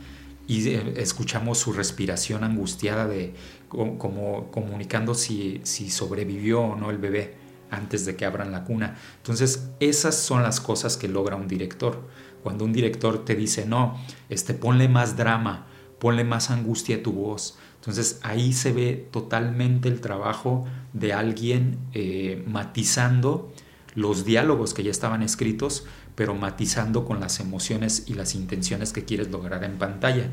y 0.48 0.70
eh, 0.70 0.94
escuchamos 0.98 1.58
su 1.58 1.74
respiración 1.74 2.44
angustiada 2.44 3.08
de 3.08 3.34
como, 3.68 4.52
comunicando 4.52 5.16
si, 5.16 5.62
si 5.64 5.90
sobrevivió 5.90 6.62
o 6.62 6.76
no 6.76 6.92
el 6.92 6.98
bebé 6.98 7.36
antes 7.70 8.06
de 8.06 8.16
que 8.16 8.26
abran 8.26 8.52
la 8.52 8.66
cuna. 8.66 8.98
Entonces, 9.18 9.70
esas 9.80 10.16
son 10.16 10.44
las 10.44 10.60
cosas 10.60 10.98
que 10.98 11.08
logra 11.08 11.38
un 11.38 11.48
director. 11.48 12.02
Cuando 12.44 12.66
un 12.66 12.74
director 12.74 13.24
te 13.24 13.34
dice, 13.36 13.66
no, 13.66 13.98
este, 14.30 14.54
ponle 14.54 14.90
más 14.90 15.16
drama, 15.16 15.68
ponle 16.00 16.26
más 16.26 16.52
angustia 16.52 16.98
a 16.98 17.04
tu 17.04 17.14
voz. 17.14 17.58
Entonces 17.82 18.20
ahí 18.22 18.54
se 18.54 18.72
ve 18.72 19.08
totalmente 19.12 19.90
el 19.90 20.02
trabajo 20.02 20.68
de 20.94 21.14
alguien 21.14 21.80
eh, 21.94 22.44
matizando 22.48 23.52
los 23.96 24.24
diálogos 24.24 24.74
que 24.74 24.84
ya 24.84 24.92
estaban 24.92 25.24
escritos, 25.24 25.86
pero 26.16 26.36
matizando 26.36 27.06
con 27.06 27.20
las 27.20 27.40
emociones 27.40 28.04
y 28.08 28.14
las 28.14 28.36
intenciones 28.36 28.94
que 28.94 29.04
quieres 29.04 29.32
lograr 29.32 29.64
en 29.64 29.78
pantalla. 29.78 30.30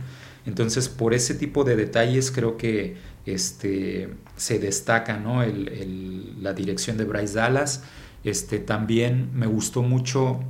Entonces, 0.47 0.89
por 0.89 1.15
ese 1.15 1.35
tipo 1.35 1.65
de 1.65 1.77
detalles 1.77 2.31
creo 2.31 2.57
que 2.57 2.97
este, 3.27 4.11
se 4.37 4.59
destaca 4.59 5.19
¿no? 5.19 5.43
la 5.45 6.53
dirección 6.53 6.97
de 6.97 7.05
Bryce 7.05 7.35
Dallas. 7.35 7.83
Este, 8.25 8.59
también 8.59 9.31
me 9.35 9.47
gustó 9.47 9.83
mucho 9.83 10.41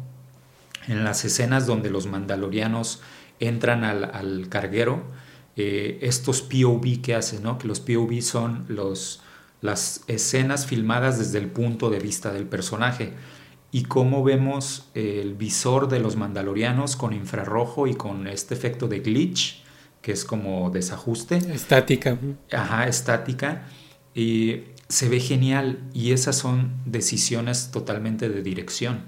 en 0.87 1.05
las 1.05 1.25
escenas 1.25 1.67
donde 1.67 1.91
los 1.91 2.07
mandalorianos 2.07 3.01
entran 3.41 3.85
al, 3.85 4.49
carguero, 4.49 5.03
eh, 5.61 5.99
estos 6.03 6.41
POV 6.41 7.03
que 7.03 7.17
hacen, 7.17 7.43
¿no? 7.43 7.59
que 7.59 7.67
los 7.67 7.81
POV 7.81 8.23
son 8.23 8.65
los, 8.69 9.23
las 9.61 10.05
escenas 10.07 10.67
filmadas 10.67 11.19
desde 11.19 11.39
el 11.39 11.49
punto 11.49 11.91
de 11.91 11.99
vista 11.99 12.33
del 12.33 12.47
personaje 12.47 13.15
y 13.73 13.83
cómo 13.83 14.23
vemos 14.23 14.89
el 14.95 15.35
visor 15.35 15.89
de 15.89 15.99
los 15.99 16.15
mandalorianos 16.15 16.95
con 16.95 17.13
infrarrojo 17.13 17.89
y 17.89 17.95
con 17.95 18.29
este 18.29 18.55
efecto 18.55 18.87
de 18.87 19.01
glitch, 19.01 19.65
que 20.01 20.13
es 20.13 20.25
como 20.25 20.71
desajuste. 20.71 21.39
Estática. 21.39 22.17
Ajá, 22.53 22.87
estática. 22.87 23.67
Y 24.15 24.63
se 24.89 25.09
ve 25.09 25.19
genial 25.19 25.81
y 25.93 26.13
esas 26.13 26.37
son 26.37 26.71
decisiones 26.87 27.73
totalmente 27.73 28.29
de 28.29 28.43
dirección. 28.43 29.03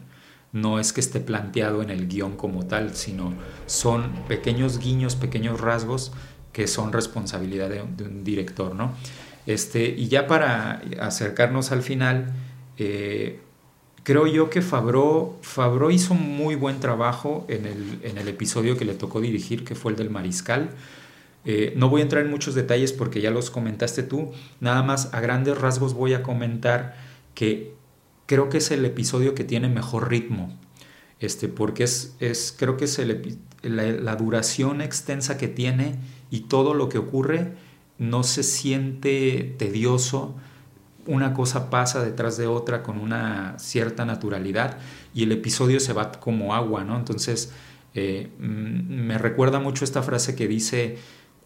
No 0.52 0.80
es 0.80 0.92
que 0.92 1.00
esté 1.00 1.20
planteado 1.20 1.80
en 1.80 1.90
el 1.90 2.08
guion 2.08 2.36
como 2.36 2.66
tal, 2.66 2.96
sino 2.96 3.34
son 3.66 4.10
pequeños 4.26 4.80
guiños, 4.80 5.14
pequeños 5.14 5.60
rasgos 5.60 6.10
que 6.52 6.66
son 6.66 6.92
responsabilidad 6.92 7.68
de, 7.68 7.82
un 7.82 8.24
director, 8.24 8.74
¿no? 8.74 8.92
Este, 9.46 9.88
y 9.88 10.08
ya 10.08 10.26
para 10.26 10.82
acercarnos 11.00 11.72
al 11.72 11.82
final, 11.82 12.32
eh, 12.78 13.40
creo 14.02 14.26
yo 14.26 14.50
que 14.50 14.62
Fabro, 14.62 15.38
hizo 15.90 16.14
muy 16.14 16.54
buen 16.54 16.80
trabajo 16.80 17.46
en 17.48 17.66
el, 17.66 18.28
episodio 18.28 18.76
que 18.76 18.84
le 18.84 18.94
tocó 18.94 19.20
dirigir, 19.20 19.64
que 19.64 19.74
fue 19.74 19.92
el 19.92 19.98
del 19.98 20.10
Mariscal. 20.10 20.70
Eh, 21.44 21.72
no 21.76 21.88
voy 21.88 22.00
a 22.00 22.04
entrar 22.04 22.24
en 22.24 22.30
muchos 22.30 22.54
detalles 22.54 22.92
porque 22.92 23.20
ya 23.20 23.30
los 23.30 23.50
comentaste 23.50 24.02
tú, 24.02 24.32
nada 24.60 24.82
más 24.82 25.14
a 25.14 25.20
grandes 25.20 25.58
rasgos 25.58 25.94
voy 25.94 26.12
a 26.12 26.22
comentar 26.22 26.96
que 27.34 27.74
creo 28.26 28.50
que 28.50 28.58
es 28.58 28.70
el 28.70 28.84
episodio 28.84 29.34
que 29.34 29.44
tiene 29.44 29.68
mejor 29.68 30.10
ritmo, 30.10 30.58
este, 31.18 31.48
porque 31.48 31.84
es, 31.84 32.14
es 32.20 32.54
creo 32.56 32.76
que 32.76 32.84
es 32.84 33.00
la, 33.62 33.84
la 33.84 34.16
duración 34.16 34.82
extensa 34.82 35.38
que 35.38 35.48
tiene 35.48 35.98
y 36.30 36.40
todo 36.40 36.74
lo 36.74 36.88
que 36.88 36.98
ocurre 36.98 37.54
no 37.98 38.22
se 38.22 38.42
siente 38.42 39.54
tedioso, 39.58 40.34
una 41.06 41.34
cosa 41.34 41.70
pasa 41.70 42.02
detrás 42.02 42.36
de 42.36 42.46
otra 42.46 42.82
con 42.82 42.98
una 42.98 43.58
cierta 43.58 44.04
naturalidad 44.04 44.78
y 45.14 45.24
el 45.24 45.32
episodio 45.32 45.80
se 45.80 45.92
va 45.92 46.12
como 46.12 46.54
agua, 46.54 46.84
¿no? 46.84 46.96
Entonces, 46.96 47.52
eh, 47.94 48.30
mm, 48.38 49.06
me 49.06 49.18
recuerda 49.18 49.58
mucho 49.58 49.84
esta 49.84 50.02
frase 50.02 50.36
que 50.36 50.46
dice, 50.46 50.98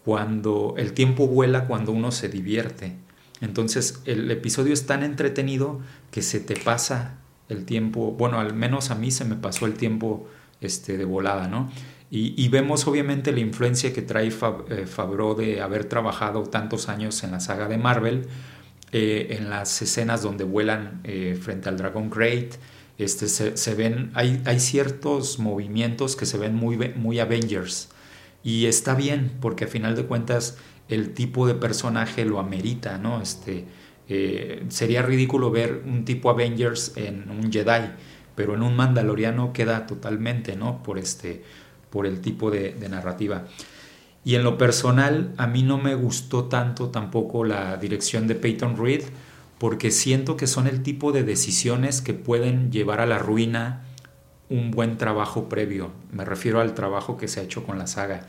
cuando 0.05 0.75
el 0.77 0.93
tiempo 0.93 1.27
vuela 1.27 1.65
cuando 1.65 1.91
uno 1.91 2.11
se 2.11 2.29
divierte. 2.29 2.95
Entonces, 3.41 4.01
el 4.05 4.29
episodio 4.29 4.71
es 4.71 4.85
tan 4.85 5.03
entretenido 5.03 5.81
que 6.11 6.21
se 6.21 6.39
te 6.39 6.55
pasa 6.55 7.17
el 7.49 7.65
tiempo, 7.65 8.11
bueno, 8.11 8.39
al 8.39 8.53
menos 8.53 8.91
a 8.91 8.95
mí 8.95 9.11
se 9.11 9.25
me 9.25 9.35
pasó 9.35 9.65
el 9.65 9.73
tiempo 9.73 10.27
este, 10.61 10.97
de 10.97 11.05
volada, 11.05 11.47
¿no? 11.47 11.69
Y, 12.11 12.47
vemos 12.49 12.87
obviamente 12.87 13.31
la 13.31 13.39
influencia 13.39 13.91
que 13.91 14.01
trae 14.01 14.29
Fab, 14.31 14.71
eh, 14.71 14.85
de 15.37 15.61
haber 15.61 15.85
trabajado 15.85 16.43
tantos 16.43 16.87
años 16.87 17.23
en 17.23 17.31
la 17.31 17.39
saga 17.39 17.67
de 17.67 17.77
Marvel, 17.77 18.27
eh, 18.91 19.35
en 19.37 19.49
las 19.49 19.81
escenas 19.81 20.21
donde 20.21 20.43
vuelan 20.43 21.01
eh, 21.03 21.37
frente 21.41 21.67
al 21.67 21.77
Dragon 21.77 22.09
Great, 22.09 22.55
este, 22.97 23.27
se, 23.27 23.75
ven, 23.75 24.11
hay, 24.13 24.41
hay, 24.45 24.59
ciertos 24.59 25.39
movimientos 25.39 26.15
que 26.15 26.25
se 26.25 26.37
ven 26.37 26.55
muy, 26.55 27.19
Avengers. 27.19 27.89
Y 28.43 28.67
está 28.67 28.93
bien, 28.93 29.33
porque 29.41 29.65
a 29.65 29.67
final 29.67 29.95
de 29.95 30.05
cuentas 30.05 30.57
el 30.87 31.13
tipo 31.13 31.47
de 31.47 31.55
personaje 31.55 32.23
lo 32.23 32.39
amerita, 32.39 32.97
¿no? 32.99 33.21
Este, 33.21 33.65
sería 34.69 35.01
ridículo 35.01 35.51
ver 35.51 35.81
un 35.85 36.05
tipo 36.05 36.29
Avengers 36.29 36.93
en 36.95 37.29
un 37.29 37.51
Jedi, 37.51 37.89
pero 38.35 38.53
en 38.53 38.61
un 38.61 38.75
Mandaloriano 38.75 39.51
queda 39.51 39.87
totalmente, 39.87 40.55
¿no? 40.55 40.83
Por, 40.83 40.99
este, 40.99 41.43
por 41.95 42.05
el 42.05 42.19
tipo 42.19 42.51
de, 42.51 42.73
de 42.73 42.89
narrativa. 42.89 43.45
Y 44.25 44.35
en 44.35 44.43
lo 44.43 44.57
personal, 44.57 45.33
a 45.37 45.47
mí 45.47 45.63
no 45.63 45.77
me 45.77 45.95
gustó 45.95 46.43
tanto 46.43 46.89
tampoco 46.89 47.45
la 47.45 47.77
dirección 47.77 48.27
de 48.27 48.35
Peyton 48.35 48.75
Reed, 48.75 49.03
porque 49.59 49.91
siento 49.91 50.35
que 50.35 50.45
son 50.45 50.67
el 50.67 50.83
tipo 50.83 51.13
de 51.13 51.23
decisiones 51.23 52.01
que 52.01 52.13
pueden 52.13 52.69
llevar 52.69 52.99
a 52.99 53.05
la 53.05 53.17
ruina 53.17 53.85
un 54.49 54.71
buen 54.71 54.97
trabajo 54.97 55.47
previo. 55.47 55.91
Me 56.11 56.25
refiero 56.25 56.59
al 56.59 56.73
trabajo 56.73 57.15
que 57.15 57.29
se 57.29 57.39
ha 57.39 57.43
hecho 57.43 57.63
con 57.63 57.79
la 57.79 57.87
saga. 57.87 58.27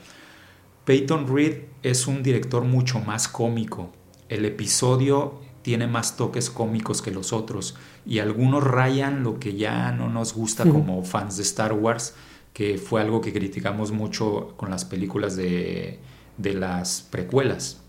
Peyton 0.84 1.26
Reed 1.26 1.62
es 1.82 2.06
un 2.06 2.22
director 2.22 2.62
mucho 2.62 3.00
más 3.00 3.26
cómico. 3.26 3.90
El 4.28 4.44
episodio 4.44 5.40
tiene 5.62 5.88
más 5.88 6.16
toques 6.16 6.50
cómicos 6.50 7.02
que 7.02 7.10
los 7.10 7.32
otros 7.32 7.74
y 8.06 8.20
algunos 8.20 8.62
rayan 8.62 9.24
lo 9.24 9.40
que 9.40 9.56
ya 9.56 9.90
no 9.90 10.08
nos 10.08 10.34
gusta 10.34 10.62
como 10.62 11.02
fans 11.02 11.36
de 11.36 11.42
Star 11.42 11.72
Wars 11.72 12.14
que 12.56 12.78
fue 12.78 13.02
algo 13.02 13.20
que 13.20 13.34
criticamos 13.34 13.92
mucho 13.92 14.54
con 14.56 14.70
las 14.70 14.86
películas 14.86 15.36
de, 15.36 15.98
las 16.38 17.02
precuelas, 17.02 17.82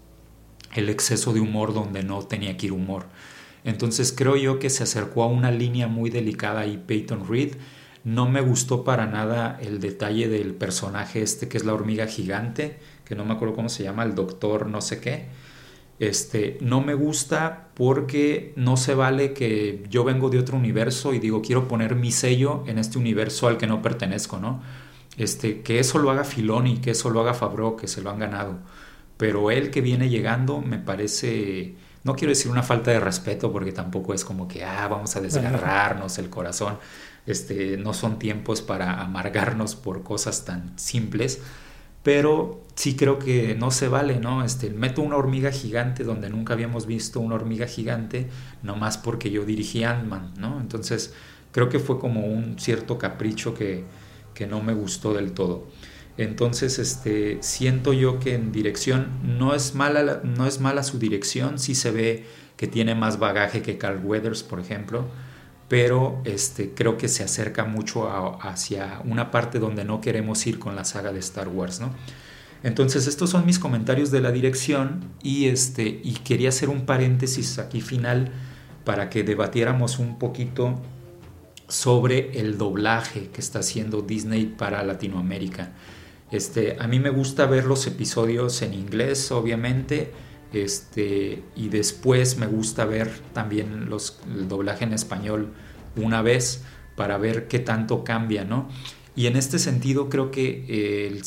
el 0.76 0.90
exceso 0.90 1.32
de 1.32 1.40
humor 1.40 1.74
donde 1.74 2.04
no 2.04 2.22
tenía 2.24 2.58
que 2.58 2.66
ir 2.66 2.74
humor. 2.74 3.06
Entonces 3.64 4.12
creo 4.12 4.36
yo 4.36 4.60
que 4.60 4.70
se 4.70 4.84
acercó 4.84 5.24
a 5.24 5.28
una 5.28 5.52
línea 5.52 5.88
muy 5.88 6.10
delicada 6.10 6.66
y 6.66 6.76
Peyton 6.76 7.30
Reed. 7.30 7.56
No 8.04 8.30
me 8.30 8.42
gustó 8.42 8.84
para 8.84 9.06
nada 9.06 9.58
el 9.62 9.80
detalle 9.80 10.28
del 10.28 10.54
personaje 10.54 11.22
este 11.22 11.48
que 11.48 11.56
es 11.56 11.64
la 11.64 11.74
hormiga 11.74 12.06
gigante, 12.06 12.78
que 13.06 13.16
no 13.16 13.24
me 13.24 13.36
acuerdo 13.36 13.56
cómo 13.56 13.70
se 13.70 13.84
llama, 13.84 14.04
el 14.04 14.16
doctor 14.16 14.68
no 14.68 14.82
sé 14.82 15.00
qué 15.00 15.28
este, 16.00 16.58
no 16.62 16.82
me 16.82 16.94
gusta 16.94 17.70
porque 17.74 18.54
no 18.56 18.78
se 18.78 18.94
vale 18.94 19.34
que 19.34 19.84
yo 19.90 20.04
vengo 20.04 20.30
de 20.30 20.40
otro 20.40 20.58
universo 20.58 21.14
y 21.14 21.20
digo 21.20 21.42
quiero 21.42 21.68
poner 21.68 21.96
mi 21.96 22.12
sello 22.12 22.64
en 22.68 22.78
este 22.78 22.98
universo 22.98 23.48
al 23.48 23.58
que 23.58 23.68
no 23.68 23.82
pertenezco, 23.82 24.38
¿no? 24.40 24.62
Este, 25.18 25.62
que 25.62 25.80
eso 25.80 25.98
lo 25.98 26.12
haga 26.12 26.24
Filoni, 26.24 26.78
que 26.78 26.92
eso 26.92 27.10
lo 27.10 27.22
haga 27.22 27.34
Fabro, 27.34 27.76
que 27.76 27.88
se 27.88 28.02
lo 28.02 28.12
han 28.12 28.20
ganado. 28.20 28.60
Pero 29.18 29.50
él 29.50 29.72
que 29.72 29.82
viene 29.82 30.10
llegando 30.10 30.62
me 30.62 30.78
parece, 30.78 31.76
no 32.04 32.16
quiero 32.16 32.30
decir 32.30 32.52
una 32.52 32.62
falta 32.62 32.92
de 32.92 33.00
respeto 33.00 33.52
porque 33.52 33.72
tampoco 33.72 34.14
es 34.14 34.24
como 34.24 34.48
que, 34.48 34.64
ah, 34.64 34.88
vamos 34.88 35.16
a 35.16 35.22
desgarrarnos 35.22 36.20
el 36.20 36.30
corazón. 36.30 36.78
Este, 37.26 37.78
no 37.78 37.94
son 37.94 38.20
tiempos 38.20 38.62
para 38.62 39.02
amargarnos 39.02 39.76
por 39.76 40.04
cosas 40.04 40.46
tan 40.46 40.78
simples 40.78 41.42
pero 42.08 42.64
sí 42.76 42.96
creo 42.96 43.20
que 43.20 43.54
no 43.54 43.70
se 43.70 43.90
vale, 43.90 44.22
¿no? 44.22 44.42
Este, 44.42 44.70
meto 44.70 45.02
una 45.02 45.18
hormiga 45.18 45.52
gigante 45.52 46.06
donde 46.06 46.30
nunca 46.30 46.54
habíamos 46.54 46.86
visto 46.86 47.20
una 47.20 47.36
hormiga 47.36 47.68
gigante, 47.68 48.30
nomás 48.64 48.98
porque 48.98 49.30
yo 49.30 49.44
dirigí 49.44 49.84
Ant-Man, 49.84 50.36
¿no? 50.40 50.62
Entonces 50.62 51.14
creo 51.52 51.68
que 51.68 51.80
fue 51.80 52.00
como 52.00 52.26
un 52.26 52.58
cierto 52.60 52.98
capricho 52.98 53.54
que, 53.54 53.84
que 54.34 54.48
no 54.48 54.64
me 54.64 54.74
gustó 54.74 55.14
del 55.14 55.34
todo. 55.34 55.68
Entonces, 56.18 56.80
este, 56.80 57.40
siento 57.42 57.92
yo 57.92 58.20
que 58.20 58.36
en 58.36 58.54
dirección 58.54 59.10
no 59.38 59.54
es 59.54 59.76
mala, 59.76 60.22
no 60.24 60.48
es 60.48 60.62
mala 60.62 60.84
su 60.84 61.00
dirección, 61.00 61.60
sí 61.60 61.76
se 61.76 61.92
ve 61.92 62.26
que 62.56 62.68
tiene 62.68 62.96
más 62.96 63.20
bagaje 63.20 63.62
que 63.62 63.78
Carl 63.78 64.00
Weathers, 64.02 64.44
por 64.44 64.62
ejemplo, 64.62 65.08
pero 65.68 66.22
este, 66.24 66.74
creo 66.74 66.98
que 66.98 67.08
se 67.08 67.24
acerca 67.24 67.66
mucho 67.66 68.10
hacia 68.42 69.02
una 69.06 69.32
parte 69.32 69.60
donde 69.60 69.84
no 69.84 70.00
queremos 70.00 70.46
ir 70.48 70.60
con 70.60 70.76
la 70.76 70.86
saga 70.86 71.12
de 71.12 71.20
Star 71.20 71.50
Wars, 71.50 71.80
¿no? 71.80 71.92
Entonces 72.64 73.08
estos 73.08 73.30
son 73.30 73.46
mis 73.46 73.60
comentarios 73.60 74.10
de 74.12 74.22
la 74.22 74.32
dirección 74.32 75.06
y, 75.22 75.46
este, 75.46 76.02
y 76.04 76.14
quería 76.24 76.50
hacer 76.50 76.70
un 76.70 76.86
paréntesis 76.86 77.60
aquí 77.60 77.82
final 77.82 78.32
para 78.84 79.10
que 79.10 79.24
debatiéramos 79.24 80.00
un 80.00 80.18
poquito 80.18 80.80
sobre 81.68 82.40
el 82.40 82.58
doblaje 82.58 83.30
que 83.34 83.42
está 83.42 83.60
haciendo 83.60 84.02
Disney 84.02 84.46
para 84.46 84.84
Latinoamérica. 84.84 85.74
Este, 86.32 86.78
a 86.80 86.88
mí 86.88 87.00
me 87.00 87.10
gusta 87.10 87.46
ver 87.46 87.66
los 87.66 87.86
episodios 87.88 88.62
en 88.62 88.74
inglés, 88.74 89.32
obviamente, 89.32 90.12
este, 90.54 91.44
y 91.56 91.70
después 91.70 92.38
me 92.38 92.48
gusta 92.48 92.86
ver 92.86 93.10
también 93.34 93.90
los, 93.90 94.20
el 94.28 94.48
doblaje 94.48 94.86
en 94.86 94.94
español 94.94 95.54
una 95.96 96.22
vez 96.22 96.64
para 96.96 97.18
ver 97.18 97.48
qué 97.48 97.60
tanto 97.60 98.04
cambia, 98.04 98.44
¿no? 98.44 98.70
Y 99.16 99.28
en 99.28 99.36
este 99.36 99.60
sentido 99.60 100.10
creo 100.10 100.32
que 100.32 100.66
eh, 100.70 101.22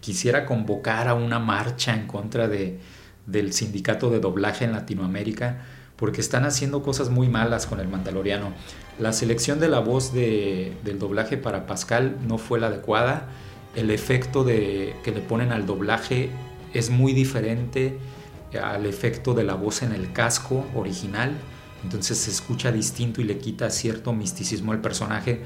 quisiera 0.00 0.46
convocar 0.46 1.08
a 1.08 1.14
una 1.14 1.38
marcha 1.38 1.94
en 1.94 2.06
contra 2.06 2.48
de, 2.48 2.78
del 3.26 3.52
sindicato 3.52 4.10
de 4.10 4.20
doblaje 4.20 4.64
en 4.64 4.72
Latinoamérica, 4.72 5.64
porque 5.96 6.20
están 6.20 6.44
haciendo 6.44 6.82
cosas 6.82 7.10
muy 7.10 7.28
malas 7.28 7.66
con 7.66 7.80
el 7.80 7.88
Mandaloriano. 7.88 8.52
La 8.98 9.12
selección 9.12 9.60
de 9.60 9.68
la 9.68 9.80
voz 9.80 10.12
de, 10.12 10.76
del 10.84 10.98
doblaje 10.98 11.36
para 11.36 11.66
Pascal 11.66 12.16
no 12.26 12.38
fue 12.38 12.58
la 12.58 12.68
adecuada. 12.68 13.28
El 13.76 13.90
efecto 13.90 14.44
de, 14.44 14.96
que 15.02 15.10
le 15.10 15.20
ponen 15.20 15.52
al 15.52 15.66
doblaje 15.66 16.30
es 16.74 16.90
muy 16.90 17.12
diferente 17.12 17.98
al 18.62 18.86
efecto 18.86 19.34
de 19.34 19.44
la 19.44 19.54
voz 19.54 19.82
en 19.82 19.92
el 19.92 20.12
casco 20.12 20.66
original. 20.74 21.32
Entonces 21.84 22.18
se 22.18 22.30
escucha 22.30 22.72
distinto 22.72 23.20
y 23.20 23.24
le 23.24 23.38
quita 23.38 23.70
cierto 23.70 24.12
misticismo 24.12 24.72
al 24.72 24.80
personaje. 24.80 25.42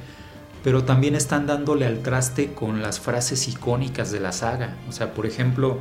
Pero 0.64 0.84
también 0.84 1.14
están 1.14 1.46
dándole 1.46 1.86
al 1.86 2.02
traste 2.02 2.52
con 2.52 2.82
las 2.82 3.00
frases 3.00 3.48
icónicas 3.48 4.12
de 4.12 4.20
la 4.20 4.32
saga. 4.32 4.76
O 4.88 4.92
sea, 4.92 5.12
por 5.12 5.26
ejemplo, 5.26 5.78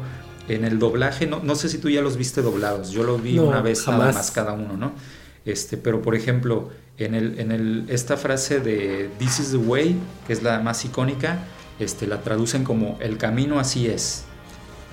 en 0.47 0.65
el 0.65 0.79
doblaje, 0.79 1.27
no, 1.27 1.39
no 1.43 1.55
sé 1.55 1.69
si 1.69 1.77
tú 1.77 1.89
ya 1.89 2.01
los 2.01 2.17
viste 2.17 2.41
doblados, 2.41 2.91
yo 2.91 3.03
los 3.03 3.21
vi 3.21 3.37
una 3.37 3.61
vez 3.61 3.87
nada 3.87 4.11
más 4.11 4.31
cada 4.31 4.53
uno, 4.53 4.75
¿no? 4.75 4.91
Este, 5.45 5.77
pero 5.77 6.01
por 6.01 6.15
ejemplo, 6.15 6.69
en, 6.97 7.15
el, 7.15 7.39
en 7.39 7.51
el, 7.51 7.85
esta 7.89 8.17
frase 8.17 8.59
de 8.59 9.09
This 9.17 9.39
is 9.39 9.51
the 9.51 9.57
way, 9.57 9.95
que 10.27 10.33
es 10.33 10.43
la 10.43 10.59
más 10.59 10.83
icónica, 10.85 11.39
este, 11.79 12.05
la 12.07 12.21
traducen 12.21 12.63
como 12.63 12.97
el 13.01 13.17
camino 13.17 13.59
así 13.59 13.87
es, 13.87 14.23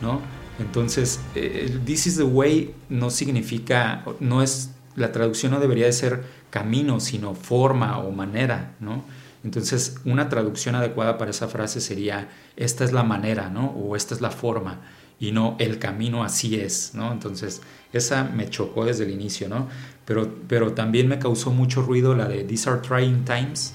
¿no? 0.01 0.21
Entonces, 0.59 1.21
el 1.35 1.85
This 1.85 2.07
is 2.07 2.17
the 2.17 2.25
way 2.25 2.75
no 2.89 3.11
significa, 3.11 4.05
no 4.21 4.43
es, 4.43 4.71
la 4.97 5.13
traducción 5.13 5.53
no 5.53 5.61
debería 5.61 5.87
de 5.87 5.93
ser 5.93 6.25
camino, 6.51 7.01
sino 7.01 7.35
forma 7.35 7.99
o 7.99 8.11
manera, 8.11 8.75
¿no? 8.81 9.05
Entonces, 9.45 9.97
una 10.05 10.29
traducción 10.29 10.75
adecuada 10.75 11.17
para 11.17 11.31
esa 11.31 11.47
frase 11.47 11.81
sería, 11.81 12.29
esta 12.57 12.85
es 12.85 12.93
la 12.93 13.05
manera, 13.05 13.51
¿no? 13.51 13.67
O 13.71 13.95
esta 13.95 14.15
es 14.15 14.21
la 14.21 14.31
forma 14.31 14.81
y 15.21 15.33
no 15.33 15.57
el 15.59 15.79
camino 15.79 16.23
así 16.25 16.57
es, 16.57 16.93
¿no? 16.95 17.13
Entonces, 17.13 17.61
esa 17.93 18.25
me 18.25 18.49
chocó 18.49 18.85
desde 18.85 19.05
el 19.05 19.11
inicio, 19.11 19.49
¿no? 19.49 19.69
Pero, 20.05 20.33
pero 20.47 20.73
también 20.73 21.09
me 21.09 21.19
causó 21.19 21.51
mucho 21.51 21.83
ruido 21.83 22.15
la 22.15 22.29
de 22.29 22.45
These 22.45 22.71
are 22.71 22.81
trying 22.81 23.25
times, 23.25 23.75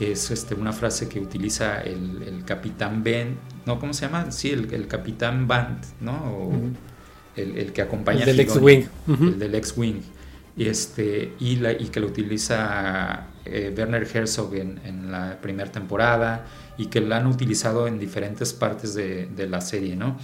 que 0.00 0.12
es 0.12 0.30
este, 0.30 0.54
una 0.54 0.72
frase 0.72 1.10
que 1.10 1.20
utiliza 1.20 1.82
el, 1.82 2.42
capitán 2.46 3.04
Ben, 3.04 3.36
¿no? 3.66 3.78
¿Cómo 3.78 3.92
se 3.92 4.06
llama? 4.06 4.32
Sí, 4.32 4.48
el, 4.50 4.88
capitán 4.88 5.46
Band, 5.46 5.84
¿no? 6.00 6.50
el, 7.36 7.70
que 7.74 7.82
acompaña 7.82 8.20
el 8.20 8.24
del 8.28 8.40
X-Wing. 8.40 8.84
El 9.06 9.38
del 9.38 9.54
X-Wing. 9.56 10.00
Y, 10.56 10.68
este, 10.68 11.34
y, 11.38 11.56
la, 11.56 11.72
y 11.72 11.88
que 11.88 12.00
lo 12.00 12.06
utiliza 12.06 13.26
eh, 13.44 13.74
Werner 13.76 14.08
Herzog 14.10 14.54
en, 14.54 14.80
en, 14.86 15.12
la 15.12 15.38
primera 15.38 15.70
temporada 15.70 16.46
y 16.78 16.86
que 16.86 17.02
la 17.02 17.18
han 17.18 17.26
utilizado 17.26 17.86
en 17.86 17.98
diferentes 17.98 18.54
partes 18.54 18.94
de, 18.94 19.26
de 19.26 19.48
la 19.48 19.60
serie, 19.60 19.96
¿no? 19.96 20.16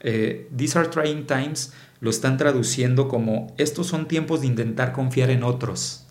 Eh, 0.00 0.48
These 0.56 0.78
are 0.78 0.88
trying 0.90 1.26
times 1.26 1.72
lo 1.98 2.10
están 2.10 2.36
traduciendo 2.36 3.08
como 3.08 3.52
estos 3.58 3.88
son 3.88 4.06
tiempos 4.06 4.42
de 4.42 4.46
intentar 4.46 4.92
confiar 4.92 5.30
en 5.30 5.42
otros. 5.42 6.06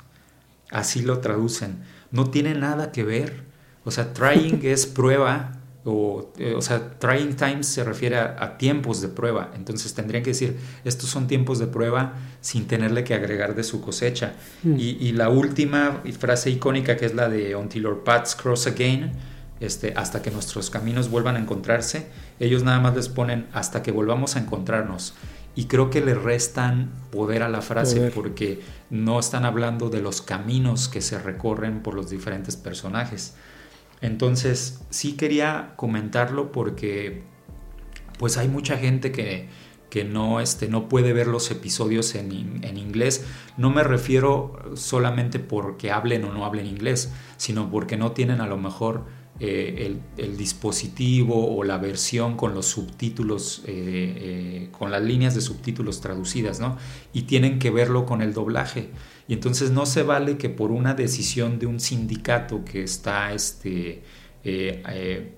Así 0.72 1.04
lo 1.04 1.20
traducen. 1.20 1.78
No 2.12 2.30
tiene 2.30 2.54
nada 2.54 2.92
que 2.92 3.04
ver. 3.04 3.44
O 3.84 3.92
sea, 3.92 4.14
trying 4.14 4.60
es 4.64 4.86
prueba. 4.86 5.54
O, 5.86 6.34
eh, 6.38 6.54
o, 6.54 6.62
sea, 6.62 7.00
trying 7.00 7.36
times 7.36 7.66
se 7.68 7.84
refiere 7.84 8.18
a, 8.18 8.58
tiempos 8.58 9.02
de 9.02 9.08
prueba. 9.08 9.52
Entonces 9.56 9.94
tendrían 9.94 10.24
que 10.24 10.32
decir, 10.32 10.58
estos 10.84 11.10
son 11.10 11.28
tiempos 11.28 11.60
de 11.60 11.68
prueba 11.68 12.16
sin 12.42 12.68
tenerle 12.68 13.06
que 13.06 13.14
agregar 13.14 13.56
de 13.56 13.64
su 13.64 13.80
cosecha. 13.80 14.34
Mm. 14.64 14.76
Y, 14.78 14.98
y, 15.00 15.12
la 15.14 15.30
última 15.30 16.02
frase 16.20 16.50
icónica 16.50 16.98
que 16.98 17.06
es 17.06 17.16
la 17.16 17.30
de 17.30 17.56
Until 17.56 17.86
our 17.86 18.04
paths 18.04 18.36
cross 18.36 18.68
again, 18.68 19.14
este, 19.60 19.94
hasta 19.96 20.22
que 20.22 20.30
nuestros 20.30 20.70
caminos 20.70 21.10
vuelvan 21.10 21.36
a 21.36 21.40
encontrarse, 21.40 22.08
ellos 22.40 22.64
nada 22.64 22.80
más 22.80 22.96
les 22.96 23.10
ponen 23.10 23.48
hasta 23.54 23.82
que 23.82 23.92
volvamos 23.92 24.36
a 24.36 24.40
encontrarnos. 24.40 25.14
Y 25.58 25.66
creo 25.66 25.90
que 25.90 26.02
le 26.02 26.14
restan 26.14 26.92
poder 27.12 27.42
a 27.42 27.50
la 27.50 27.64
frase 27.64 28.12
porque 28.12 28.62
no 28.92 29.20
están 29.20 29.44
hablando 29.44 29.90
de 29.90 30.02
los 30.02 30.22
caminos 30.22 30.88
que 30.88 31.02
se 31.02 31.18
recorren 31.18 31.82
por 31.82 31.96
los 31.96 32.12
diferentes 32.12 32.56
personajes. 32.56 33.34
Entonces, 34.00 34.82
sí 34.92 35.14
quería 35.14 35.74
comentarlo 35.76 36.52
porque 36.52 37.24
pues 38.20 38.38
hay 38.38 38.50
mucha 38.50 38.78
gente 38.78 39.12
que, 39.12 39.50
que 39.90 40.04
no, 40.04 40.42
este, 40.42 40.68
no 40.68 40.88
puede 40.88 41.12
ver 41.12 41.26
los 41.26 41.50
episodios 41.50 42.14
en, 42.14 42.64
en, 42.64 42.78
inglés. 42.78 43.26
No 43.58 43.72
me 43.72 43.84
refiero 43.84 44.60
solamente 44.76 45.40
porque 45.40 45.90
hablen 45.90 46.24
o 46.26 46.32
no 46.32 46.46
hablen 46.46 46.68
inglés, 46.68 47.12
sino 47.38 47.72
porque 47.72 47.98
no 47.98 48.12
tienen 48.12 48.42
a 48.42 48.48
lo 48.48 48.58
mejor 48.58 49.06
eh, 49.40 50.00
el, 50.18 50.36
dispositivo 50.36 51.56
o 51.56 51.64
la 51.64 51.78
versión 51.78 52.36
con 52.36 52.56
los 52.56 52.66
subtítulos, 52.66 53.62
eh, 53.68 53.68
eh, 53.68 54.70
con 54.72 54.90
las 54.90 55.04
líneas 55.04 55.36
de 55.36 55.42
subtítulos 55.42 56.02
traducidas, 56.02 56.60
¿no? 56.60 56.76
Y 57.14 57.24
tienen 57.24 57.60
que 57.60 57.70
verlo 57.70 58.08
con 58.08 58.24
el 58.24 58.34
doblaje. 58.34 58.90
Y 59.28 59.34
entonces 59.34 59.70
no 59.70 59.86
se 59.86 60.02
vale 60.02 60.38
que 60.38 60.50
por 60.50 60.72
una 60.72 60.96
decisión 60.96 61.60
de 61.60 61.68
un 61.68 61.80
sindicato 61.80 62.66
que 62.66 62.82
está, 62.82 63.32
este, 63.32 64.02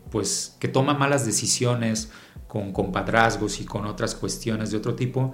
pues, 0.10 0.56
que 0.60 0.70
toma 0.70 0.94
malas 0.94 1.26
decisiones 1.26 2.10
con 2.48 2.72
compadrazgos 2.72 3.60
y 3.60 3.66
con 3.66 3.86
otras 3.86 4.16
cuestiones 4.16 4.72
de 4.72 4.78
otro 4.78 4.96
tipo, 4.96 5.34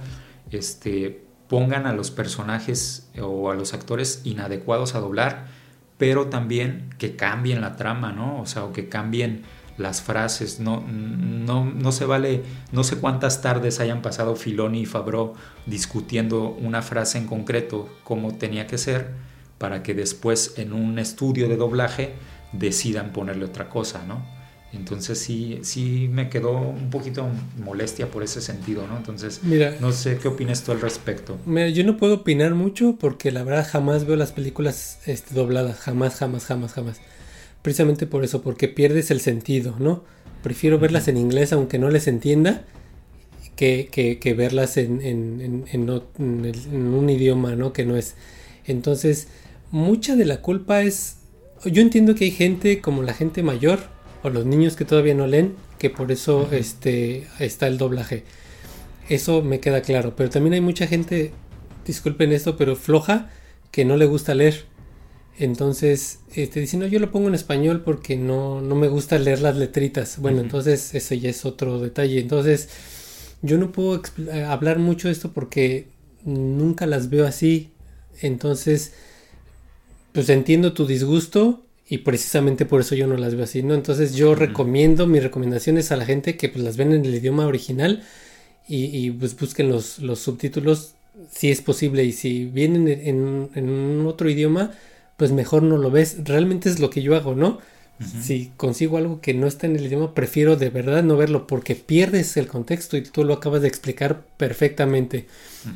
este, 0.49 1.23
pongan 1.47 1.85
a 1.85 1.93
los 1.93 2.09
personajes 2.09 3.11
o 3.21 3.51
a 3.51 3.55
los 3.55 3.75
actores 3.75 4.21
inadecuados 4.23 4.95
a 4.95 5.01
doblar 5.01 5.64
pero 5.97 6.27
también 6.27 6.89
que 6.97 7.15
cambien 7.15 7.61
la 7.61 7.75
trama, 7.75 8.11
¿no? 8.11 8.41
O 8.41 8.45
sea, 8.45 8.63
o 8.63 8.73
que 8.73 8.89
cambien 8.89 9.43
las 9.77 10.01
frases, 10.01 10.59
no, 10.59 10.81
no, 10.87 11.65
no 11.65 11.91
se 11.91 12.05
vale, 12.05 12.43
no 12.71 12.83
sé 12.83 12.97
cuántas 12.97 13.41
tardes 13.41 13.79
hayan 13.79 14.01
pasado 14.01 14.35
Filoni 14.35 14.81
y 14.81 14.85
Fabro 14.85 15.33
discutiendo 15.65 16.49
una 16.49 16.81
frase 16.81 17.17
en 17.17 17.27
concreto 17.27 17.89
como 18.03 18.35
tenía 18.35 18.67
que 18.67 18.77
ser 18.77 19.13
para 19.57 19.83
que 19.83 19.93
después 19.93 20.53
en 20.57 20.71
un 20.71 20.97
estudio 20.97 21.49
de 21.49 21.57
doblaje 21.57 22.13
decidan 22.53 23.11
ponerle 23.11 23.45
otra 23.45 23.69
cosa, 23.69 24.03
¿no? 24.05 24.34
Entonces 24.75 25.19
sí, 25.19 25.59
sí 25.63 26.09
me 26.11 26.29
quedó 26.29 26.51
un 26.59 26.89
poquito 26.89 27.27
molestia 27.63 28.11
por 28.11 28.23
ese 28.23 28.41
sentido, 28.41 28.87
¿no? 28.87 28.97
Entonces, 28.97 29.41
mira, 29.43 29.75
no 29.79 29.91
sé 29.91 30.17
qué 30.17 30.27
opinas 30.27 30.63
tú 30.63 30.71
al 30.71 30.81
respecto. 30.81 31.37
Mira, 31.45 31.69
yo 31.69 31.83
no 31.83 31.97
puedo 31.97 32.15
opinar 32.15 32.55
mucho 32.55 32.97
porque 32.99 33.31
la 33.31 33.43
verdad 33.43 33.67
jamás 33.69 34.05
veo 34.05 34.15
las 34.15 34.31
películas 34.31 34.99
este, 35.05 35.33
dobladas, 35.33 35.79
jamás, 35.79 36.15
jamás, 36.15 36.45
jamás, 36.45 36.73
jamás. 36.73 37.01
Precisamente 37.61 38.05
por 38.05 38.23
eso, 38.23 38.41
porque 38.41 38.67
pierdes 38.67 39.11
el 39.11 39.21
sentido, 39.21 39.75
¿no? 39.79 40.03
Prefiero 40.43 40.77
verlas 40.77 41.07
en 41.07 41.17
inglés 41.17 41.53
aunque 41.53 41.79
no 41.79 41.89
les 41.89 42.07
entienda 42.07 42.65
que, 43.55 43.89
que, 43.91 44.19
que 44.19 44.33
verlas 44.33 44.77
en, 44.77 45.01
en, 45.01 45.65
en, 45.71 45.89
en 46.19 46.93
un 46.93 47.09
idioma, 47.09 47.55
¿no? 47.55 47.73
Que 47.73 47.85
no 47.85 47.95
es. 47.95 48.15
Entonces, 48.65 49.27
mucha 49.71 50.15
de 50.15 50.25
la 50.25 50.41
culpa 50.41 50.81
es... 50.81 51.17
Yo 51.63 51.81
entiendo 51.81 52.13
que 52.13 52.25
hay 52.25 52.31
gente 52.31 52.81
como 52.81 53.01
la 53.01 53.13
gente 53.13 53.41
mayor 53.41 53.94
o 54.25 54.29
los 54.31 54.43
niños 54.47 54.75
que 54.75 54.85
todavía 54.85 55.13
no 55.13 55.27
leen, 55.27 55.53
que 55.77 55.91
por 55.91 56.11
eso 56.11 56.49
este, 56.51 57.27
está 57.37 57.67
el 57.67 57.77
doblaje. 57.77 58.23
Eso 59.07 59.43
me 59.43 59.59
queda 59.59 59.81
claro. 59.81 60.15
Pero 60.15 60.31
también 60.31 60.55
hay 60.55 60.61
mucha 60.61 60.87
gente, 60.87 61.31
disculpen 61.85 62.31
esto, 62.31 62.57
pero 62.57 62.75
floja, 62.75 63.29
que 63.69 63.85
no 63.85 63.97
le 63.97 64.07
gusta 64.07 64.33
leer. 64.33 64.65
Entonces, 65.37 66.21
este, 66.33 66.59
dicen, 66.59 66.79
no, 66.79 66.87
yo 66.87 66.99
lo 66.99 67.11
pongo 67.11 67.27
en 67.27 67.35
español 67.35 67.83
porque 67.83 68.17
no, 68.17 68.61
no 68.61 68.73
me 68.73 68.87
gusta 68.87 69.19
leer 69.19 69.41
las 69.41 69.57
letritas. 69.57 70.17
Bueno, 70.17 70.41
entonces 70.41 70.95
eso 70.95 71.13
ya 71.13 71.29
es 71.29 71.45
otro 71.45 71.79
detalle. 71.79 72.19
Entonces, 72.19 72.69
yo 73.43 73.59
no 73.59 73.71
puedo 73.71 74.01
eh, 74.31 74.43
hablar 74.43 74.79
mucho 74.79 75.07
de 75.07 75.11
esto 75.11 75.33
porque 75.33 75.89
nunca 76.23 76.87
las 76.87 77.11
veo 77.11 77.27
así. 77.27 77.69
Entonces, 78.21 78.93
pues 80.13 80.29
entiendo 80.29 80.73
tu 80.73 80.87
disgusto, 80.87 81.63
y 81.87 81.99
precisamente 81.99 82.65
por 82.65 82.81
eso 82.81 82.95
yo 82.95 83.07
no 83.07 83.15
las 83.15 83.35
veo 83.35 83.43
así, 83.43 83.61
¿no? 83.61 83.75
Entonces 83.75 84.15
yo 84.15 84.33
recomiendo 84.33 85.05
mis 85.05 85.21
recomendaciones 85.21 85.91
a 85.91 85.97
la 85.97 86.05
gente 86.05 86.35
que 86.35 86.49
pues 86.49 86.63
las 86.63 86.77
ven 86.77 86.93
en 86.93 87.05
el 87.05 87.13
idioma 87.13 87.45
original 87.45 88.03
y, 88.67 89.11
pues 89.11 89.37
busquen 89.37 89.69
los, 89.69 89.99
los, 89.99 90.19
subtítulos 90.19 90.95
si 91.31 91.51
es 91.51 91.61
posible 91.61 92.03
y 92.03 92.11
si 92.11 92.45
vienen 92.45 92.87
en, 92.87 93.49
en, 93.53 93.69
un 93.69 94.07
otro 94.07 94.27
idioma 94.27 94.71
pues 95.17 95.31
mejor 95.31 95.61
no 95.61 95.77
lo 95.77 95.91
ves, 95.91 96.17
realmente 96.23 96.67
es 96.67 96.79
lo 96.79 96.89
que 96.89 97.03
yo 97.03 97.15
hago, 97.15 97.35
¿no? 97.35 97.59
Si 98.21 98.51
consigo 98.57 98.97
algo 98.97 99.21
que 99.21 99.33
no 99.33 99.47
está 99.47 99.67
en 99.67 99.77
el 99.77 99.85
idioma, 99.85 100.13
prefiero 100.13 100.57
de 100.57 100.69
verdad 100.69 101.01
no 101.01 101.15
verlo 101.15 101.47
porque 101.47 101.75
pierdes 101.75 102.35
el 102.35 102.47
contexto 102.47 102.97
y 102.97 103.03
tú 103.03 103.23
lo 103.23 103.35
acabas 103.35 103.61
de 103.61 103.69
explicar 103.69 104.25
perfectamente. 104.35 105.27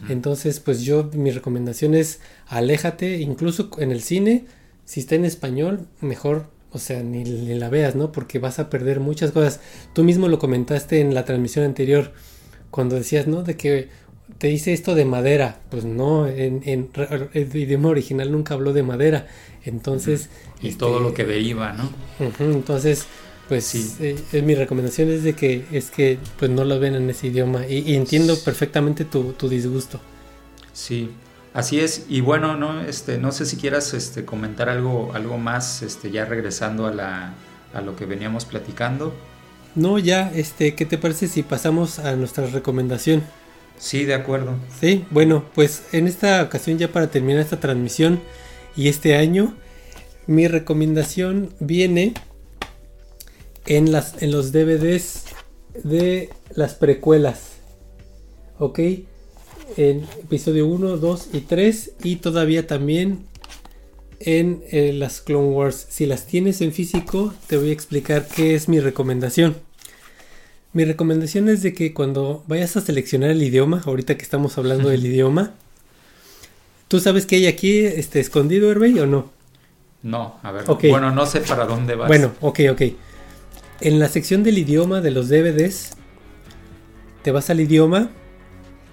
Entonces, 0.09 0.59
pues 0.59 0.81
yo 0.81 1.09
mi 1.13 1.31
recomendación 1.31 1.95
es 1.95 2.19
aléjate, 2.47 3.19
incluso 3.19 3.69
en 3.77 3.91
el 3.91 4.01
cine, 4.01 4.43
si 4.89 5.01
está 5.01 5.13
en 5.13 5.23
español, 5.23 5.85
mejor, 6.01 6.47
o 6.71 6.79
sea, 6.79 7.03
ni, 7.03 7.23
la 7.23 7.69
veas, 7.69 7.95
¿no? 7.95 8.11
Porque 8.11 8.39
vas 8.39 8.57
a 8.57 8.71
perder 8.71 8.99
muchas 8.99 9.31
cosas. 9.31 9.59
Tú 9.93 10.03
mismo 10.03 10.27
lo 10.27 10.39
comentaste 10.39 10.99
en 10.99 11.13
la 11.13 11.25
transmisión 11.25 11.63
anterior, 11.63 12.11
cuando 12.71 12.95
decías, 12.95 13.27
¿no? 13.27 13.43
De 13.43 13.55
que 13.55 13.89
te 14.39 14.47
dice 14.47 14.73
esto 14.73 14.95
de 14.95 15.05
madera. 15.05 15.59
Pues 15.69 15.85
no, 15.85 16.27
en, 16.27 16.63
el 16.65 17.55
idioma 17.55 17.89
original 17.89 18.31
nunca 18.31 18.55
habló 18.55 18.73
de 18.73 18.81
madera. 18.81 19.27
Entonces... 19.63 20.31
Y 20.59 20.71
todo 20.71 20.93
este, 20.95 21.03
lo 21.03 21.13
que 21.13 21.25
deriva, 21.25 21.71
¿no? 21.73 21.91
entonces, 22.39 23.05
pues 23.47 23.65
sí. 23.65 23.93
Eh, 23.99 24.41
mi 24.41 24.55
recomendación 24.55 25.11
es 25.11 25.21
de 25.21 25.33
que 25.33 25.65
es 25.71 25.91
que 25.91 26.17
pues 26.39 26.49
no 26.49 26.65
lo 26.65 26.79
ven 26.79 26.95
en 26.95 27.07
ese 27.11 27.27
idioma 27.27 27.67
y, 27.67 27.93
entiendo 27.93 28.35
perfectamente 28.39 29.05
tu, 29.05 29.33
tu, 29.33 29.49
disgusto. 29.49 30.01
Sí, 30.73 31.11
así 31.53 31.79
es. 31.79 32.05
Y 32.09 32.21
bueno, 32.21 32.55
no, 32.55 32.81
este, 32.81 33.17
no 33.17 33.31
sé 33.31 33.45
si 33.45 33.57
quieras 33.57 33.93
este, 33.93 34.25
comentar 34.25 34.69
algo, 34.69 35.11
algo 35.13 35.37
más, 35.37 35.81
este, 35.81 36.11
ya 36.11 36.25
regresando 36.25 36.87
a, 36.87 36.93
la, 36.93 37.33
a 37.73 37.81
lo 37.81 37.95
que 37.95 38.05
veníamos 38.05 38.45
platicando. 38.45 39.13
No, 39.75 39.99
ya, 39.99 40.31
este, 40.33 40.75
¿qué 40.75 40.85
te 40.85 40.97
parece 40.97 41.27
si 41.27 41.43
pasamos 41.43 41.99
a 41.99 42.15
nuestra 42.15 42.47
recomendación? 42.47 43.23
Sí, 43.77 44.03
de 44.03 44.13
acuerdo. 44.13 44.55
Sí, 44.79 45.05
bueno, 45.09 45.45
pues 45.55 45.83
en 45.93 46.07
esta 46.07 46.43
ocasión 46.43 46.77
ya 46.77 46.91
para 46.91 47.09
terminar 47.09 47.41
esta 47.41 47.59
transmisión 47.59 48.19
y 48.75 48.89
este 48.89 49.15
año, 49.15 49.55
mi 50.27 50.47
recomendación 50.47 51.53
viene 51.59 52.13
en, 53.65 53.91
las, 53.91 54.21
en 54.21 54.31
los 54.31 54.51
DVDs 54.51 55.23
de 55.83 56.29
las 56.49 56.73
precuelas. 56.73 57.53
¿Ok? 58.57 58.79
En 59.79 60.05
episodio 60.21 60.67
1, 60.67 60.97
2 60.97 61.29
y 61.31 61.39
3 61.39 61.93
y 62.03 62.17
todavía 62.17 62.67
también 62.67 63.19
en 64.19 64.61
eh, 64.71 64.91
las 64.91 65.21
Clone 65.21 65.51
Wars. 65.51 65.87
Si 65.89 66.05
las 66.05 66.27
tienes 66.27 66.59
en 66.59 66.73
físico, 66.73 67.33
te 67.47 67.55
voy 67.55 67.69
a 67.69 67.71
explicar 67.71 68.27
qué 68.27 68.55
es 68.55 68.67
mi 68.67 68.81
recomendación. 68.81 69.55
Mi 70.73 70.83
recomendación 70.83 71.47
es 71.47 71.63
de 71.63 71.73
que 71.73 71.93
cuando 71.93 72.43
vayas 72.45 72.75
a 72.75 72.81
seleccionar 72.81 73.29
el 73.29 73.41
idioma, 73.41 73.81
ahorita 73.85 74.17
que 74.17 74.23
estamos 74.23 74.57
hablando 74.57 74.89
del 74.89 75.05
idioma, 75.05 75.53
¿tú 76.89 76.99
sabes 76.99 77.25
que 77.25 77.37
hay 77.37 77.47
aquí 77.47 77.79
este, 77.79 78.19
escondido, 78.19 78.69
Herbey, 78.69 78.99
o 78.99 79.05
no? 79.05 79.31
No, 80.03 80.41
a 80.43 80.51
ver. 80.51 80.65
Bueno, 80.65 81.11
no 81.11 81.25
sé 81.25 81.39
para 81.39 81.65
dónde 81.65 81.95
vas. 81.95 82.09
Bueno, 82.09 82.33
ok, 82.41 82.59
ok. 82.71 82.81
En 83.79 83.97
la 83.97 84.09
sección 84.09 84.43
del 84.43 84.57
idioma 84.57 84.99
de 84.99 85.11
los 85.11 85.29
DVDs, 85.29 85.91
te 87.23 87.31
vas 87.31 87.49
al 87.49 87.61
idioma 87.61 88.11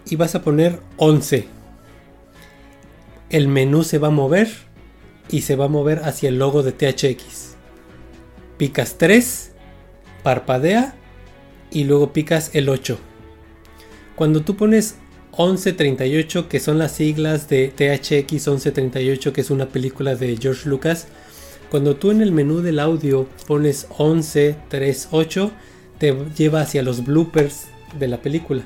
y 0.08 0.16
vas 0.16 0.34
a 0.34 0.42
poner 0.42 0.80
11. 0.96 1.46
El 3.30 3.48
menú 3.48 3.82
se 3.82 3.98
va 3.98 4.08
a 4.08 4.12
mover 4.12 4.48
y 5.30 5.42
se 5.42 5.56
va 5.56 5.66
a 5.66 5.68
mover 5.68 6.00
hacia 6.04 6.28
el 6.28 6.38
logo 6.38 6.62
de 6.62 6.72
THX. 6.72 7.56
Picas 8.56 8.96
3, 8.98 9.52
parpadea 10.22 10.94
y 11.70 11.84
luego 11.84 12.12
picas 12.12 12.50
el 12.54 12.68
8. 12.68 12.98
Cuando 14.14 14.42
tú 14.42 14.56
pones 14.56 14.96
1138, 15.36 16.48
que 16.48 16.60
son 16.60 16.78
las 16.78 16.92
siglas 16.92 17.48
de 17.48 17.68
THX 17.68 18.30
1138, 18.48 19.32
que 19.32 19.40
es 19.40 19.50
una 19.50 19.66
película 19.66 20.14
de 20.14 20.36
George 20.36 20.68
Lucas, 20.68 21.08
cuando 21.70 21.96
tú 21.96 22.12
en 22.12 22.22
el 22.22 22.32
menú 22.32 22.62
del 22.62 22.78
audio 22.78 23.28
pones 23.46 23.88
1138, 23.98 25.50
te 25.98 26.16
lleva 26.36 26.60
hacia 26.60 26.82
los 26.82 27.04
bloopers 27.04 27.66
de 27.98 28.08
la 28.08 28.22
película. 28.22 28.62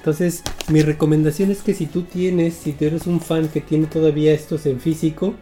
Entonces, 0.00 0.42
mi 0.68 0.80
recomendación 0.80 1.50
es 1.50 1.60
que 1.60 1.74
si 1.74 1.84
tú 1.86 2.02
tienes, 2.02 2.54
si 2.54 2.72
tú 2.72 2.86
eres 2.86 3.06
un 3.06 3.20
fan 3.20 3.48
que 3.48 3.60
tiene 3.60 3.86
todavía 3.86 4.32
estos 4.32 4.64
en 4.64 4.80
físico, 4.80 5.34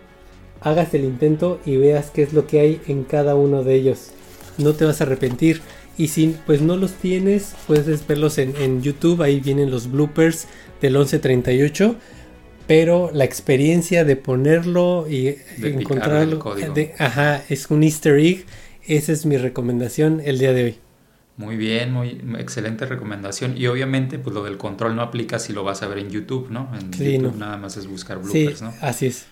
hagas 0.60 0.94
el 0.94 1.04
intento 1.04 1.60
y 1.64 1.76
veas 1.76 2.10
qué 2.10 2.22
es 2.24 2.32
lo 2.32 2.46
que 2.48 2.58
hay 2.58 2.80
en 2.88 3.04
cada 3.04 3.36
uno 3.36 3.62
de 3.62 3.76
ellos. 3.76 4.10
No 4.58 4.74
te 4.74 4.84
vas 4.84 5.00
a 5.00 5.04
arrepentir. 5.04 5.62
Y 5.96 6.08
si 6.08 6.34
pues 6.46 6.60
no 6.60 6.76
los 6.76 6.92
tienes, 6.92 7.54
puedes 7.66 8.06
verlos 8.06 8.38
en, 8.38 8.54
en 8.56 8.82
YouTube. 8.82 9.22
Ahí 9.22 9.38
vienen 9.40 9.70
los 9.70 9.90
bloopers 9.90 10.46
del 10.80 10.94
1138 10.94 11.96
pero 12.68 13.10
la 13.14 13.24
experiencia 13.24 14.04
de 14.04 14.14
ponerlo 14.14 15.06
y 15.08 15.38
encontrarlo, 15.62 16.38
ajá, 16.98 17.42
es 17.48 17.70
un 17.70 17.82
easter 17.82 18.18
egg. 18.18 18.44
Esa 18.86 19.12
es 19.12 19.24
mi 19.24 19.38
recomendación 19.38 20.20
el 20.22 20.38
día 20.38 20.52
de 20.52 20.64
hoy. 20.64 20.78
Muy 21.38 21.56
bien, 21.56 21.92
muy 21.92 22.20
excelente 22.38 22.84
recomendación. 22.84 23.56
Y 23.56 23.68
obviamente, 23.68 24.18
pues 24.18 24.34
lo 24.34 24.42
del 24.42 24.58
control 24.58 24.96
no 24.96 25.02
aplica 25.02 25.38
si 25.38 25.52
lo 25.52 25.62
vas 25.62 25.82
a 25.82 25.88
ver 25.88 25.98
en 25.98 26.10
YouTube, 26.10 26.50
¿no? 26.50 26.68
En 26.74 26.90
YouTube 26.90 27.36
nada 27.38 27.56
más 27.56 27.76
es 27.76 27.86
buscar 27.86 28.18
bloopers, 28.18 28.58
sí, 28.58 28.64
Así 28.82 29.06
es. 29.06 29.26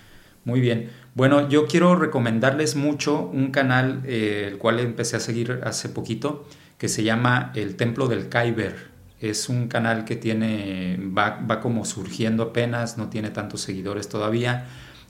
Muy 0.45 0.61
bien. 0.61 0.89
Bueno, 1.15 1.49
yo 1.49 1.67
quiero 1.67 1.97
recomendarles 1.97 2.77
mucho 2.77 3.29
un 3.33 3.51
canal, 3.51 4.03
eh, 4.05 4.47
el 4.49 4.57
cual 4.57 4.79
empecé 4.79 5.17
a 5.17 5.19
seguir 5.19 5.59
hace 5.65 5.89
poquito, 5.89 6.47
que 6.77 6.87
se 6.87 7.03
llama 7.03 7.51
El 7.55 7.75
Templo 7.75 8.07
del 8.07 8.29
Kyber. 8.29 8.87
Es 9.19 9.49
un 9.49 9.67
canal 9.67 10.05
que 10.05 10.15
tiene, 10.15 10.97
va, 10.97 11.59
como 11.59 11.83
surgiendo 11.83 12.43
apenas, 12.43 12.97
no 12.97 13.09
tiene 13.09 13.31
tantos 13.31 13.59
seguidores 13.59 14.07
todavía. 14.07 14.67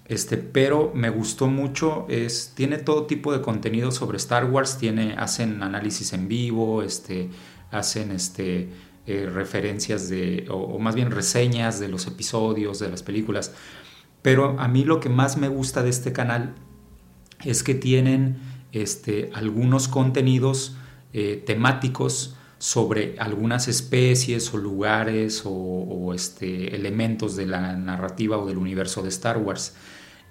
Este, 0.08 0.38
pero 0.38 0.92
me 0.96 1.10
gustó 1.10 1.48
mucho, 1.48 2.06
es, 2.08 2.54
tiene 2.56 2.78
todo 2.78 3.06
tipo 3.06 3.34
de 3.34 3.42
contenido 3.42 3.92
sobre 3.92 4.18
Star 4.18 4.46
Wars, 4.46 4.78
tiene, 4.78 5.16
hacen 5.18 5.62
análisis 5.62 6.14
en 6.14 6.30
vivo, 6.30 6.82
este, 6.82 7.30
hacen 7.72 8.12
este, 8.12 8.70
eh, 9.06 9.30
referencias 9.34 10.10
de, 10.10 10.48
o, 10.50 10.80
más 10.80 10.96
bien 10.96 11.12
reseñas 11.12 11.80
de 11.80 11.90
los 11.90 12.08
episodios, 12.08 12.80
de 12.80 12.90
las 12.90 13.04
películas. 13.04 13.54
Pero 14.22 14.60
a 14.60 14.68
mí 14.68 14.84
lo 14.84 15.00
que 15.00 15.10
más 15.10 15.38
me 15.38 15.50
gusta 15.50 15.84
de 15.84 15.90
este 15.90 16.14
canal 16.14 16.56
es 17.44 17.64
que 17.64 17.76
tienen 17.76 18.38
este, 18.72 19.30
algunos 19.34 19.88
contenidos 19.88 20.76
eh, 21.14 21.42
temáticos 21.46 22.36
sobre 22.60 23.16
algunas 23.20 23.68
especies 23.68 24.54
o 24.54 24.58
lugares 24.58 25.44
o, 25.46 26.14
este, 26.14 26.76
elementos 26.76 27.36
de 27.36 27.46
la 27.46 27.76
narrativa 27.76 28.38
o 28.38 28.46
del 28.46 28.58
universo 28.58 29.04
de 29.04 29.10
Star 29.10 29.38
Wars. 29.38 29.76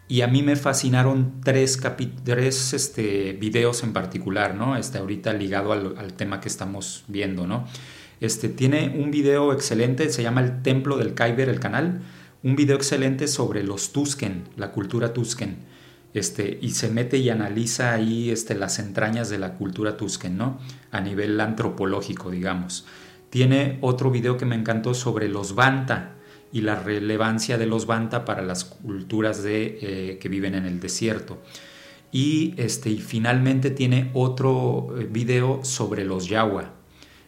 Y 0.08 0.20
a 0.20 0.28
mí 0.28 0.42
me 0.42 0.54
fascinaron 0.56 1.40
tres, 1.42 1.80
tres 2.24 2.72
este, 2.72 3.32
videos 3.32 3.82
en 3.82 3.92
particular, 3.92 4.54
¿no? 4.54 4.76
Este, 4.76 4.98
ahorita 4.98 5.32
ligado 5.32 5.72
al, 5.72 6.12
tema 6.14 6.40
que 6.40 6.48
estamos 6.48 7.04
viendo, 7.08 7.46
¿no? 7.46 7.66
Este, 8.20 8.48
tiene 8.48 8.94
un 8.96 9.10
video 9.10 9.52
excelente, 9.52 10.10
se 10.10 10.22
llama 10.22 10.42
El 10.42 10.62
Templo 10.62 10.96
del 10.96 11.14
Kyber, 11.14 11.48
el 11.48 11.60
canal. 11.60 12.02
Un 12.42 12.54
video 12.54 12.76
excelente 12.76 13.26
sobre 13.26 13.64
los 13.64 13.92
Tusken, 13.92 14.44
la 14.56 14.70
cultura 14.70 15.12
Tusken 15.12 15.56
este, 16.16 16.58
y 16.62 16.70
se 16.70 16.88
mete 16.88 17.18
y 17.18 17.28
analiza 17.28 17.92
ahí 17.92 18.30
este, 18.30 18.54
las 18.54 18.78
entrañas 18.78 19.28
de 19.28 19.38
la 19.38 19.52
cultura 19.52 19.98
tusken, 19.98 20.38
¿no? 20.38 20.58
A 20.90 21.02
nivel 21.02 21.38
antropológico, 21.38 22.30
digamos. 22.30 22.86
Tiene 23.28 23.76
otro 23.82 24.10
video 24.10 24.38
que 24.38 24.46
me 24.46 24.56
encantó 24.56 24.94
sobre 24.94 25.28
los 25.28 25.54
Banta 25.54 26.15
y 26.52 26.60
la 26.62 26.80
relevancia 26.80 27.58
de 27.58 27.66
los 27.66 27.86
Banta 27.86 28.24
para 28.24 28.42
las 28.42 28.64
culturas 28.64 29.42
de, 29.42 29.78
eh, 29.80 30.18
que 30.18 30.28
viven 30.28 30.54
en 30.54 30.64
el 30.64 30.80
desierto. 30.80 31.42
Y, 32.12 32.54
este, 32.56 32.90
y 32.90 32.98
finalmente 32.98 33.70
tiene 33.70 34.10
otro 34.14 34.94
eh, 34.98 35.08
video 35.10 35.60
sobre 35.64 36.04
los 36.04 36.28
Yawa. 36.28 36.72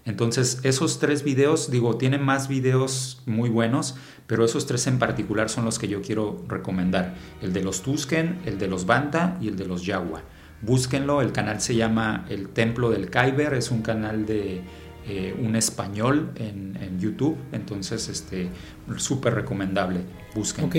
Entonces, 0.04 0.60
esos 0.62 0.98
tres 1.00 1.22
videos, 1.22 1.70
digo, 1.70 1.98
tienen 1.98 2.22
más 2.22 2.48
videos 2.48 3.20
muy 3.26 3.50
buenos, 3.50 3.96
pero 4.26 4.44
esos 4.44 4.66
tres 4.66 4.86
en 4.86 4.98
particular 4.98 5.50
son 5.50 5.66
los 5.66 5.78
que 5.78 5.88
yo 5.88 6.00
quiero 6.00 6.44
recomendar. 6.48 7.14
El 7.42 7.52
de 7.52 7.62
los 7.62 7.82
Tusken, 7.82 8.38
el 8.46 8.58
de 8.58 8.68
los 8.68 8.86
Banta 8.86 9.36
y 9.40 9.48
el 9.48 9.56
de 9.56 9.66
los 9.66 9.84
Yagua. 9.84 10.22
Búsquenlo, 10.62 11.20
el 11.20 11.32
canal 11.32 11.60
se 11.60 11.74
llama 11.74 12.24
El 12.30 12.48
Templo 12.48 12.90
del 12.90 13.10
Kyber, 13.10 13.54
es 13.54 13.70
un 13.70 13.82
canal 13.82 14.26
de 14.26 14.62
eh, 15.08 15.34
un 15.40 15.56
español 15.56 16.32
en, 16.36 16.68
YouTube, 16.98 17.36
entonces 17.52 18.08
este 18.08 18.48
súper 18.96 19.34
recomendable, 19.34 20.00
busquen. 20.34 20.64
Ok, 20.64 20.76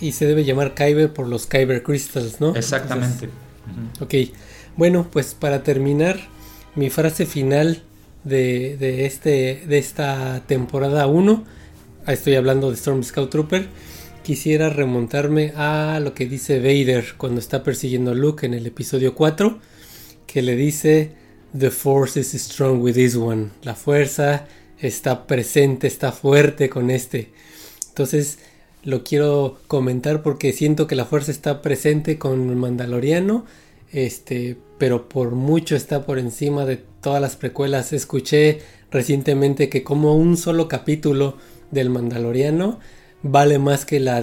y 0.00 0.12
se 0.12 0.26
debe 0.26 0.44
llamar 0.44 0.74
Kyber 0.74 1.12
por 1.12 1.28
los 1.28 1.46
Kyber 1.46 1.84
Crystals, 1.84 2.40
¿no? 2.40 2.56
Exactamente. 2.56 3.28
Ok, 4.00 4.14
bueno, 4.76 5.06
pues 5.12 5.34
para 5.34 5.62
terminar, 5.62 6.18
mi 6.74 6.90
frase 6.90 7.24
final 7.24 7.82
de, 8.24 8.76
de, 8.78 9.06
este, 9.06 9.64
de 9.68 9.78
esta 9.78 10.42
temporada 10.46 11.06
1 11.06 11.44
estoy 12.12 12.34
hablando 12.34 12.70
de 12.70 12.76
Storm 12.76 13.02
Scout 13.02 13.30
Trooper, 13.30 13.68
quisiera 14.22 14.70
remontarme 14.70 15.52
a 15.56 16.00
lo 16.00 16.14
que 16.14 16.26
dice 16.26 16.58
Vader 16.58 17.14
cuando 17.16 17.40
está 17.40 17.62
persiguiendo 17.62 18.12
a 18.12 18.14
Luke 18.14 18.46
en 18.46 18.54
el 18.54 18.66
episodio 18.66 19.14
4, 19.14 19.58
que 20.26 20.42
le 20.42 20.56
dice, 20.56 21.12
The 21.56 21.70
Force 21.70 22.18
is 22.18 22.32
strong 22.34 22.80
with 22.80 22.94
this 22.94 23.16
one. 23.16 23.50
La 23.62 23.74
fuerza 23.74 24.46
está 24.78 25.26
presente, 25.26 25.86
está 25.86 26.12
fuerte 26.12 26.68
con 26.68 26.90
este. 26.90 27.30
Entonces, 27.88 28.38
lo 28.82 29.04
quiero 29.04 29.58
comentar 29.66 30.22
porque 30.22 30.52
siento 30.52 30.86
que 30.86 30.94
la 30.94 31.04
fuerza 31.04 31.30
está 31.30 31.60
presente 31.60 32.18
con 32.18 32.48
el 32.48 32.56
Mandaloriano, 32.56 33.44
este, 33.92 34.56
pero 34.78 35.08
por 35.08 35.32
mucho 35.32 35.76
está 35.76 36.06
por 36.06 36.18
encima 36.18 36.64
de 36.64 36.78
todas 37.00 37.20
las 37.20 37.36
precuelas. 37.36 37.92
Escuché 37.92 38.60
recientemente 38.90 39.68
que 39.68 39.82
como 39.82 40.16
un 40.16 40.36
solo 40.36 40.68
capítulo 40.68 41.36
del 41.70 41.90
Mandaloriano 41.90 42.78
vale 43.22 43.58
más 43.58 43.84
que 43.84 44.00
la, 44.00 44.22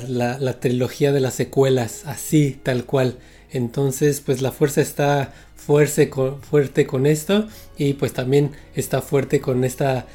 trilogía 0.60 1.12
de 1.12 1.20
las 1.20 1.36
secuelas, 1.36 2.06
así, 2.06 2.60
tal 2.64 2.86
cual. 2.86 3.18
Entonces, 3.52 4.22
pues 4.22 4.42
la 4.42 4.52
fuerza 4.52 4.82
está 4.82 5.34
fuerte 5.56 6.10
con, 6.10 6.42
fuerte 6.42 6.86
con 6.86 7.06
esto 7.06 7.48
y 7.78 7.94
pues 7.94 8.14
también 8.14 8.52
está 8.76 9.02
fuerte 9.02 9.42
con 9.42 9.64
esta 9.64 10.06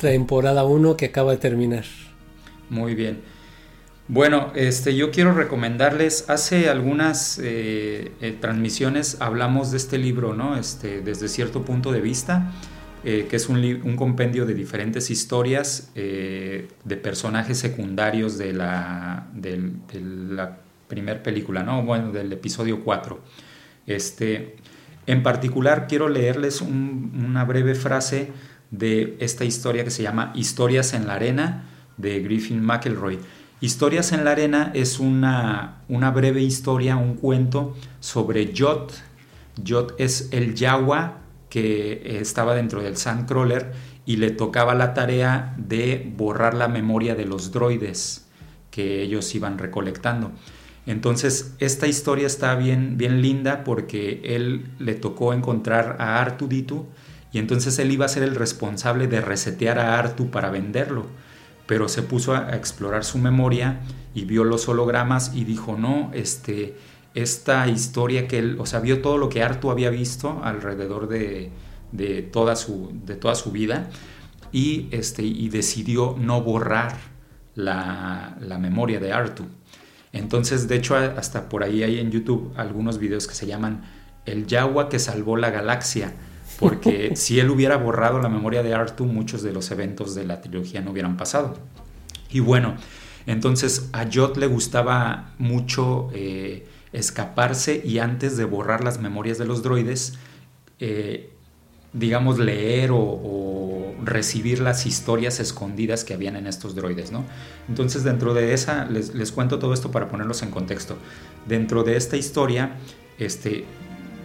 temporada 0.00 0.64
1 0.64 0.96
que 0.96 1.06
acaba 1.06 1.32
de 1.32 1.38
terminar. 1.38 1.84
Muy 2.70 2.94
bien. 2.94 3.36
Bueno, 4.08 4.52
este, 4.54 4.94
yo 4.94 5.10
quiero 5.10 5.32
recomendarles, 5.32 6.26
hace 6.28 6.68
algunas 6.68 7.40
eh, 7.42 8.12
eh, 8.20 8.36
transmisiones 8.40 9.16
hablamos 9.20 9.72
de 9.72 9.78
este 9.78 9.98
libro, 9.98 10.32
¿no? 10.32 10.56
Este, 10.56 11.00
desde 11.00 11.26
cierto 11.26 11.64
punto 11.64 11.90
de 11.90 12.00
vista, 12.00 12.52
eh, 13.02 13.26
que 13.28 13.34
es 13.34 13.48
un, 13.48 13.96
compendio 13.96 14.46
de 14.46 14.54
diferentes 14.54 15.10
historias 15.10 15.90
de 15.94 16.96
personajes 17.02 17.58
secundarios 17.58 18.38
de, 18.38 18.52
la 18.52 19.26
primera 20.88 21.22
película, 21.22 21.62
¿no? 21.62 21.82
Bueno, 21.82 22.12
del 22.12 22.32
episodio 22.32 22.82
4. 22.82 23.20
Este, 23.86 24.56
en 25.06 25.22
particular, 25.22 25.86
quiero 25.88 26.08
leerles 26.08 26.60
una 26.60 27.44
breve 27.44 27.74
frase 27.74 28.32
de 28.70 29.16
esta 29.20 29.44
historia 29.44 29.84
que 29.84 29.90
se 29.90 30.02
llama 30.02 30.32
Historias 30.34 30.94
en 30.94 31.06
la 31.06 31.14
Arena 31.14 31.64
de 31.96 32.20
Griffin 32.20 32.62
McElroy. 32.62 33.18
Historias 33.60 34.12
en 34.12 34.24
la 34.24 34.32
Arena 34.32 34.70
es 34.74 34.98
una, 34.98 35.82
una 35.88 36.10
breve 36.10 36.42
historia, 36.42 36.96
un 36.96 37.14
cuento 37.14 37.74
sobre 38.00 38.52
Jot. 38.56 38.92
Jot 39.66 39.94
es 39.98 40.28
el 40.32 40.54
Yawa 40.54 41.20
que 41.48 42.18
estaba 42.20 42.54
dentro 42.54 42.82
del 42.82 42.96
Sandcrawler 42.96 43.72
y 44.04 44.16
le 44.18 44.30
tocaba 44.30 44.74
la 44.74 44.92
tarea 44.92 45.54
de 45.56 46.12
borrar 46.16 46.54
la 46.54 46.68
memoria 46.68 47.14
de 47.14 47.24
los 47.24 47.50
droides 47.50 48.26
que 48.70 49.02
ellos 49.02 49.34
iban 49.34 49.56
recolectando. 49.56 50.32
Entonces, 50.86 51.54
esta 51.58 51.86
historia 51.86 52.26
está 52.26 52.54
bien, 52.54 52.96
bien 52.96 53.20
linda 53.20 53.64
porque 53.64 54.20
él 54.24 54.70
le 54.78 54.94
tocó 54.94 55.34
encontrar 55.34 55.96
a 55.98 56.20
Artuditu 56.20 56.86
y 57.32 57.38
entonces 57.38 57.78
él 57.78 57.90
iba 57.90 58.06
a 58.06 58.08
ser 58.08 58.22
el 58.22 58.36
responsable 58.36 59.08
de 59.08 59.20
resetear 59.20 59.78
a 59.78 59.98
Artu 59.98 60.30
para 60.30 60.50
venderlo 60.50 61.06
pero 61.66 61.88
se 61.88 62.02
puso 62.02 62.34
a, 62.34 62.56
explorar 62.56 63.04
su 63.04 63.18
memoria 63.18 63.80
y 64.14 64.24
vio 64.24 64.44
los 64.44 64.68
hologramas 64.68 65.32
y 65.34 65.44
dijo, 65.44 65.76
no, 65.76 66.10
este, 66.14 66.76
esta 67.14 67.66
historia 67.68 68.28
que 68.28 68.38
él, 68.38 68.56
o 68.58 68.66
sea, 68.66 68.80
vio 68.80 69.02
todo 69.02 69.18
lo 69.18 69.28
que 69.28 69.42
Artu 69.42 69.70
había 69.70 69.90
visto 69.90 70.40
alrededor 70.42 71.08
de, 71.08 71.50
toda, 72.32 72.56
su, 72.56 72.92
de 73.04 73.16
toda 73.16 73.34
su 73.34 73.50
vida 73.50 73.90
y, 74.52 74.88
este, 74.92 75.22
y 75.22 75.48
decidió 75.48 76.16
no 76.18 76.40
borrar 76.40 76.96
la, 77.54 78.36
la 78.40 78.58
memoria 78.58 79.00
de 79.00 79.12
Artu. 79.12 79.44
Entonces, 80.16 80.68
de 80.68 80.76
hecho, 80.76 80.96
hasta 80.96 81.48
por 81.48 81.62
ahí 81.62 81.82
hay 81.82 81.98
en 81.98 82.10
YouTube 82.10 82.52
algunos 82.56 82.98
videos 82.98 83.26
que 83.26 83.34
se 83.34 83.46
llaman 83.46 83.82
El 84.24 84.46
Yawa 84.46 84.88
que 84.88 84.98
salvó 84.98 85.36
la 85.36 85.50
galaxia 85.50 86.12
porque 86.58 87.12
si 87.16 87.38
él 87.40 87.50
hubiera 87.50 87.76
borrado 87.76 88.20
la 88.20 88.28
memoria 88.28 88.62
de 88.62 88.74
Artu, 88.74 89.04
muchos 89.04 89.42
de 89.42 89.52
los 89.52 89.70
eventos 89.70 90.14
de 90.14 90.24
la 90.24 90.40
trilogía 90.40 90.80
no 90.80 90.92
hubieran 90.92 91.16
pasado. 91.16 91.56
Y 92.30 92.40
bueno, 92.40 92.76
entonces 93.26 93.88
a 93.92 94.06
Jot 94.12 94.36
le 94.36 94.46
gustaba 94.46 95.34
mucho 95.38 96.08
eh, 96.12 96.66
escaparse 96.92 97.82
y 97.84 97.98
antes 97.98 98.36
de 98.36 98.44
borrar 98.44 98.84
las 98.84 99.00
memorias 99.00 99.38
de 99.38 99.46
los 99.46 99.62
droides, 99.62 100.14
eh, 100.78 101.35
digamos, 101.92 102.38
leer 102.38 102.90
o, 102.92 103.94
recibir 104.04 104.60
las 104.60 104.86
historias 104.86 105.40
escondidas 105.40 106.04
que 106.04 106.14
habían 106.14 106.36
en 106.36 106.46
estos 106.46 106.76
droides, 106.76 107.10
¿no? 107.10 107.24
Entonces, 107.68 108.04
dentro 108.04 108.34
de 108.34 108.54
esa, 108.54 108.84
les, 108.84 109.14
les, 109.14 109.32
cuento 109.32 109.58
todo 109.58 109.74
esto 109.74 109.90
para 109.90 110.06
ponerlos 110.06 110.42
en 110.42 110.50
contexto. 110.50 110.96
Dentro 111.48 111.82
de 111.82 111.96
esta 111.96 112.16
historia, 112.16 112.76
este, 113.18 113.64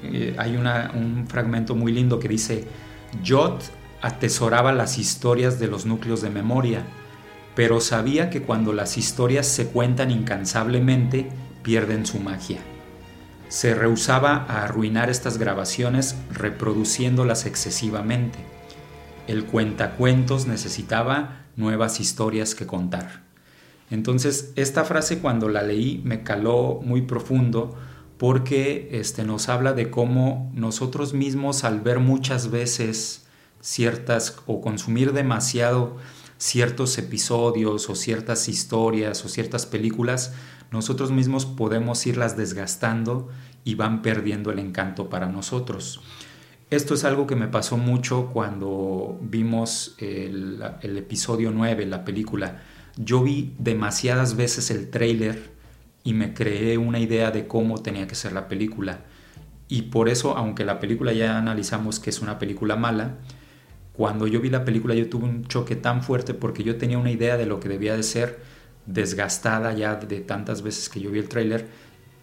eh, 0.03 0.35
hay 0.37 0.55
un 0.55 1.25
fragmento 1.27 1.75
muy 1.75 1.91
lindo 1.91 2.19
que 2.19 2.27
dice, 2.27 2.65
Jot 3.25 3.61
atesoraba 4.01 4.71
las 4.73 4.97
historias 4.97 5.59
de 5.59 5.67
los 5.67 5.85
núcleos 5.85 6.21
de 6.21 6.29
memoria, 6.29 6.83
pero 7.55 7.81
sabía 7.81 8.29
que 8.29 8.41
cuando 8.41 8.73
las 8.73 8.97
historias 8.97 9.47
se 9.47 9.67
cuentan 9.67 10.11
incansablemente, 10.11 11.29
pierden 11.63 12.05
su 12.05 12.19
magia. 12.19 12.59
Se 13.51 13.75
rehusaba 13.75 14.45
a 14.47 14.63
arruinar 14.63 15.09
estas 15.09 15.37
grabaciones 15.37 16.15
reproduciéndolas 16.31 17.45
excesivamente. 17.45 18.39
El 19.27 19.43
cuentacuentos 19.43 20.47
necesitaba 20.47 21.41
nuevas 21.57 21.99
historias 21.99 22.55
que 22.55 22.65
contar. 22.65 23.23
Entonces, 23.89 24.53
esta 24.55 24.85
frase 24.85 25.19
cuando 25.19 25.49
la 25.49 25.63
leí 25.63 26.01
me 26.05 26.23
caló 26.23 26.79
muy 26.81 27.01
profundo 27.01 27.77
porque 28.17 28.87
este, 28.93 29.25
nos 29.25 29.49
habla 29.49 29.73
de 29.73 29.91
cómo 29.91 30.49
nosotros 30.55 31.13
mismos 31.13 31.65
al 31.65 31.81
ver 31.81 31.99
muchas 31.99 32.51
veces 32.51 33.25
ciertas 33.59 34.37
o 34.45 34.61
consumir 34.61 35.11
demasiado 35.11 35.97
ciertos 36.41 36.97
episodios 36.97 37.87
o 37.87 37.93
ciertas 37.93 38.49
historias 38.49 39.23
o 39.23 39.29
ciertas 39.29 39.67
películas, 39.67 40.33
nosotros 40.71 41.11
mismos 41.11 41.45
podemos 41.45 42.07
irlas 42.07 42.35
desgastando 42.35 43.29
y 43.63 43.75
van 43.75 44.01
perdiendo 44.01 44.49
el 44.49 44.57
encanto 44.57 45.07
para 45.07 45.27
nosotros. 45.27 46.01
Esto 46.71 46.95
es 46.95 47.03
algo 47.03 47.27
que 47.27 47.35
me 47.35 47.47
pasó 47.47 47.77
mucho 47.77 48.31
cuando 48.33 49.19
vimos 49.21 49.93
el, 49.99 50.63
el 50.81 50.97
episodio 50.97 51.51
9, 51.51 51.85
la 51.85 52.03
película. 52.03 52.63
Yo 52.97 53.21
vi 53.21 53.53
demasiadas 53.59 54.35
veces 54.35 54.71
el 54.71 54.89
tráiler 54.89 55.51
y 56.03 56.13
me 56.13 56.33
creé 56.33 56.79
una 56.79 56.97
idea 56.97 57.29
de 57.29 57.45
cómo 57.45 57.83
tenía 57.83 58.07
que 58.07 58.15
ser 58.15 58.33
la 58.33 58.47
película. 58.47 59.01
Y 59.67 59.83
por 59.83 60.09
eso, 60.09 60.35
aunque 60.35 60.65
la 60.65 60.79
película 60.79 61.13
ya 61.13 61.37
analizamos 61.37 61.99
que 61.99 62.09
es 62.09 62.19
una 62.19 62.39
película 62.39 62.75
mala, 62.75 63.19
cuando 63.93 64.27
yo 64.27 64.39
vi 64.39 64.49
la 64.49 64.65
película 64.65 64.95
yo 64.95 65.09
tuve 65.09 65.25
un 65.25 65.45
choque 65.45 65.75
tan 65.75 66.03
fuerte 66.03 66.33
porque 66.33 66.63
yo 66.63 66.77
tenía 66.77 66.97
una 66.97 67.11
idea 67.11 67.37
de 67.37 67.45
lo 67.45 67.59
que 67.59 67.69
debía 67.69 67.95
de 67.95 68.03
ser 68.03 68.39
desgastada 68.85 69.73
ya 69.73 69.95
de 69.95 70.21
tantas 70.21 70.61
veces 70.61 70.89
que 70.89 70.99
yo 70.99 71.11
vi 71.11 71.19
el 71.19 71.29
tráiler 71.29 71.67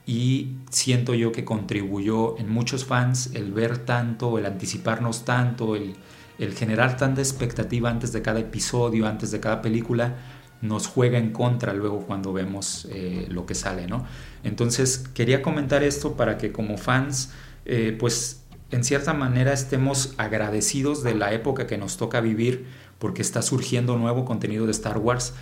y 0.06 0.56
siento 0.70 1.14
yo 1.14 1.32
que 1.32 1.44
contribuyó 1.44 2.38
en 2.38 2.48
muchos 2.48 2.86
fans 2.86 3.30
el 3.34 3.52
ver 3.52 3.78
tanto, 3.78 4.38
el 4.38 4.46
anticiparnos 4.46 5.26
tanto, 5.26 5.76
el, 5.76 5.96
el 6.38 6.54
generar 6.54 6.96
tanta 6.96 7.20
expectativa 7.20 7.90
antes 7.90 8.12
de 8.12 8.22
cada 8.22 8.40
episodio, 8.40 9.06
antes 9.06 9.30
de 9.30 9.40
cada 9.40 9.60
película, 9.60 10.16
nos 10.62 10.86
juega 10.86 11.18
en 11.18 11.30
contra 11.30 11.72
luego 11.72 12.06
cuando 12.06 12.32
vemos 12.32 12.88
eh, 12.90 13.26
lo 13.28 13.44
que 13.46 13.54
sale, 13.54 13.86
¿no? 13.86 14.06
Entonces 14.44 14.98
quería 15.14 15.42
comentar 15.42 15.82
esto 15.82 16.16
para 16.16 16.38
que 16.38 16.52
como 16.52 16.78
fans, 16.78 17.32
eh, 17.64 17.96
pues 17.98 18.44
en 18.70 18.84
cierta 18.84 19.14
manera 19.14 19.52
estemos 19.52 20.14
agradecidos 20.18 21.02
de 21.02 21.14
la 21.14 21.32
época 21.32 21.66
que 21.66 21.78
nos 21.78 21.96
toca 21.96 22.20
vivir 22.20 22.66
porque 22.98 23.22
está 23.22 23.42
surgiendo 23.42 23.96
nuevo 23.96 24.24
contenido 24.24 24.66
de 24.66 24.72
Star 24.72 24.98
Wars, 24.98 25.34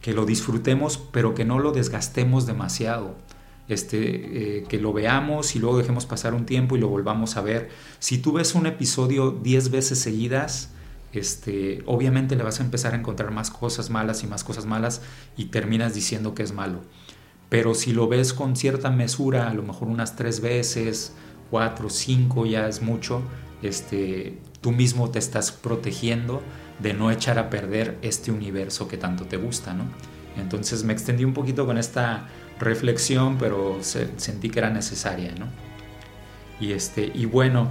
que 0.00 0.12
lo 0.12 0.26
disfrutemos 0.26 0.98
pero 0.98 1.34
que 1.34 1.44
no 1.44 1.58
lo 1.58 1.72
desgastemos 1.72 2.46
demasiado. 2.46 3.14
Este, 3.66 4.58
eh, 4.58 4.64
que 4.68 4.78
lo 4.78 4.92
veamos 4.92 5.56
y 5.56 5.58
luego 5.58 5.78
dejemos 5.78 6.04
pasar 6.04 6.34
un 6.34 6.44
tiempo 6.44 6.76
y 6.76 6.80
lo 6.80 6.88
volvamos 6.88 7.38
a 7.38 7.40
ver. 7.40 7.70
Si 7.98 8.18
tú 8.18 8.32
ves 8.32 8.54
un 8.54 8.66
episodio 8.66 9.30
10 9.30 9.70
veces 9.70 9.98
seguidas, 9.98 10.68
este, 11.14 11.82
obviamente 11.86 12.36
le 12.36 12.42
vas 12.42 12.60
a 12.60 12.64
empezar 12.64 12.92
a 12.92 12.98
encontrar 12.98 13.30
más 13.30 13.50
cosas 13.50 13.88
malas 13.88 14.22
y 14.22 14.26
más 14.26 14.44
cosas 14.44 14.66
malas 14.66 15.00
y 15.38 15.46
terminas 15.46 15.94
diciendo 15.94 16.34
que 16.34 16.42
es 16.42 16.52
malo. 16.52 16.80
Pero 17.48 17.74
si 17.74 17.94
lo 17.94 18.06
ves 18.06 18.34
con 18.34 18.56
cierta 18.56 18.90
mesura, 18.90 19.48
a 19.48 19.54
lo 19.54 19.62
mejor 19.62 19.88
unas 19.88 20.14
tres 20.16 20.40
veces, 20.40 21.14
cuatro, 21.50 21.90
cinco 21.90 22.46
ya 22.46 22.68
es 22.68 22.82
mucho, 22.82 23.22
este, 23.62 24.38
tú 24.60 24.72
mismo 24.72 25.10
te 25.10 25.18
estás 25.18 25.52
protegiendo 25.52 26.42
de 26.78 26.94
no 26.94 27.10
echar 27.10 27.38
a 27.38 27.50
perder 27.50 27.98
este 28.02 28.32
universo 28.32 28.88
que 28.88 28.96
tanto 28.96 29.24
te 29.24 29.36
gusta, 29.36 29.74
¿no? 29.74 29.84
Entonces 30.36 30.84
me 30.84 30.92
extendí 30.92 31.24
un 31.24 31.34
poquito 31.34 31.66
con 31.66 31.78
esta 31.78 32.26
reflexión, 32.58 33.36
pero 33.38 33.78
sentí 33.82 34.50
que 34.50 34.58
era 34.58 34.70
necesaria, 34.70 35.32
¿no? 35.38 35.46
Y, 36.60 36.72
este, 36.72 37.10
y 37.14 37.26
bueno, 37.26 37.68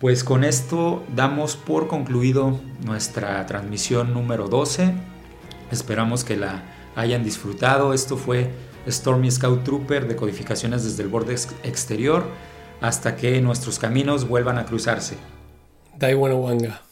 pues 0.00 0.24
con 0.24 0.44
esto 0.44 1.04
damos 1.14 1.56
por 1.56 1.88
concluido 1.88 2.60
nuestra 2.84 3.44
transmisión 3.46 4.12
número 4.12 4.48
12. 4.48 4.94
Esperamos 5.70 6.24
que 6.24 6.36
la 6.36 6.62
hayan 6.96 7.24
disfrutado. 7.24 7.94
Esto 7.94 8.16
fue 8.16 8.50
Stormy 8.88 9.30
Scout 9.30 9.64
Trooper 9.64 10.08
de 10.08 10.16
codificaciones 10.16 10.84
desde 10.84 11.02
el 11.02 11.08
borde 11.08 11.34
exterior 11.62 12.26
hasta 12.82 13.16
que 13.16 13.40
nuestros 13.40 13.78
caminos 13.78 14.28
vuelvan 14.28 14.58
a 14.58 14.66
cruzarse. 14.66 15.16
Daiwanawanga. 15.98 16.82